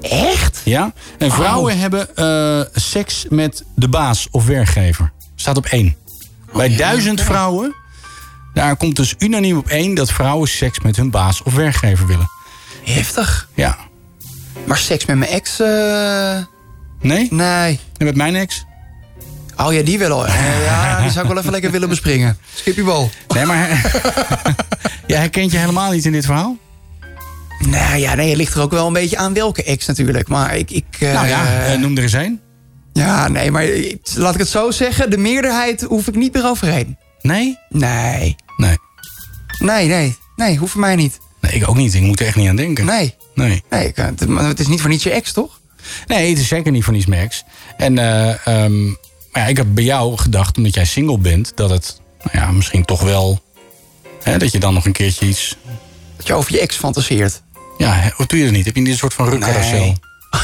Echt? 0.00 0.60
Ja. 0.64 0.92
En 1.18 1.30
vrouwen 1.30 1.78
hebben 1.78 2.16
eh, 2.16 2.60
seks 2.74 3.26
met 3.28 3.64
de 3.74 3.88
baas 3.88 4.28
of 4.30 4.46
werkgever. 4.46 5.12
Staat 5.34 5.56
op 5.56 5.66
1. 5.66 5.96
Bij 6.52 6.76
duizend 6.76 7.20
vrouwen... 7.20 7.74
daar 8.54 8.76
komt 8.76 8.96
dus 8.96 9.14
unaniem 9.18 9.56
op 9.56 9.68
1... 9.68 9.94
dat 9.94 10.12
vrouwen 10.12 10.48
seks 10.48 10.80
met 10.80 10.96
hun 10.96 11.10
baas 11.10 11.42
of 11.42 11.54
werkgever 11.54 12.06
willen. 12.06 12.39
Heftig. 12.94 13.48
Ja. 13.54 13.76
Maar 14.66 14.78
seks 14.78 15.04
met 15.06 15.16
mijn 15.16 15.30
ex... 15.30 15.60
eh, 15.60 16.36
Nee? 17.00 17.28
Nee. 17.30 17.80
En 17.96 18.04
met 18.06 18.16
mijn 18.16 18.36
ex? 18.36 18.64
Oh 19.56 19.72
ja, 19.72 19.82
die 19.82 19.98
wel 19.98 20.10
hoor. 20.10 20.28
Ja, 20.64 21.00
die 21.00 21.10
zou 21.10 21.24
ik 21.24 21.30
wel 21.30 21.40
even 21.40 21.52
lekker 21.52 21.70
willen 21.70 21.88
bespringen. 21.88 22.38
Skip 22.54 22.76
je 22.76 22.82
bal. 22.84 23.10
Nee, 23.28 23.44
maar... 23.46 23.68
Jij 25.06 25.18
herkent 25.18 25.52
je 25.52 25.58
helemaal 25.58 25.90
niet 25.92 26.04
in 26.04 26.12
dit 26.12 26.24
verhaal? 26.24 26.56
Nou 27.68 27.96
ja, 27.96 28.14
nee, 28.14 28.28
het 28.28 28.36
ligt 28.36 28.54
er 28.54 28.60
ook 28.60 28.70
wel 28.70 28.86
een 28.86 28.92
beetje 28.92 29.16
aan 29.16 29.34
welke 29.34 29.64
ex 29.64 29.86
natuurlijk. 29.86 30.28
Maar 30.28 30.56
ik... 30.56 30.70
ik 30.70 30.84
eh, 30.98 31.12
Nou 31.12 31.26
ja, 31.26 31.62
eh, 31.64 31.78
noem 31.78 31.96
er 31.96 32.02
eens 32.02 32.12
één. 32.12 32.40
Ja, 32.92 33.28
nee, 33.28 33.50
maar 33.50 33.66
laat 34.14 34.34
ik 34.34 34.40
het 34.40 34.48
zo 34.48 34.70
zeggen. 34.70 35.10
De 35.10 35.16
meerderheid 35.18 35.80
hoef 35.82 36.06
ik 36.06 36.14
niet 36.14 36.32
meer 36.32 36.46
overheen. 36.46 36.96
Nee? 37.20 37.58
Nee. 37.68 38.36
Nee. 38.56 38.76
Nee, 39.58 39.86
nee. 39.88 40.16
Nee, 40.36 40.56
hoeft 40.56 40.72
voor 40.72 40.80
mij 40.80 40.96
niet. 40.96 41.18
Nee, 41.50 41.60
ik 41.60 41.68
ook 41.68 41.76
niet. 41.76 41.94
Ik 41.94 42.00
moet 42.02 42.20
er 42.20 42.26
echt 42.26 42.36
niet 42.36 42.48
aan 42.48 42.56
denken. 42.56 42.84
Nee. 42.84 43.14
Nee. 43.34 43.62
Nee, 43.70 43.86
ik, 43.88 43.96
het, 43.96 44.26
maar 44.28 44.44
het 44.44 44.60
is 44.60 44.66
niet 44.66 44.80
voor 44.80 44.90
niets 44.90 45.02
je 45.04 45.10
ex, 45.10 45.32
toch? 45.32 45.60
Nee, 46.06 46.28
het 46.30 46.38
is 46.38 46.48
zeker 46.48 46.72
niet 46.72 46.84
voor 46.84 46.92
niets 46.92 47.06
Max. 47.06 47.44
En 47.76 47.98
eh, 47.98 48.46
ehm, 48.46 48.84
maar 48.86 49.42
ja, 49.42 49.46
ik 49.46 49.56
heb 49.56 49.66
bij 49.70 49.84
jou 49.84 50.16
gedacht, 50.16 50.56
omdat 50.56 50.74
jij 50.74 50.84
single 50.84 51.18
bent, 51.18 51.52
dat 51.54 51.70
het 51.70 52.00
nou 52.22 52.38
ja, 52.46 52.50
misschien 52.52 52.84
toch 52.84 53.00
wel. 53.02 53.42
Hè, 54.22 54.38
dat 54.38 54.52
je 54.52 54.58
dan 54.58 54.74
nog 54.74 54.84
een 54.84 54.92
keertje 54.92 55.26
iets. 55.26 55.56
Dat 56.16 56.26
je 56.26 56.34
over 56.34 56.52
je 56.52 56.60
ex 56.60 56.76
fantaseert. 56.76 57.42
Ja, 57.78 58.12
hoe 58.16 58.26
doe 58.26 58.38
je 58.38 58.44
dat 58.44 58.54
niet? 58.54 58.64
Heb 58.64 58.74
je 58.74 58.80
niet 58.80 58.90
een 58.92 58.98
soort 58.98 59.14
van 59.14 59.28
rukcarousel? 59.28 59.78
Nee. 59.78 59.94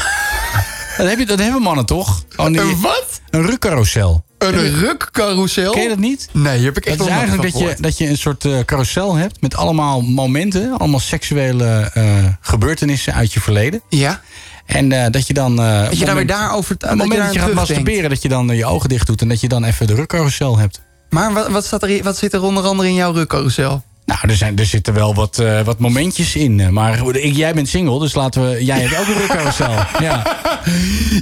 Dat, 0.97 1.07
heb 1.09 1.19
je, 1.19 1.25
dat 1.25 1.39
hebben 1.39 1.61
mannen 1.61 1.85
toch? 1.85 2.23
Gewoon 2.29 2.51
die- 2.51 2.61
Een 2.61 2.81
wat? 2.81 3.21
Een 3.29 3.45
rukcarousel. 3.45 4.25
Een 4.37 4.79
rukcarousel? 4.79 5.71
Ken 5.71 5.81
je 5.81 5.89
dat 5.89 5.97
niet? 5.97 6.29
Nee, 6.33 6.63
heb 6.65 6.77
ik 6.77 6.85
echt 6.85 6.97
Het 6.99 7.07
is 7.07 7.13
eigenlijk 7.13 7.51
dat 7.53 7.61
je, 7.61 7.75
dat 7.81 7.97
je 7.97 8.07
een 8.07 8.17
soort 8.17 8.45
eh, 8.45 8.59
carousel 8.65 9.15
hebt 9.15 9.41
met 9.41 9.55
allemaal 9.55 10.01
momenten, 10.01 10.77
allemaal 10.77 10.99
seksuele 10.99 11.91
eh, 11.93 12.03
gebeurtenissen 12.41 13.13
uit 13.13 13.33
je 13.33 13.39
verleden. 13.41 13.81
Ja. 13.89 14.21
En 14.65 14.91
eh, 14.91 15.11
dat 15.11 15.27
je 15.27 15.33
dan. 15.33 15.55
Dat 15.55 15.97
je 15.99 16.05
daar 16.05 16.15
weer 16.15 16.27
daarover- 16.27 16.73
Op 16.73 16.79
dat 16.79 16.89
het 16.89 16.99
moment 16.99 17.21
dat 17.23 17.33
je 17.33 17.39
gaat 17.39 17.53
masturberen, 17.53 18.09
dat 18.09 18.21
je 18.21 18.29
dan 18.29 18.47
je 18.47 18.65
ogen 18.65 18.89
dicht 18.89 19.07
doet 19.07 19.21
en 19.21 19.27
dat 19.27 19.41
je 19.41 19.47
dan 19.47 19.63
even 19.63 19.87
de 19.87 19.95
rukcarousel 19.95 20.57
hebt. 20.57 20.81
Maar 21.09 21.33
wat, 21.33 21.47
wat, 21.49 21.65
staat 21.65 21.83
er, 21.83 22.03
wat 22.03 22.17
zit 22.17 22.33
er 22.33 22.41
onder 22.43 22.63
andere 22.63 22.89
in 22.89 22.95
jouw 22.95 23.11
rukcarousel? 23.11 23.83
Nou, 24.07 24.19
er, 24.29 24.35
zijn, 24.35 24.57
er 24.57 24.65
zitten 24.65 24.93
wel 24.93 25.13
wat, 25.15 25.39
eh, 25.39 25.61
wat 25.61 25.79
momentjes 25.79 26.35
in. 26.35 26.59
eh, 26.59 26.67
Maar 26.69 27.15
ik, 27.15 27.35
jij 27.35 27.53
bent 27.53 27.67
single, 27.69 27.99
dus 27.99 28.13
laten 28.13 28.49
we. 28.49 28.65
Jij 28.65 28.79
hebt 28.79 28.97
ook 28.99 29.07
een 29.07 29.21
rukcarousel. 29.27 29.71
ja. 29.99 30.37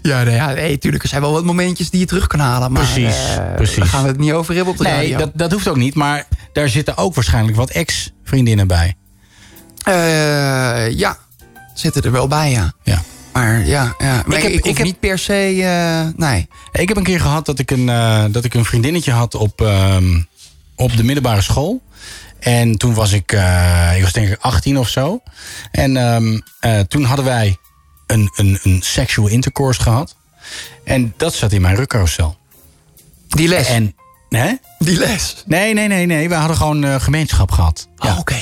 Ja, 0.01 0.23
nee, 0.23 0.35
ja, 0.35 0.51
nee, 0.53 0.77
tuurlijk. 0.77 1.03
Er 1.03 1.09
zijn 1.09 1.21
wel 1.21 1.31
wat 1.31 1.43
momentjes 1.43 1.89
die 1.89 1.99
je 1.99 2.05
terug 2.05 2.27
kan 2.27 2.39
halen. 2.39 2.71
Maar, 2.71 2.81
Precies, 2.83 3.15
eh, 3.37 3.53
precies. 3.55 3.75
Daar 3.75 3.87
gaan 3.87 4.01
we 4.01 4.07
het 4.07 4.17
niet 4.17 4.31
over 4.31 4.55
hebben 4.55 4.73
op 4.73 4.77
de 4.79 4.83
Nee, 4.83 4.93
radio. 4.93 5.17
dat, 5.17 5.31
dat 5.33 5.51
hoeft 5.51 5.67
ook 5.67 5.75
niet. 5.75 5.95
Maar 5.95 6.27
daar 6.53 6.69
zitten 6.69 6.97
ook 6.97 7.15
waarschijnlijk 7.15 7.57
wat 7.57 7.69
ex-vriendinnen 7.69 8.67
bij. 8.67 8.95
Ja, 10.95 11.17
zitten 11.73 12.01
er 12.03 12.11
wel 12.11 12.27
bij, 12.27 12.51
ja. 12.51 12.73
Ja. 12.83 13.01
Maar 13.33 13.65
ja, 13.65 13.95
ja. 13.97 14.23
Maar 14.25 14.37
ik, 14.37 14.43
heb- 14.43 14.51
ik 14.51 14.59
hoef 14.63 14.71
ik 14.71 14.77
heb- 14.77 14.85
niet 14.85 14.99
per 14.99 15.17
se... 15.19 15.33
nee. 16.17 16.47
Ik 16.71 16.87
heb 16.87 16.97
een 16.97 17.03
keer 17.03 17.19
gehad 17.19 17.45
dat 17.45 17.59
ik 17.59 17.71
een, 17.71 17.85
dat 18.31 18.43
ik 18.43 18.53
een 18.53 18.65
vriendinnetje 18.65 19.11
had 19.11 19.35
op, 19.35 19.61
ehm, 19.61 20.19
op 20.75 20.97
de 20.97 21.03
middelbare 21.03 21.41
school. 21.41 21.81
En 22.45 22.77
toen 22.77 22.93
was 22.93 23.11
ik, 23.11 23.31
eh, 23.31 23.95
ik 23.95 24.01
was 24.03 24.13
denk 24.13 24.29
ik 24.29 24.37
18 24.39 24.77
of 24.77 24.89
zo. 24.89 25.19
En 25.71 25.97
ehm, 25.97 26.39
eh, 26.59 26.79
toen 26.79 27.03
hadden 27.03 27.25
wij 27.25 27.57
een, 28.07 28.31
een, 28.35 28.59
een 28.63 28.81
sexual 28.81 29.27
intercourse 29.27 29.81
gehad. 29.81 30.15
En 30.83 31.13
dat 31.17 31.33
zat 31.33 31.51
in 31.51 31.61
mijn 31.61 31.75
rukcarousel. 31.75 32.37
Die 33.27 33.47
les? 33.47 33.67
En, 33.67 33.95
hè? 34.29 34.53
Die 34.79 34.97
les? 34.97 35.43
Nee, 35.45 35.73
nee, 35.73 35.87
nee, 35.87 36.05
nee. 36.05 36.29
We 36.29 36.35
hadden 36.35 36.57
gewoon 36.57 36.83
eh, 36.83 36.95
gemeenschap 36.99 37.51
gehad. 37.51 37.87
Ja. 37.95 38.11
Oh, 38.11 38.19
oké. 38.19 38.37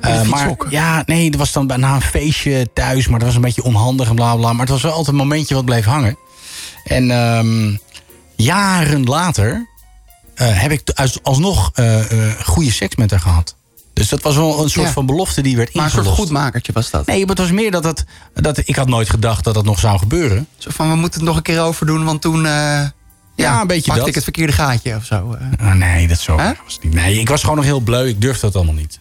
Eh, 0.00 0.22
de 0.22 0.28
maar 0.28 0.56
ja, 0.68 1.02
nee, 1.06 1.30
er 1.30 1.38
was 1.38 1.52
dan 1.52 1.66
na 1.66 1.94
een 1.94 2.02
feestje 2.02 2.72
thuis, 2.72 3.08
maar 3.08 3.18
dat 3.18 3.28
was 3.28 3.36
een 3.36 3.42
beetje 3.42 3.64
onhandig 3.64 4.08
en 4.08 4.14
bla 4.14 4.36
bla. 4.36 4.52
Maar 4.52 4.60
het 4.60 4.68
was 4.68 4.82
wel 4.82 4.90
altijd 4.92 5.08
een 5.08 5.22
momentje 5.22 5.54
wat 5.54 5.64
bleef 5.64 5.84
hangen. 5.84 6.18
En 6.84 7.10
ehm, 7.10 7.76
jaren 8.36 9.04
later 9.04 9.67
eh, 10.38 10.60
heb 10.60 10.70
ik 10.70 10.82
alsnog 11.22 11.70
eh, 11.74 12.12
eh, 12.12 12.40
goede 12.44 12.72
seks 12.72 12.96
met 12.96 13.10
haar 13.10 13.20
gehad. 13.20 13.56
Dus 13.92 14.08
dat 14.08 14.22
was 14.22 14.36
wel 14.36 14.62
een 14.62 14.70
soort 14.70 14.90
van 14.90 15.06
belofte 15.06 15.40
die 15.40 15.56
werd 15.56 15.68
ingelost. 15.68 15.94
Maar 15.94 16.04
een 16.04 16.08
soort 16.08 16.20
goedmakertje 16.20 16.72
was 16.72 16.90
dat? 16.90 17.06
Nee, 17.06 17.18
maar 17.18 17.28
het 17.28 17.38
was 17.38 17.50
meer 17.50 17.70
dat, 17.70 18.04
dat... 18.34 18.62
Ik 18.64 18.76
had 18.76 18.88
nooit 18.88 19.10
gedacht 19.10 19.44
dat 19.44 19.54
dat 19.54 19.64
nog 19.64 19.78
zou 19.78 19.98
gebeuren. 19.98 20.46
Zo 20.58 20.70
van, 20.72 20.90
we 20.90 20.96
moeten 20.96 21.20
het 21.20 21.28
nog 21.28 21.36
een 21.36 21.42
keer 21.42 21.60
over 21.60 21.86
doen, 21.86 22.04
want 22.04 22.22
toen... 22.22 22.44
Uh... 22.44 22.80
Ja, 23.36 23.60
een 23.60 23.66
beetje 23.66 23.92
pakte 23.92 24.08
ik 24.08 24.14
het 24.14 24.22
verkeerde 24.24 24.52
gaatje 24.52 24.96
of 24.96 25.04
zo. 25.04 25.36
Oh, 25.60 25.72
nee, 25.74 26.08
dat 26.08 26.18
zo 26.18 26.36
was 26.36 26.78
niet. 26.82 26.94
Nee, 26.94 27.20
ik 27.20 27.28
was 27.28 27.40
gewoon 27.40 27.56
nog 27.56 27.64
heel 27.64 27.80
bleu. 27.80 28.08
Ik 28.08 28.20
durfde 28.20 28.40
dat 28.40 28.56
allemaal 28.56 28.74
niet. 28.74 28.98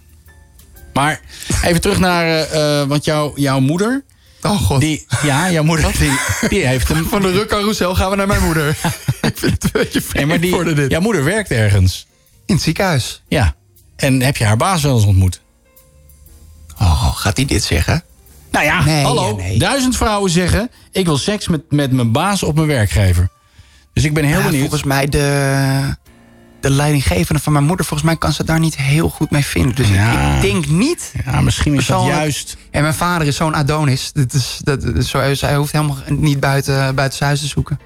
Maar 0.94 1.22
even 1.64 1.82
terug 1.82 2.00
naar... 2.00 2.48
Want 2.88 3.06
jouw 3.36 3.60
moeder... 3.60 4.04
Oh 4.42 4.62
god. 4.62 4.82
Die, 4.82 5.06
ja, 5.24 5.52
jouw 5.52 5.64
moeder 5.64 5.92
die, 6.00 6.20
die 6.50 6.68
heeft 6.68 6.88
hem... 6.88 7.06
Van 7.06 7.22
de 7.22 7.32
Rucker 7.32 7.62
Roussel. 7.62 7.96
gaan 7.96 8.10
we 8.10 8.16
naar 8.16 8.28
mijn 8.28 8.44
moeder. 8.44 8.78
Ja. 9.38 10.88
Jouw 10.88 11.02
moeder 11.02 11.24
werkt 11.24 11.52
ergens. 11.52 12.08
In 12.46 12.54
het 12.56 12.64
ziekenhuis. 12.64 13.24
Ja. 13.28 13.56
En 13.96 14.22
heb 14.22 14.38
je 14.38 14.46
haar 14.46 14.58
baas 14.58 14.82
wel 14.82 14.96
eens 14.96 15.06
ontmoet? 15.06 15.42
Oh, 16.80 17.16
gaat 17.16 17.38
hij 17.38 17.46
dit 17.46 17.64
zeggen? 17.64 18.04
Nou 18.52 18.66
ja, 18.66 19.02
hallo. 19.04 19.40
Duizend 19.58 19.98
vrouwen 19.98 20.32
zeggen... 20.32 20.70
ik 20.92 21.06
wil 21.06 21.18
seks 21.18 21.48
met, 21.48 21.62
met 21.72 21.92
mijn 21.92 22.12
baas 22.12 22.44
op 22.44 22.56
mijn 22.56 22.68
werkgever. 22.68 23.30
Dus 23.94 24.04
ik 24.04 24.14
ben 24.14 24.24
heel 24.24 24.42
benieuwd. 24.42 24.60
Volgens 24.60 24.84
mij 24.84 25.06
de, 25.08 25.96
de 26.60 26.70
leidinggevende 26.70 27.42
van 27.42 27.54
mijn 27.54 27.66
moeder... 27.66 27.86
volgens 27.86 28.10
mij 28.10 28.18
kan 28.18 28.34
ze 28.34 28.44
daar 28.44 28.60
niet 28.60 28.78
heel 28.78 29.10
goed 29.10 29.32
mee 29.32 29.46
vinden. 29.46 29.76
Dus 29.76 29.88
ik 29.90 30.42
denk 30.42 30.68
niet... 30.68 31.14
Ja, 31.26 31.42
misschien 31.42 31.74
is 31.74 31.86
dat 31.86 32.06
juist. 32.06 32.58
En 32.72 32.82
mijn 32.82 32.94
vader 32.94 33.28
is 33.28 33.36
zo'n 33.36 33.56
Adonis. 33.56 34.12
Dat 34.14 34.34
is, 34.34 34.60
dat, 34.64 35.06
zo, 35.06 35.20
hij 35.20 35.56
hoeft 35.56 35.72
helemaal 35.72 35.98
niet 36.08 36.40
buiten, 36.40 36.96
buiten 36.96 37.18
zijn 37.18 37.30
huis 37.30 37.42
te 37.42 37.48
zoeken. 37.48 37.80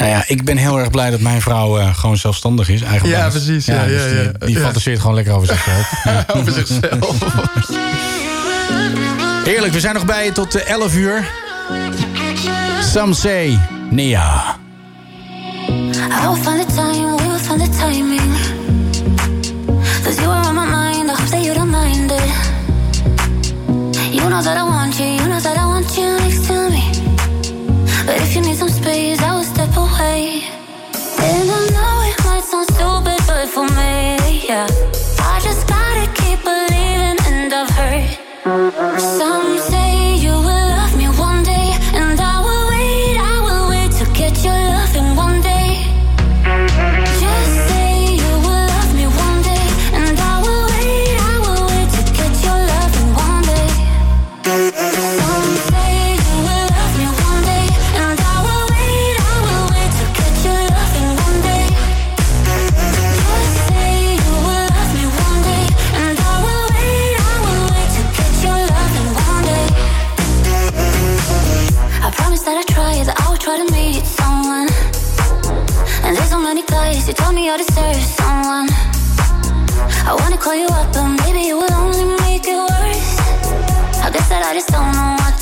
Nou 0.00 0.12
ja, 0.12 0.24
ik 0.26 0.44
ben 0.44 0.56
heel 0.56 0.78
erg 0.78 0.90
blij 0.90 1.10
dat 1.10 1.20
mijn 1.20 1.40
vrouw 1.40 1.78
uh, 1.78 1.94
gewoon 1.94 2.16
zelfstandig 2.16 2.68
is. 2.68 2.82
Eigenlijk. 2.82 3.18
Ja, 3.18 3.28
precies. 3.28 3.66
Ja, 3.66 3.74
ja, 3.74 3.86
dus 3.86 4.02
ja, 4.02 4.08
dus 4.08 4.32
die, 4.38 4.46
die 4.46 4.58
fantaseert 4.58 5.00
gewoon 5.00 5.14
lekker 5.14 5.34
over 5.34 5.48
zichzelf. 5.48 5.92
over 6.36 6.52
zichzelf. 6.52 7.16
Heerlijk, 9.44 9.72
we 9.72 9.80
zijn 9.80 9.94
nog 9.94 10.04
bij 10.04 10.24
je 10.24 10.32
tot 10.32 10.54
eh, 10.54 10.70
11 10.70 10.94
uur. 10.94 11.28
Some 12.92 13.14
say 13.14 13.58
Nia. 13.90 14.56
I'll 15.68 16.34
find 16.34 16.68
the 16.68 16.74
time, 16.74 17.16
we'll 17.16 17.38
find 17.38 17.60
the 17.60 17.78
timing. 17.78 18.32
Cause 20.04 20.20
you 20.20 20.32
are 20.32 20.48
on 20.48 20.54
my 20.54 20.64
mind, 20.64 21.10
I 21.10 21.14
hope 21.14 21.30
that 21.30 21.44
you 21.44 21.54
don't 21.54 21.70
mind 21.70 22.10
it. 22.10 22.30
You 24.12 24.28
know 24.28 24.42
that 24.42 24.56
I 24.56 24.62
want 24.62 24.98
you, 24.98 25.06
you 25.06 25.26
know 25.26 25.40
that 25.40 25.56
I 25.56 25.66
want 25.66 25.96
you 25.96 26.18
next 26.18 26.46
to 26.46 26.70
me. 26.70 27.00
But 28.06 28.16
if 28.16 28.34
you 28.34 28.42
need 28.42 28.56
some 28.56 28.70
space 28.70 29.19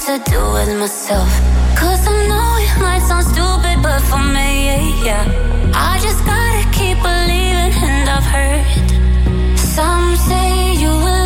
to 0.09 0.19
do 0.31 0.41
with 0.55 0.75
myself. 0.79 1.29
Cause 1.77 2.07
I 2.09 2.27
know 2.29 2.49
it 2.65 2.81
might 2.81 3.03
sound 3.07 3.25
stupid, 3.25 3.83
but 3.83 4.01
for 4.01 4.17
me, 4.17 5.05
yeah. 5.05 5.23
I 5.75 5.99
just 6.01 6.25
gotta 6.25 6.65
keep 6.73 6.97
believing, 7.03 7.75
and 7.87 8.09
I've 8.09 8.25
heard 8.25 9.59
some 9.59 10.17
say 10.17 10.73
you 10.77 10.89
will. 10.89 11.18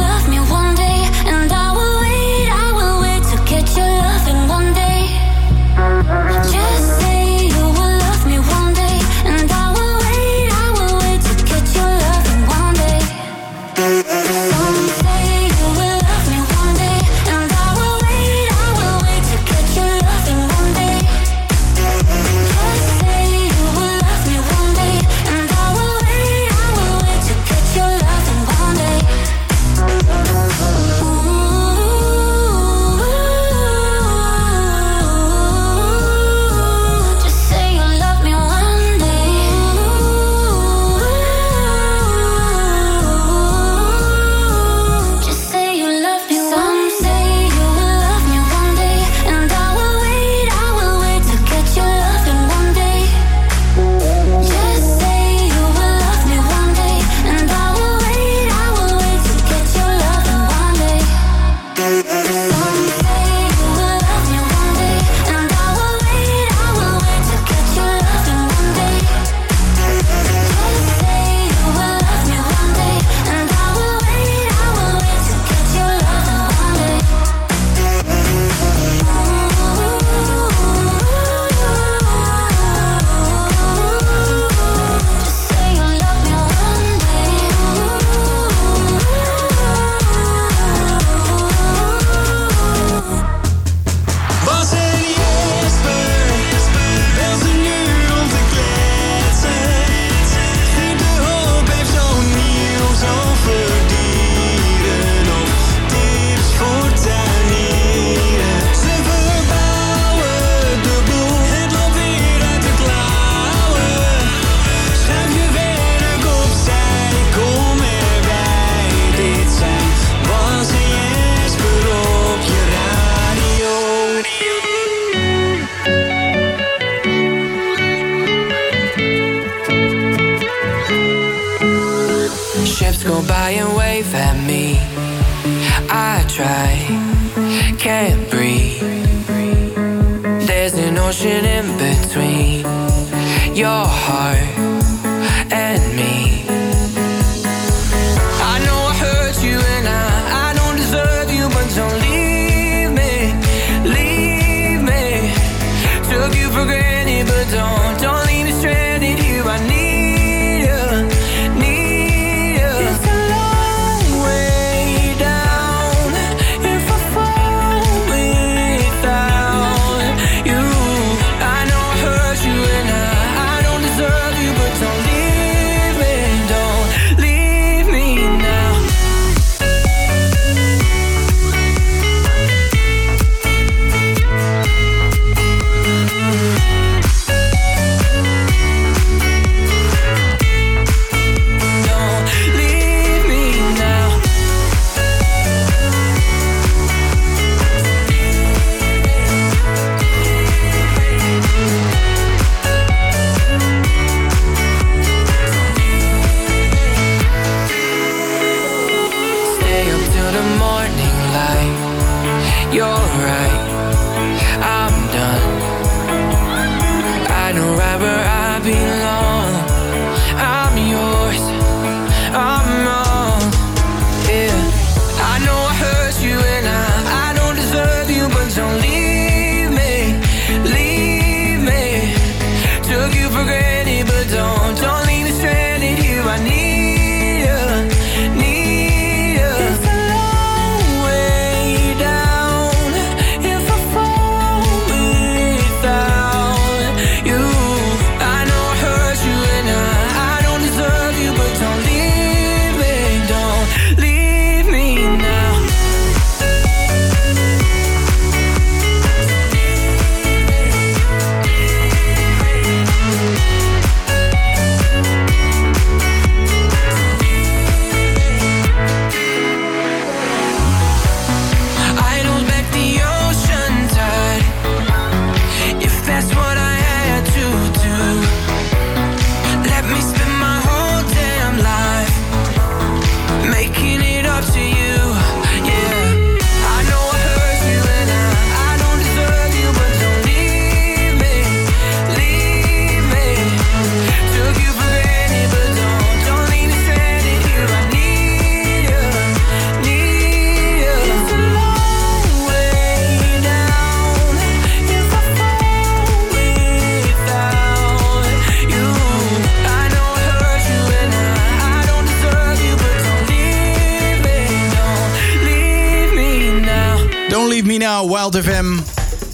Wild 317.79 318.37
FM. 318.37 318.77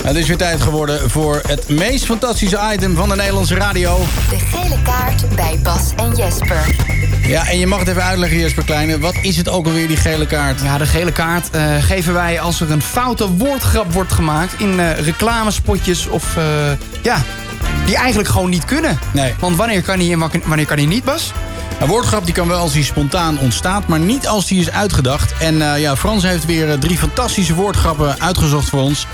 Het 0.04 0.16
is 0.16 0.28
weer 0.28 0.36
tijd 0.36 0.60
geworden 0.60 1.10
voor 1.10 1.42
het 1.46 1.68
meest 1.68 2.04
fantastische 2.04 2.60
item 2.72 2.96
van 2.96 3.08
de 3.08 3.14
Nederlandse 3.16 3.54
radio. 3.54 3.98
De 4.30 4.36
gele 4.38 4.82
kaart 4.82 5.34
bij 5.34 5.58
Bas 5.62 5.92
en 5.96 6.14
Jesper. 6.16 6.60
Ja, 7.26 7.48
en 7.48 7.58
je 7.58 7.66
mag 7.66 7.78
het 7.78 7.88
even 7.88 8.02
uitleggen, 8.04 8.38
Jesper 8.38 8.64
Kleine. 8.64 8.98
Wat 8.98 9.14
is 9.22 9.36
het 9.36 9.48
ook 9.48 9.66
alweer, 9.66 9.88
die 9.88 9.96
gele 9.96 10.26
kaart? 10.26 10.60
Ja, 10.60 10.78
de 10.78 10.86
gele 10.86 11.12
kaart 11.12 11.50
eh, 11.50 11.62
geven 11.80 12.12
wij 12.14 12.40
als 12.40 12.60
er 12.60 12.70
een 12.70 12.82
foute 12.82 13.28
woordgrap 13.30 13.92
wordt 13.92 14.12
gemaakt... 14.12 14.54
in 14.60 14.80
eh, 14.80 14.98
reclamespotjes 14.98 16.06
of... 16.06 16.36
eh, 16.36 16.44
ja, 17.02 17.22
die 17.86 17.96
eigenlijk 17.96 18.28
gewoon 18.28 18.50
niet 18.50 18.64
kunnen. 18.64 18.98
Nee. 19.12 19.34
Want 19.38 19.56
wanneer 19.56 19.82
kan 19.82 19.98
hij 19.98 20.12
en 20.12 20.18
wanneer- 20.18 20.42
wanneer 20.44 20.66
kan 20.66 20.76
hij 20.76 20.86
niet, 20.86 21.04
Bas? 21.04 21.32
Een 21.80 21.86
woordgrap 21.88 22.24
die 22.24 22.34
kan 22.34 22.48
wel 22.48 22.58
als 22.60 22.72
die 22.72 22.84
spontaan 22.84 23.38
ontstaat, 23.38 23.86
maar 23.86 23.98
niet 23.98 24.28
als 24.28 24.46
die 24.46 24.60
is 24.60 24.70
uitgedacht. 24.70 25.32
En 25.38 25.72
eh, 25.72 25.80
ja, 25.80 25.96
Frans 25.96 26.22
heeft 26.22 26.44
weer 26.46 26.70
eh, 26.70 26.78
drie 26.78 26.98
fantastische 26.98 27.54
woordgrappen 27.54 28.20
uitgezocht 28.20 28.68
voor 28.68 28.80
ons. 28.80 29.06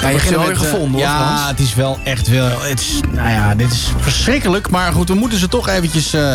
Ja, 0.00 0.08
je 0.08 0.16
hebt 0.16 0.30
wel 0.30 0.46
weer 0.46 0.56
gevonden, 0.56 0.90
hoor, 0.90 1.00
Ja, 1.00 1.16
Frans. 1.16 1.48
het 1.48 1.60
is 1.60 1.74
wel 1.74 1.98
echt 2.04 2.28
wel... 2.28 2.60
Het 2.60 2.80
is, 2.80 3.00
nou 3.10 3.30
ja, 3.30 3.54
dit 3.54 3.72
is 3.72 3.88
verschrikkelijk. 3.98 4.70
Maar 4.70 4.92
goed, 4.92 5.08
we 5.08 5.14
moeten 5.14 5.38
ze 5.38 5.48
toch 5.48 5.68
eventjes 5.68 6.12
eh, 6.12 6.34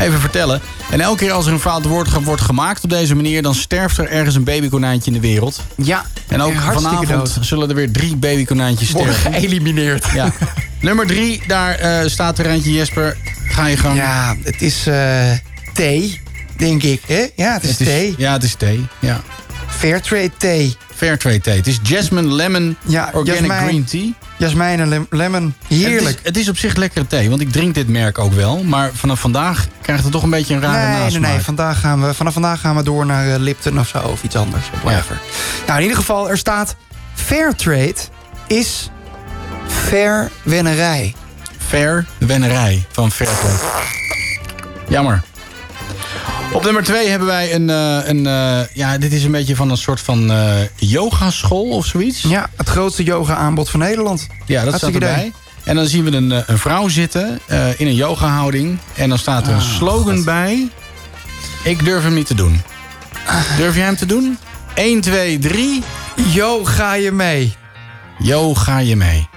even 0.00 0.20
vertellen. 0.20 0.60
En 0.90 1.00
elke 1.00 1.18
keer 1.24 1.32
als 1.32 1.46
er 1.46 1.52
een 1.52 1.58
fout 1.60 1.84
woordgrap 1.84 2.24
wordt 2.24 2.42
gemaakt 2.42 2.84
op 2.84 2.90
deze 2.90 3.14
manier... 3.14 3.42
dan 3.42 3.54
sterft 3.54 3.98
er 3.98 4.08
ergens 4.08 4.34
een 4.34 4.44
babykonijntje 4.44 5.10
in 5.10 5.20
de 5.20 5.26
wereld. 5.28 5.60
Ja, 5.76 6.04
En 6.28 6.40
ook 6.40 6.54
vanavond 6.54 7.08
dood. 7.08 7.38
zullen 7.40 7.68
er 7.68 7.74
weer 7.74 7.90
drie 7.92 8.16
babykonijntjes 8.16 8.90
Worden 8.90 9.14
sterven. 9.14 9.40
geëlimineerd. 9.40 10.06
Ja. 10.14 10.32
Nummer 10.80 11.06
drie, 11.06 11.42
daar 11.46 11.74
eh, 11.74 12.08
staat 12.08 12.38
er 12.38 12.46
eentje, 12.46 12.72
Jesper. 12.72 13.16
Ga 13.46 13.66
je 13.66 13.76
gang. 13.76 13.96
Ja, 13.96 14.36
het 14.42 14.62
is 14.62 14.86
eh 14.86 15.30
thee, 15.72 16.20
denk 16.56 16.82
ik. 16.82 17.02
Hè? 17.06 17.26
Ja, 17.36 17.52
het 17.52 17.64
is 17.64 17.76
thee. 17.76 18.14
Ja, 18.18 18.32
het 18.32 18.42
is 18.42 18.54
thee. 18.54 18.86
Ja. 18.98 19.20
Fairtrade 19.68 20.30
thee. 20.38 20.76
Fairtrade 20.94 21.40
thee. 21.40 21.56
Het 21.56 21.66
is 21.66 21.78
Jasmine 21.82 22.32
Lemon 22.34 22.76
Ja, 22.86 23.10
Organic 23.12 23.38
jasmijn. 23.40 23.66
Green 23.66 23.84
Tea. 23.84 24.12
Jasmijn 24.42 24.80
en 24.80 24.88
lem- 24.88 25.06
lemon. 25.10 25.54
Heerlijk. 25.68 26.04
Het 26.06 26.16
is, 26.18 26.22
het 26.24 26.36
is 26.36 26.48
op 26.48 26.56
zich 26.56 26.74
lekkere 26.76 27.06
thee, 27.06 27.28
want 27.28 27.40
ik 27.40 27.52
drink 27.52 27.74
dit 27.74 27.88
merk 27.88 28.18
ook 28.18 28.32
wel. 28.32 28.62
Maar 28.64 28.90
vanaf 28.94 29.20
vandaag 29.20 29.66
krijgt 29.82 30.02
het 30.02 30.12
toch 30.12 30.22
een 30.22 30.30
beetje 30.30 30.54
een 30.54 30.60
rare 30.60 30.86
Nee, 30.86 30.94
nee, 30.94 31.02
nasmaak. 31.04 31.30
nee. 31.30 31.40
Vandaag 31.40 31.80
gaan 31.80 32.06
we, 32.06 32.14
vanaf 32.14 32.32
vandaag 32.32 32.60
gaan 32.60 32.76
we 32.76 32.82
door 32.82 33.06
naar 33.06 33.28
eh, 33.34 33.38
Lipton 33.40 33.78
of 33.78 33.88
zo. 33.88 33.98
Of 33.98 34.22
iets 34.22 34.36
anders. 34.36 34.64
Whatever. 34.82 35.18
Nou, 35.66 35.76
in 35.76 35.82
ieder 35.82 35.98
geval, 35.98 36.30
er 36.30 36.38
staat... 36.38 36.76
Fairtrade 37.14 37.94
is 38.46 38.90
verwennerij. 39.66 41.14
Fair 41.68 42.06
wennerij 42.18 42.84
van 42.90 43.10
Fairtrade. 43.12 43.58
Jammer. 44.88 45.22
Op 46.52 46.64
nummer 46.64 46.82
twee 46.82 47.08
hebben 47.08 47.28
wij 47.28 47.54
een... 47.54 47.70
eh, 47.70 47.98
een 48.08 48.26
eh, 48.26 48.60
ja, 48.74 48.98
dit 48.98 49.12
is 49.12 49.24
een 49.24 49.30
beetje 49.30 49.56
van 49.56 49.70
een 49.70 49.76
soort 49.76 50.00
van 50.00 50.30
eh 50.32 50.54
yogaschool 50.76 51.68
of 51.68 51.86
zoiets. 51.86 52.22
Ja, 52.22 52.48
het 52.56 52.68
grootste 52.68 53.02
yoga-aanbod 53.02 53.70
van 53.70 53.80
Nederland. 53.80 54.26
Ja, 54.46 54.64
dat 54.64 54.74
staat 54.74 54.92
erbij. 54.92 55.12
idee. 55.18 55.32
En 55.64 55.76
dan 55.76 55.86
zien 55.86 56.04
we 56.04 56.16
een, 56.16 56.30
een 56.46 56.58
vrouw 56.58 56.88
zitten 56.88 57.40
in 57.76 57.86
een 57.86 57.94
yoga-houding. 57.94 58.78
En 58.94 59.08
dan 59.08 59.18
staat 59.18 59.46
er 59.46 59.52
een 59.52 59.58
Ah, 59.58 59.64
slogan 59.76 60.24
bij. 60.24 60.68
Ik 61.64 61.84
durf 61.84 62.02
hem 62.02 62.14
niet 62.14 62.26
te 62.26 62.34
doen. 62.34 62.62
Durf 63.56 63.74
jij 63.74 63.84
hem 63.84 63.96
te 63.96 64.06
doen? 64.06 64.38
1, 64.74 65.00
2, 65.00 65.38
3. 65.38 65.82
Yo, 66.32 66.64
ga 66.64 66.94
je 66.94 67.12
mee? 67.12 67.54
Yo, 68.18 68.54
ga 68.54 68.78
je 68.78 68.96
mee. 68.96 69.28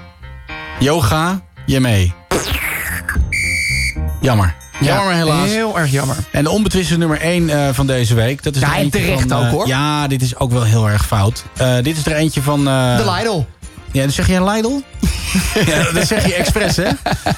Yo, 0.80 1.00
ga 1.02 1.42
je 1.66 1.80
mee. 1.80 2.14
Jammer. 4.22 4.56
Jammer, 4.80 5.06
maar 5.06 5.16
helaas. 5.16 5.50
Heel 5.50 5.80
erg 5.80 5.92
jammer. 5.92 6.16
En 6.32 6.44
de 6.44 6.50
onbetwiste 6.50 6.98
nummer 6.98 7.22
1 7.22 7.76
van 7.76 7.88
deze 7.88 8.14
week. 8.16 8.44
Dat 8.44 8.56
is 8.56 8.62
Ja, 8.62 8.74
er 8.74 8.80
en 8.80 8.90
terecht 8.90 9.22
van, 9.28 9.38
ook, 9.38 9.44
eh, 9.44 9.50
hoor. 9.52 9.68
Ja, 9.68 10.08
dit 10.08 10.22
is 10.22 10.38
ook 10.38 10.52
wel 10.52 10.64
heel 10.64 10.90
erg 10.90 11.06
fout. 11.06 11.44
Eh, 11.58 11.76
dit 11.82 11.98
is 11.98 12.06
er 12.06 12.14
eentje 12.16 12.42
van... 12.42 12.68
eh, 12.68 12.98
De 12.98 13.12
Lidl. 13.12 13.44
Ja, 13.92 14.02
dan 14.02 14.12
zeg 14.12 14.28
je 14.28 14.44
Lidl? 14.44 14.80
ja, 15.72 15.92
dat 15.92 16.08
zeg 16.08 16.26
je 16.26 16.34
expres, 16.34 16.76
hè? 16.76 16.90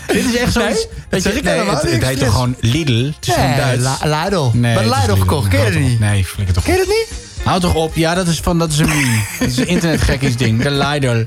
dit 0.08 0.26
is 0.26 0.36
echt 0.36 0.54
zoiets... 0.54 0.86
Nee, 0.86 1.04
weet 1.10 1.22
zeg 1.24 1.34
je, 1.36 1.42
nee, 1.42 1.60
het, 1.70 1.82
het 1.92 2.06
heet 2.06 2.20
toch 2.20 2.32
gewoon 2.32 2.56
Lidl? 2.60 3.06
Het 3.06 3.28
is 3.28 3.36
Nee, 3.36 3.56
Duits. 3.56 3.88
Lidl. 4.04 4.50
Nee, 4.54 4.74
Bij 4.76 4.84
Lidl 4.84 5.14
gekocht. 5.20 5.48
Ken 5.48 5.66
je 5.66 5.72
dat 5.72 5.82
niet? 5.82 6.00
Nee, 6.00 6.26
flikker 6.26 6.56
toch 6.56 6.64
Ken 6.64 6.74
je 6.74 6.80
dat 6.80 6.88
niet? 6.88 7.27
Houd 7.48 7.62
toch 7.62 7.76
op. 7.76 7.96
Ja, 7.96 8.16
dat 8.16 8.28
is, 8.28 8.40
van, 8.40 8.60
dat 8.60 8.72
is 8.72 8.80
een 8.80 8.88
meme. 8.88 9.20
dat 9.40 9.48
is 9.48 9.58
een 9.58 9.68
internetgekkies 9.68 10.38
ding. 10.38 10.62
De 10.64 10.72
Lidl. 10.72 11.24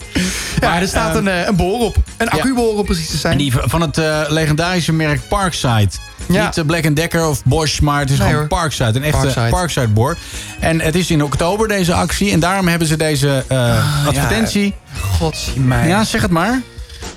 Ja, 0.61 0.81
er 0.81 0.89
staat 0.89 1.15
een, 1.17 1.29
eh, 1.29 1.47
een 1.47 1.57
boor 1.57 1.81
op. 1.81 1.97
Een 2.17 2.29
accuboor 2.29 2.79
op 2.79 2.87
precies 2.87 3.09
te 3.09 3.17
zijn. 3.17 3.33
En 3.33 3.39
die 3.39 3.53
van 3.55 3.81
het 3.81 3.99
eh, 3.99 4.21
legendarische 4.29 4.93
merk 4.93 5.21
Parkside. 5.29 5.89
Ja. 6.29 6.45
Niet 6.45 6.59
eh, 6.59 6.65
Black 6.65 6.97
Decker 6.97 7.27
of 7.29 7.45
Bosch, 7.45 7.81
maar 7.81 8.01
het 8.01 8.11
is 8.11 8.19
Nee, 8.19 8.27
gewoon 8.27 8.41
hoor. 8.43 8.59
Parkside. 8.59 8.99
Een 8.99 9.05
echte 9.05 9.21
Parkside. 9.21 9.49
Parkside, 9.49 9.89
boor. 9.89 10.17
En 10.61 10.81
het 10.81 10.95
is 10.95 11.11
in 11.11 11.23
oktober 11.25 11.69
deze 11.69 11.95
actie. 11.95 12.33
En 12.33 12.41
daarom 12.41 12.69
hebben 12.69 12.89
ze 12.89 12.97
deze 12.97 13.45
eh, 13.49 14.07
advertentie. 14.07 14.75
God, 15.19 15.37
zie 15.37 15.61
mij. 15.61 15.89
Ja, 15.89 16.05
zeg 16.05 16.23
het 16.23 16.31
maar. 16.31 16.61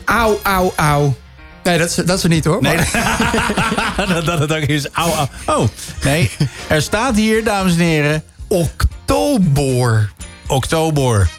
Auw, 0.06 0.40
auw, 0.44 0.74
auw. 0.76 1.16
Nee, 1.64 1.78
dat 1.78 1.90
is, 1.90 1.96
dat 1.96 2.18
is 2.18 2.24
er 2.24 2.30
niet 2.30 2.46
hoor. 2.46 2.62
Nee, 2.62 2.76
maar- 2.76 4.08
dat, 4.14 4.26
dat 4.26 4.40
het 4.40 4.54
ook 4.54 4.62
is. 4.64 4.90
Au, 4.92 5.12
au. 5.46 5.62
Oh, 5.62 5.68
nee. 6.04 6.32
Er 6.68 6.82
staat 6.82 7.16
hier, 7.16 7.44
dames 7.44 7.74
en 7.74 7.80
heren... 7.80 8.24
Oktober. 8.54 10.12
Oktober. 10.48 11.30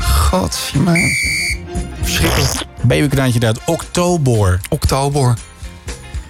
God. 0.00 0.58
Verschrikkelijk. 2.02 2.52
Babykrantje 2.82 3.46
uit 3.46 3.58
Oktober. 3.66 4.60
Oktober. 4.68 5.34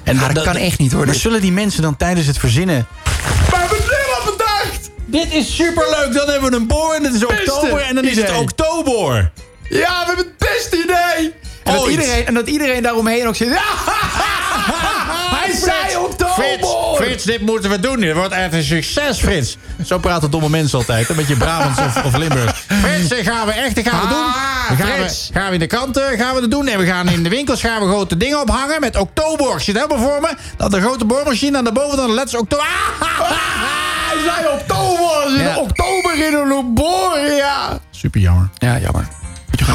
En 0.05 0.15
Ja, 0.17 0.29
dat 0.29 0.45
kan 0.45 0.57
echt 0.57 0.79
niet, 0.79 0.93
hoor. 0.93 1.05
Maar 1.05 1.13
Dit- 1.13 1.23
zullen 1.23 1.41
die 1.41 1.53
mensen 1.53 1.83
dan 1.83 1.97
tijdens 1.97 2.27
het 2.27 2.39
verzinnen... 2.39 2.87
We 3.05 3.57
hebben 3.57 3.79
het 3.79 3.89
helemaal 3.89 4.37
bedacht! 4.37 4.91
Dit 5.07 5.33
is 5.33 5.55
superleuk, 5.55 6.13
dan 6.13 6.29
hebben 6.31 6.51
we 6.51 6.57
een 6.57 6.67
boor 6.67 6.95
en 6.95 7.05
het 7.05 7.15
is 7.15 7.21
Beste 7.21 7.53
oktober 7.53 7.81
en 7.81 7.95
dan 7.95 8.05
is 8.05 8.17
het 8.17 8.37
oktober. 8.37 9.33
Ja, 9.69 10.01
we 10.01 10.07
hebben 10.07 10.25
het 10.25 10.39
beste 10.39 10.77
idee! 10.83 11.35
En 11.65 11.73
dat, 11.73 11.89
iedereen, 11.89 12.27
en 12.27 12.35
dat 12.35 12.49
iedereen 12.49 12.83
daaromheen 12.83 13.27
ook 13.27 13.37
zit. 13.37 13.49
Ja, 13.49 13.63
hij 15.37 15.55
zei 15.57 15.97
oktober! 15.97 16.35
Frits, 16.35 16.69
Frits, 16.97 17.25
dit 17.25 17.41
moeten 17.41 17.71
we 17.71 17.81
doen. 17.81 18.01
Dit 18.01 18.15
wordt 18.15 18.33
echt 18.33 18.53
een 18.53 18.63
succes, 18.63 19.19
Frits. 19.19 19.57
Zo 19.87 19.99
praten 19.99 20.31
domme 20.31 20.49
mensen 20.49 20.79
altijd, 20.79 21.09
een 21.09 21.17
beetje 21.17 21.37
Brabants 21.37 21.79
of, 21.81 22.05
of 22.05 22.17
Limburg. 22.17 22.65
Frits, 22.83 23.09
dit 23.09 23.27
gaan 23.27 23.47
we 23.47 23.53
echt, 23.53 23.75
dit 23.75 23.89
gaan 23.89 24.01
we 24.01 24.07
doen. 24.09 24.33
Dan 24.69 24.87
gaan 24.87 24.99
we, 24.99 25.29
gaan 25.33 25.47
we 25.49 25.53
in 25.53 25.59
de 25.59 25.67
kranten, 25.67 26.19
gaan 26.19 26.35
we 26.35 26.41
het 26.41 26.51
doen. 26.51 26.67
En 26.67 26.79
we 26.79 26.87
gaan 26.87 27.09
in 27.09 27.23
de 27.23 27.29
winkels 27.29 27.61
gaan 27.61 27.81
we 27.81 27.87
grote 27.87 28.17
dingen 28.17 28.41
ophangen 28.41 28.81
met 28.81 28.97
oktober. 28.97 29.55
Het 29.55 29.67
helemaal 29.67 29.99
voor 29.99 30.21
me. 30.21 30.35
Dat 30.57 30.71
de 30.71 30.81
grote 30.81 31.05
boormachine 31.05 31.59
aan 31.59 31.65
de 31.65 31.73
boven 31.73 31.97
dan 31.97 32.13
letters 32.15 32.41
oktober. 32.41 32.67
Hij 32.69 34.19
zei 34.25 34.47
oktober! 34.61 35.23
Er 35.25 35.31
zit 35.31 35.41
Ja. 35.41 35.57
oktober 35.59 36.27
in 36.27 36.35
een 36.35 36.75
boor, 36.75 37.19
ja! 37.19 37.79
Super 37.91 38.21
jammer. 38.21 38.49
Ja, 38.59 38.79
jammer. 38.79 39.09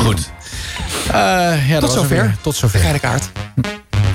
Goed. 0.04 0.30
Eh, 1.08 1.70
ja, 1.70 1.80
was 1.80 1.94
zover. 1.94 2.10
weer. 2.10 2.36
Tot 2.42 2.56
zover. 2.56 2.80
Geile 2.80 3.00
kaart. 3.00 3.30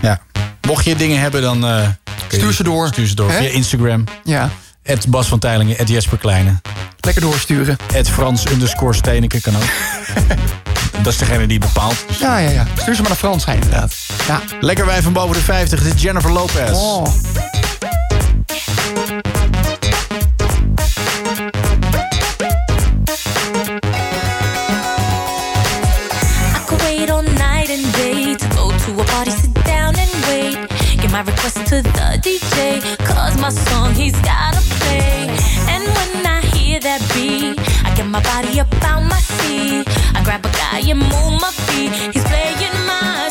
Ja. 0.03 0.21
Mocht 0.67 0.85
je 0.85 0.97
dingen 0.97 1.21
hebben, 1.21 1.43
dan... 1.43 1.67
eh, 1.67 1.89
Stuur 2.29 2.53
ze 2.53 2.63
door. 2.63 2.87
Stuur 2.89 3.07
ze 3.07 3.15
door 3.15 3.31
via 3.33 3.49
Instagram. 3.49 4.05
Ja, 4.25 4.51
Het 4.83 5.09
Bas 5.09 5.27
van 5.27 5.39
Teilingen, 5.39 5.77
het 5.77 5.89
Jesper 5.89 6.19
Kleine. 6.19 6.61
lekker 7.01 7.23
doorsturen. 7.23 7.77
Het 7.93 8.09
Frans 8.11 8.45
underscore 8.51 8.93
Steneke 8.95 9.41
kan 9.41 9.57
ook. 9.57 9.63
Dat 11.03 11.13
is 11.13 11.19
degene 11.19 11.47
die 11.47 11.59
bepaalt. 11.59 12.05
Dus 12.09 12.19
Ja, 12.19 12.39
ja, 12.39 12.51
ja. 12.51 12.67
Stuur 12.79 12.95
ze 12.95 13.01
maar 13.01 13.11
naar 13.11 13.19
Frans 13.19 13.45
inderdaad. 13.45 13.95
Ja. 14.29 14.41
Lekker 14.61 14.87
wij 14.87 15.03
van 15.03 15.13
boven 15.13 15.35
de 15.37 15.43
50. 15.43 15.83
Dit 15.83 15.95
is 15.95 16.03
Jennifer 16.03 16.33
Lopez. 16.33 16.71
Oh. 16.73 17.07
Request 31.41 31.67
to 31.69 31.81
the 31.81 32.21
DJ, 32.21 32.81
cause 32.99 33.41
my 33.41 33.49
song 33.49 33.95
he's 33.95 34.19
gotta 34.21 34.61
play. 34.77 35.27
And 35.73 35.85
when 35.97 36.27
I 36.27 36.41
hear 36.53 36.79
that 36.81 37.01
beat, 37.15 37.59
I 37.85 37.95
get 37.95 38.07
my 38.07 38.23
body 38.23 38.61
up 38.61 38.69
out 38.85 39.03
my 39.03 39.19
seat. 39.19 39.89
I 40.15 40.23
grab 40.23 40.45
a 40.45 40.51
guy 40.51 40.81
and 40.91 41.01
move 41.01 41.41
my 41.41 41.51
feet. 41.65 41.93
He's 42.13 42.25
playing 42.25 42.77
my 42.87 43.29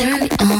it 0.00 0.08
up 0.08 0.20
and 0.20 0.30
turn 0.30 0.40
it 0.40 0.42
on. 0.42 0.57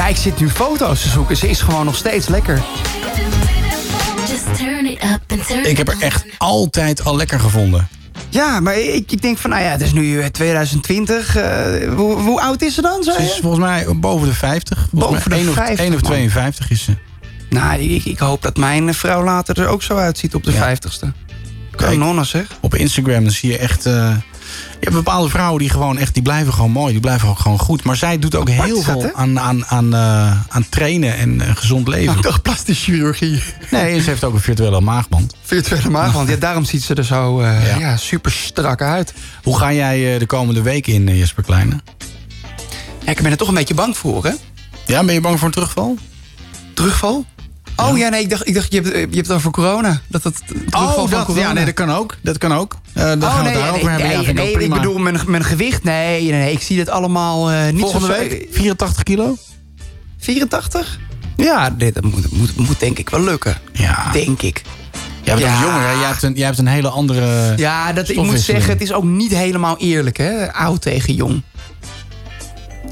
Ja, 0.00 0.06
ik 0.06 0.16
zit 0.16 0.40
nu 0.40 0.48
foto's 0.48 1.02
te 1.02 1.08
zoeken. 1.08 1.36
Ze 1.36 1.48
is 1.48 1.60
gewoon 1.60 1.84
nog 1.84 1.96
steeds 1.96 2.28
lekker. 2.28 2.62
Ik 5.62 5.76
heb 5.76 5.88
er 5.88 5.96
echt 6.00 6.24
altijd 6.38 7.04
al 7.04 7.16
lekker 7.16 7.40
gevonden. 7.40 7.88
Ja, 8.28 8.60
maar 8.60 8.78
ik, 8.78 9.12
ik 9.12 9.22
denk 9.22 9.38
van, 9.38 9.50
nou 9.50 9.62
ja, 9.62 9.70
het 9.70 9.80
is 9.80 9.92
nu 9.92 10.20
eh, 10.20 10.26
2020. 10.26 11.36
eh, 11.36 11.94
hoe, 11.94 12.20
hoe 12.20 12.40
oud 12.40 12.62
is 12.62 12.74
ze 12.74 12.82
dan? 12.82 13.02
Zei 13.02 13.16
Ze 13.16 13.22
is 13.22 13.38
volgens 13.40 13.62
mij 13.64 13.86
boven 13.96 14.28
de 14.28 14.34
50. 14.34 14.78
Volgens 14.90 15.10
Boven 15.10 15.30
mij 15.30 15.38
de 15.38 15.44
1 15.44 15.48
of, 15.50 15.54
50, 15.54 15.84
1 15.84 15.94
of 15.94 16.00
man. 16.02 16.10
52 16.10 16.70
is 16.70 16.82
ze. 16.84 16.96
Nou, 17.48 17.80
ik, 17.80 18.04
ik 18.04 18.18
hoop 18.18 18.42
dat 18.42 18.56
mijn 18.56 18.94
vrouw 18.94 19.24
later 19.24 19.60
er 19.60 19.68
ook 19.68 19.82
zo 19.82 19.96
uitziet 19.96 20.34
op 20.34 20.44
de 20.44 20.52
50ste. 20.52 21.06
Kanonnen 21.70 22.26
zeg. 22.26 22.46
Op 22.60 22.74
Instagram 22.74 23.22
dan 23.22 23.32
zie 23.32 23.50
je 23.50 23.58
echt... 23.58 23.86
eh, 23.86 24.16
je 24.70 24.86
hebt 24.86 24.94
bepaalde 24.94 25.28
vrouwen 25.28 25.58
die 25.58 25.70
gewoon 25.70 25.98
echt... 25.98 26.14
die 26.14 26.22
blijven 26.22 26.52
gewoon 26.52 26.70
mooi, 26.70 26.92
die 26.92 27.00
blijven 27.00 27.28
ook 27.28 27.38
gewoon 27.38 27.58
goed. 27.58 27.84
Maar 27.84 27.96
zij 27.96 28.18
doet 28.18 28.34
ook 28.34 28.48
heel 28.48 28.74
dat, 28.74 28.84
veel 28.84 29.10
aan, 29.14 29.40
aan, 29.40 29.66
aan, 29.66 29.94
eh, 29.94 30.40
aan 30.48 30.68
trainen 30.68 31.16
en 31.16 31.40
eh, 31.40 31.56
gezond 31.56 31.88
leven. 31.88 32.16
Ik 32.16 32.22
dacht 32.22 32.42
plastische 32.42 32.84
chirurgie. 32.84 33.42
Nee, 33.70 34.00
ze 34.00 34.10
heeft 34.10 34.24
ook 34.24 34.34
een 34.34 34.40
virtuele 34.40 34.80
maagband. 34.80 35.34
Virtuele 35.42 35.90
maagband. 35.90 36.28
Ja, 36.28 36.36
daarom 36.36 36.64
ziet 36.64 36.82
ze 36.82 36.94
er 36.94 37.04
zo 37.04 37.40
eh, 37.40 37.66
Ja. 37.66 37.78
ja. 37.78 37.96
super 37.96 38.32
strak 38.32 38.82
uit. 38.82 39.14
Hoe 39.42 39.58
ga 39.58 39.72
jij 39.72 40.18
de 40.18 40.26
komende 40.26 40.62
weken 40.62 40.92
in, 40.92 41.16
Jesper 41.16 41.42
Kleine? 41.42 41.80
Ja, 43.04 43.10
ik 43.10 43.22
ben 43.22 43.30
er 43.30 43.36
toch 43.36 43.48
een 43.48 43.54
beetje 43.54 43.74
bang 43.74 43.96
voor, 43.96 44.24
hè? 44.24 44.32
Ja, 44.86 45.04
ben 45.04 45.14
je 45.14 45.20
bang 45.20 45.38
voor 45.38 45.46
een 45.46 45.54
terugval? 45.54 45.96
Terugval? 46.74 47.24
Oh 47.88 47.98
ja, 47.98 48.08
nee, 48.08 48.22
ik 48.22 48.30
dacht, 48.30 48.48
ik 48.48 48.54
dacht 48.54 48.72
je, 48.72 48.80
hebt, 48.80 48.94
je 48.94 49.00
hebt 49.00 49.14
het 49.16 49.30
over 49.32 49.50
corona. 49.50 50.00
Dat 50.06 50.22
het 50.24 50.42
terugval 50.46 50.86
Oh, 50.86 50.94
van 50.94 51.10
dat, 51.10 51.24
corona. 51.24 51.46
ja, 51.46 51.52
nee, 51.52 51.64
dat 51.64 51.74
kan 51.74 51.90
ook. 51.90 52.16
Dat 52.22 52.38
kan 52.38 52.52
ook. 52.54 52.76
Eh 52.92 53.04
dan 53.04 53.22
oh, 53.22 53.28
gaan 53.28 53.36
we 53.36 53.42
nee, 53.42 53.52
het 53.52 53.60
daarover 53.62 53.84
nee, 53.84 53.90
hebben. 53.90 54.08
nee, 54.08 54.16
ja, 54.16 54.24
vind 54.24 54.38
ik 54.38 54.44
nee, 54.44 54.52
ook 54.52 54.58
prima. 54.58 54.74
ik 54.76 54.82
bedoel 54.82 54.98
mijn, 54.98 55.20
mijn 55.26 55.44
gewicht. 55.44 55.84
Nee, 55.84 56.22
nee, 56.22 56.40
nee, 56.40 56.52
ik 56.52 56.62
zie 56.62 56.76
dit 56.76 56.88
allemaal 56.88 57.50
eh, 57.50 57.72
niet 57.72 57.80
Volgende 57.80 58.06
zo... 58.06 58.12
week 58.12 58.46
84 58.50 59.02
kilo? 59.02 59.36
84? 60.18 60.98
Ja, 61.36 61.70
dit 61.70 61.94
dat 61.94 62.04
moet, 62.04 62.32
moet, 62.32 62.56
moet 62.56 62.80
denk 62.80 62.98
ik 62.98 63.10
wel 63.10 63.20
lukken. 63.22 63.56
Ja. 63.72 64.12
Denk 64.12 64.42
ik. 64.42 64.62
Jij 65.22 65.34
bent 65.34 65.46
Ja. 65.46 65.60
jonger, 65.62 65.80
hè? 65.80 65.92
Jij 65.92 66.06
hebt 66.08 66.22
een, 66.22 66.34
jij 66.34 66.46
hebt 66.46 66.58
een 66.58 66.66
hele 66.66 66.88
andere 66.88 67.52
Ja, 67.56 67.92
dat, 67.92 68.08
ik 68.08 68.16
moet 68.22 68.40
zeggen, 68.40 68.72
het 68.72 68.82
is 68.82 68.92
ook 68.92 69.04
niet 69.04 69.34
helemaal 69.34 69.78
eerlijk, 69.78 70.16
hè? 70.16 70.52
Oud 70.52 70.82
tegen 70.82 71.14
jong. 71.14 71.42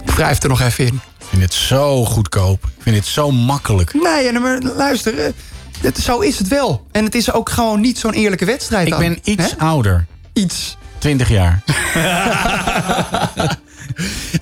Ik 0.04 0.10
wrijf 0.10 0.42
er 0.42 0.48
nog 0.48 0.60
even 0.60 0.86
in. 0.86 1.00
Ik 1.38 1.44
vind 1.44 1.52
het 1.52 1.62
zo 1.68 2.04
goedkoop. 2.04 2.64
Ik 2.64 2.82
vind 2.82 2.96
het 2.96 3.06
zo 3.06 3.30
makkelijk. 3.30 3.94
Nee, 3.94 4.32
maar 4.32 4.58
luister, 4.60 5.18
eh, 5.18 5.32
het, 5.80 5.98
zo 5.98 6.18
is 6.18 6.38
het 6.38 6.48
wel. 6.48 6.86
En 6.92 7.04
het 7.04 7.14
is 7.14 7.32
ook 7.32 7.50
gewoon 7.50 7.80
niet 7.80 7.98
zo'n 7.98 8.12
eerlijke 8.12 8.44
wedstrijd 8.44 8.86
Ik 8.86 8.92
dan, 8.92 9.00
ben 9.00 9.18
iets 9.24 9.56
ouder. 9.58 10.06
Iets. 10.32 10.76
20 10.98 11.28
jaar. 11.28 11.62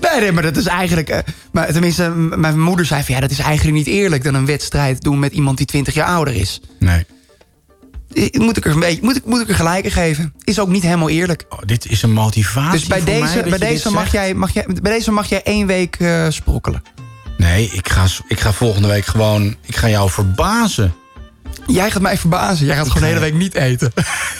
Nee, 0.00 0.20
nee, 0.20 0.32
maar 0.32 0.42
dat 0.42 0.56
is 0.56 0.66
eigenlijk... 0.66 1.08
eh, 1.08 1.18
maar 1.52 1.72
tenminste, 1.72 2.10
mijn 2.10 2.60
moeder 2.60 2.86
zei 2.86 3.02
van... 3.02 3.14
ja, 3.14 3.20
dat 3.20 3.30
is 3.30 3.38
eigenlijk 3.38 3.76
niet 3.76 3.86
eerlijk 3.86 4.24
dan 4.24 4.34
een 4.34 4.46
wedstrijd 4.46 5.02
doen 5.02 5.18
met 5.18 5.32
iemand 5.32 5.56
die 5.56 5.66
20 5.66 5.94
jaar 5.94 6.06
ouder 6.06 6.34
is. 6.34 6.60
Nee. 6.78 7.06
Eh, 8.16 8.40
Moet 8.40 8.56
ik 8.56 8.64
er, 8.64 8.70
een 8.70 8.80
beetje, 8.80 9.02
moet 9.02 9.16
ik, 9.16 9.24
moet 9.24 9.40
ik 9.40 9.48
er 9.48 9.54
gelijk 9.54 9.84
in 9.84 9.90
geven. 9.90 10.32
Is 10.44 10.58
ook 10.60 10.68
niet 10.68 10.82
helemaal 10.82 11.08
eerlijk. 11.08 11.44
Oh, 11.48 11.58
dit 11.64 11.86
is 11.90 12.02
een 12.02 12.12
motivatie 12.12 12.78
Dus 12.78 12.86
bij 12.88 12.98
voor 12.98 13.06
deze, 13.06 13.42
bij, 13.48 13.58
deze 13.58 13.90
mag 13.90 14.00
zegt. 14.00 14.12
jij, 14.12 14.34
mag 14.34 14.52
jij, 14.52 14.66
bij 14.82 14.92
deze 14.92 15.10
mag 15.10 15.28
jij 15.28 15.42
één 15.42 15.66
week 15.66 15.96
eh, 15.98 16.26
sprokkelen. 16.28 16.82
Nee, 17.36 17.70
ik 17.72 17.88
ga, 17.88 18.06
ik 18.28 18.40
ga 18.40 18.52
volgende 18.52 18.88
week 18.88 19.04
gewoon... 19.06 19.56
Ik 19.64 19.76
ga 19.76 19.88
jou 19.88 20.10
verbazen. 20.10 20.94
Jij 21.66 21.90
gaat 21.90 22.02
mij 22.02 22.18
verbazen. 22.18 22.66
Jij 22.66 22.76
gaat 22.76 22.86
gewoon 22.86 23.02
de 23.02 23.08
hele 23.08 23.20
week 23.20 23.34
niet 23.34 23.54
eten. 23.54 23.92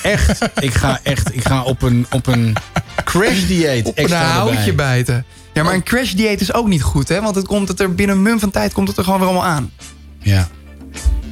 Echt. 0.03 0.49
Ik 0.61 0.75
ga 0.75 1.01
echt... 1.03 1.35
Ik 1.35 1.47
ga 1.47 1.63
op 1.63 1.83
een, 1.83 2.07
op 2.11 2.27
een 2.27 2.57
crash 3.05 3.47
dieet 3.47 3.87
Op 3.87 3.99
een 3.99 4.13
houtje 4.13 4.75
bijten. 4.75 5.25
Ja, 5.53 5.63
maar 5.63 5.75
een 5.75 5.83
crash 5.83 6.13
dieet 6.13 6.41
is 6.41 6.53
ook 6.53 6.67
niet 6.67 6.83
goed, 6.83 7.09
hè? 7.09 7.21
Want 7.21 7.35
het 7.35 7.47
komt 7.47 7.69
het 7.69 7.81
er 7.81 7.95
binnen 7.95 8.17
een 8.17 8.23
mum 8.23 8.41
van 8.41 8.51
tijd 8.51 8.73
komt 8.73 8.89
het 8.89 8.97
er 8.97 9.05
gewoon 9.05 9.19
weer 9.19 9.29
allemaal 9.29 9.47
aan. 9.47 9.71
Ja. 10.19 10.49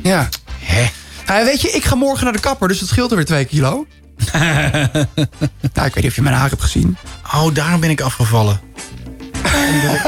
Ja. 0.03 0.29
Hè? 0.59 0.87
Nou, 1.27 1.45
weet 1.45 1.61
je, 1.61 1.71
ik 1.71 1.85
ga 1.85 1.95
morgen 1.95 2.25
naar 2.25 2.33
de 2.33 2.41
kapper, 2.41 2.69
dus 2.69 2.81
het 2.81 2.89
scheelt 2.89 3.11
er 3.11 3.17
weer 3.17 3.25
twee 3.27 3.45
kilo. 3.45 3.87
nou, 4.33 5.87
ik 5.87 5.95
weet 5.95 5.95
niet 5.95 6.07
of 6.07 6.15
je 6.15 6.23
mijn 6.23 6.35
haar 6.35 6.49
hebt 6.51 6.63
gezien. 6.63 6.97
Oh, 7.35 7.55
daarom 7.55 7.81
ben 7.81 7.91
ik 7.91 8.01
afgevallen. 8.01 8.61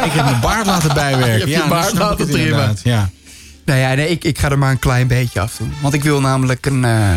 Ik, 0.05 0.13
heb 0.13 0.25
mijn 0.25 0.41
baard 0.41 0.67
laten 0.67 0.95
bijwerken. 0.95 1.39
Je 1.49 1.55
je 1.55 1.57
ja, 1.57 1.63
nu 1.63 1.69
baard 1.69 1.93
laten 1.93 2.31
trimmen. 2.31 2.77
Ja. 2.83 3.11
Nou 3.65 3.81
ja, 3.81 3.95
nee, 3.95 4.09
ik, 4.09 4.25
ik 4.25 4.39
ga 4.39 4.51
er 4.51 4.59
maar 4.59 4.71
een 4.71 4.79
klein 4.79 5.07
beetje 5.07 5.41
af 5.41 5.57
doen. 5.57 5.73
Want 5.81 5.95
ik 5.95 6.03
wil 6.03 6.21
namelijk 6.21 6.67
een, 6.67 6.85
eh, 6.85 7.11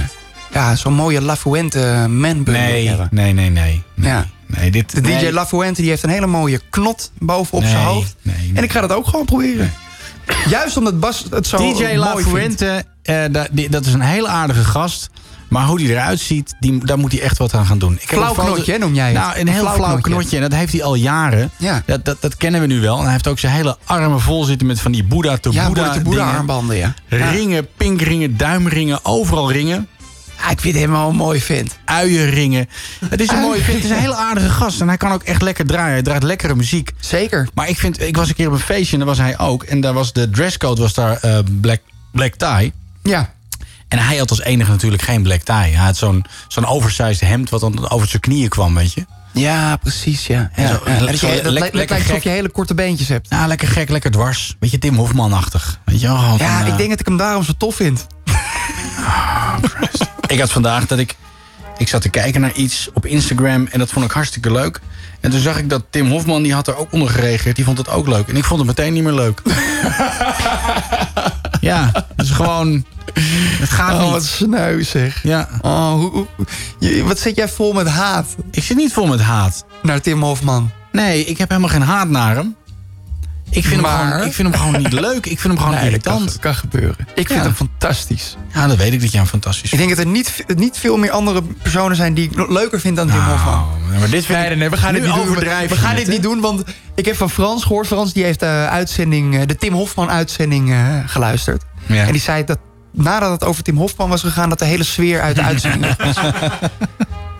ja, 0.53 0.75
zo'n 0.75 0.93
mooie 0.93 1.21
La 1.21 1.35
Fuente 1.35 2.05
man 2.09 2.43
bun 2.43 2.53
Nee, 2.53 2.87
hebben. 2.87 3.07
nee, 3.11 3.33
nee, 3.33 3.49
nee. 3.49 3.83
Ja. 3.95 4.27
Nee, 4.45 4.71
dit, 4.71 4.95
De 4.95 5.01
DJ 5.01 5.09
nee. 5.09 5.33
La 5.33 5.45
Fuente 5.47 5.81
die 5.81 5.89
heeft 5.89 6.03
een 6.03 6.09
hele 6.09 6.27
mooie 6.27 6.61
knot 6.69 7.11
bovenop 7.19 7.61
Nee, 7.61 7.71
zijn 7.71 7.83
hoofd. 7.83 8.15
En 8.53 8.63
ik 8.63 8.71
ga 8.71 8.81
dat 8.81 8.91
ook 8.91 9.07
gewoon 9.07 9.25
proberen. 9.25 9.73
Juist 10.49 10.77
omdat 10.77 10.99
Bas 10.99 11.25
het 11.29 11.47
zo 11.47 11.57
DJ 11.57 11.95
La 11.95 12.11
mooi 12.11 12.23
vindt. 12.23 12.37
Fuente, 12.37 12.85
eh, 13.09 13.23
da- 13.31 13.47
die- 13.51 13.69
dat 13.69 13.85
is 13.85 13.93
een 13.93 14.01
hele 14.01 14.27
aardige 14.27 14.63
gast. 14.63 15.09
Maar 15.49 15.65
hoe 15.65 15.77
die 15.77 15.89
eruit 15.89 16.19
ziet, 16.19 16.55
die, 16.59 16.85
daar 16.85 16.97
moet 16.97 17.11
hij 17.11 17.21
echt 17.21 17.37
wat 17.37 17.53
aan 17.53 17.65
gaan 17.65 17.79
doen. 17.79 17.93
Ik 17.93 18.09
heb 18.09 18.19
Flauw 18.19 18.33
knotje, 18.33 18.77
noem 18.77 18.93
jij 18.93 19.05
het? 19.11 19.17
Nou, 19.17 19.39
een 19.39 19.47
heel 19.47 19.59
flauw 19.61 19.73
flauw, 19.75 19.89
knotje. 19.95 20.11
knotje. 20.11 20.35
En 20.35 20.41
dat 20.41 20.53
heeft 20.53 20.71
hij 20.73 20.83
al 20.83 20.95
jaren. 20.95 21.51
Ja. 21.57 21.83
Dat, 21.85 22.05
dat, 22.05 22.17
dat 22.21 22.37
kennen 22.37 22.61
we 22.61 22.67
nu 22.67 22.79
wel. 22.81 22.97
En 22.97 23.03
hij 23.03 23.11
heeft 23.11 23.27
ook 23.27 23.39
zijn 23.39 23.53
hele 23.53 23.77
armen 23.85 24.21
vol 24.21 24.43
zitten 24.43 24.67
met 24.67 24.81
van 24.81 24.91
die 24.91 25.03
Boeddha 25.03 25.37
to 25.37 25.51
Ja, 25.51 25.65
Boeddha 25.67 25.83
Boeddha 25.83 26.01
Boeddha 26.01 26.31
armbanden, 26.37 26.77
ja. 26.77 26.93
Ja. 27.07 27.29
Ringen, 27.29 27.67
pinkringen, 27.77 28.37
duimringen, 28.37 29.05
overal 29.05 29.51
ringen. 29.51 29.87
Ah, 30.45 30.51
ik 30.51 30.59
vind 30.61 30.75
hem 30.75 30.91
wel 30.91 31.09
een 31.09 31.15
mooi 31.15 31.41
vent. 31.41 31.77
Uienringen. 31.85 32.69
Het 33.09 33.21
is 33.21 33.29
een 33.29 33.39
mooie 33.39 33.61
vent. 33.61 33.75
Het 33.75 33.83
is 33.85 33.89
een 33.91 33.97
hele 33.97 34.15
aardige 34.15 34.49
gast. 34.49 34.81
En 34.81 34.87
hij 34.87 34.97
kan 34.97 35.11
ook 35.11 35.23
echt 35.23 35.41
lekker 35.41 35.65
draaien. 35.65 35.91
Hij 35.93 36.01
draait 36.01 36.23
lekkere 36.23 36.55
muziek. 36.55 36.91
Zeker. 36.99 37.47
Maar 37.53 37.69
ik 37.69 37.77
vind, 37.79 38.01
ik 38.01 38.15
was 38.17 38.29
een 38.29 38.35
keer 38.35 38.47
op 38.47 38.53
een 38.53 38.59
feestje 38.59 38.91
en 38.93 38.97
daar 38.97 39.07
was 39.07 39.17
hij 39.17 39.37
ook. 39.39 39.63
En 39.63 39.81
daar 39.81 39.93
was 39.93 40.13
de 40.13 40.29
dresscode 40.29 40.81
was 40.81 40.93
daar 40.93 41.17
eh, 41.17 41.37
black, 41.61 41.79
black 42.11 42.33
tie. 42.33 42.73
Ja. 43.03 43.29
En 43.87 43.99
hij 43.99 44.17
had 44.17 44.29
als 44.29 44.41
enige 44.41 44.71
natuurlijk 44.71 45.01
geen 45.01 45.23
black 45.23 45.41
tie. 45.41 45.55
Hij 45.55 45.73
had 45.73 45.97
zo'n 45.97 46.25
zo'n 46.47 46.65
oversized 46.65 47.19
hemd 47.19 47.49
wat 47.49 47.61
dan 47.61 47.89
over 47.89 48.07
zijn 48.07 48.21
knieën 48.21 48.49
kwam, 48.49 48.75
weet 48.75 48.93
je. 48.93 49.05
Ja, 49.33 49.75
precies, 49.75 50.27
ja. 50.27 50.49
ja, 50.55 50.67
zo- 50.67 50.81
ja. 50.85 50.97
zo- 50.99 51.05
Dat, 51.05 51.19
je, 51.19 51.39
dat 51.43 51.51
lekker- 51.51 51.75
lijkt- 51.75 51.91
alsof 51.91 52.23
je 52.23 52.29
hele 52.29 52.49
korte 52.49 52.73
beentjes 52.73 53.07
hebt. 53.07 53.27
Ja, 53.29 53.47
lekker 53.47 53.67
gek, 53.67 53.89
lekker 53.89 54.11
dwars. 54.11 54.55
Beetje 54.59 54.79
Tim 54.79 54.95
Hofman-achtig. 54.95 55.79
Weet 55.85 56.01
je 56.01 56.07
wel, 56.07 56.15
Ja, 56.17 56.37
van, 56.37 56.65
eh, 56.65 56.67
ik 56.67 56.77
denk 56.77 56.89
dat 56.89 56.99
ik 56.99 57.05
hem 57.05 57.17
daarom 57.17 57.43
zo 57.43 57.51
tof 57.57 57.75
vind. 57.75 58.07
Ik 60.27 60.39
had 60.39 60.51
vandaag 60.51 60.85
dat 60.87 60.99
ik... 60.99 61.15
Ik 61.77 61.87
zat 61.87 62.01
te 62.01 62.09
kijken 62.09 62.41
naar 62.41 62.53
iets 62.53 62.89
op 62.93 63.05
Instagram 63.05 63.67
en 63.71 63.79
dat 63.79 63.91
vond 63.91 64.05
ik 64.05 64.11
hartstikke 64.11 64.51
leuk. 64.51 64.79
En 65.19 65.31
toen 65.31 65.39
zag 65.39 65.57
ik 65.57 65.69
dat 65.69 65.83
Tim 65.89 66.09
Hofman, 66.09 66.43
die 66.43 66.53
had 66.53 66.67
er 66.67 66.77
ook 66.77 66.91
onder 66.93 67.09
gereageerd. 67.09 67.55
Die 67.55 67.65
vond 67.65 67.77
het 67.77 67.89
ook 67.89 68.07
leuk. 68.07 68.27
En 68.27 68.35
ik 68.35 68.43
vond 68.43 68.59
het 68.59 68.67
meteen 68.67 68.93
niet 68.93 69.03
meer 69.03 69.13
leuk. 69.13 69.41
ja, 71.61 71.89
het 71.93 72.25
is 72.25 72.29
gewoon... 72.31 72.85
Het 73.59 73.69
gaat 73.69 73.93
Oh, 73.93 74.01
niet. 74.01 74.11
wat 74.11 74.23
sneu 74.25 74.83
zeg. 74.83 75.23
Ja. 75.23 75.47
Oh, 75.61 75.91
hoe, 75.93 76.09
hoe- 76.11 76.27
je- 76.79 77.03
wat 77.03 77.19
zit 77.19 77.35
jij 77.35 77.49
vol 77.49 77.73
met 77.73 77.87
haat? 77.87 78.35
Ik 78.51 78.63
zit 78.63 78.77
niet 78.77 78.93
vol 78.93 79.05
met 79.07 79.21
haat. 79.21 79.65
Naar 79.83 80.01
Tim 80.01 80.21
Hofman. 80.23 80.69
Nee, 80.91 81.25
ik 81.25 81.37
heb 81.37 81.49
helemaal 81.49 81.69
geen 81.69 81.81
haat 81.81 82.09
naar 82.09 82.35
hem. 82.35 82.55
Ik 83.51 83.65
vind, 83.65 83.81
hem 83.85 83.85
gewoon, 84.09 84.23
ik 84.27 84.33
vind 84.33 84.47
hem 84.53 84.57
gewoon 84.61 84.81
niet 84.81 84.93
leuk. 84.93 85.25
Ik 85.25 85.39
vind 85.39 85.53
hem 85.53 85.57
gewoon 85.57 85.73
Nee, 85.81 85.91
dat 85.91 86.01
kan, 86.01 86.13
irritant. 86.13 86.39
kan 86.39 86.55
gebeuren. 86.55 86.95
Ik 87.15 87.27
vind 87.27 87.39
Ja. 87.39 87.45
hem 87.45 87.53
fantastisch. 87.55 88.37
Ja, 88.53 88.67
dat 88.67 88.77
weet 88.77 88.93
ik 88.93 89.01
dat 89.01 89.11
jij 89.11 89.19
hem 89.19 89.29
fantastisch 89.29 89.71
Ik 89.71 89.77
denk 89.77 89.89
dat 89.89 89.99
er 89.99 90.05
niet, 90.05 90.43
niet 90.55 90.77
veel 90.77 90.97
meer 90.97 91.11
andere 91.11 91.41
personen 91.61 91.95
zijn 91.95 92.13
die 92.13 92.23
ik 92.29 92.35
nog 92.35 92.49
leuker 92.49 92.79
vind 92.79 92.95
dan 92.95 93.07
Tim 93.07 93.19
Hofman. 93.19 93.67
Nou, 93.87 93.99
Maar 93.99 94.09
dit 94.09 94.25
vind 94.25 94.39
Nee, 94.39 94.55
nee, 94.55 94.69
we 94.69 94.77
gaan 94.77 94.93
dit 94.93 95.03
niet 95.03 95.13
doen. 95.13 95.35
We, 95.35 95.75
gaan 95.75 95.95
dit 95.95 96.07
niet 96.07 96.23
doen, 96.23 96.39
want 96.39 96.63
ik 96.95 97.05
heb 97.05 97.15
van 97.15 97.29
Frans 97.29 97.63
gehoord. 97.63 97.87
Frans 97.87 98.13
die 98.13 98.23
heeft 98.23 98.39
de 98.39 98.67
uitzending, 98.69 99.37
eh, 99.39 99.45
de 99.47 99.55
Tim 99.55 99.73
Hofman 99.73 100.09
uitzending 100.09 100.71
eh, 100.71 100.95
geluisterd. 101.05 101.63
Ja. 101.85 102.05
En 102.05 102.11
die 102.11 102.21
zei 102.21 102.43
dat 102.43 102.57
nadat 102.93 103.31
het 103.31 103.43
over 103.43 103.63
Tim 103.63 103.77
Hofman 103.77 104.09
was 104.09 104.21
gegaan, 104.21 104.49
dat 104.49 104.59
de 104.59 104.65
hele 104.65 104.83
sfeer 104.83 105.21
uit 105.21 105.35
de 105.35 105.41
uitzending 105.43 105.95
was. 106.03 106.15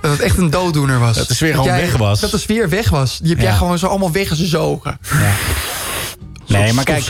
Dat 0.02 0.11
het 0.11 0.19
echt 0.19 0.38
een 0.38 0.49
dooddoener 0.49 0.99
was. 0.99 1.15
Dat 1.18 1.27
de 1.27 1.34
sfeer 1.34 1.53
Dat 1.53 1.61
gewoon 1.61 1.77
jij- 1.77 1.86
weg 1.88 1.98
was. 1.98 2.19
Dat 2.19 2.31
de 2.31 2.38
sfeer 2.38 2.69
weg 2.69 2.90
was. 2.90 3.18
Die 3.19 3.30
heb 3.30 3.40
jij 3.40 3.49
Ja. 3.52 3.56
gewoon 3.57 3.77
zo 3.77 3.88
allemaal 3.88 4.11
weggezogen. 4.11 4.99
Nee, 6.49 6.73
maar 6.73 6.84
kijk, 6.84 7.05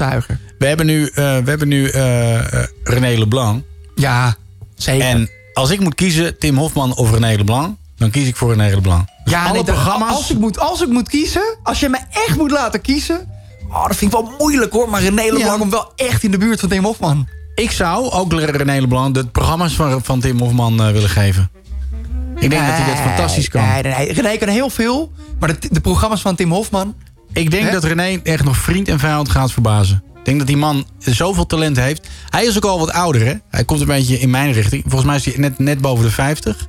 we 0.58 0.66
hebben 0.66 0.86
nu, 0.86 1.06
eh, 1.06 1.14
we 1.14 1.50
hebben 1.50 1.68
nu 1.68 1.90
eh, 1.90 2.54
eh, 2.54 2.64
René 2.84 3.18
Leblanc. 3.18 3.64
Ja, 3.96 4.36
zeker. 4.76 5.06
En 5.08 5.30
als 5.54 5.70
ik 5.70 5.80
moet 5.80 5.96
kiezen, 5.96 6.40
Tim 6.40 6.58
Hofman 6.58 6.96
of 6.96 7.12
René 7.12 7.36
Leblanc, 7.36 7.76
dan 7.98 8.10
kies 8.10 8.28
ik 8.28 8.36
voor 8.36 8.54
René 8.54 8.76
Leblanc. 8.76 9.08
Dus 9.24 9.34
Ja, 9.34 9.44
alle 9.44 9.54
nee, 9.54 9.64
programma's. 9.64 10.16
Als 10.16 10.32
ik, 10.32 10.38
moet, 10.38 10.60
als 10.60 10.82
ik 10.82 10.88
moet 10.88 11.10
kiezen, 11.10 11.58
als 11.64 11.80
je 11.80 11.90
me 11.90 11.98
echt 12.28 12.38
moet 12.38 12.52
laten 12.52 12.82
kiezen... 12.82 13.38
Oh, 13.70 13.88
dat 13.88 13.96
vind 13.96 14.14
ik 14.14 14.20
wel 14.20 14.34
moeilijk 14.38 14.72
hoor. 14.72 14.90
Maar 14.90 15.02
René 15.02 15.32
Leblanc 15.32 15.60
komt 15.60 15.72
wel 15.72 15.92
echt 15.96 16.24
in 16.24 16.32
de 16.32 16.38
buurt 16.38 16.60
van 16.60 16.70
Tim 16.70 16.84
Hofman. 16.84 17.28
Ik 17.56 17.72
zou 17.72 18.12
ook 18.12 18.34
René 18.34 18.80
Leblanc 18.80 19.14
de 19.14 19.26
programma's 19.26 19.74
van, 19.74 20.04
van 20.04 20.20
Tim 20.20 20.40
Hofman 20.40 20.92
willen 20.92 21.10
geven. 21.10 21.50
Ik 22.36 22.50
denk 22.50 22.66
dat 22.66 22.76
hij 22.76 22.94
dat 22.94 23.04
fantastisch 23.04 23.48
kan. 23.48 23.68
Nee, 23.68 23.82
nee, 23.82 23.94
nee. 23.96 24.14
René 24.14 24.38
kan 24.38 24.48
heel 24.48 24.70
veel. 24.70 25.12
Maar 25.40 25.60
de, 25.60 25.68
de 25.72 25.80
programma's 25.80 26.22
van 26.22 26.36
Tim 26.36 26.52
Hofman... 26.52 26.96
Ik 27.34 27.52
denk 27.52 27.64
Hè? 27.66 27.72
dat 27.72 27.84
René 27.84 28.20
echt 28.24 28.44
nog 28.44 28.58
vriend 28.58 28.88
en 28.88 29.00
vijand 29.00 29.30
gaat 29.30 29.52
verbazen. 29.52 30.04
Ik 30.20 30.26
denk 30.26 30.38
dat 30.38 30.48
die 30.48 30.58
man 30.58 30.86
zoveel 30.98 31.46
talent 31.46 31.78
heeft. 31.78 32.08
Hij 32.30 32.46
is 32.46 32.58
ook 32.58 32.66
al 32.66 32.80
wat 32.80 32.92
ouder, 32.92 33.26
hè? 33.26 33.34
Hij 33.50 33.64
komt 33.66 33.80
een 33.82 33.88
beetje 33.88 34.20
in 34.20 34.30
mijn 34.30 34.52
richting. 34.52 34.82
Volgens 34.88 35.04
mij 35.06 35.16
is 35.16 35.26
hij 35.26 35.34
net, 35.38 35.60
net 35.60 35.82
boven 35.82 36.06
de 36.06 36.12
50. 36.12 36.68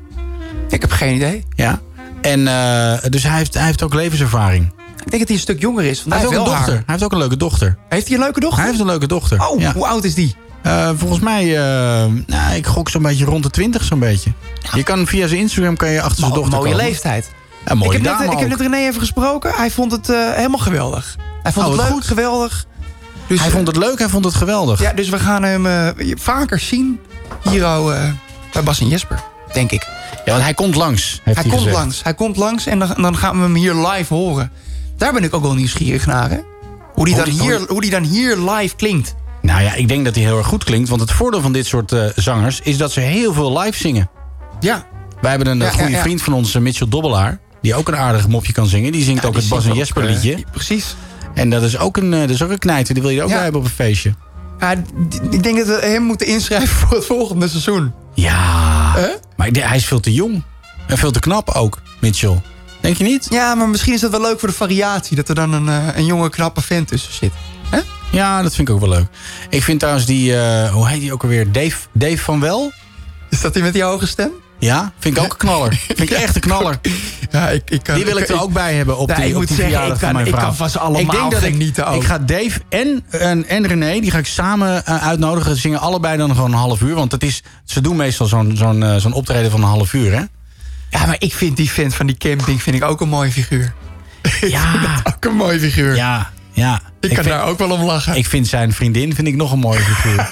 Ik 0.68 0.80
heb 0.80 0.90
geen 0.92 1.14
idee. 1.14 1.44
Ja. 1.56 1.80
En 2.20 2.48
eh, 2.48 3.10
dus 3.10 3.22
hij 3.22 3.36
heeft, 3.36 3.54
hij 3.54 3.64
heeft 3.66 3.82
ook 3.82 3.94
levenservaring. 3.94 4.64
Ik 5.04 5.10
denk 5.10 5.18
dat 5.18 5.28
hij 5.28 5.36
een 5.36 5.42
stuk 5.42 5.60
jonger 5.60 5.84
is. 5.84 5.98
Want 6.04 6.10
Hij 6.14 6.18
hij, 6.18 6.28
heeft 6.28 6.40
ook 6.40 6.46
een 6.46 6.50
wel 6.50 6.56
dochter. 6.58 6.74
haar. 6.74 6.82
Hij 6.86 6.94
heeft 6.94 7.04
ook 7.04 7.12
een 7.12 7.18
leuke 7.18 7.36
dochter. 7.36 7.76
Heeft 7.88 8.06
hij 8.08 8.16
een 8.16 8.22
leuke 8.22 8.40
dochter? 8.40 8.58
Hij 8.58 8.68
heeft 8.68 8.80
een 8.80 8.86
leuke 8.86 9.06
dochter. 9.06 9.48
Oh, 9.48 9.60
ja. 9.60 9.72
hoe 9.72 9.86
oud 9.86 10.04
is 10.04 10.14
die? 10.14 10.34
Eh, 10.62 10.90
volgens 10.96 11.20
mij, 11.20 11.42
eh, 11.58 12.10
nou, 12.26 12.54
ik 12.54 12.66
gok 12.66 12.88
zo'n 12.88 13.02
beetje 13.02 13.24
rond 13.24 13.42
de 13.42 13.50
20 13.50 13.84
zo'n 13.84 13.98
beetje. 13.98 14.30
Je 14.74 14.82
kan 14.82 15.06
via 15.06 15.26
zijn 15.26 15.40
Instagram 15.40 15.76
kan 15.76 15.88
je 15.90 16.00
achter 16.02 16.18
zijn 16.18 16.28
Mo- 16.30 16.34
dochter 16.36 16.58
mooie 16.58 16.70
komen. 16.70 16.86
leeftijd. 16.86 17.30
Ja, 17.66 17.74
mooie 17.74 17.98
ik 17.98 18.04
heb, 18.06 18.18
net, 18.18 18.32
ik 18.32 18.38
heb 18.38 18.48
net 18.48 18.60
René 18.60 18.76
even 18.76 19.00
gesproken. 19.00 19.52
Hij 19.54 19.70
vond 19.70 19.92
het 19.92 20.08
eh, 20.08 20.32
helemaal 20.32 20.58
geweldig. 20.58 21.16
Hij 21.42 21.52
vond 21.52 21.66
Oh, 21.66 21.72
het 21.72 21.80
leuk, 21.82 21.90
goed. 21.92 22.04
geweldig. 22.04 22.66
Dus, 23.26 23.40
hij 23.40 23.50
vond 23.50 23.66
het 23.66 23.76
leuk, 23.76 23.98
hij 23.98 24.08
vond 24.08 24.24
het 24.24 24.34
geweldig. 24.34 24.80
Ja, 24.80 24.92
dus 24.92 25.08
we 25.08 25.18
gaan 25.18 25.42
hem 25.42 25.66
eh, 25.66 25.88
vaker 26.18 26.58
zien. 26.58 27.00
Hier 27.50 27.64
al 27.64 27.94
eh, 27.94 28.10
bij 28.52 28.62
Bas 28.62 28.80
en 28.80 28.88
Jesper, 28.88 29.20
denk 29.52 29.70
ik. 29.70 29.88
Ja, 30.24 30.32
want 30.32 30.42
hij 30.42 30.54
komt 30.54 30.74
langs, 30.74 31.20
Hij, 31.24 31.32
hij 31.34 31.42
komt 31.42 31.54
gezegd. 31.54 31.76
langs. 31.76 32.02
Hij 32.02 32.14
komt 32.14 32.36
langs 32.36 32.66
en 32.66 32.78
dan, 32.78 32.94
dan 32.96 33.16
gaan 33.16 33.36
we 33.36 33.42
hem 33.42 33.54
hier 33.54 33.74
live 33.74 34.14
horen. 34.14 34.50
Daar 34.96 35.12
ben 35.12 35.24
ik 35.24 35.34
ook 35.34 35.42
wel 35.42 35.54
nieuwsgierig 35.54 36.06
naar, 36.06 36.30
hè? 36.30 36.38
Hoe 36.94 37.04
die, 37.04 37.14
Hoe 37.14 37.24
dan, 37.24 37.32
hier, 37.32 37.60
hoe- 37.68 37.80
die 37.80 37.90
dan 37.90 38.02
hier 38.02 38.36
live 38.36 38.76
klinkt. 38.76 39.14
Nou 39.42 39.62
ja, 39.62 39.74
ik 39.74 39.88
denk 39.88 40.04
dat 40.04 40.14
hij 40.14 40.24
heel 40.24 40.38
erg 40.38 40.46
goed 40.46 40.64
klinkt. 40.64 40.88
Want 40.88 41.00
het 41.00 41.12
voordeel 41.12 41.40
van 41.40 41.52
dit 41.52 41.66
soort 41.66 41.94
zangers 42.14 42.60
is 42.60 42.76
dat 42.76 42.92
ze 42.92 43.00
heel 43.00 43.32
veel 43.32 43.58
live 43.58 43.78
zingen. 43.78 44.10
Ja. 44.60 44.84
Wij 45.20 45.30
hebben 45.30 45.48
een 45.48 45.58
Ja, 45.58 45.70
goede 45.70 45.90
ja, 45.90 45.96
ja. 45.96 46.02
vriend 46.02 46.22
van 46.22 46.32
ons, 46.32 46.54
Mitchell 46.58 46.88
Dobbelaar. 46.88 47.38
Die 47.62 47.74
ook 47.74 47.88
een 47.88 47.96
aardig 47.96 48.28
mopje 48.28 48.52
kan 48.52 48.66
zingen. 48.66 48.92
Die 48.92 49.04
zingt 49.04 49.24
ook 49.24 49.32
die 49.32 49.40
het 49.40 49.50
Bas 49.50 49.66
en 49.66 49.74
Jesper 49.74 50.04
eh, 50.04 50.10
liedje. 50.10 50.44
precies. 50.50 50.94
En 51.34 51.50
dat 51.50 51.62
is 51.62 51.78
ook 51.78 51.96
een, 51.96 52.12
eh, 52.14 52.20
dat 52.20 52.30
is 52.30 52.42
ook 52.42 52.50
een 52.50 52.58
knijter. 52.58 52.94
Die 52.94 53.02
wil 53.02 53.12
je 53.12 53.22
ook 53.22 53.28
Ja. 53.28 53.34
bij 53.34 53.42
hebben 53.42 53.60
op 53.60 53.66
een 53.66 53.72
feestje. 53.72 54.14
Ja, 54.58 54.70
ik 55.30 55.42
denk 55.42 55.56
dat 55.58 55.66
we 55.66 55.86
hem 55.86 56.02
moeten 56.02 56.26
inschrijven 56.26 56.68
voor 56.78 56.96
het 56.96 57.06
volgende 57.06 57.48
seizoen. 57.48 57.92
Ja. 58.14 58.94
Maar 59.36 59.46
ik 59.46 59.54
denk, 59.54 59.66
hij 59.66 59.76
is 59.76 59.84
veel 59.84 60.00
te 60.00 60.12
jong. 60.12 60.42
En 60.86 60.98
veel 60.98 61.10
te 61.10 61.18
knap 61.20 61.48
ook, 61.50 61.80
Mitchell. 62.00 62.40
Denk 62.80 62.96
je 62.96 63.04
niet? 63.04 63.26
Ja, 63.30 63.54
maar 63.54 63.68
misschien 63.68 63.92
is 63.94 64.00
dat 64.00 64.10
wel 64.10 64.20
leuk 64.20 64.38
voor 64.40 64.48
de 64.48 64.54
variatie. 64.54 65.16
Dat 65.16 65.28
er 65.28 65.34
dan 65.34 65.52
een, 65.52 65.68
eh, 65.68 65.96
een 65.96 66.04
jonge, 66.04 66.30
knappe 66.30 66.60
vent 66.60 66.88
tussen 66.88 67.12
zit. 67.12 67.32
Ja, 68.12 68.42
dat 68.42 68.54
vind 68.54 68.68
ik 68.68 68.74
ook 68.74 68.80
wel 68.80 68.88
leuk. 68.88 69.06
Ik 69.48 69.62
vind 69.62 69.78
trouwens 69.78 70.06
die, 70.06 70.36
eh, 70.36 70.72
hoe 70.72 70.88
heet 70.88 71.00
die 71.00 71.12
ook 71.12 71.22
alweer? 71.22 71.52
Dave, 71.52 71.76
Dave 71.92 72.18
van 72.18 72.40
Wel? 72.40 72.72
Is 73.28 73.40
dat 73.40 73.54
die 73.54 73.62
met 73.62 73.72
die 73.72 73.82
hoge 73.82 74.06
stem? 74.06 74.30
Ja, 74.60 74.92
vind 74.98 75.16
ik 75.16 75.22
ook 75.22 75.30
een 75.30 75.36
knaller. 75.38 75.72
Vind 75.86 76.00
ik 76.00 76.10
echt 76.10 76.34
een 76.34 76.40
knaller. 76.40 76.78
Ja, 77.30 77.48
ik, 77.48 77.62
ik 77.70 77.82
kan, 77.82 77.94
Die 77.94 78.04
wil 78.04 78.16
ik 78.16 78.28
er 78.28 78.42
ook 78.42 78.52
bij 78.52 78.74
hebben 78.74 78.98
op 78.98 79.08
Ja, 79.08 79.14
die, 79.14 79.24
ik 79.24 79.30
op 79.32 79.38
moet 79.38 79.48
die 79.48 79.56
zeggen, 79.56 79.82
ik 79.82 79.88
kan- 79.88 79.98
van 79.98 80.12
mijn 80.12 80.26
ik 80.26 80.32
vrouw. 80.32 80.44
kan 80.44 80.56
van 80.56 80.70
ze 80.70 80.78
allemaal 80.78 81.00
ik 81.00 81.10
denk 81.10 81.30
dat 81.30 81.42
ik, 81.42 81.88
ook. 81.88 81.94
ik 82.02 82.04
ga 82.08 82.18
Dave 82.18 82.60
en, 82.68 83.04
en, 83.10 83.48
en 83.48 83.66
René, 83.66 84.00
die 84.00 84.10
ga 84.10 84.18
ik 84.18 84.26
samen 84.26 84.86
eh, 84.86 85.06
uitnodigen. 85.08 85.54
Ze 85.54 85.60
zingen 85.60 85.80
allebei 85.80 86.16
dan 86.16 86.34
gewoon 86.34 86.52
een 86.52 86.58
half 86.58 86.80
uur. 86.80 86.94
Want 86.94 87.12
het 87.12 87.22
is, 87.22 87.42
ze 87.64 87.80
doen 87.80 87.96
meestal 87.96 88.26
zo'n 88.26 88.52
zo'n 88.56 88.82
eh, 88.82 88.96
zo'n 88.96 89.12
optreden 89.12 89.50
van 89.50 89.60
een 89.62 89.68
half 89.68 89.92
uur, 89.92 90.12
hè? 90.12 90.22
Ja, 90.98 91.06
maar 91.06 91.16
ik 91.18 91.34
vind 91.34 91.56
die 91.56 91.70
vent 91.70 91.94
van 91.94 92.06
die 92.06 92.16
camping 92.16 92.62
vind 92.62 92.76
ik 92.76 92.84
ook 92.84 93.00
een 93.00 93.08
mooie 93.08 93.30
figuur. 93.32 93.72
Ja. 94.40 95.02
ook 95.04 95.24
een 95.24 95.36
mooie 95.36 95.60
figuur. 95.60 95.94
Ja, 95.96 96.30
ja. 96.52 96.74
Ik 97.00 97.08
kan 97.08 97.16
vind- 97.24 97.28
daar 97.28 97.44
ook 97.46 97.58
wel 97.58 97.70
om 97.70 97.82
lachen. 97.82 98.16
Ik 98.16 98.26
vind 98.26 98.46
zijn 98.48 98.72
vriendin 98.72 99.14
vind 99.14 99.28
ik 99.28 99.36
nog 99.36 99.52
een 99.52 99.58
mooie 99.58 99.80
figuur. 99.80 100.28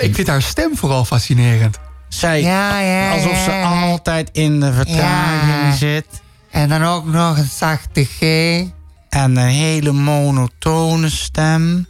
ik 0.00 0.14
vind 0.14 0.26
haar 0.26 0.42
stem 0.42 0.76
vooral 0.76 1.04
fascinerend. 1.04 1.78
Zij, 2.14 2.42
Ja, 2.42 2.78
ja, 2.78 3.12
alsof 3.12 3.38
ze 3.44 3.50
ja. 3.50 3.80
altijd 3.82 4.28
in 4.32 4.60
de 4.60 4.72
vertraging 4.72 5.74
zit. 5.74 6.06
En 6.50 6.68
dan 6.68 6.84
ook 6.84 7.04
nog 7.04 7.38
een 7.38 7.48
zachte 7.52 8.04
G. 8.04 8.20
En 9.08 9.36
een 9.36 9.36
hele 9.36 9.92
monotone 9.92 11.08
stem. 11.10 11.86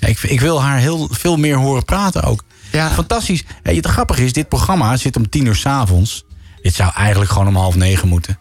Ik, 0.00 0.22
ik 0.22 0.40
wil 0.40 0.62
haar 0.62 0.78
heel 0.78 1.08
veel 1.10 1.36
meer 1.36 1.56
horen 1.56 1.84
praten 1.84 2.22
ook. 2.22 2.44
Ja. 2.72 2.90
Fantastisch. 2.90 3.44
Het 3.62 3.86
grappige 3.86 4.24
is, 4.24 4.32
dit 4.32 4.48
programma 4.48 4.96
zit 4.96 5.16
om 5.16 5.28
tien 5.28 5.46
uur 5.46 5.56
s'avonds. 5.56 6.24
Dit 6.62 6.74
zou 6.74 6.92
eigenlijk 6.94 7.30
gewoon 7.30 7.48
om 7.48 7.56
half 7.56 7.74
negen 7.74 8.08
moeten. 8.08 8.38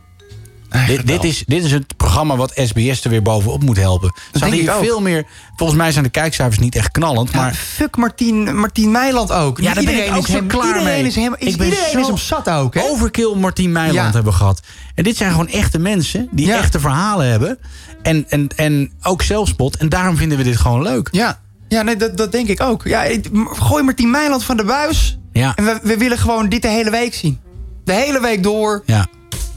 Dit, 0.88 1.08
dit, 1.08 1.24
is, 1.24 1.44
dit 1.48 1.64
is 1.64 1.72
het 1.72 1.98
programma 1.98 2.36
wat 2.36 2.52
SBS 2.56 3.04
er 3.04 3.10
weer 3.10 3.22
bovenop 3.22 3.64
moet 3.64 3.78
helpen. 3.78 4.12
Ze 4.34 4.40
hadden 4.40 4.60
hier 4.60 4.72
veel 4.72 5.02
meer... 5.02 5.26
Volgens 5.56 5.78
mij 5.78 5.92
zijn 5.92 6.04
de 6.04 6.10
kijkcijfers 6.10 6.60
niet 6.60 6.76
echt 6.76 6.92
knallend, 6.92 7.32
Ja, 7.32 7.38
maar... 7.38 7.54
fuck 7.54 7.98
Martien, 7.98 8.58
Martien 8.60 8.92
Meiland 8.92 9.32
ook. 9.32 9.58
Ja, 9.60 9.64
daar 9.66 9.74
ben 9.74 9.84
ik 9.84 9.90
iedereen 9.90 10.14
ook 10.14 10.28
is 10.28 10.34
hem, 10.34 10.48
klaar 10.48 10.66
iedereen 10.68 10.84
mee. 10.86 11.04
Is 11.04 11.16
hem, 11.16 11.36
is, 11.38 11.52
Ik 11.52 11.58
ben 11.58 11.68
iedereen 11.68 12.00
is 12.00 12.08
hem 12.08 12.18
zat 12.18 12.50
ook, 12.50 12.74
hè? 12.74 12.82
Overkill 12.82 13.36
Martien 13.36 13.72
Meiland 13.72 13.98
Ja. 13.98 14.04
hebben 14.04 14.32
we 14.32 14.38
gehad. 14.38 14.62
En 14.96 15.04
dit 15.04 15.18
zijn 15.18 15.32
gewoon 15.32 15.48
echte 15.48 15.80
mensen 15.80 16.28
die 16.32 16.46
Ja. 16.46 16.58
echte 16.58 16.80
verhalen 16.80 17.28
hebben. 17.30 17.58
En, 18.02 18.26
en, 18.30 18.48
en 18.56 18.92
ook 19.02 19.22
zelfspot. 19.22 19.78
En 19.78 19.90
daarom 19.90 20.18
vinden 20.18 20.38
we 20.38 20.44
dit 20.44 20.58
gewoon 20.58 20.82
leuk. 20.82 21.10
Ja, 21.12 21.40
ja 21.68 21.82
nee, 21.82 21.96
dat, 21.96 22.18
dat 22.18 22.32
denk 22.32 22.48
ik 22.48 22.62
ook. 22.62 22.84
Ja, 22.84 23.06
gooi 23.54 23.84
Martien 23.84 24.12
Meiland 24.12 24.44
van 24.44 24.58
de 24.58 24.64
buis. 24.64 25.18
Ja. 25.34 25.56
En 25.56 25.66
we, 25.66 25.80
we 25.84 25.98
willen 25.98 26.18
gewoon 26.18 26.50
dit 26.50 26.62
de 26.62 26.68
hele 26.68 26.90
week 26.90 27.14
zien. 27.14 27.40
De 27.84 27.94
hele 27.94 28.22
week 28.22 28.44
door. 28.44 28.84
Ja. 28.86 29.08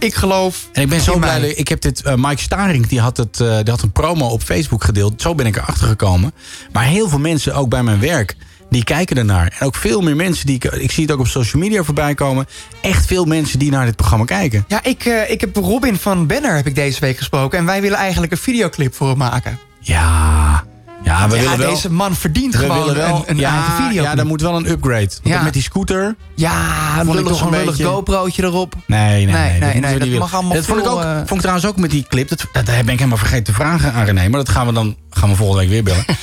Ik 0.00 0.14
geloof. 0.14 0.68
En 0.72 0.82
ik 0.82 0.88
ben 0.88 1.00
zo 1.00 1.18
blij. 1.18 1.40
mij. 1.40 1.50
Ik 1.50 1.68
heb 1.68 1.80
dit. 1.80 2.02
eh, 2.02 2.14
Mike 2.16 2.42
Staring 2.42 2.86
die 2.86 3.00
had, 3.00 3.16
het, 3.16 3.40
eh, 3.40 3.56
die 3.56 3.70
had 3.70 3.82
een 3.82 3.92
promo 3.92 4.26
op 4.26 4.42
Facebook 4.42 4.84
gedeeld. 4.84 5.22
Zo 5.22 5.34
ben 5.34 5.46
ik 5.46 5.56
erachter 5.56 5.86
gekomen. 5.86 6.32
Maar 6.72 6.84
heel 6.84 7.08
veel 7.08 7.18
mensen, 7.18 7.54
ook 7.54 7.68
bij 7.68 7.82
mijn 7.82 8.00
werk, 8.00 8.36
die 8.70 8.84
kijken 8.84 9.16
ernaar. 9.16 9.56
En 9.58 9.66
ook 9.66 9.74
veel 9.74 10.00
meer 10.00 10.16
mensen 10.16 10.46
die. 10.46 10.54
Ik, 10.54 10.64
ik 10.64 10.90
zie 10.90 11.02
het 11.02 11.12
ook 11.12 11.20
op 11.20 11.26
social 11.26 11.62
media 11.62 11.82
voorbij 11.82 12.14
komen. 12.14 12.46
Echt 12.80 13.06
veel 13.06 13.24
mensen 13.24 13.58
die 13.58 13.70
naar 13.70 13.86
dit 13.86 13.96
programma 13.96 14.24
kijken. 14.24 14.64
Ja, 14.68 14.82
ik, 14.84 15.04
eh, 15.04 15.30
ik 15.30 15.40
heb 15.40 15.56
Robin 15.56 15.96
van 15.96 16.26
Benner 16.26 16.56
heb 16.56 16.66
ik 16.66 16.74
deze 16.74 17.00
week 17.00 17.16
gesproken. 17.16 17.58
En 17.58 17.64
wij 17.64 17.80
willen 17.80 17.98
eigenlijk 17.98 18.32
een 18.32 18.38
videoclip 18.38 18.94
voor 18.94 19.08
hem 19.08 19.18
maken. 19.18 19.58
Ja. 19.80 20.64
Ja, 21.04 21.28
we 21.28 21.36
Ja, 21.36 21.42
willen 21.42 21.58
wel. 21.58 21.70
deze 21.70 21.90
man 21.92 22.14
verdient 22.14 22.54
we 22.54 22.58
gewoon 22.58 22.94
wel, 22.94 23.16
een, 23.16 23.22
een 23.26 23.36
ja, 23.36 23.50
eigen 23.52 23.72
videoclip. 23.72 24.04
Ja, 24.04 24.14
daar 24.14 24.26
moet 24.26 24.40
wel 24.40 24.56
een 24.56 24.70
upgrade. 24.70 25.10
Ja. 25.22 25.42
Met 25.42 25.52
die 25.52 25.62
scooter. 25.62 26.16
Ja, 26.34 27.04
Vond 27.04 27.18
ik 27.18 27.26
toch 27.26 27.40
een 27.40 27.50
lullig 27.50 27.76
GoPro'tje 27.82 28.42
erop. 28.42 28.74
Nee, 28.86 29.26
nee, 29.26 29.34
nee. 29.34 29.60
Nee, 29.60 29.80
nee, 29.80 29.98
dat 29.98 30.18
mag 30.18 30.34
allemaal 30.34 30.54
Dat 30.54 30.64
vond 30.66 30.80
ik, 30.80 30.86
ook, 30.88 31.00
eh, 31.02 31.16
vond 31.16 31.30
ik 31.30 31.38
trouwens 31.38 31.66
ook 31.66 31.76
met 31.76 31.90
die 31.90 32.06
clip. 32.08 32.28
Dat, 32.28 32.46
dat 32.52 32.64
ben 32.64 32.78
ik 32.88 32.98
helemaal 32.98 33.16
vergeten 33.18 33.44
te 33.44 33.52
vragen 33.52 33.92
aan 33.92 34.04
René. 34.04 34.28
Maar 34.28 34.44
dat 34.44 34.48
gaan 34.48 34.66
we 34.66 34.72
dan 34.72 34.96
gaan 35.10 35.28
we 35.28 35.34
volgende 35.36 35.60
week 35.60 35.70
weer 35.70 35.82
bellen. 35.82 36.04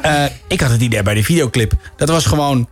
Eh, 0.00 0.24
ik 0.48 0.60
had 0.60 0.70
het 0.70 0.80
idee 0.80 1.02
bij 1.02 1.14
die 1.14 1.24
videoclip. 1.24 1.72
Dat 1.96 2.08
was 2.08 2.26
gewoon... 2.26 2.68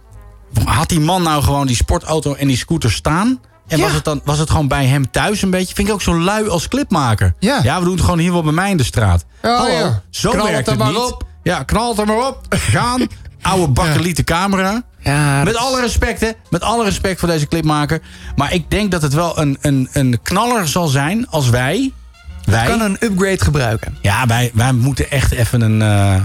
Had 0.65 0.89
die 0.89 1.01
man 1.01 1.23
nou 1.23 1.43
gewoon 1.43 1.67
die 1.67 1.77
sportauto 1.77 2.35
en 2.35 2.47
die 2.47 2.57
scooter 2.57 2.91
staan? 2.93 3.41
En 3.67 3.81
was, 3.81 3.93
het 3.93 4.05
dan, 4.05 4.21
was 4.25 4.39
het 4.39 4.51
gewoon 4.51 4.69
bij 4.69 4.87
hem 4.87 5.11
thuis 5.11 5.43
een 5.43 5.51
beetje? 5.51 5.75
Vind 5.75 5.89
ik 5.89 5.95
ook 5.95 6.03
zo 6.03 6.19
lui 6.21 6.49
als 6.49 6.69
clipmaker. 6.69 7.35
Ja. 7.39 7.61
ja, 7.63 7.79
we 7.79 7.85
doen 7.85 7.95
het 7.95 8.03
gewoon 8.05 8.19
hier 8.19 8.33
wel 8.33 8.43
bij 8.43 8.53
mij 8.53 8.71
in 8.71 8.77
de 8.77 8.85
straat. 8.85 9.25
Ja, 9.43 9.57
Hallo, 9.57 9.73
ja. 9.73 10.03
zo 10.11 10.31
Knal 10.31 10.47
werkt 10.47 10.69
er 10.69 10.79
het 10.79 10.89
niet. 10.89 10.97
op. 10.97 11.25
Ja, 11.49 11.63
knal 11.63 11.91
het 11.91 11.99
er 11.99 12.07
maar 12.07 12.27
op. 12.27 12.47
Gaan. 12.49 13.07
Oude 13.43 13.69
bakkeliete 13.73 14.25
camera. 14.25 14.83
Ja, 14.99 15.43
Met 15.45 15.57
alle 15.57 15.81
respect, 15.81 16.21
hè. 16.21 16.31
Met 16.51 16.63
alle 16.63 16.85
respect 16.85 17.19
voor 17.21 17.29
deze 17.29 17.47
clipmaker. 17.49 18.01
Maar 18.37 18.53
ik 18.53 18.71
denk 18.71 18.91
dat 18.91 19.03
het 19.03 19.13
wel 19.15 19.39
een, 19.39 19.59
een, 19.61 19.89
een 19.93 20.19
knaller 20.23 20.69
zal 20.69 20.87
zijn 20.87 21.29
als 21.29 21.49
wij... 21.51 21.93
wij 22.45 22.67
kan 22.67 22.81
een 22.81 22.97
upgrade 23.01 23.45
gebruiken. 23.45 23.99
Ja, 24.03 24.27
wij, 24.27 24.51
wij 24.55 24.73
moeten 24.73 25.11
echt 25.11 25.33
even 25.33 25.61
een, 25.61 25.83
eh, 25.83 26.21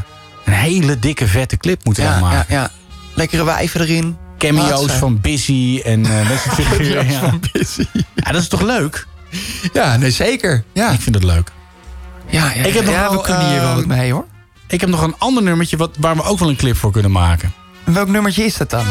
een 0.46 0.54
hele 0.54 1.00
dikke, 1.00 1.28
vette 1.28 1.58
clip 1.58 1.84
moeten 1.86 2.04
Ja, 2.04 2.20
maken. 2.20 2.46
ja, 2.56 2.62
ja. 2.62 2.70
Lekkere 3.14 3.44
wijven 3.44 3.82
erin. 3.82 4.18
Cameo's 4.38 4.70
Laatste. 4.70 4.92
van 4.98 5.22
Busy 5.22 5.82
en 5.86 6.06
eh 6.06 6.30
dat 6.30 6.40
soort 6.40 6.56
figuren. 6.68 7.10
Ja. 7.12 7.20
van 7.20 7.42
Busy. 7.52 7.86
ja, 8.16 8.32
dat 8.32 8.42
is 8.42 8.48
toch 8.48 8.62
leuk? 8.62 9.08
Ja, 9.74 9.98
nee, 9.98 10.12
zeker. 10.12 10.64
Ja, 10.74 10.92
Ik 10.92 11.00
vind 11.02 11.16
het 11.16 11.24
leuk. 11.24 11.52
ja, 12.30 12.46
ja, 12.54 12.64
Ik 12.64 12.74
heb 12.74 12.86
nog 12.86 12.96
wel, 12.96 13.12
we 13.12 13.22
kunnen 13.22 13.50
hier 13.50 13.60
wel 13.60 13.70
eh, 13.70 13.76
wat 13.76 13.86
mee, 13.86 14.12
hoor. 14.12 14.26
Ik 14.68 14.82
heb 14.82 14.90
nog 14.90 15.02
een 15.02 15.16
ander 15.18 15.44
nummertje 15.44 15.78
wat, 15.78 15.90
waar 16.00 16.16
we 16.16 16.24
ook 16.24 16.40
wel 16.40 16.50
een 16.50 16.56
clip 16.56 16.78
voor 16.78 16.92
kunnen 16.92 17.12
maken. 17.12 17.54
En 17.84 17.94
welk 17.94 18.08
nummertje 18.08 18.44
is 18.46 18.58
dat 18.58 18.70
dan? 18.70 18.86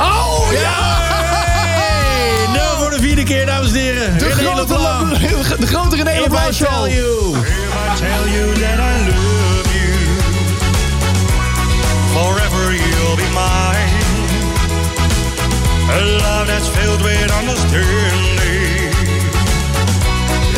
Oh, 0.00 0.38
ja! 0.52 0.96
Hey, 0.98 2.46
nou 2.54 2.78
voor 2.78 2.90
de 2.90 2.98
vierde 3.00 3.22
keer, 3.22 3.46
dames 3.46 3.68
en 3.72 3.76
heren. 3.76 4.18
De 4.18 4.24
René 4.24 4.50
grote, 4.50 4.60
Leblanc. 4.72 5.18
de 5.60 5.66
grote 5.66 5.96
René 5.96 6.10
If 6.10 6.20
Leblanc 6.20 6.52
I 6.54 6.56
tell 6.56 6.94
you. 6.94 7.32
tell 7.96 8.32
you 8.32 8.52
that 8.54 8.78
I 8.78 8.92
love 9.08 9.68
you. 9.78 9.94
Forever 12.12 12.72
you'll 12.74 13.16
be 13.16 13.28
mine. 13.34 13.96
A 15.90 16.00
love 16.00 16.46
that's 16.46 16.68
filled 16.68 17.02
with 17.02 17.30
understanding. 17.40 18.92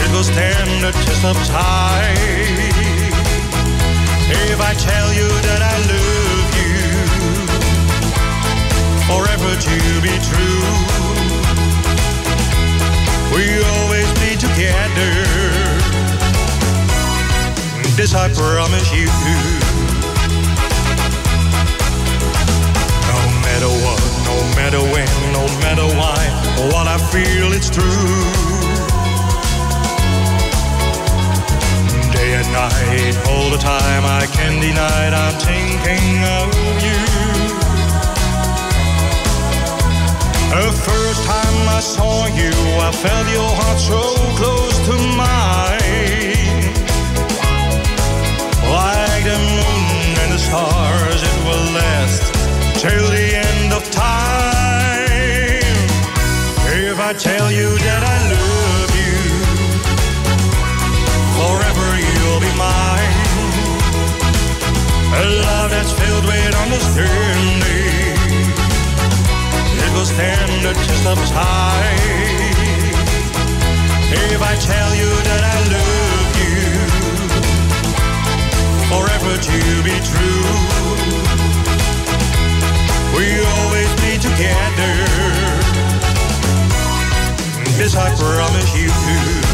It 0.05 0.11
will 0.13 0.25
stand 0.25 0.83
the 0.83 0.93
test 1.05 1.25
of 1.25 1.47
time. 1.47 2.80
If 4.49 4.61
I 4.61 4.73
tell 4.75 5.13
you 5.13 5.29
that 5.29 5.61
I 5.61 5.77
love 5.93 6.51
you. 6.61 6.81
Forever 9.11 9.53
to 9.69 9.77
be 10.01 10.15
true. 10.31 10.65
We 13.37 13.45
always 13.77 14.09
be 14.23 14.37
together. 14.37 15.13
This 17.97 18.15
I 18.15 18.33
promise 18.33 18.89
you. 18.95 19.09
No 23.13 23.21
matter 23.45 23.71
what, 23.85 24.01
no 24.25 24.37
matter 24.57 24.81
when, 24.81 25.09
no 25.33 25.45
matter 25.61 25.87
why, 25.99 26.21
what 26.73 26.87
I 26.89 26.97
feel 27.13 27.53
it's 27.53 27.69
true. 27.69 28.60
And 32.43 32.53
night, 32.53 33.17
all 33.29 33.51
the 33.51 33.59
time, 33.59 34.05
I 34.05 34.27
can't 34.27 34.61
deny 34.61 35.09
it, 35.09 35.15
I'm 35.15 35.35
thinking 35.41 36.25
of 36.39 36.49
you. 36.85 37.01
The 40.55 40.73
first 40.73 41.25
time 41.25 41.69
I 41.69 41.81
saw 41.81 42.27
you, 42.27 42.53
I 42.81 42.93
felt 42.93 43.29
your 43.31 43.51
heart 43.61 43.79
so 43.79 44.01
close 44.37 44.79
to 44.87 44.95
mine. 45.17 45.80
It 70.11 70.17
will 70.17 70.19
stand 70.19 70.65
the 70.65 70.73
test 70.73 71.07
of 71.07 71.19
time. 71.29 72.51
If 74.13 74.43
I 74.43 74.57
tell 74.57 74.95
you 74.95 75.09
that 75.29 75.43
I 75.45 75.59
love 75.71 76.35
you 76.41 76.61
forever 78.91 79.37
to 79.39 79.59
be 79.85 79.97
true. 80.11 80.47
We 83.17 83.27
always 83.45 83.91
be 84.03 84.19
together. 84.19 84.95
This 87.77 87.95
I 87.95 88.15
promise 88.17 88.75
you. 88.77 89.50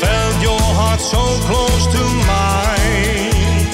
Felt 0.00 0.42
your 0.42 0.60
heart 0.78 1.00
so 1.00 1.22
close 1.48 1.86
to 1.94 2.02
mine. 2.32 3.66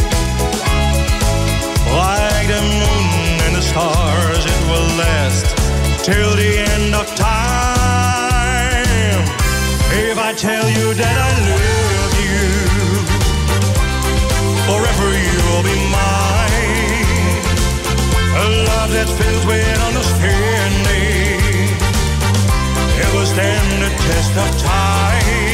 Like 2.03 2.47
the 2.49 2.63
moon 2.81 3.41
and 3.47 3.55
the 3.57 3.63
stars, 3.63 4.45
it 4.55 4.61
will 4.71 4.89
last 4.99 5.47
till 6.05 6.37
the 6.37 6.53
end 6.75 6.95
of 6.95 7.07
time. 7.15 7.79
If 10.09 10.19
I 10.19 10.33
tell 10.35 10.69
you 10.79 10.95
that 10.95 11.17
I 11.29 11.31
love 11.53 12.15
you, 12.27 12.49
forever 14.69 15.09
you'll 15.27 15.65
be 15.71 15.77
mine. 15.99 17.39
A 18.43 18.47
love 18.71 18.91
that's 18.93 19.13
filled 19.13 19.47
with 19.47 19.79
understanding. 19.89 21.39
It 23.03 23.09
will 23.15 23.27
stand 23.27 23.83
the 23.83 23.91
test 24.07 24.35
of 24.45 24.51
time. 24.63 25.48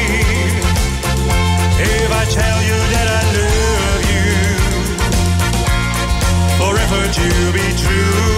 If 1.85 2.11
I 2.11 2.24
tell 2.39 2.61
you 2.69 2.78
that 2.94 3.09
I 3.19 3.23
love 3.39 4.02
you, 4.12 4.27
forever 6.61 7.02
to 7.19 7.28
be 7.52 7.66
true. 7.82 8.35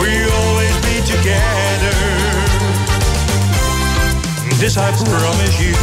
We 0.00 0.10
always 0.38 0.74
be 0.86 0.96
together. 1.12 1.96
This 4.58 4.76
I 4.76 4.90
promise 5.04 5.62
you. 5.62 5.74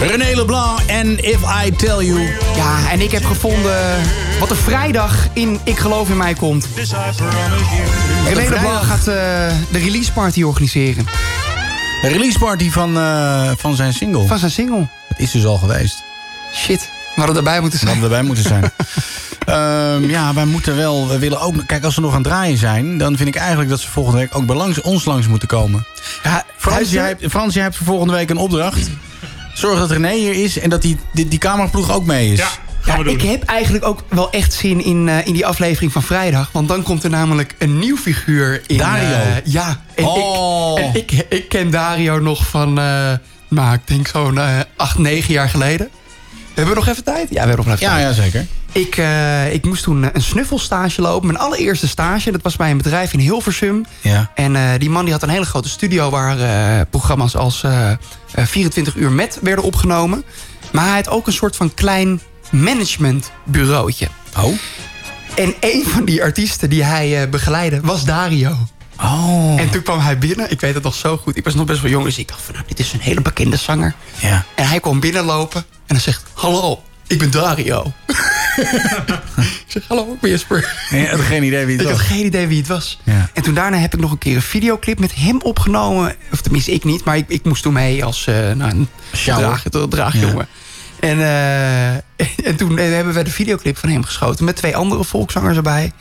René 0.00 0.34
Leblanc 0.34 0.80
en 0.86 1.18
If 1.24 1.40
I 1.64 1.70
Tell 1.76 2.04
You. 2.04 2.20
Ja, 2.56 2.90
en 2.90 3.00
ik 3.00 3.10
heb 3.10 3.24
gevonden 3.24 4.00
wat 4.38 4.50
er 4.50 4.56
vrijdag 4.56 5.28
in 5.32 5.60
Ik 5.64 5.78
Geloof 5.78 6.08
in 6.08 6.16
Mij 6.16 6.34
komt. 6.34 6.68
René 8.24 8.48
Leblanc 8.48 8.82
gaat 8.82 8.98
eh, 8.98 9.04
de 9.70 9.78
release 9.78 10.12
party 10.12 10.42
organiseren. 10.42 11.06
De 12.02 12.08
release 12.08 12.38
party 12.38 12.70
van, 12.70 12.96
eh, 12.96 13.50
van 13.56 13.76
zijn 13.76 13.92
single. 13.94 14.26
Van 14.26 14.38
zijn 14.38 14.50
single. 14.50 14.86
Het 15.08 15.18
is 15.18 15.30
dus 15.30 15.44
al 15.44 15.56
geweest. 15.56 16.02
Shit, 16.54 16.80
we 17.14 17.20
hadden 17.20 17.36
erbij 17.36 17.60
moeten 17.60 17.78
zijn. 17.78 17.94
We 17.94 18.00
hadden 18.00 18.18
erbij 18.18 18.26
moeten 18.34 18.44
zijn. 18.48 18.70
Ehm, 19.46 20.04
ja, 20.10 20.34
wij 20.34 20.44
moeten 20.44 20.76
wel, 20.76 21.08
we 21.08 21.18
willen 21.18 21.40
ook... 21.40 21.66
Kijk, 21.66 21.84
als 21.84 21.94
ze 21.94 22.00
nog 22.00 22.10
aan 22.10 22.16
het 22.22 22.26
draaien 22.26 22.58
zijn... 22.58 22.98
dan 22.98 23.16
vind 23.16 23.28
ik 23.28 23.36
eigenlijk 23.36 23.70
dat 23.70 23.80
ze 23.80 23.88
volgende 23.90 24.18
week 24.18 24.36
ook 24.36 24.46
bij 24.46 24.56
langs, 24.56 24.80
ons 24.80 25.04
langs 25.04 25.26
moeten 25.26 25.48
komen. 25.48 25.86
Ja, 26.22 26.44
Frans, 26.56 26.90
jij, 26.90 27.06
hebt- 27.06 27.24
Frans, 27.30 27.54
jij 27.54 27.62
hebt 27.62 27.76
voor 27.76 27.86
volgende 27.86 28.12
week 28.12 28.30
een 28.30 28.36
opdracht. 28.36 28.90
Zorg 29.54 29.78
dat 29.78 29.90
René 29.90 30.12
hier 30.14 30.32
is 30.44 30.58
en 30.58 30.70
dat 30.70 30.82
die, 30.82 30.96
die, 31.12 31.28
die 31.28 31.38
cameraploeg 31.38 31.90
ook 31.92 32.06
mee 32.06 32.32
is. 32.32 32.38
Ja, 32.38 32.48
Ja, 32.96 33.10
ik 33.10 33.22
heb 33.22 33.42
eigenlijk 33.42 33.84
ook 33.84 34.02
wel 34.08 34.30
echt 34.30 34.52
zin 34.52 34.84
in, 34.84 35.08
eh, 35.08 35.26
in 35.26 35.32
die 35.32 35.46
aflevering 35.46 35.92
van 35.92 36.02
vrijdag. 36.02 36.48
Want 36.52 36.68
dan 36.68 36.82
komt 36.82 37.04
er 37.04 37.10
namelijk 37.10 37.54
een 37.58 37.78
nieuw 37.78 37.96
figuur 37.96 38.62
in. 38.66 38.76
Dario. 38.78 39.02
eh, 39.02 39.26
ja, 39.44 39.80
en, 39.94 40.04
Oh. 40.04 40.78
ik, 40.78 40.84
en 40.84 40.94
ik, 40.94 41.26
ik 41.28 41.48
ken 41.48 41.70
Dario 41.70 42.18
nog 42.18 42.46
van, 42.46 42.78
eh 42.78 43.12
nou, 43.48 43.74
ik 43.74 43.80
denk 43.84 44.06
zo'n 44.08 44.38
acht, 44.76 44.98
negen 44.98 45.32
jaar 45.32 45.48
geleden. 45.48 45.88
Hebben 46.54 46.74
we 46.74 46.80
nog 46.80 46.88
even 46.88 47.04
tijd? 47.04 47.26
Ja, 47.30 47.40
we 47.42 47.48
hebben 47.48 47.66
nog 47.66 47.74
even 47.74 47.86
Ja, 47.86 47.92
tijd. 47.94 48.16
ja, 48.16 48.22
zeker. 48.22 48.46
Ik, 48.72 48.96
ik 49.54 49.64
moest 49.64 49.82
toen 49.82 50.08
een 50.12 50.22
snuffelstage 50.22 51.00
lopen. 51.00 51.26
Mijn 51.26 51.38
allereerste 51.38 51.88
stage. 51.88 52.30
Dat 52.30 52.42
was 52.42 52.56
bij 52.56 52.70
een 52.70 52.76
bedrijf 52.76 53.12
in 53.12 53.18
Hilversum. 53.18 53.84
Ja. 54.00 54.30
En 54.34 54.78
die 54.78 54.90
man 54.90 55.04
die 55.04 55.12
had 55.12 55.22
een 55.22 55.28
hele 55.28 55.44
grote 55.44 55.68
studio... 55.68 56.10
waar 56.10 56.86
programma's 56.86 57.36
als 57.36 57.62
eh, 57.62 57.90
eh, 57.90 57.96
24 58.46 58.94
uur 58.94 59.10
met 59.12 59.38
werden 59.42 59.64
opgenomen. 59.64 60.24
Maar 60.72 60.84
hij 60.86 60.94
had 60.94 61.08
ook 61.08 61.26
een 61.26 61.32
soort 61.32 61.56
van 61.56 61.74
klein 61.74 62.20
managementbureautje. 62.50 64.08
Oh. 64.36 64.58
En 65.34 65.54
een 65.60 65.84
van 65.86 66.04
die 66.04 66.22
artiesten 66.22 66.70
die 66.70 66.84
hij 66.84 67.22
eh, 67.22 67.28
begeleidde 67.28 67.80
was 67.80 68.04
Dario. 68.04 68.56
Oh. 69.02 69.60
En 69.60 69.70
toen 69.70 69.82
kwam 69.82 69.98
hij 69.98 70.18
binnen. 70.18 70.50
Ik 70.50 70.60
weet 70.60 70.74
het 70.74 70.82
nog 70.82 70.94
zo 70.94 71.16
goed. 71.16 71.36
Ik 71.36 71.44
was 71.44 71.54
nog 71.54 71.66
best 71.66 71.80
wel 71.80 71.90
jong. 71.90 72.04
Dus 72.04 72.18
ik 72.18 72.28
dacht 72.28 72.42
van, 72.42 72.54
nou, 72.54 72.66
dit 72.68 72.78
is 72.78 72.92
een 72.92 73.00
hele 73.00 73.20
bekende 73.20 73.56
zanger. 73.56 73.94
Ja. 74.20 74.44
En 74.54 74.68
hij 74.68 74.80
kwam 74.80 75.00
binnenlopen. 75.00 75.64
En 75.86 75.94
hij 75.94 76.00
zegt, 76.00 76.22
hallo, 76.34 76.82
ik 77.06 77.18
ben 77.18 77.30
Dario. 77.30 77.92
ik 79.36 79.64
zeg, 79.66 79.82
hallo, 79.88 80.12
ik 80.12 80.20
ben 80.20 80.30
Jesper. 80.30 80.74
En 80.90 80.98
je 80.98 81.08
had 81.08 81.20
geen 81.20 81.42
idee 81.42 81.64
wie 81.64 81.76
het 81.76 81.84
ik 81.84 81.90
was. 81.90 82.00
had 82.00 82.06
geen 82.06 82.24
idee 82.24 82.46
wie 82.46 82.58
het 82.58 82.66
was. 82.66 83.00
Ja. 83.04 83.30
En 83.32 83.42
toen 83.42 83.54
daarna 83.54 83.76
heb 83.76 83.94
ik 83.94 84.00
nog 84.00 84.10
een 84.10 84.18
keer 84.18 84.36
een 84.36 84.42
videoclip 84.42 84.98
met 84.98 85.14
hem 85.14 85.40
opgenomen. 85.42 86.14
Of 86.32 86.40
tenminste, 86.40 86.72
ik 86.72 86.84
niet. 86.84 87.04
Maar 87.04 87.16
ik, 87.16 87.28
ik 87.28 87.44
moest 87.44 87.62
toen 87.62 87.72
mee 87.72 88.04
als 88.04 88.26
eh 88.26 88.34
nou, 88.34 88.70
een 88.70 88.88
draag, 89.24 89.62
draagjongen. 89.88 90.48
En, 91.00 91.20
eh, 91.20 91.92
en 92.48 92.56
toen 92.56 92.78
hebben 92.78 93.14
we 93.14 93.22
de 93.22 93.30
videoclip 93.30 93.78
van 93.78 93.88
hem 93.88 94.04
geschoten. 94.04 94.44
Met 94.44 94.56
twee 94.56 94.76
andere 94.76 95.04
volkszangers 95.04 95.56
erbij. 95.56 95.92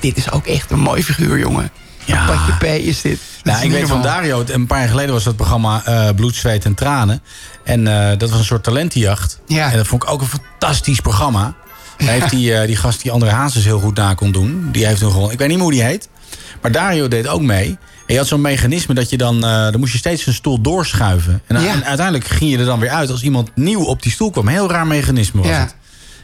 Dit 0.00 0.16
is 0.16 0.30
ook 0.30 0.46
echt 0.46 0.70
een 0.70 0.78
mooi 0.78 1.02
figuur, 1.02 1.38
jongen. 1.38 1.70
Ja. 2.04 2.26
Patje 2.26 2.52
P 2.58 2.62
is 2.64 3.00
dit. 3.00 3.18
Dat 3.36 3.44
Nou, 3.44 3.58
is 3.58 3.64
ik 3.64 3.70
weet 3.70 3.88
van. 3.88 4.02
Dario, 4.02 4.44
een 4.46 4.66
paar 4.66 4.78
jaar 4.78 4.88
geleden 4.88 5.12
was 5.12 5.24
dat 5.24 5.36
programma 5.36 5.82
eh, 5.84 6.14
Bloed, 6.14 6.34
Zweet 6.34 6.64
en 6.64 6.74
Tranen. 6.74 7.22
En 7.64 7.86
eh, 7.86 8.18
dat 8.18 8.30
was 8.30 8.38
een 8.38 8.44
soort 8.44 8.62
talentenjacht. 8.64 9.40
Ja. 9.46 9.70
En 9.70 9.76
dat 9.76 9.86
vond 9.86 10.02
ik 10.02 10.10
ook 10.10 10.20
een 10.20 10.26
fantastisch 10.26 11.00
programma. 11.00 11.54
Daar 11.96 12.08
heeft 12.08 12.30
die, 12.30 12.54
eh, 12.54 12.66
die 12.66 12.76
gast 12.76 13.02
die 13.02 13.10
André 13.12 13.30
Hazes 13.30 13.64
heel 13.64 13.80
goed 13.80 13.96
na 13.96 14.14
kon 14.14 14.32
doen. 14.32 14.68
Die 14.72 14.86
heeft 14.86 15.00
toen 15.00 15.12
gewoon, 15.12 15.30
ik 15.30 15.38
weet 15.38 15.48
niet 15.48 15.56
meer 15.56 15.66
hoe 15.66 15.74
die 15.74 15.82
heet. 15.82 16.08
Maar 16.62 16.72
Dario 16.72 17.08
deed 17.08 17.26
ook 17.28 17.42
mee. 17.42 17.66
En 18.06 18.14
je 18.14 18.16
had 18.18 18.26
zo'n 18.26 18.40
mechanisme 18.40 18.94
dat 18.94 19.10
je 19.10 19.16
dan, 19.16 19.34
eh, 19.44 19.50
dan 19.50 19.78
moest 19.78 19.92
je 19.92 19.98
steeds 19.98 20.26
een 20.26 20.34
stoel 20.34 20.60
doorschuiven. 20.60 21.42
En, 21.46 21.60
Ja. 21.62 21.72
en 21.72 21.84
uiteindelijk 21.84 22.26
ging 22.26 22.50
je 22.50 22.58
er 22.58 22.64
dan 22.64 22.80
weer 22.80 22.90
uit 22.90 23.10
als 23.10 23.22
iemand 23.22 23.50
nieuw 23.54 23.82
op 23.84 24.02
die 24.02 24.12
stoel 24.12 24.30
kwam. 24.30 24.48
Heel 24.48 24.70
raar 24.70 24.86
mechanisme 24.86 25.40
was 25.40 25.50
Ja. 25.50 25.60
het. 25.60 25.74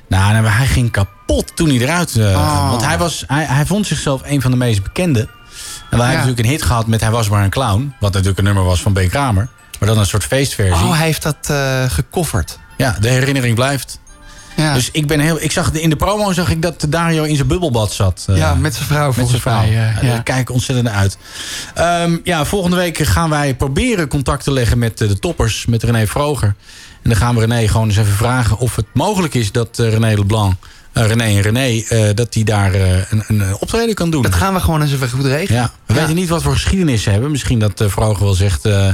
Nou, 0.08 0.34
en 0.34 0.44
hij 0.44 0.66
ging 0.66 0.90
kapot 0.90 1.56
toen 1.56 1.68
hij 1.68 1.78
eruit... 1.78 2.16
Oh. 2.16 2.68
Want 2.70 2.84
hij, 2.84 2.98
was, 2.98 3.24
hij, 3.26 3.44
hij 3.44 3.66
vond 3.66 3.86
zichzelf 3.86 4.20
een 4.24 4.40
van 4.42 4.50
de 4.50 4.56
meest 4.56 4.82
bekende. 4.82 5.20
En 5.20 5.28
we 5.98 6.04
hebben 6.04 6.12
natuurlijk 6.12 6.38
een 6.38 6.44
hit 6.52 6.62
gehad 6.62 6.86
met 6.86 7.00
Hij 7.00 7.10
was 7.10 7.28
maar 7.28 7.44
een 7.44 7.50
clown. 7.50 7.94
Wat 8.00 8.12
natuurlijk 8.12 8.38
een 8.38 8.44
nummer 8.44 8.64
was 8.64 8.82
van 8.82 8.92
B. 8.92 9.00
Kramer. 9.08 9.48
Maar 9.78 9.88
dan 9.88 9.98
een 9.98 10.06
soort 10.06 10.24
feestversie. 10.24 10.86
Oh, 10.86 10.96
hij 10.96 11.06
heeft 11.06 11.22
dat 11.22 11.36
eh 11.50 11.84
gecoverd. 11.88 12.58
Ja, 12.76 12.96
de 13.00 13.08
herinnering 13.08 13.54
blijft. 13.54 14.00
Ja. 14.56 14.74
Dus 14.74 14.88
ik 14.92 15.06
ben 15.06 15.20
heel. 15.20 15.42
Ik 15.42 15.52
zag 15.52 15.72
in 15.72 15.90
de 15.90 15.96
promo 15.96 16.32
zag 16.32 16.50
ik 16.50 16.62
dat 16.62 16.86
Dario 16.88 17.22
in 17.22 17.36
zijn 17.36 17.48
bubbelbad 17.48 17.92
zat. 17.92 18.24
eh, 18.28 18.36
Ja, 18.36 18.54
met 18.54 18.74
zijn 18.74 18.86
vrouw 18.86 19.12
Met 19.16 19.28
zijn 19.28 19.40
vrouw. 19.40 19.58
mij, 19.58 19.68
eh, 19.68 20.02
Ja, 20.02 20.08
ja. 20.14 20.18
Kijk 20.18 20.50
ontzettend 20.50 20.86
naar 20.88 20.96
uit. 20.96 21.16
Ehm, 21.74 22.16
ja, 22.24 22.44
volgende 22.44 22.76
week 22.76 22.98
gaan 22.98 23.30
wij 23.30 23.54
proberen 23.54 24.08
contact 24.08 24.44
te 24.44 24.52
leggen 24.52 24.78
met 24.78 25.00
eh, 25.00 25.08
de 25.08 25.18
toppers, 25.18 25.66
met 25.66 25.82
René 25.82 26.06
Vroger. 26.06 26.54
En 27.02 27.10
dan 27.10 27.16
gaan 27.18 27.34
we 27.34 27.40
René 27.40 27.68
gewoon 27.68 27.88
eens 27.88 27.96
even 27.96 28.12
vragen 28.14 28.58
of 28.58 28.76
het 28.76 28.86
mogelijk 28.94 29.34
is 29.34 29.52
dat 29.52 29.78
eh, 29.78 29.88
René 29.92 30.14
Leblanc, 30.14 30.54
eh, 30.92 31.06
René 31.06 31.24
en 31.24 31.40
René, 31.40 31.82
eh, 31.88 32.14
dat 32.14 32.32
die 32.32 32.44
daar 32.44 32.74
eh, 32.74 32.96
een, 33.10 33.24
een 33.26 33.42
eh, 33.42 33.54
optreden 33.58 33.94
kan 33.94 34.10
doen. 34.10 34.22
Dat 34.22 34.34
gaan 34.34 34.54
we 34.54 34.60
gewoon 34.60 34.82
eens 34.82 34.92
even 34.92 35.10
goed 35.10 35.24
regelen. 35.24 35.60
Ja, 35.60 35.70
we 35.86 35.94
weten 35.94 36.14
niet 36.14 36.28
wat 36.28 36.42
voor 36.42 36.52
geschiedenis 36.52 37.02
ze 37.02 37.10
hebben. 37.10 37.30
Misschien 37.30 37.58
dat 37.58 37.80
eh 37.80 37.88
Vroger 37.88 38.24
wel 38.24 38.34
zegt, 38.34 38.64
eh 38.64 38.88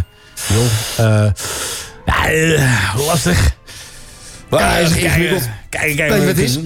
joh, 0.48 0.64
eh, 0.96 1.30
eh, 2.62 2.94
lastig. 3.06 3.56
Maar, 4.50 4.60
Ja, 4.60 4.76
is 4.76 4.90
eh, 4.90 5.02
ingewikkeld. 5.02 5.48
Kijk, 5.68 5.96
kijk, 5.96 6.10
Weet 6.10 6.20
je 6.20 6.26
wat 6.26 6.36
het 6.36 6.38
is? 6.38 6.58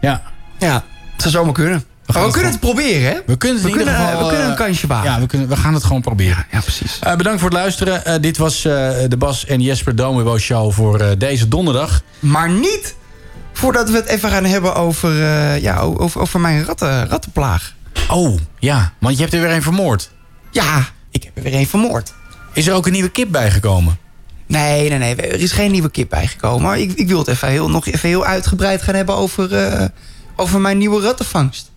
Ja. 0.00 0.22
Ja, 0.58 0.72
het 1.12 1.22
zou 1.22 1.30
zomaar 1.34 1.52
kunnen. 1.52 1.72
gaan 1.74 1.84
Maar 2.06 2.16
we 2.16 2.22
het 2.22 2.32
kunnen 2.32 2.50
het 2.50 2.60
proberen, 2.60 3.02
hè? 3.12 3.18
We 3.26 3.36
kunnen 3.36 3.62
het 3.62 3.66
in 3.66 3.72
we 3.72 3.78
ieder 3.78 3.92
kunnen, 3.94 3.94
geval, 4.10 4.22
we 4.22 4.28
kunnen 4.28 4.44
een 4.46 4.52
eh, 4.52 4.58
kansje 4.58 4.86
wagen. 4.86 5.10
Ja, 5.10 5.20
we, 5.20 5.26
kunnen, 5.26 5.48
we 5.48 5.56
gaan 5.56 5.74
het 5.74 5.84
gewoon 5.84 6.00
proberen. 6.02 6.46
Ja, 6.50 6.60
precies. 6.60 6.98
Eh, 7.00 7.16
bedankt 7.16 7.40
voor 7.40 7.48
het 7.50 7.58
luisteren. 7.58 8.04
Eh, 8.04 8.14
dit 8.20 8.36
was 8.36 8.64
eh, 8.64 8.72
de 9.08 9.16
Bas 9.18 9.46
en 9.46 9.60
Jesper 9.60 9.96
Domebo 9.96 10.38
Show 10.38 10.72
voor 10.72 11.00
eh, 11.00 11.10
deze 11.18 11.48
donderdag. 11.48 12.02
Maar 12.18 12.50
niet 12.50 12.94
voordat 13.52 13.90
we 13.90 13.96
het 13.96 14.06
even 14.06 14.30
gaan 14.30 14.44
hebben 14.44 14.74
over, 14.74 15.22
eh, 15.22 15.62
ja, 15.62 15.78
over, 15.78 16.20
over 16.20 16.40
mijn 16.40 16.64
ratten, 16.64 17.08
rattenplaag. 17.08 17.74
Oh, 18.10 18.38
ja, 18.58 18.92
want 18.98 19.14
je 19.16 19.20
hebt 19.22 19.34
er 19.34 19.40
weer 19.40 19.50
een 19.50 19.62
vermoord. 19.62 20.10
Ja, 20.50 20.86
ik 21.10 21.22
heb 21.24 21.36
er 21.36 21.42
weer 21.42 21.54
een 21.54 21.66
vermoord. 21.66 22.12
Is 22.52 22.66
er 22.66 22.74
ook 22.74 22.86
een 22.86 22.92
nieuwe 22.92 23.10
kip 23.10 23.32
bijgekomen? 23.32 23.98
Nee, 24.46 24.88
nee, 24.88 24.98
nee. 24.98 25.14
Er 25.16 25.40
is 25.40 25.52
geen 25.52 25.70
nieuwe 25.70 25.90
kip 25.90 26.08
bijgekomen. 26.10 26.62
Maar 26.62 26.78
ik, 26.78 26.92
ik 26.92 27.08
wil 27.08 27.18
het 27.18 27.28
even 27.28 27.48
heel, 27.48 27.70
nog 27.70 27.86
even 27.86 28.08
heel 28.08 28.24
uitgebreid 28.24 28.82
gaan 28.82 28.94
hebben 28.94 29.14
over, 29.16 29.54
eh, 29.56 29.84
over 30.36 30.60
mijn 30.60 30.78
nieuwe 30.78 31.02
rattenvangst. 31.02 31.70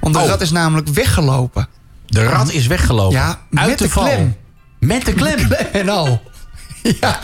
Want 0.00 0.14
de 0.14 0.20
Oh. 0.20 0.26
rat 0.28 0.40
is 0.40 0.50
namelijk 0.50 0.88
weggelopen. 0.88 1.68
De 2.06 2.24
rat 2.24 2.50
is 2.52 2.66
weggelopen. 2.66 3.16
Ja, 3.18 3.38
Uit 3.54 3.68
met 3.68 3.78
de 3.78 3.88
klem. 3.88 4.36
Met 4.78 5.04
de 5.04 5.12
klem? 5.12 5.52
en 5.72 5.88
al. 5.88 6.22
Ja. 7.00 7.20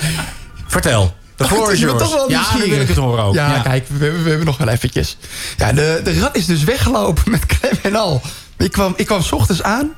Vertel. 0.66 1.14
De 1.36 1.44
floor 1.44 1.72
is 1.72 1.80
toch 1.80 2.14
wel 2.14 2.30
Ja, 2.30 2.44
dan 2.58 2.68
wil 2.68 2.80
ik 2.80 2.88
het 2.88 2.96
horen 2.96 3.24
ook. 3.24 3.34
Ja, 3.34 3.58
kijk, 3.60 3.88
we, 3.88 3.98
we- 3.98 4.22
we 4.22 4.28
hebben 4.28 4.46
nog 4.46 4.56
wel 4.56 4.68
eventjes. 4.68 5.16
Ja, 5.56 5.72
de, 5.72 6.00
de 6.04 6.18
rat 6.20 6.36
is 6.36 6.46
dus 6.46 6.64
weggelopen 6.64 7.30
met 7.30 7.46
klem 7.46 7.72
en 7.82 7.96
al. 7.96 8.22
Ik 8.58 8.72
kwam, 8.72 8.92
ik 8.96 9.06
kwam 9.06 9.22
's 9.22 9.32
ochtends 9.32 9.62
aan 9.62 9.90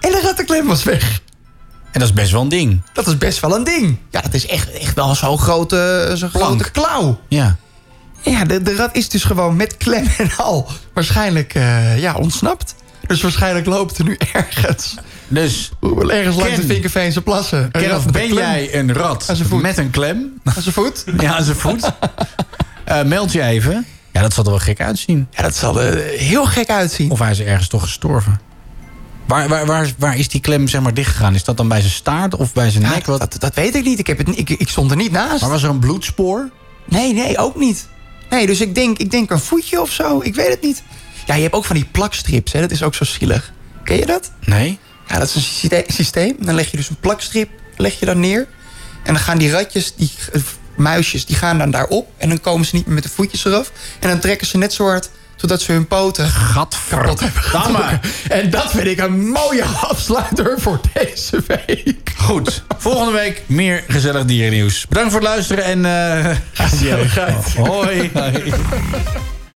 en 0.00 0.10
de 0.10 0.20
rattenklem 0.22 0.66
was 0.66 0.82
weg. 0.84 1.20
En 1.92 2.00
dat 2.00 2.08
is 2.08 2.12
best 2.14 2.30
wel 2.32 2.40
een 2.40 2.48
ding. 2.48 2.80
Dat 2.92 3.06
is 3.06 3.18
best 3.18 3.40
wel 3.40 3.54
een 3.56 3.64
ding. 3.64 3.98
Ja, 4.10 4.20
dat 4.20 4.34
is 4.34 4.46
echt, 4.46 4.70
echt 4.70 4.94
wel 4.94 5.14
zo'n 5.14 5.38
grote, 5.38 6.10
zo'n 6.14 6.30
grote 6.30 6.70
klauw. 6.70 7.20
Ja. 7.28 7.56
Ja, 8.22 8.44
de, 8.44 8.62
de 8.62 8.76
rat 8.76 8.96
is 8.96 9.08
dus 9.08 9.24
gewoon 9.24 9.56
met 9.56 9.76
klem 9.76 10.06
en 10.18 10.30
al 10.36 10.68
waarschijnlijk 10.94 11.54
eh, 11.54 11.98
ja, 11.98 12.14
ontsnapt. 12.14 12.74
Dus 13.06 13.22
waarschijnlijk 13.22 13.66
loopt 13.66 13.98
er 13.98 14.04
nu 14.04 14.16
ergens. 14.32 14.94
Dus 15.28 15.70
ergens 16.08 16.36
langs 16.36 16.52
Ken. 16.52 16.60
de 16.60 16.66
Vinkerveense 16.66 17.22
plassen. 17.22 17.62
Een 17.62 17.70
Ken, 17.70 17.88
rat 17.88 17.98
of 17.98 18.10
ben 18.10 18.34
jij 18.34 18.74
een 18.74 18.92
rat 18.92 19.32
met 19.50 19.78
een 19.78 19.90
klem? 19.90 20.40
Aan 20.44 20.62
zijn 20.62 20.74
voet? 20.74 21.04
Ja, 21.20 21.36
aan 21.36 21.44
zijn 21.44 21.56
voet. 21.56 21.90
Eh, 22.84 23.02
meld 23.02 23.32
je 23.32 23.42
even. 23.42 23.86
Ja, 24.12 24.20
dat 24.22 24.32
zal 24.32 24.44
er 24.44 24.50
wel 24.50 24.58
gek 24.58 24.80
uitzien. 24.80 25.28
Ja, 25.30 25.42
dat 25.42 25.56
zal 25.56 25.80
er 25.80 26.18
heel 26.18 26.46
gek 26.46 26.68
uitzien. 26.70 27.10
Of 27.10 27.18
hij 27.18 27.30
is 27.30 27.40
ergens 27.40 27.68
toch 27.68 27.82
gestorven. 27.82 28.40
Waar, 29.28 29.48
waar, 29.48 29.66
waar, 29.66 29.92
waar 29.98 30.16
is 30.18 30.28
die 30.28 30.40
klem 30.40 30.68
zeg 30.68 30.80
maar 30.80 30.94
dichtgegaan? 30.94 31.34
Is 31.34 31.44
dat 31.44 31.56
dan 31.56 31.68
bij 31.68 31.80
zijn 31.80 31.92
staart 31.92 32.36
of 32.36 32.52
bij 32.52 32.70
zijn 32.70 32.82
Ja, 32.82 32.90
nek? 32.90 33.06
Wat? 33.06 33.18
dat, 33.20 33.36
dat 33.38 33.54
weet 33.54 33.74
ik 33.74 33.84
niet. 33.84 33.98
Ik, 33.98 34.06
heb 34.06 34.18
het, 34.18 34.38
ik, 34.38 34.50
ik 34.50 34.68
stond 34.68 34.90
er 34.90 34.96
niet 34.96 35.10
naast. 35.12 35.40
Maar 35.40 35.50
was 35.50 35.62
er 35.62 35.68
een 35.70 35.78
bloedspoor? 35.78 36.50
Nee, 36.84 37.12
nee, 37.12 37.38
ook 37.38 37.56
niet. 37.56 37.86
Nee, 38.30 38.46
dus 38.46 38.60
ik 38.60 38.74
denk, 38.74 38.98
ik 38.98 39.10
denk 39.10 39.30
een 39.30 39.40
voetje 39.40 39.80
of 39.80 39.90
zo. 39.92 40.20
Ik 40.22 40.34
weet 40.34 40.48
het 40.48 40.62
niet. 40.62 40.82
Ja, 41.26 41.34
je 41.34 41.42
hebt 41.42 41.54
ook 41.54 41.64
van 41.64 41.76
die 41.76 41.84
plakstrips. 41.84 42.52
Hè? 42.52 42.60
Dat 42.60 42.70
is 42.70 42.82
ook 42.82 42.94
zo 42.94 43.04
zielig. 43.04 43.52
Ken 43.84 43.96
je 43.96 44.06
dat? 44.06 44.30
Nee. 44.44 44.78
Ja, 45.08 45.18
dat 45.18 45.28
is 45.28 45.34
een 45.34 45.40
syste- 45.40 45.84
systeem. 45.86 46.36
Dan 46.40 46.54
leg 46.54 46.70
je 46.70 46.76
dus 46.76 46.88
een 46.88 47.00
plakstrip 47.00 47.50
leg 47.76 47.98
je 48.00 48.06
dan 48.06 48.20
neer. 48.20 48.48
En 49.02 49.14
dan 49.14 49.22
gaan 49.22 49.38
die 49.38 49.50
ratjes, 49.50 49.94
die 49.96 50.10
eh, 50.32 50.40
muisjes, 50.76 51.26
die 51.26 51.36
gaan 51.36 51.58
dan 51.58 51.70
daarop. 51.70 52.10
En 52.16 52.28
dan 52.28 52.40
komen 52.40 52.66
ze 52.66 52.76
niet 52.76 52.86
meer 52.86 52.94
met 52.94 53.02
de 53.02 53.08
voetjes 53.08 53.44
eraf. 53.44 53.72
En 54.00 54.08
dan 54.08 54.18
trekken 54.18 54.46
ze 54.46 54.58
net 54.58 54.72
zo 54.72 54.84
hard, 54.86 55.10
zodat 55.40 55.60
ze 55.60 55.72
hun 55.72 55.86
poten 55.86 56.30
kapot 56.54 57.20
hebben 57.20 57.42
getrokken. 57.42 58.00
En 58.28 58.50
dat 58.50 58.70
vind 58.70 58.86
ik 58.86 58.98
een 58.98 59.28
mooie 59.28 59.64
afsluiter 59.64 60.60
voor 60.60 60.80
deze 60.92 61.42
week. 61.46 62.12
Goed. 62.16 62.62
Volgende 62.78 63.12
week 63.12 63.42
meer 63.46 63.84
gezellig 63.88 64.24
dierennieuws. 64.24 64.86
Bedankt 64.88 65.10
voor 65.12 65.20
het 65.20 65.28
luisteren 65.28 65.64
en... 65.64 65.84
eh. 65.84 66.36
Hoi. 67.66 68.10
Hoi. 68.14 68.52